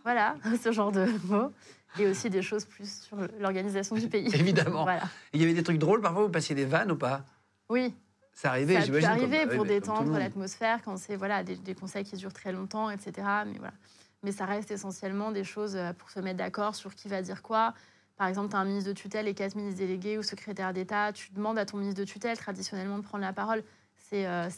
Voilà, 0.04 0.36
ce 0.62 0.72
genre 0.72 0.90
de 0.90 1.06
mots. 1.26 1.52
Et 1.98 2.06
aussi 2.06 2.30
des 2.30 2.40
choses 2.40 2.64
plus 2.64 3.02
sur 3.02 3.18
l'organisation 3.40 3.94
du 3.96 4.08
pays. 4.08 4.28
Évidemment. 4.34 4.84
Voilà. 4.84 5.02
Il 5.34 5.40
y 5.40 5.44
avait 5.44 5.52
des 5.52 5.62
trucs 5.62 5.78
drôles 5.78 6.00
parfois, 6.00 6.22
vous 6.22 6.30
passiez 6.30 6.54
des 6.54 6.64
vannes 6.64 6.92
ou 6.92 6.96
pas? 6.96 7.24
Oui, 7.68 7.94
Ça 8.32 8.50
arrivait, 8.50 8.74
Ça 8.74 8.80
j'imagine. 8.86 9.08
arriver 9.08 9.40
oui, 9.46 9.54
pour 9.56 9.64
le 9.64 9.68
détendre 9.68 10.12
l'atmosphère 10.18 10.80
quand 10.82 10.96
c'est 10.96 11.16
voilà, 11.16 11.42
des, 11.44 11.56
des 11.56 11.74
conseils 11.74 12.04
qui 12.04 12.16
durent 12.16 12.32
très 12.32 12.52
longtemps, 12.52 12.88
etc. 12.88 13.12
Mais, 13.44 13.58
voilà. 13.58 13.74
Mais 14.22 14.32
ça 14.32 14.46
reste 14.46 14.70
essentiellement 14.70 15.30
des 15.30 15.44
choses 15.44 15.76
euh, 15.76 15.92
pour 15.92 16.10
se 16.10 16.20
mettre 16.20 16.38
d'accord 16.38 16.74
sur 16.74 16.94
qui 16.94 17.08
va 17.08 17.22
dire 17.22 17.42
quoi. 17.42 17.74
Par 18.16 18.26
exemple, 18.26 18.50
tu 18.50 18.56
as 18.56 18.58
un 18.58 18.64
ministre 18.64 18.90
de 18.90 18.94
tutelle 18.94 19.28
et 19.28 19.34
quatre 19.34 19.54
ministres 19.54 19.78
délégués 19.78 20.18
ou 20.18 20.24
secrétaires 20.24 20.72
d'État. 20.72 21.12
Tu 21.12 21.30
demandes 21.32 21.56
à 21.56 21.64
ton 21.64 21.76
ministre 21.76 22.00
de 22.00 22.04
tutelle 22.04 22.36
traditionnellement 22.36 22.98
de 22.98 23.04
prendre 23.04 23.22
la 23.22 23.32
parole. 23.32 23.62
C'est 23.96 24.26
euh, 24.26 24.48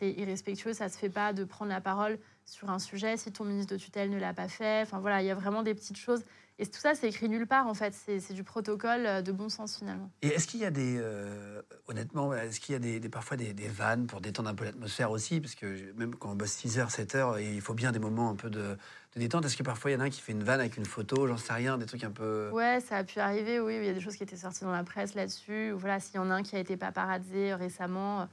irrespectueux, 0.00 0.72
ça 0.72 0.86
ne 0.86 0.90
se 0.90 0.96
fait 0.96 1.10
pas 1.10 1.32
de 1.32 1.44
prendre 1.44 1.70
la 1.70 1.80
parole 1.80 2.18
sur 2.44 2.70
un 2.70 2.78
sujet 2.78 3.16
si 3.16 3.32
ton 3.32 3.44
ministre 3.44 3.74
de 3.74 3.78
tutelle 3.78 4.10
ne 4.10 4.18
l'a 4.18 4.32
pas 4.32 4.48
fait. 4.48 4.82
Enfin 4.82 5.00
voilà, 5.00 5.22
il 5.22 5.26
y 5.26 5.30
a 5.30 5.34
vraiment 5.34 5.62
des 5.62 5.74
petites 5.74 5.96
choses. 5.96 6.24
Et 6.58 6.66
tout 6.66 6.78
ça, 6.78 6.94
c'est 6.94 7.08
écrit 7.08 7.28
nulle 7.28 7.46
part 7.46 7.66
en 7.66 7.74
fait. 7.74 7.94
C'est 7.94 8.34
du 8.34 8.44
protocole 8.44 9.06
euh, 9.06 9.22
de 9.22 9.32
bon 9.32 9.48
sens 9.48 9.78
finalement. 9.78 10.10
Et 10.22 10.28
est-ce 10.28 10.46
qu'il 10.46 10.60
y 10.60 10.64
a 10.64 10.70
des, 10.70 10.96
euh, 10.98 11.62
honnêtement, 11.88 12.34
est-ce 12.34 12.60
qu'il 12.60 12.74
y 12.74 12.76
a 12.76 12.78
des, 12.78 13.00
parfois 13.08 13.36
des, 13.36 13.52
vannes 13.68 14.06
pour 14.06 14.20
détendre 14.20 14.50
un 14.50 14.54
peu 14.54 14.64
l'atmosphère 14.64 15.10
aussi? 15.10 15.40
Parce 15.40 15.54
que 15.54 15.92
même 15.92 16.14
quand 16.14 16.30
on 16.30 16.36
bosse 16.36 16.52
6 16.52 16.78
heures, 16.78 16.90
7 16.90 17.14
heures, 17.14 17.40
il 17.40 17.60
faut 17.60 17.74
bien 17.74 17.92
des 17.92 17.98
moments 17.98 18.30
un 18.30 18.36
peu 18.36 18.50
de, 18.50 18.76
de 19.14 19.20
détente. 19.20 19.44
Est-ce 19.44 19.56
que 19.56 19.62
parfois 19.62 19.90
il 19.90 19.94
y 19.94 19.96
en 19.96 20.00
a 20.00 20.04
un 20.04 20.10
qui 20.10 20.20
fait 20.20 20.32
une 20.32 20.44
vanne 20.44 20.60
avec 20.60 20.76
une 20.76 20.84
photo, 20.84 21.26
j'en 21.26 21.36
sais 21.36 21.52
rien, 21.52 21.78
des 21.78 21.86
trucs 21.86 22.04
un 22.04 22.10
peu. 22.10 22.50
Ouais, 22.52 22.80
ça 22.80 22.98
a 22.98 23.04
pu 23.04 23.18
arriver, 23.18 23.58
oui. 23.60 23.76
Il 23.76 23.84
y 23.84 23.88
a 23.88 23.92
des 23.92 24.00
choses 24.00 24.16
qui 24.16 24.22
étaient 24.22 24.36
sorties 24.36 24.64
dans 24.64 24.72
la 24.72 24.84
presse 24.84 25.14
là-dessus. 25.14 25.72
Voilà, 25.72 25.98
s'il 26.00 26.16
y 26.16 26.18
en 26.18 26.30
a 26.30 26.34
un 26.34 26.42
qui 26.42 26.56
a 26.56 26.58
été 26.58 26.76
paparazzé 26.76 27.52
euh, 27.52 27.56
récemment, 27.56 28.20
euh, 28.22 28.24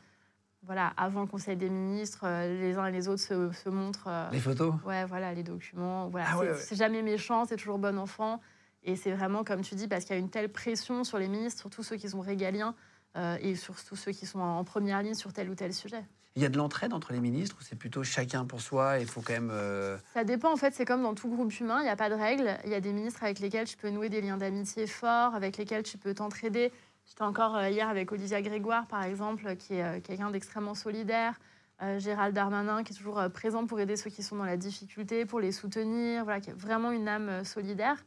voilà, 0.64 0.94
avant 0.98 1.22
le 1.22 1.28
Conseil 1.28 1.56
des 1.56 1.70
ministres, 1.70 2.22
euh, 2.26 2.60
les 2.60 2.78
uns 2.78 2.86
et 2.88 2.92
les 2.92 3.08
autres 3.08 3.22
se, 3.22 3.52
se 3.52 3.70
montrent. 3.70 4.08
euh, 4.08 4.30
Les 4.32 4.40
photos? 4.40 4.76
ouais, 4.86 5.06
voilà, 5.06 5.34
les 5.34 5.44
documents. 5.44 6.10
Voilà, 6.10 6.28
Ah 6.30 6.34
c'est 6.34 6.40
ouais, 6.40 6.52
ouais. 6.52 6.58
c'est 6.60 6.76
jamais 6.76 7.02
méchant, 7.02 7.46
c'est 7.46 7.58
toujours 7.58 7.80
bon 7.80 7.98
enfant. 7.98 8.42
Et 8.84 8.96
c'est 8.96 9.12
vraiment, 9.12 9.44
comme 9.44 9.62
tu 9.62 9.76
dis, 9.76 9.88
parce 9.88 10.06
qu'il 10.06 10.14
y 10.16 10.18
a 10.18 10.20
une 10.20 10.30
telle 10.30 10.50
pression 10.50 11.04
sur 11.04 11.18
les 11.18 11.28
ministres, 11.28 11.60
surtout 11.60 11.84
ceux 11.84 11.96
qui 11.98 12.08
sont 12.10 12.22
régaliens, 12.22 12.76
euh, 13.18 13.38
et 13.42 13.56
surtout 13.56 13.96
ceux 13.96 14.12
qui 14.12 14.26
sont 14.26 14.40
en 14.40 14.64
première 14.64 15.02
ligne 15.02 15.16
sur 15.16 15.34
tel 15.34 15.50
ou 15.50 15.56
tel 15.56 15.74
sujet. 15.74 16.04
Il 16.38 16.44
y 16.44 16.46
a 16.46 16.50
de 16.50 16.58
l'entraide 16.58 16.94
entre 16.94 17.14
les 17.14 17.20
ministres 17.20 17.56
ou 17.60 17.64
c'est 17.64 17.76
plutôt 17.76 18.04
chacun 18.04 18.46
pour 18.46 18.62
soi 18.62 19.00
il 19.00 19.08
faut 19.08 19.22
quand 19.22 19.34
même. 19.34 19.50
euh, 19.52 19.98
Ça 20.14 20.24
dépend, 20.24 20.54
en 20.54 20.56
fait, 20.56 20.72
c'est 20.76 20.86
comme 20.86 21.02
dans 21.02 21.16
tout 21.16 21.28
groupe 21.30 21.52
humain, 21.60 21.80
il 21.80 21.86
n'y 21.86 21.90
a 21.90 21.96
pas 21.96 22.12
de 22.12 22.14
règles. 22.14 22.60
Il 22.64 22.70
y 22.70 22.76
a 22.76 22.80
des 22.80 22.94
ministres 22.94 23.24
avec 23.24 23.40
lesquels 23.40 23.66
tu 23.66 23.76
peux 23.76 23.90
nouer 23.90 24.10
des 24.10 24.22
liens 24.22 24.38
d'amitié 24.38 24.86
forts, 24.86 25.34
avec 25.34 25.58
lesquels 25.58 25.82
tu 25.82 25.98
peux 25.98 26.14
t'entraider. 26.14 26.72
J'étais 27.08 27.24
encore 27.24 27.56
euh, 27.56 27.70
hier 27.70 27.90
avec 27.90 28.12
Olivia 28.12 28.40
Grégoire, 28.44 28.86
par 28.86 29.04
exemple, 29.04 29.56
qui 29.56 29.74
est 29.74 29.84
euh, 29.84 30.00
quelqu'un 30.00 30.30
d'extrêmement 30.30 30.76
solidaire. 30.76 31.40
Euh, 31.82 31.98
Gérald 31.98 32.36
Darmanin, 32.36 32.84
qui 32.84 32.94
est 32.94 32.96
toujours 32.96 33.18
euh, 33.18 33.30
présent 33.30 33.66
pour 33.66 33.80
aider 33.80 33.96
ceux 33.96 34.12
qui 34.12 34.22
sont 34.22 34.36
dans 34.36 34.46
la 34.46 34.58
difficulté, 34.58 35.26
pour 35.26 35.40
les 35.40 35.52
soutenir, 35.52 36.24
voilà, 36.24 36.40
qui 36.40 36.52
a 36.52 36.54
vraiment 36.54 36.92
une 36.92 37.08
âme 37.08 37.30
euh, 37.30 37.44
solidaire. 37.44 37.98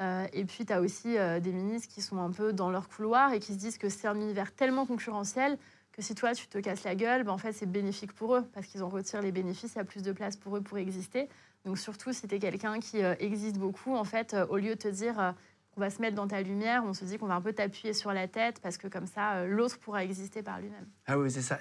Euh, 0.00 0.26
et 0.32 0.46
puis, 0.46 0.64
tu 0.64 0.72
as 0.72 0.80
aussi 0.80 1.18
euh, 1.18 1.40
des 1.40 1.52
ministres 1.52 1.92
qui 1.92 2.00
sont 2.00 2.18
un 2.22 2.30
peu 2.30 2.54
dans 2.54 2.70
leur 2.70 2.88
couloir 2.88 3.34
et 3.34 3.38
qui 3.38 3.52
se 3.52 3.58
disent 3.58 3.76
que 3.76 3.90
c'est 3.90 4.08
un 4.08 4.16
univers 4.16 4.54
tellement 4.54 4.86
concurrentiel 4.86 5.58
que 5.96 6.02
si 6.02 6.14
toi, 6.14 6.34
tu 6.34 6.46
te 6.46 6.58
casses 6.58 6.84
la 6.84 6.94
gueule, 6.94 7.24
ben, 7.24 7.32
en 7.32 7.38
fait, 7.38 7.52
c'est 7.52 7.66
bénéfique 7.66 8.12
pour 8.12 8.36
eux 8.36 8.44
parce 8.52 8.66
qu'ils 8.66 8.82
en 8.82 8.88
retirent 8.88 9.22
les 9.22 9.32
bénéfices, 9.32 9.72
il 9.74 9.78
y 9.78 9.80
a 9.80 9.84
plus 9.84 10.02
de 10.02 10.12
place 10.12 10.36
pour 10.36 10.56
eux 10.56 10.60
pour 10.60 10.78
exister. 10.78 11.28
Donc, 11.64 11.78
surtout, 11.78 12.12
si 12.12 12.28
tu 12.28 12.34
es 12.34 12.38
quelqu'un 12.38 12.78
qui 12.78 13.02
euh, 13.02 13.14
existe 13.18 13.58
beaucoup, 13.58 13.94
en 13.94 14.04
fait, 14.04 14.34
euh, 14.34 14.46
au 14.46 14.56
lieu 14.56 14.70
de 14.70 14.80
te 14.80 14.88
dire 14.88 15.18
euh, 15.18 15.32
qu'on 15.74 15.80
va 15.80 15.90
se 15.90 16.00
mettre 16.00 16.14
dans 16.14 16.28
ta 16.28 16.42
lumière, 16.42 16.84
on 16.84 16.92
se 16.92 17.04
dit 17.04 17.18
qu'on 17.18 17.26
va 17.26 17.34
un 17.34 17.40
peu 17.40 17.52
t'appuyer 17.52 17.92
sur 17.92 18.12
la 18.12 18.28
tête 18.28 18.60
parce 18.60 18.76
que 18.76 18.88
comme 18.88 19.06
ça, 19.06 19.44
l'autre 19.46 19.78
pourra 19.78 20.04
exister 20.04 20.42
par 20.42 20.60
lui-même. 20.60 20.86
Ah 21.06 21.18
oui, 21.18 21.30
c'est 21.30 21.42
ça. 21.42 21.58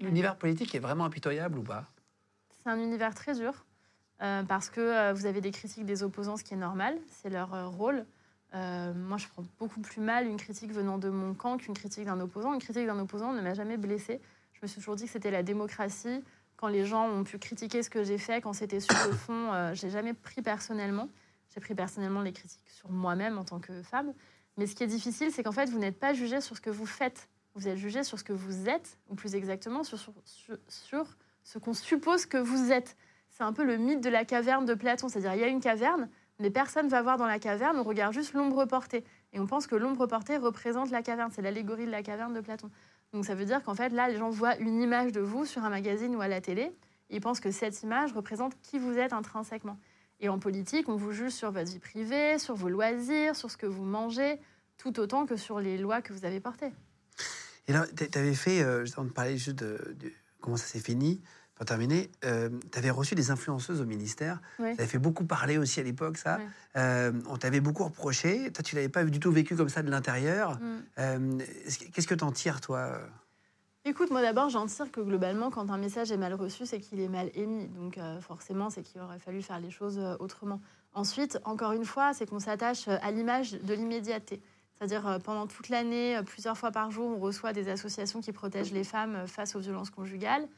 L'univers 0.00 0.36
politique 0.36 0.74
est 0.74 0.78
vraiment 0.78 1.04
impitoyable 1.04 1.58
ou 1.58 1.62
pas? 1.62 1.90
C'est 2.62 2.70
un 2.70 2.78
univers 2.78 3.14
très 3.14 3.34
dur 3.34 3.64
euh, 4.22 4.42
parce 4.42 4.68
que 4.68 4.80
euh, 4.80 5.12
vous 5.14 5.26
avez 5.26 5.40
des 5.40 5.50
critiques 5.50 5.86
des 5.86 6.02
opposants, 6.02 6.36
ce 6.36 6.44
qui 6.44 6.54
est 6.54 6.58
normal, 6.58 6.98
c'est 7.08 7.30
leur 7.30 7.54
euh, 7.54 7.68
rôle. 7.68 8.04
Euh, 8.54 8.92
moi, 8.94 9.16
je 9.16 9.28
prends 9.28 9.44
beaucoup 9.58 9.80
plus 9.80 10.00
mal 10.00 10.26
une 10.26 10.36
critique 10.36 10.72
venant 10.72 10.98
de 10.98 11.08
mon 11.08 11.34
camp 11.34 11.56
qu'une 11.56 11.74
critique 11.74 12.04
d'un 12.04 12.20
opposant. 12.20 12.52
Une 12.52 12.60
critique 12.60 12.86
d'un 12.86 12.98
opposant 12.98 13.32
ne 13.32 13.40
m'a 13.40 13.54
jamais 13.54 13.76
blessée. 13.76 14.20
Je 14.52 14.60
me 14.62 14.66
suis 14.66 14.80
toujours 14.80 14.96
dit 14.96 15.04
que 15.04 15.10
c'était 15.10 15.30
la 15.30 15.42
démocratie. 15.42 16.22
Quand 16.56 16.68
les 16.68 16.84
gens 16.84 17.08
ont 17.08 17.24
pu 17.24 17.38
critiquer 17.38 17.82
ce 17.82 17.90
que 17.90 18.02
j'ai 18.02 18.18
fait, 18.18 18.40
quand 18.40 18.52
c'était 18.52 18.80
sur 18.80 18.94
le 19.06 19.12
fond, 19.16 19.52
euh, 19.52 19.74
j'ai 19.74 19.90
jamais 19.90 20.14
pris 20.14 20.42
personnellement. 20.42 21.08
J'ai 21.54 21.60
pris 21.60 21.74
personnellement 21.74 22.22
les 22.22 22.32
critiques 22.32 22.68
sur 22.68 22.90
moi-même 22.90 23.38
en 23.38 23.44
tant 23.44 23.60
que 23.60 23.82
femme. 23.82 24.12
Mais 24.56 24.66
ce 24.66 24.74
qui 24.74 24.82
est 24.82 24.88
difficile, 24.88 25.30
c'est 25.32 25.42
qu'en 25.42 25.52
fait, 25.52 25.70
vous 25.70 25.78
n'êtes 25.78 25.98
pas 25.98 26.12
jugé 26.12 26.40
sur 26.40 26.56
ce 26.56 26.60
que 26.60 26.70
vous 26.70 26.86
faites. 26.86 27.28
Vous 27.54 27.66
êtes 27.66 27.76
jugé 27.76 28.04
sur 28.04 28.18
ce 28.18 28.24
que 28.24 28.32
vous 28.32 28.68
êtes, 28.68 28.98
ou 29.08 29.14
plus 29.14 29.34
exactement, 29.34 29.82
sur, 29.82 29.98
sur, 29.98 30.12
sur 30.68 31.16
ce 31.42 31.58
qu'on 31.58 31.74
suppose 31.74 32.26
que 32.26 32.36
vous 32.36 32.70
êtes. 32.70 32.96
C'est 33.30 33.42
un 33.42 33.52
peu 33.52 33.64
le 33.64 33.76
mythe 33.76 34.00
de 34.00 34.10
la 34.10 34.24
caverne 34.24 34.66
de 34.66 34.74
Platon. 34.74 35.08
C'est-à-dire, 35.08 35.34
il 35.34 35.40
y 35.40 35.44
a 35.44 35.48
une 35.48 35.60
caverne, 35.60 36.08
mais 36.40 36.50
personne 36.50 36.86
ne 36.86 36.90
va 36.90 37.02
voir 37.02 37.18
dans 37.18 37.26
la 37.26 37.38
caverne, 37.38 37.78
on 37.78 37.82
regarde 37.82 38.14
juste 38.14 38.32
l'ombre 38.32 38.64
portée. 38.64 39.04
Et 39.32 39.38
on 39.38 39.46
pense 39.46 39.66
que 39.66 39.76
l'ombre 39.76 40.06
portée 40.06 40.38
représente 40.38 40.90
la 40.90 41.02
caverne. 41.02 41.30
C'est 41.32 41.42
l'allégorie 41.42 41.86
de 41.86 41.90
la 41.90 42.02
caverne 42.02 42.32
de 42.32 42.40
Platon. 42.40 42.70
Donc 43.12 43.26
ça 43.26 43.34
veut 43.34 43.44
dire 43.44 43.62
qu'en 43.62 43.74
fait, 43.74 43.90
là, 43.90 44.08
les 44.08 44.16
gens 44.16 44.30
voient 44.30 44.56
une 44.56 44.80
image 44.80 45.12
de 45.12 45.20
vous 45.20 45.44
sur 45.44 45.64
un 45.64 45.68
magazine 45.70 46.16
ou 46.16 46.20
à 46.22 46.28
la 46.28 46.40
télé. 46.40 46.72
Ils 47.10 47.20
pensent 47.20 47.40
que 47.40 47.50
cette 47.50 47.82
image 47.82 48.12
représente 48.12 48.54
qui 48.62 48.78
vous 48.78 48.96
êtes 48.98 49.12
intrinsèquement. 49.12 49.78
Et 50.20 50.28
en 50.28 50.38
politique, 50.38 50.88
on 50.88 50.96
vous 50.96 51.12
juge 51.12 51.32
sur 51.32 51.50
votre 51.50 51.70
vie 51.70 51.78
privée, 51.78 52.38
sur 52.38 52.54
vos 52.54 52.68
loisirs, 52.68 53.36
sur 53.36 53.50
ce 53.50 53.56
que 53.56 53.66
vous 53.66 53.84
mangez, 53.84 54.38
tout 54.78 54.98
autant 54.98 55.26
que 55.26 55.36
sur 55.36 55.60
les 55.60 55.76
lois 55.76 56.00
que 56.00 56.12
vous 56.12 56.24
avez 56.24 56.40
portées. 56.40 56.72
Et 57.68 57.72
là, 57.72 57.86
tu 57.94 58.18
avais 58.18 58.34
fait, 58.34 58.62
euh, 58.62 58.84
on 58.96 59.06
parlait 59.06 59.36
juste 59.36 59.58
de, 59.58 59.78
comment 60.40 60.56
ça 60.56 60.66
s'est 60.66 60.80
fini, 60.80 61.20
pour 61.60 61.66
terminer, 61.66 62.10
euh, 62.24 62.48
tu 62.72 62.78
avais 62.78 62.88
reçu 62.88 63.14
des 63.14 63.30
influenceuses 63.30 63.82
au 63.82 63.84
ministère. 63.84 64.40
Ça 64.56 64.64
avait 64.64 64.86
fait 64.86 64.98
beaucoup 64.98 65.26
parler 65.26 65.58
aussi 65.58 65.78
à 65.78 65.82
l'époque, 65.82 66.16
ça. 66.16 66.40
Euh, 66.74 67.12
on 67.28 67.36
t'avait 67.36 67.60
beaucoup 67.60 67.84
reproché. 67.84 68.50
Toi, 68.50 68.64
tu 68.64 68.76
l'avais 68.76 68.88
pas 68.88 69.04
du 69.04 69.20
tout 69.20 69.30
vécu 69.30 69.54
comme 69.56 69.68
ça 69.68 69.82
de 69.82 69.90
l'intérieur. 69.90 70.52
Mm. 70.52 70.82
Euh, 71.00 71.38
qu'est-ce 71.92 72.06
que 72.06 72.14
tu 72.14 72.24
en 72.24 72.32
tires, 72.32 72.62
toi? 72.62 72.98
Écoute, 73.84 74.10
moi 74.10 74.22
d'abord, 74.22 74.48
j'en 74.48 74.64
tire 74.64 74.90
que 74.90 75.02
globalement, 75.02 75.50
quand 75.50 75.70
un 75.70 75.76
message 75.76 76.10
est 76.10 76.16
mal 76.16 76.32
reçu, 76.32 76.64
c'est 76.64 76.80
qu'il 76.80 76.98
est 76.98 77.08
mal 77.08 77.30
émis. 77.34 77.68
Donc 77.68 77.98
forcément, 78.22 78.70
c'est 78.70 78.82
qu'il 78.82 79.02
aurait 79.02 79.18
fallu 79.18 79.42
faire 79.42 79.60
les 79.60 79.70
choses 79.70 80.00
autrement. 80.18 80.62
Ensuite, 80.94 81.40
encore 81.44 81.72
une 81.72 81.84
fois, 81.84 82.14
c'est 82.14 82.24
qu'on 82.24 82.40
s'attache 82.40 82.88
à 82.88 83.10
l'image 83.10 83.52
de 83.52 83.74
l'immédiateté. 83.74 84.40
C'est-à-dire, 84.78 85.18
pendant 85.22 85.46
toute 85.46 85.68
l'année, 85.68 86.18
plusieurs 86.24 86.56
fois 86.56 86.70
par 86.70 86.90
jour, 86.90 87.18
on 87.18 87.20
reçoit 87.20 87.52
des 87.52 87.68
associations 87.68 88.22
qui 88.22 88.32
protègent 88.32 88.72
les 88.72 88.84
femmes 88.84 89.26
face 89.26 89.54
aux 89.56 89.60
violences 89.60 89.90
conjugales 89.90 90.48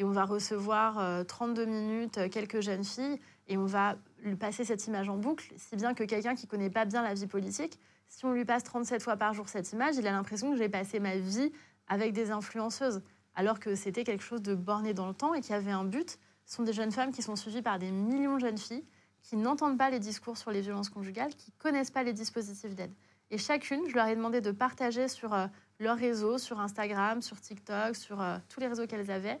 et 0.00 0.04
on 0.04 0.10
va 0.10 0.24
recevoir 0.24 1.26
32 1.26 1.62
euh, 1.62 1.66
minutes 1.66 2.18
euh, 2.18 2.28
quelques 2.30 2.60
jeunes 2.60 2.84
filles 2.84 3.20
et 3.48 3.58
on 3.58 3.66
va 3.66 3.98
lui 4.22 4.34
passer 4.34 4.64
cette 4.64 4.86
image 4.86 5.10
en 5.10 5.18
boucle, 5.18 5.52
si 5.58 5.76
bien 5.76 5.92
que 5.92 6.04
quelqu'un 6.04 6.34
qui 6.34 6.46
connaît 6.46 6.70
pas 6.70 6.86
bien 6.86 7.02
la 7.02 7.12
vie 7.12 7.26
politique, 7.26 7.78
si 8.08 8.24
on 8.24 8.32
lui 8.32 8.46
passe 8.46 8.64
37 8.64 9.02
fois 9.02 9.16
par 9.16 9.34
jour 9.34 9.50
cette 9.50 9.70
image, 9.72 9.96
il 9.96 10.06
a 10.06 10.10
l'impression 10.10 10.52
que 10.52 10.56
j'ai 10.56 10.70
passé 10.70 11.00
ma 11.00 11.16
vie 11.16 11.52
avec 11.86 12.14
des 12.14 12.30
influenceuses, 12.30 13.02
alors 13.34 13.60
que 13.60 13.74
c'était 13.74 14.02
quelque 14.02 14.22
chose 14.22 14.40
de 14.40 14.54
borné 14.54 14.94
dans 14.94 15.06
le 15.06 15.12
temps 15.12 15.34
et 15.34 15.42
qui 15.42 15.52
avait 15.52 15.70
un 15.70 15.84
but. 15.84 16.18
Ce 16.46 16.56
sont 16.56 16.62
des 16.62 16.72
jeunes 16.72 16.92
femmes 16.92 17.12
qui 17.12 17.20
sont 17.20 17.36
suivies 17.36 17.62
par 17.62 17.78
des 17.78 17.90
millions 17.90 18.36
de 18.36 18.40
jeunes 18.40 18.58
filles 18.58 18.84
qui 19.22 19.36
n'entendent 19.36 19.76
pas 19.76 19.90
les 19.90 19.98
discours 19.98 20.38
sur 20.38 20.50
les 20.50 20.62
violences 20.62 20.88
conjugales, 20.88 21.34
qui 21.34 21.52
connaissent 21.52 21.90
pas 21.90 22.04
les 22.04 22.14
dispositifs 22.14 22.74
d'aide. 22.74 22.94
Et 23.30 23.36
chacune, 23.36 23.82
je 23.86 23.94
leur 23.94 24.06
ai 24.06 24.16
demandé 24.16 24.40
de 24.40 24.50
partager 24.50 25.08
sur 25.08 25.34
euh, 25.34 25.46
leur 25.78 25.98
réseau, 25.98 26.38
sur 26.38 26.58
Instagram, 26.58 27.20
sur 27.20 27.38
TikTok, 27.38 27.96
sur 27.96 28.24
tous 28.48 28.60
les 28.60 28.66
réseaux 28.66 28.86
qu'elles 28.86 29.10
avaient, 29.10 29.38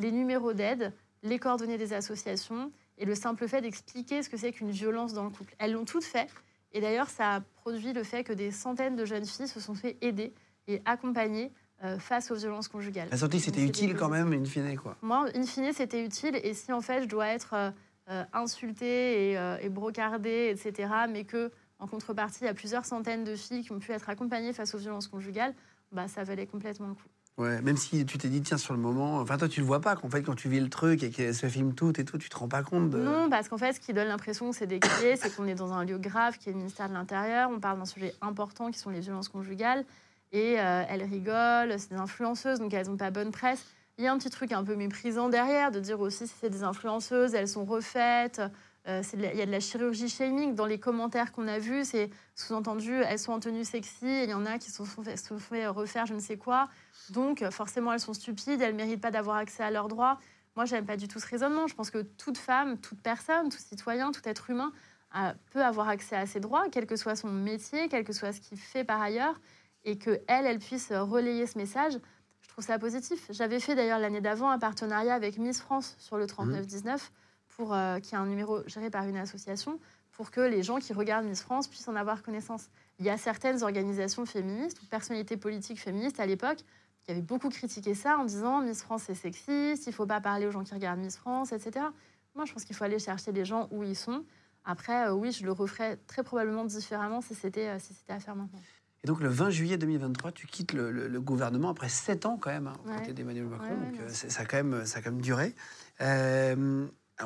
les 0.00 0.12
numéros 0.12 0.52
d'aide, 0.52 0.92
les 1.22 1.38
coordonnées 1.38 1.78
des 1.78 1.92
associations 1.92 2.72
et 2.98 3.04
le 3.04 3.14
simple 3.14 3.46
fait 3.48 3.60
d'expliquer 3.60 4.22
ce 4.22 4.28
que 4.28 4.36
c'est 4.36 4.52
qu'une 4.52 4.70
violence 4.70 5.12
dans 5.12 5.24
le 5.24 5.30
couple. 5.30 5.54
Elles 5.58 5.72
l'ont 5.72 5.84
toutes 5.84 6.04
fait. 6.04 6.28
Et 6.72 6.80
d'ailleurs, 6.80 7.08
ça 7.08 7.36
a 7.36 7.40
produit 7.40 7.92
le 7.92 8.02
fait 8.02 8.24
que 8.24 8.32
des 8.32 8.50
centaines 8.50 8.96
de 8.96 9.04
jeunes 9.04 9.26
filles 9.26 9.48
se 9.48 9.60
sont 9.60 9.74
fait 9.74 9.96
aider 10.00 10.32
et 10.68 10.80
accompagner 10.84 11.52
euh, 11.82 11.98
face 11.98 12.30
aux 12.30 12.34
violences 12.34 12.68
conjugales. 12.68 13.08
La 13.10 13.16
sortie, 13.16 13.40
c'était 13.40 13.64
utile 13.64 13.94
quand 13.96 14.08
même, 14.08 14.32
in 14.32 14.44
fine, 14.44 14.76
quoi. 14.76 14.96
Moi, 15.02 15.26
in 15.34 15.44
fine, 15.44 15.72
c'était 15.72 16.04
utile. 16.04 16.38
Et 16.42 16.54
si 16.54 16.72
en 16.72 16.80
fait, 16.80 17.02
je 17.02 17.08
dois 17.08 17.28
être 17.28 17.54
euh, 17.54 17.70
euh, 18.10 18.24
insultée 18.32 19.32
et, 19.32 19.38
et, 19.62 19.68
brocardée, 19.68 20.54
etc., 20.54 20.90
mais 21.08 21.24
que 21.24 21.50
en 21.78 21.86
contrepartie, 21.86 22.40
il 22.42 22.46
y 22.46 22.48
a 22.48 22.54
plusieurs 22.54 22.84
centaines 22.84 23.24
de 23.24 23.34
filles 23.34 23.64
qui 23.64 23.72
ont 23.72 23.78
pu 23.78 23.92
être 23.92 24.10
accompagnées 24.10 24.52
face 24.52 24.74
aux 24.74 24.78
violences 24.78 25.08
conjugales, 25.08 25.54
bah, 25.92 26.06
ça 26.08 26.22
valait 26.22 26.46
complètement 26.46 26.88
le 26.88 26.94
coup. 26.94 27.08
Ouais, 27.38 27.62
même 27.62 27.76
si 27.78 28.04
tu 28.04 28.18
t'es 28.18 28.28
dit, 28.28 28.42
tiens, 28.42 28.58
sur 28.58 28.74
le 28.74 28.80
moment, 28.80 29.18
enfin, 29.18 29.38
toi, 29.38 29.48
tu 29.48 29.60
le 29.60 29.66
vois 29.66 29.80
pas, 29.80 29.96
qu'en 29.96 30.10
fait, 30.10 30.22
quand 30.22 30.34
tu 30.34 30.50
vis 30.50 30.60
le 30.60 30.68
truc 30.68 31.02
et 31.02 31.10
qu'elle 31.10 31.34
se 31.34 31.46
filme 31.46 31.74
tout 31.74 31.98
et 31.98 32.04
tout, 32.04 32.18
tu 32.18 32.28
te 32.28 32.36
rends 32.36 32.48
pas 32.48 32.62
compte 32.62 32.90
de... 32.90 32.98
Non, 32.98 33.30
parce 33.30 33.48
qu'en 33.48 33.56
fait, 33.56 33.72
ce 33.72 33.80
qui 33.80 33.94
donne 33.94 34.08
l'impression 34.08 34.50
que 34.50 34.56
c'est 34.56 34.66
décrié, 34.66 35.16
c'est 35.16 35.34
qu'on 35.34 35.46
est 35.46 35.54
dans 35.54 35.72
un 35.72 35.84
lieu 35.84 35.96
grave 35.96 36.36
qui 36.36 36.50
est 36.50 36.52
le 36.52 36.58
ministère 36.58 36.88
de 36.88 36.94
l'Intérieur, 36.94 37.48
on 37.50 37.58
parle 37.58 37.78
d'un 37.78 37.86
sujet 37.86 38.14
important 38.20 38.70
qui 38.70 38.78
sont 38.78 38.90
les 38.90 39.00
violences 39.00 39.28
conjugales, 39.28 39.84
et 40.32 40.60
euh, 40.60 40.84
elles 40.88 41.02
rigolent, 41.02 41.78
c'est 41.78 41.90
des 41.90 41.96
influenceuses, 41.96 42.58
donc 42.58 42.74
elles 42.74 42.88
n'ont 42.88 42.98
pas 42.98 43.10
bonne 43.10 43.30
presse. 43.30 43.64
Il 43.96 44.04
y 44.04 44.06
a 44.06 44.12
un 44.12 44.18
petit 44.18 44.30
truc 44.30 44.52
un 44.52 44.62
peu 44.62 44.76
méprisant 44.76 45.30
derrière, 45.30 45.70
de 45.70 45.80
dire 45.80 46.00
aussi 46.00 46.26
si 46.26 46.34
c'est 46.40 46.50
des 46.50 46.62
influenceuses, 46.62 47.34
elles 47.34 47.48
sont 47.48 47.64
refaites, 47.64 48.42
euh, 48.88 49.02
il 49.12 49.20
y 49.20 49.42
a 49.42 49.46
de 49.46 49.50
la 49.50 49.60
chirurgie 49.60 50.08
shaming 50.08 50.54
dans 50.54 50.66
les 50.66 50.80
commentaires 50.80 51.32
qu'on 51.32 51.46
a 51.48 51.58
vus, 51.58 51.84
c'est 51.84 52.10
sous-entendu, 52.34 52.92
elles 52.92 53.18
sont 53.18 53.32
en 53.32 53.40
tenue 53.40 53.64
sexy, 53.64 54.06
et 54.06 54.24
il 54.24 54.30
y 54.30 54.34
en 54.34 54.46
a 54.46 54.58
qui 54.58 54.70
se 54.70 54.76
sont 54.84 55.02
fait, 55.02 55.16
se 55.16 55.36
fait 55.36 55.66
refaire 55.66 56.06
je 56.06 56.14
ne 56.14 56.20
sais 56.20 56.38
quoi. 56.38 56.68
Donc, 57.10 57.44
forcément, 57.50 57.92
elles 57.92 58.00
sont 58.00 58.14
stupides, 58.14 58.62
elles 58.62 58.72
ne 58.72 58.78
méritent 58.78 59.00
pas 59.00 59.10
d'avoir 59.10 59.36
accès 59.36 59.62
à 59.62 59.70
leurs 59.70 59.88
droits. 59.88 60.18
Moi, 60.56 60.64
j'aime 60.64 60.86
pas 60.86 60.96
du 60.96 61.08
tout 61.08 61.20
ce 61.20 61.26
raisonnement. 61.26 61.66
Je 61.66 61.74
pense 61.74 61.90
que 61.90 62.02
toute 62.02 62.38
femme, 62.38 62.78
toute 62.78 63.00
personne, 63.00 63.50
tout 63.50 63.58
citoyen, 63.58 64.12
tout 64.12 64.22
être 64.24 64.50
humain 64.50 64.72
euh, 65.16 65.32
peut 65.52 65.62
avoir 65.62 65.88
accès 65.88 66.16
à 66.16 66.26
ses 66.26 66.40
droits, 66.40 66.66
quel 66.70 66.86
que 66.86 66.96
soit 66.96 67.16
son 67.16 67.28
métier, 67.28 67.88
quel 67.88 68.04
que 68.04 68.12
soit 68.12 68.32
ce 68.32 68.40
qu'il 68.40 68.58
fait 68.58 68.84
par 68.84 69.00
ailleurs, 69.00 69.40
et 69.84 69.98
que 69.98 70.20
elle, 70.26 70.46
elle 70.46 70.58
puisse 70.58 70.92
relayer 70.92 71.46
ce 71.46 71.58
message. 71.58 71.98
Je 72.42 72.48
trouve 72.48 72.64
ça 72.64 72.78
positif. 72.78 73.26
J'avais 73.30 73.60
fait 73.60 73.74
d'ailleurs 73.74 73.98
l'année 73.98 74.20
d'avant 74.20 74.50
un 74.50 74.58
partenariat 74.58 75.14
avec 75.14 75.38
Miss 75.38 75.60
France 75.60 75.96
sur 75.98 76.16
le 76.16 76.26
3919, 76.26 77.12
pour, 77.56 77.74
euh, 77.74 77.98
qui 78.00 78.14
est 78.14 78.18
un 78.18 78.26
numéro 78.26 78.66
géré 78.66 78.90
par 78.90 79.06
une 79.06 79.16
association, 79.16 79.78
pour 80.12 80.30
que 80.30 80.40
les 80.40 80.62
gens 80.62 80.78
qui 80.78 80.92
regardent 80.92 81.26
Miss 81.26 81.42
France 81.42 81.68
puissent 81.68 81.88
en 81.88 81.96
avoir 81.96 82.22
connaissance. 82.22 82.68
Il 82.98 83.06
y 83.06 83.10
a 83.10 83.16
certaines 83.16 83.62
organisations 83.62 84.26
féministes 84.26 84.82
ou 84.82 84.86
personnalités 84.86 85.36
politiques 85.36 85.80
féministes 85.80 86.20
à 86.20 86.26
l'époque 86.26 86.58
qui 87.02 87.10
avait 87.10 87.22
beaucoup 87.22 87.48
critiqué 87.48 87.94
ça 87.94 88.18
en 88.18 88.24
disant 88.24 88.60
Miss 88.60 88.82
France 88.82 89.04
c'est 89.06 89.14
sexiste, 89.14 89.86
il 89.86 89.92
faut 89.92 90.06
pas 90.06 90.20
parler 90.20 90.46
aux 90.46 90.50
gens 90.50 90.64
qui 90.64 90.74
regardent 90.74 91.00
Miss 91.00 91.16
France, 91.16 91.52
etc. 91.52 91.86
Moi, 92.34 92.44
je 92.44 92.52
pense 92.52 92.64
qu'il 92.64 92.76
faut 92.76 92.84
aller 92.84 92.98
chercher 92.98 93.32
les 93.32 93.44
gens 93.44 93.68
où 93.70 93.82
ils 93.82 93.96
sont. 93.96 94.24
Après, 94.64 95.08
euh, 95.08 95.12
oui, 95.12 95.32
je 95.32 95.44
le 95.44 95.52
referais 95.52 95.96
très 96.06 96.22
probablement 96.22 96.64
différemment 96.64 97.20
si 97.20 97.34
c'était 97.34 97.68
euh, 97.68 97.78
si 97.78 97.94
à 98.08 98.20
faire 98.20 98.36
maintenant. 98.36 98.60
Et 99.02 99.06
donc, 99.06 99.20
le 99.20 99.28
20 99.28 99.50
juillet 99.50 99.78
2023, 99.78 100.32
tu 100.32 100.46
quittes 100.46 100.74
le, 100.74 101.18
gouvernement 101.20 101.70
après 101.70 101.88
sept 101.88 102.26
ans 102.26 102.36
quand 102.36 102.50
même, 102.50 102.66
hein, 102.66 102.98
côté 102.98 103.14
d'Emmanuel 103.14 103.46
Macron. 103.46 103.74
donc, 103.74 103.98
euh, 103.98 104.08
ça, 104.10 104.42
a 104.42 104.44
quand 104.44 104.58
même, 104.58 104.84
ça 104.84 104.98
a 104.98 105.02
quand 105.02 105.10
même 105.10 105.22
duré. 105.22 105.54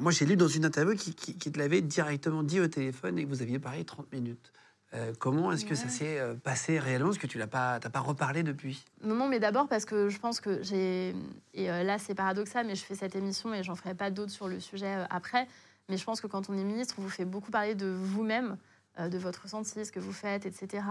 Moi, 0.01 0.13
j'ai 0.13 0.27
lu 0.27 0.37
dans 0.37 0.49
une 0.49 0.65
interview 0.65 0.97
qui, 0.97 1.15
qui, 1.15 1.37
qui 1.37 1.53
te 1.53 1.59
l'avait 1.59 1.81
directement 1.81 2.43
dit 2.43 2.61
au 2.61 2.69
téléphone 2.69 3.19
et 3.19 3.25
que 3.25 3.29
vous 3.29 3.43
aviez 3.43 3.59
parlé 3.59 3.85
30 3.85 4.13
minutes. 4.13 4.53
Euh, 4.95 5.13
comment 5.19 5.51
est-ce 5.51 5.65
que 5.65 5.75
ça 5.75 5.89
s'est 5.89 6.21
euh, 6.21 6.35
passé 6.35 6.79
réellement? 6.79 7.11
Est-ce 7.11 7.19
que 7.19 7.27
tu 7.27 7.39
n'as 7.39 7.49
pas, 7.49 7.81
pas 7.81 8.01
reparlé 8.01 8.43
depuis 8.45 8.85
Non, 9.03 9.17
non, 9.17 9.29
mais 9.29 9.41
d'abord 9.41 9.67
parce 9.69 9.85
que 9.85 10.09
je 10.09 10.19
pense 10.21 10.41
que 10.41 10.63
j'ai. 10.63 11.15
Et 11.53 11.71
euh, 11.71 11.83
là, 11.83 11.99
c'est 11.99 12.15
paradoxal, 12.15 12.67
mais 12.67 12.77
je 12.77 12.85
fais 12.85 12.95
cette 12.95 13.17
émission 13.17 13.53
et 13.53 13.65
j'en 13.65 13.75
ferai 13.75 13.95
pas 13.95 14.11
d'autres 14.11 14.31
sur 14.31 14.47
le 14.47 14.61
sujet 14.61 14.95
après. 15.11 15.49
Mais 15.89 15.97
je 15.97 16.05
pense 16.05 16.21
que 16.21 16.29
quand 16.29 16.49
on 16.49 16.57
est 16.57 16.63
ministre, 16.63 16.95
on 16.99 17.03
vous 17.03 17.11
fait 17.11 17.25
beaucoup 17.25 17.51
parler 17.51 17.75
de 17.75 17.87
vous-même, 17.87 18.57
de 18.99 19.19
votre 19.19 19.43
ressenti, 19.43 19.85
ce 19.85 19.93
que 19.93 20.01
vous 20.01 20.13
faites, 20.13 20.47
etc. 20.47 20.83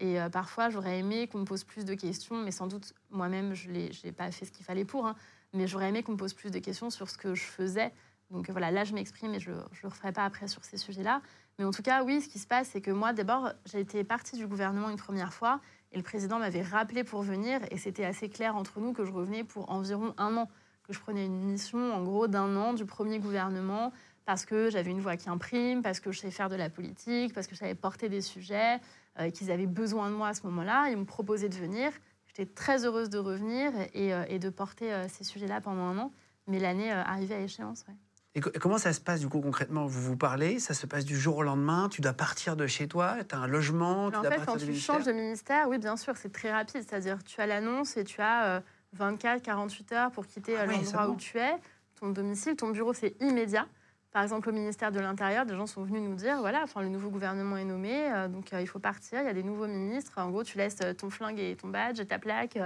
Et 0.00 0.16
parfois, 0.32 0.70
j'aurais 0.70 1.00
aimé 1.00 1.26
qu'on 1.26 1.40
me 1.40 1.44
pose 1.44 1.64
plus 1.64 1.84
de 1.84 1.92
questions, 1.92 2.42
mais 2.42 2.50
sans 2.50 2.66
doute, 2.66 2.94
moi-même, 3.10 3.52
je 3.52 3.68
n'ai 3.68 4.12
pas 4.12 4.30
fait 4.30 4.46
ce 4.46 4.50
qu'il 4.50 4.64
fallait 4.64 4.86
pour. 4.86 5.06
Hein, 5.06 5.16
mais 5.52 5.66
j'aurais 5.66 5.90
aimé 5.90 6.02
qu'on 6.02 6.12
me 6.12 6.16
pose 6.16 6.32
plus 6.32 6.50
de 6.50 6.58
questions 6.60 6.88
sur 6.88 7.10
ce 7.10 7.18
que 7.18 7.34
je 7.34 7.42
faisais. 7.42 7.92
Donc 8.30 8.50
voilà, 8.50 8.70
là, 8.70 8.84
je 8.84 8.92
m'exprime 8.92 9.34
et 9.34 9.40
je 9.40 9.50
ne 9.50 9.56
le 9.56 9.88
referai 9.88 10.12
pas 10.12 10.24
après 10.24 10.48
sur 10.48 10.64
ces 10.64 10.76
sujets-là. 10.76 11.22
Mais 11.58 11.64
en 11.64 11.70
tout 11.70 11.82
cas, 11.82 12.04
oui, 12.04 12.20
ce 12.20 12.28
qui 12.28 12.38
se 12.38 12.46
passe, 12.46 12.68
c'est 12.72 12.80
que 12.80 12.90
moi, 12.90 13.12
d'abord, 13.12 13.52
j'ai 13.64 13.80
été 13.80 14.04
partie 14.04 14.36
du 14.36 14.46
gouvernement 14.46 14.90
une 14.90 14.96
première 14.96 15.32
fois 15.32 15.60
et 15.92 15.96
le 15.96 16.02
président 16.02 16.38
m'avait 16.38 16.62
rappelé 16.62 17.04
pour 17.04 17.22
venir 17.22 17.60
et 17.70 17.78
c'était 17.78 18.04
assez 18.04 18.28
clair 18.28 18.54
entre 18.54 18.80
nous 18.80 18.92
que 18.92 19.04
je 19.04 19.12
revenais 19.12 19.44
pour 19.44 19.70
environ 19.70 20.14
un 20.18 20.36
an, 20.36 20.48
que 20.84 20.92
je 20.92 21.00
prenais 21.00 21.24
une 21.24 21.40
mission 21.40 21.94
en 21.94 22.02
gros 22.04 22.28
d'un 22.28 22.54
an 22.56 22.74
du 22.74 22.84
premier 22.84 23.18
gouvernement 23.18 23.92
parce 24.24 24.44
que 24.44 24.68
j'avais 24.68 24.90
une 24.90 25.00
voix 25.00 25.16
qui 25.16 25.30
imprime, 25.30 25.80
parce 25.80 26.00
que 26.00 26.12
je 26.12 26.20
savais 26.20 26.30
faire 26.30 26.50
de 26.50 26.54
la 26.54 26.68
politique, 26.68 27.32
parce 27.32 27.46
que 27.46 27.54
je 27.54 27.60
savais 27.60 27.74
porter 27.74 28.10
des 28.10 28.20
sujets, 28.20 28.78
euh, 29.18 29.30
qu'ils 29.30 29.50
avaient 29.50 29.66
besoin 29.66 30.10
de 30.10 30.14
moi 30.14 30.28
à 30.28 30.34
ce 30.34 30.42
moment-là. 30.42 30.90
Ils 30.90 30.98
me 30.98 31.06
proposaient 31.06 31.48
de 31.48 31.54
venir. 31.56 31.90
J'étais 32.26 32.44
très 32.44 32.84
heureuse 32.84 33.08
de 33.08 33.18
revenir 33.18 33.72
et, 33.94 34.12
euh, 34.12 34.38
de 34.38 34.50
porter 34.50 34.92
euh, 34.92 35.08
ces 35.08 35.24
sujets-là 35.24 35.62
pendant 35.62 35.80
un 35.80 35.98
an. 35.98 36.12
Mais 36.46 36.58
l'année 36.58 36.92
arrivait 36.92 37.36
à 37.36 37.40
échéance. 37.40 37.86
Ouais. 37.88 37.94
Et 38.38 38.58
comment 38.58 38.78
ça 38.78 38.92
se 38.92 39.00
passe 39.00 39.20
du 39.20 39.28
coup 39.28 39.40
concrètement? 39.40 39.86
Vous 39.86 40.00
vous 40.00 40.16
parlez, 40.16 40.58
ça 40.58 40.74
se 40.74 40.86
passe 40.86 41.04
du 41.04 41.18
jour 41.18 41.38
au 41.38 41.42
lendemain, 41.42 41.88
tu 41.90 42.00
dois 42.00 42.12
partir 42.12 42.56
de 42.56 42.66
chez 42.66 42.86
toi, 42.86 43.16
tu 43.28 43.34
as 43.34 43.38
un 43.38 43.46
logement, 43.46 44.10
tu 44.10 44.16
En 44.16 44.22
fait, 44.22 44.40
quand 44.46 44.56
tu 44.56 44.74
changes 44.74 45.04
de 45.04 45.12
ministère, 45.12 45.68
oui, 45.68 45.78
bien 45.78 45.96
sûr, 45.96 46.16
c'est 46.16 46.32
très 46.32 46.52
rapide. 46.52 46.84
C'est-à-dire 46.88 47.22
tu 47.24 47.40
as 47.40 47.46
l'annonce 47.46 47.96
et 47.96 48.04
tu 48.04 48.20
as 48.20 48.62
24, 48.92 49.38
euh, 49.38 49.40
48 49.40 49.92
heures 49.92 50.10
pour 50.10 50.26
quitter 50.26 50.56
ah 50.56 50.62
euh, 50.62 50.66
l'endroit 50.66 51.08
où 51.08 51.16
tu 51.16 51.38
es, 51.38 51.52
ton 51.98 52.10
domicile, 52.10 52.56
ton 52.56 52.70
bureau, 52.70 52.92
c'est 52.92 53.14
immédiat. 53.20 53.66
Par 54.12 54.22
exemple, 54.22 54.48
au 54.48 54.52
ministère 54.52 54.90
de 54.90 55.00
l'Intérieur, 55.00 55.44
des 55.44 55.54
gens 55.54 55.66
sont 55.66 55.84
venus 55.84 56.02
nous 56.02 56.14
dire 56.14 56.38
voilà, 56.38 56.62
enfin, 56.62 56.80
le 56.80 56.88
nouveau 56.88 57.10
gouvernement 57.10 57.56
est 57.56 57.64
nommé, 57.64 58.10
euh, 58.10 58.28
donc 58.28 58.52
euh, 58.52 58.60
il 58.60 58.66
faut 58.66 58.78
partir, 58.78 59.20
il 59.20 59.26
y 59.26 59.30
a 59.30 59.34
des 59.34 59.42
nouveaux 59.42 59.66
ministres. 59.66 60.12
En 60.16 60.30
gros, 60.30 60.44
tu 60.44 60.56
laisses 60.56 60.78
ton 60.96 61.10
flingue 61.10 61.38
et 61.38 61.56
ton 61.56 61.68
badge 61.68 62.00
et 62.00 62.06
ta 62.06 62.18
plaque. 62.18 62.58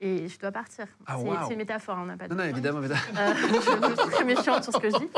Et 0.00 0.26
tu 0.28 0.38
dois 0.38 0.52
partir. 0.52 0.86
Ah, 1.06 1.16
c'est 1.18 1.46
c'est 1.46 1.52
une 1.52 1.58
métaphore, 1.58 1.96
hein, 1.98 2.02
on 2.02 2.06
n'a 2.06 2.16
pas 2.16 2.28
de 2.28 2.34
Non, 2.34 2.42
non, 2.44 2.48
évidemment. 2.50 2.78
évidemment. 2.80 3.00
Euh, 3.18 3.34
je, 3.36 3.96
je 3.96 4.00
suis 4.02 4.10
très 4.10 4.24
méfiante 4.24 4.64
sur 4.64 4.72
ce 4.72 4.78
que 4.78 4.90
je 4.90 4.96
dis. 4.98 5.08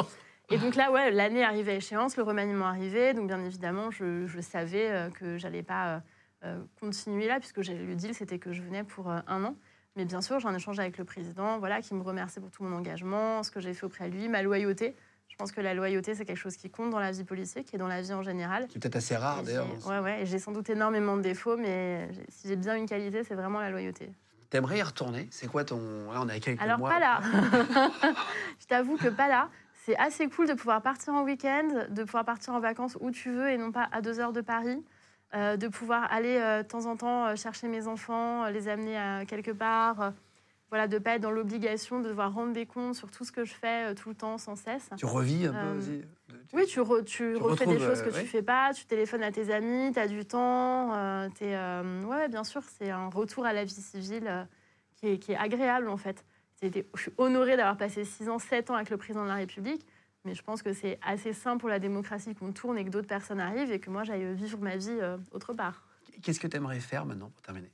Et 0.50 0.58
donc 0.58 0.74
là, 0.74 0.90
ouais, 0.90 1.10
l'année 1.10 1.44
arrivait 1.44 1.72
à 1.72 1.76
échéance, 1.76 2.16
le 2.16 2.22
remaniement 2.24 2.66
arrivait, 2.66 3.14
donc 3.14 3.28
bien 3.28 3.42
évidemment, 3.44 3.90
je, 3.90 4.26
je 4.26 4.40
savais 4.40 4.90
euh, 4.90 5.08
que 5.10 5.38
j'allais 5.38 5.62
pas 5.62 6.02
euh, 6.44 6.60
continuer 6.80 7.26
là, 7.28 7.38
puisque 7.38 7.58
le 7.58 7.94
deal, 7.94 8.14
c'était 8.14 8.38
que 8.38 8.52
je 8.52 8.62
venais 8.62 8.84
pour 8.84 9.08
un 9.10 9.44
an. 9.44 9.54
Mais 9.96 10.04
bien 10.04 10.20
sûr, 10.22 10.40
j'en 10.40 10.54
échange 10.54 10.78
avec 10.80 10.98
le 10.98 11.04
président, 11.04 11.58
voilà, 11.58 11.80
qui 11.82 11.94
me 11.94 12.02
remercie 12.02 12.40
pour 12.40 12.50
tout 12.50 12.62
mon 12.64 12.74
engagement, 12.76 13.42
ce 13.42 13.50
que 13.50 13.60
j'ai 13.60 13.74
fait 13.74 13.84
auprès 13.84 14.08
de 14.08 14.14
lui, 14.16 14.28
ma 14.28 14.42
loyauté. 14.42 14.96
Je 15.28 15.36
pense 15.36 15.52
que 15.52 15.60
la 15.62 15.72
loyauté, 15.74 16.14
c'est 16.14 16.24
quelque 16.26 16.36
chose 16.38 16.56
qui 16.56 16.68
compte 16.70 16.90
dans 16.90 16.98
la 16.98 17.10
vie 17.12 17.24
politique 17.24 17.72
et 17.72 17.78
dans 17.78 17.86
la 17.88 18.02
vie 18.02 18.12
en 18.12 18.22
général. 18.22 18.66
Qui 18.68 18.76
est 18.78 18.80
peut-être 18.80 18.96
assez 18.96 19.16
rare 19.16 19.40
Et 19.40 19.44
d'ailleurs. 19.44 19.66
j'ai- 19.82 19.88
Ouais, 19.88 19.98
ouais, 20.00 20.22
et 20.22 20.26
j'ai 20.26 20.38
sans 20.38 20.52
doute 20.52 20.68
énormément 20.70 21.16
de 21.16 21.22
défauts, 21.22 21.56
mais 21.56 22.12
j'ai- 22.12 22.26
si 22.28 22.48
j'ai 22.48 22.56
bien 22.56 22.74
une 22.74 22.86
qualité, 22.86 23.22
c'est 23.24 23.34
vraiment 23.34 23.60
la 23.60 23.70
loyauté. 23.70 24.10
T'aimerais 24.52 24.78
y 24.78 24.82
retourner? 24.82 25.28
C'est 25.30 25.46
quoi 25.46 25.64
ton. 25.64 25.78
Là, 26.12 26.20
on 26.20 26.28
est 26.28 26.34
à 26.34 26.38
quelques 26.40 26.60
Alors, 26.60 26.78
mois. 26.78 26.90
pas 26.90 27.00
là. 27.00 27.20
je 28.60 28.66
t'avoue 28.66 28.98
que 28.98 29.08
pas 29.08 29.26
là. 29.26 29.48
C'est 29.86 29.96
assez 29.96 30.28
cool 30.28 30.46
de 30.46 30.52
pouvoir 30.52 30.82
partir 30.82 31.14
en 31.14 31.22
week-end, 31.22 31.86
de 31.88 32.04
pouvoir 32.04 32.26
partir 32.26 32.52
en 32.52 32.60
vacances 32.60 32.98
où 33.00 33.10
tu 33.10 33.30
veux 33.32 33.48
et 33.48 33.56
non 33.56 33.72
pas 33.72 33.88
à 33.92 34.02
deux 34.02 34.20
heures 34.20 34.34
de 34.34 34.42
Paris. 34.42 34.84
euh, 35.34 35.56
de 35.56 35.68
pouvoir 35.68 36.12
aller 36.12 36.36
euh, 36.36 36.62
de 36.62 36.68
temps 36.68 36.84
en 36.84 36.94
temps 36.98 37.24
euh, 37.28 37.36
chercher 37.36 37.66
mes 37.66 37.86
enfants, 37.88 38.46
les 38.50 38.68
amener 38.68 38.98
à 38.98 39.24
quelque 39.24 39.52
part. 39.52 40.12
Voilà, 40.72 40.88
de 40.88 40.94
ne 40.94 40.98
pas 41.02 41.16
être 41.16 41.20
dans 41.20 41.30
l'obligation 41.30 42.00
de 42.00 42.08
devoir 42.08 42.32
rendre 42.32 42.54
des 42.54 42.64
comptes 42.64 42.94
sur 42.94 43.10
tout 43.10 43.24
ce 43.26 43.30
que 43.30 43.44
je 43.44 43.52
fais 43.52 43.90
euh, 43.90 43.94
tout 43.94 44.08
le 44.08 44.14
temps, 44.14 44.38
sans 44.38 44.56
cesse. 44.56 44.88
Tu 44.96 45.04
revis 45.04 45.44
un 45.46 45.52
peu 45.52 45.58
Euh, 45.58 45.78
aussi 45.78 46.02
Oui, 46.54 46.64
tu, 46.66 46.80
re- 46.80 47.04
tu 47.04 47.34
Tu 47.34 47.36
refais 47.36 47.66
des 47.66 47.78
choses 47.78 48.00
euh, 48.00 48.04
que 48.06 48.10
ouais. 48.14 48.22
tu 48.22 48.26
fais 48.26 48.42
pas, 48.42 48.72
tu 48.72 48.86
téléphones 48.86 49.22
à 49.22 49.30
tes 49.30 49.52
amis, 49.52 49.92
tu 49.92 49.98
as 50.00 50.08
du 50.08 50.24
temps. 50.24 50.94
euh, 50.94 51.28
euh, 51.42 52.02
ouais, 52.04 52.28
bien 52.30 52.42
sûr, 52.42 52.62
c'est 52.64 52.88
un 52.90 53.08
retour 53.10 53.44
à 53.44 53.52
la 53.52 53.64
vie 53.64 53.70
civile 53.74 54.48
qui, 54.96 55.08
est, 55.08 55.18
qui 55.18 55.32
est 55.32 55.36
agréable 55.36 55.90
en 55.90 55.98
fait. 55.98 56.24
C'était- 56.54 56.86
Je 56.94 57.02
suis 57.02 57.12
honorée 57.18 57.58
d'avoir 57.58 57.76
passé 57.76 58.04
6 58.06 58.30
ans, 58.30 58.38
7 58.38 58.70
ans 58.70 58.74
avec 58.74 58.88
le 58.88 58.96
président 58.96 59.24
de 59.24 59.28
la 59.28 59.34
République, 59.34 59.84
mais 60.24 60.34
je 60.34 60.42
pense 60.42 60.62
que 60.62 60.72
c'est 60.72 60.98
assez 61.02 61.34
simple 61.34 61.60
pour 61.60 61.68
la 61.68 61.80
démocratie 61.80 62.34
qu'on 62.34 62.52
tourne 62.52 62.78
et 62.78 62.84
que 62.86 62.90
d'autres 62.90 63.08
personnes 63.08 63.40
arrivent 63.40 63.72
et 63.72 63.78
que 63.78 63.90
moi 63.90 64.04
j'aille 64.04 64.32
vivre 64.34 64.58
ma 64.58 64.76
vie 64.76 64.98
autre 65.32 65.52
part. 65.52 65.84
Qu'est-ce 66.22 66.40
que 66.40 66.46
tu 66.46 66.56
aimerais 66.56 66.80
faire 66.80 67.04
maintenant 67.04 67.28
pour 67.30 67.42
terminer? 67.42 67.70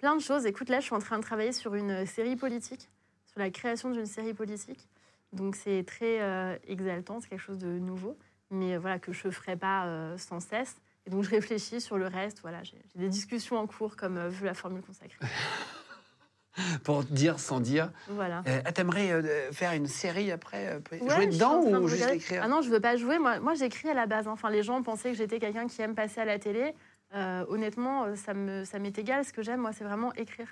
Plein 0.00 0.16
de 0.16 0.22
choses. 0.22 0.46
Écoute, 0.46 0.70
là, 0.70 0.80
je 0.80 0.86
suis 0.86 0.94
en 0.94 0.98
train 0.98 1.18
de 1.18 1.22
travailler 1.22 1.52
sur 1.52 1.74
une 1.74 2.06
série 2.06 2.34
politique, 2.34 2.88
sur 3.26 3.38
la 3.38 3.50
création 3.50 3.90
d'une 3.90 4.06
série 4.06 4.32
politique. 4.32 4.88
Donc, 5.34 5.56
c'est 5.56 5.84
très 5.86 6.22
euh, 6.22 6.56
exaltant, 6.66 7.20
c'est 7.20 7.28
quelque 7.28 7.42
chose 7.42 7.58
de 7.58 7.68
nouveau, 7.68 8.16
mais 8.50 8.74
euh, 8.74 8.78
voilà, 8.78 8.98
que 8.98 9.12
je 9.12 9.26
ne 9.26 9.30
ferai 9.30 9.56
pas 9.56 9.84
euh, 9.84 10.16
sans 10.16 10.40
cesse. 10.40 10.76
Et 11.04 11.10
donc, 11.10 11.22
je 11.22 11.28
réfléchis 11.28 11.82
sur 11.82 11.98
le 11.98 12.06
reste. 12.06 12.40
Voilà, 12.40 12.62
j'ai 12.62 12.78
des 12.94 13.10
discussions 13.10 13.58
en 13.58 13.66
cours, 13.66 13.94
comme 13.96 14.16
euh, 14.16 14.30
veut 14.30 14.46
la 14.46 14.54
formule 14.54 14.80
consacrée. 14.80 15.18
Pour 16.84 17.04
dire 17.04 17.38
sans 17.38 17.60
dire. 17.60 17.90
Voilà. 18.08 18.42
Euh, 18.46 18.60
ah, 18.64 18.72
T'aimerais 18.72 19.12
euh, 19.12 19.52
faire 19.52 19.72
une 19.72 19.86
série 19.86 20.32
après 20.32 20.66
euh, 20.66 20.80
Ouais, 20.92 21.08
Jouer 21.08 21.26
dedans 21.26 21.62
de 21.64 21.76
ou 21.76 21.88
juste 21.88 22.10
écrire 22.10 22.42
Ah 22.44 22.48
non, 22.48 22.60
je 22.60 22.70
veux 22.70 22.80
pas 22.80 22.96
jouer. 22.96 23.18
Moi, 23.18 23.38
moi 23.40 23.54
j'écris 23.54 23.88
à 23.88 23.94
la 23.94 24.06
base. 24.06 24.26
Enfin, 24.26 24.50
les 24.50 24.62
gens 24.62 24.82
pensaient 24.82 25.12
que 25.12 25.16
j'étais 25.16 25.38
quelqu'un 25.38 25.66
qui 25.66 25.80
aime 25.82 25.94
passer 25.94 26.20
à 26.20 26.24
la 26.24 26.38
télé. 26.38 26.74
Euh, 27.14 27.44
honnêtement, 27.48 28.04
euh, 28.04 28.14
ça 28.16 28.34
me, 28.34 28.64
ça 28.64 28.78
m'est 28.78 28.96
égal. 28.98 29.24
Ce 29.24 29.32
que 29.32 29.42
j'aime, 29.42 29.60
moi, 29.60 29.72
c'est 29.72 29.84
vraiment 29.84 30.12
écrire. 30.14 30.48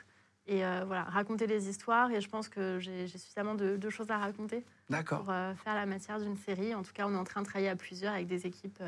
Et 0.47 0.65
euh, 0.65 0.85
voilà, 0.87 1.03
raconter 1.05 1.47
des 1.47 1.69
histoires. 1.69 2.11
Et 2.11 2.21
je 2.21 2.29
pense 2.29 2.49
que 2.49 2.79
j'ai 2.79 3.07
suffisamment 3.07 3.55
de, 3.55 3.77
de 3.77 3.91
choses 3.91 4.11
à 4.11 4.19
raconter 4.19 4.65
pour 5.07 5.31
euh, 5.31 5.55
faire 5.55 5.75
la 5.75 5.87
matière 5.87 6.19
d'une 6.19 6.37
série. 6.37 6.75
En 6.75 6.83
tout 6.83 6.93
cas, 6.93 7.07
on 7.07 7.15
est 7.15 7.19
en 7.19 7.25
train 7.25 7.43
de 7.43 7.47
travailler 7.47 7.69
à 7.69 7.77
plusieurs 7.77 8.15
avec 8.15 8.27
des 8.27 8.47
équipes 8.47 8.83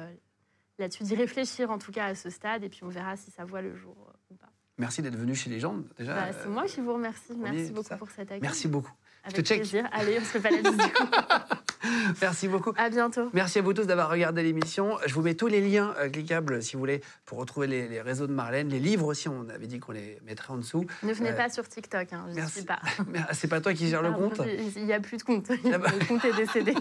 là-dessus, 0.79 1.03
d'y 1.03 1.15
réfléchir 1.15 1.71
en 1.71 1.79
tout 1.79 1.93
cas 1.93 2.07
à 2.07 2.15
ce 2.15 2.31
stade. 2.31 2.65
Et 2.65 2.69
puis, 2.71 2.81
on 2.83 2.89
verra 2.89 3.17
si 3.17 3.31
ça 3.31 3.45
voit 3.45 3.61
le 3.61 3.77
jour 3.77 3.95
ou 4.31 4.35
pas. 4.35 4.49
Merci 4.79 5.03
d'être 5.03 5.17
venu 5.17 5.35
chez 5.35 5.51
Légende 5.51 5.85
déjà. 5.99 6.15
Bah, 6.15 6.33
c'est 6.33 6.49
moi 6.49 6.65
qui 6.65 6.81
vous 6.81 6.95
remercie. 6.95 7.35
Merci 7.37 7.73
beaucoup 7.73 7.89
ça. 7.89 7.99
pour 7.99 8.11
cet 8.11 8.31
accueil. 8.31 8.41
Merci 8.41 8.67
beaucoup. 8.67 8.93
Avec 9.23 9.37
te 9.37 9.43
check. 9.43 9.59
plaisir. 9.59 9.87
Allez, 9.93 10.17
on 10.19 10.25
se 10.25 10.39
fait 10.39 10.41
pas 10.41 10.51
la 10.51 10.63
visite. 10.63 10.81
Merci 12.21 12.49
beaucoup. 12.49 12.73
à 12.77 12.91
bientôt. 12.91 13.31
Merci 13.33 13.59
à 13.59 13.63
vous 13.63 13.73
tous 13.73 13.85
d'avoir 13.87 14.11
regardé 14.11 14.43
l'émission. 14.43 14.99
Je 15.07 15.15
vous 15.15 15.23
mets 15.23 15.35
tous 15.35 15.47
les 15.47 15.61
liens 15.61 15.95
euh, 15.99 16.09
cliquables 16.09 16.63
si 16.63 16.75
vous 16.75 16.81
voulez 16.81 17.01
pour 17.27 17.39
retrouver 17.39 17.67
les, 17.67 17.89
les 17.89 18.01
réseaux 18.01 18.27
de 18.27 18.33
Marlène, 18.33 18.69
les 18.69 18.79
livres 18.81 19.07
aussi. 19.07 19.29
On 19.29 19.49
avait 19.49 19.67
dit 19.67 19.79
qu'on 19.81 19.93
les 19.93 20.19
mettrait 20.27 20.53
en 20.53 20.57
dessous. 20.59 20.85
Ne 21.03 21.13
venez 21.13 21.31
Euh, 21.31 21.37
pas 21.37 21.49
sur 21.49 21.67
TikTok, 21.69 22.13
hein, 22.13 22.27
je 22.31 22.35
merci. 22.35 22.53
suis 22.59 22.65
pas. 22.65 22.81
Ah, 23.29 23.35
c'est 23.35 23.49
pas 23.49 23.61
toi 23.61 23.73
qui 23.75 23.89
gère 23.89 24.03
le 24.03 24.13
compte. 24.13 24.41
Il 24.77 24.85
n'y 24.87 24.93
a 24.93 25.01
plus 25.01 25.17
de 25.19 25.23
compte. 25.23 25.49
Ah 25.73 25.79
bah. 25.79 25.91
Le 25.99 26.05
compte 26.07 26.25
est 26.25 26.33
décédé. 26.37 26.75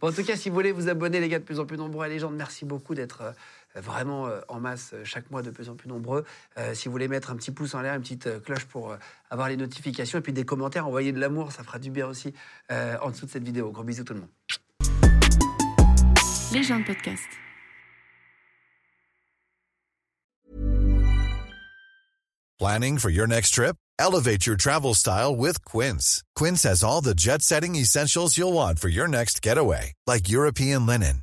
Bon, 0.00 0.08
en 0.08 0.12
tout 0.12 0.22
cas, 0.24 0.36
si 0.36 0.48
vous 0.48 0.54
voulez 0.54 0.72
vous 0.72 0.88
abonner, 0.88 1.20
les 1.20 1.28
gars, 1.28 1.38
de 1.38 1.44
plus 1.44 1.60
en 1.60 1.66
plus 1.66 1.76
nombreux 1.76 2.04
à 2.04 2.08
Légende, 2.08 2.34
merci 2.36 2.64
beaucoup 2.64 2.94
d'être 2.94 3.22
euh, 3.22 3.32
vraiment 3.80 4.26
euh, 4.26 4.40
en 4.48 4.60
masse 4.60 4.90
euh, 4.92 5.04
chaque 5.04 5.30
mois 5.30 5.42
de 5.42 5.50
plus 5.50 5.68
en 5.68 5.74
plus 5.74 5.88
nombreux. 5.88 6.24
Euh, 6.58 6.74
si 6.74 6.86
vous 6.88 6.92
voulez 6.92 7.08
mettre 7.08 7.30
un 7.30 7.36
petit 7.36 7.50
pouce 7.50 7.74
en 7.74 7.80
l'air, 7.82 7.94
une 7.94 8.02
petite 8.02 8.42
cloche 8.42 8.64
pour 8.64 8.96
avoir 9.30 9.48
les 9.48 9.56
notifications 9.56 10.18
et 10.18 10.22
puis 10.22 10.32
des 10.32 10.44
commentaires, 10.44 10.86
envoyer 10.86 11.12
de 11.12 11.20
l'amour, 11.20 11.52
ça 11.52 11.62
fera 11.62 11.78
du 11.78 11.90
bien 11.90 12.06
aussi 12.06 12.34
euh, 12.70 12.96
en 13.02 13.10
dessous 13.10 13.26
de 13.26 13.30
cette 13.30 13.44
vidéo. 13.44 13.70
Gros 13.70 13.84
bisous 13.84 14.04
tout 14.04 14.14
le 14.14 14.20
monde. 14.20 14.28
Les 16.52 16.62
gens 16.62 16.78
de 16.78 16.84
podcast. 16.84 17.24
Planning 22.58 22.98
for 22.98 23.10
your 23.10 23.26
next 23.26 23.54
trip? 23.54 23.76
Elevate 23.98 24.46
your 24.46 24.56
travel 24.56 24.94
style 24.94 25.34
with 25.34 25.64
Quince. 25.64 26.22
Quince 26.36 26.62
has 26.64 26.84
all 26.84 27.00
the 27.00 27.14
jet 27.14 27.42
setting 27.42 27.74
essentials 27.74 28.36
you'll 28.36 28.52
want 28.52 28.78
for 28.78 28.88
your 28.88 29.08
next 29.08 29.42
getaway, 29.42 29.92
like 30.06 30.28
European 30.28 30.86
linen, 30.86 31.22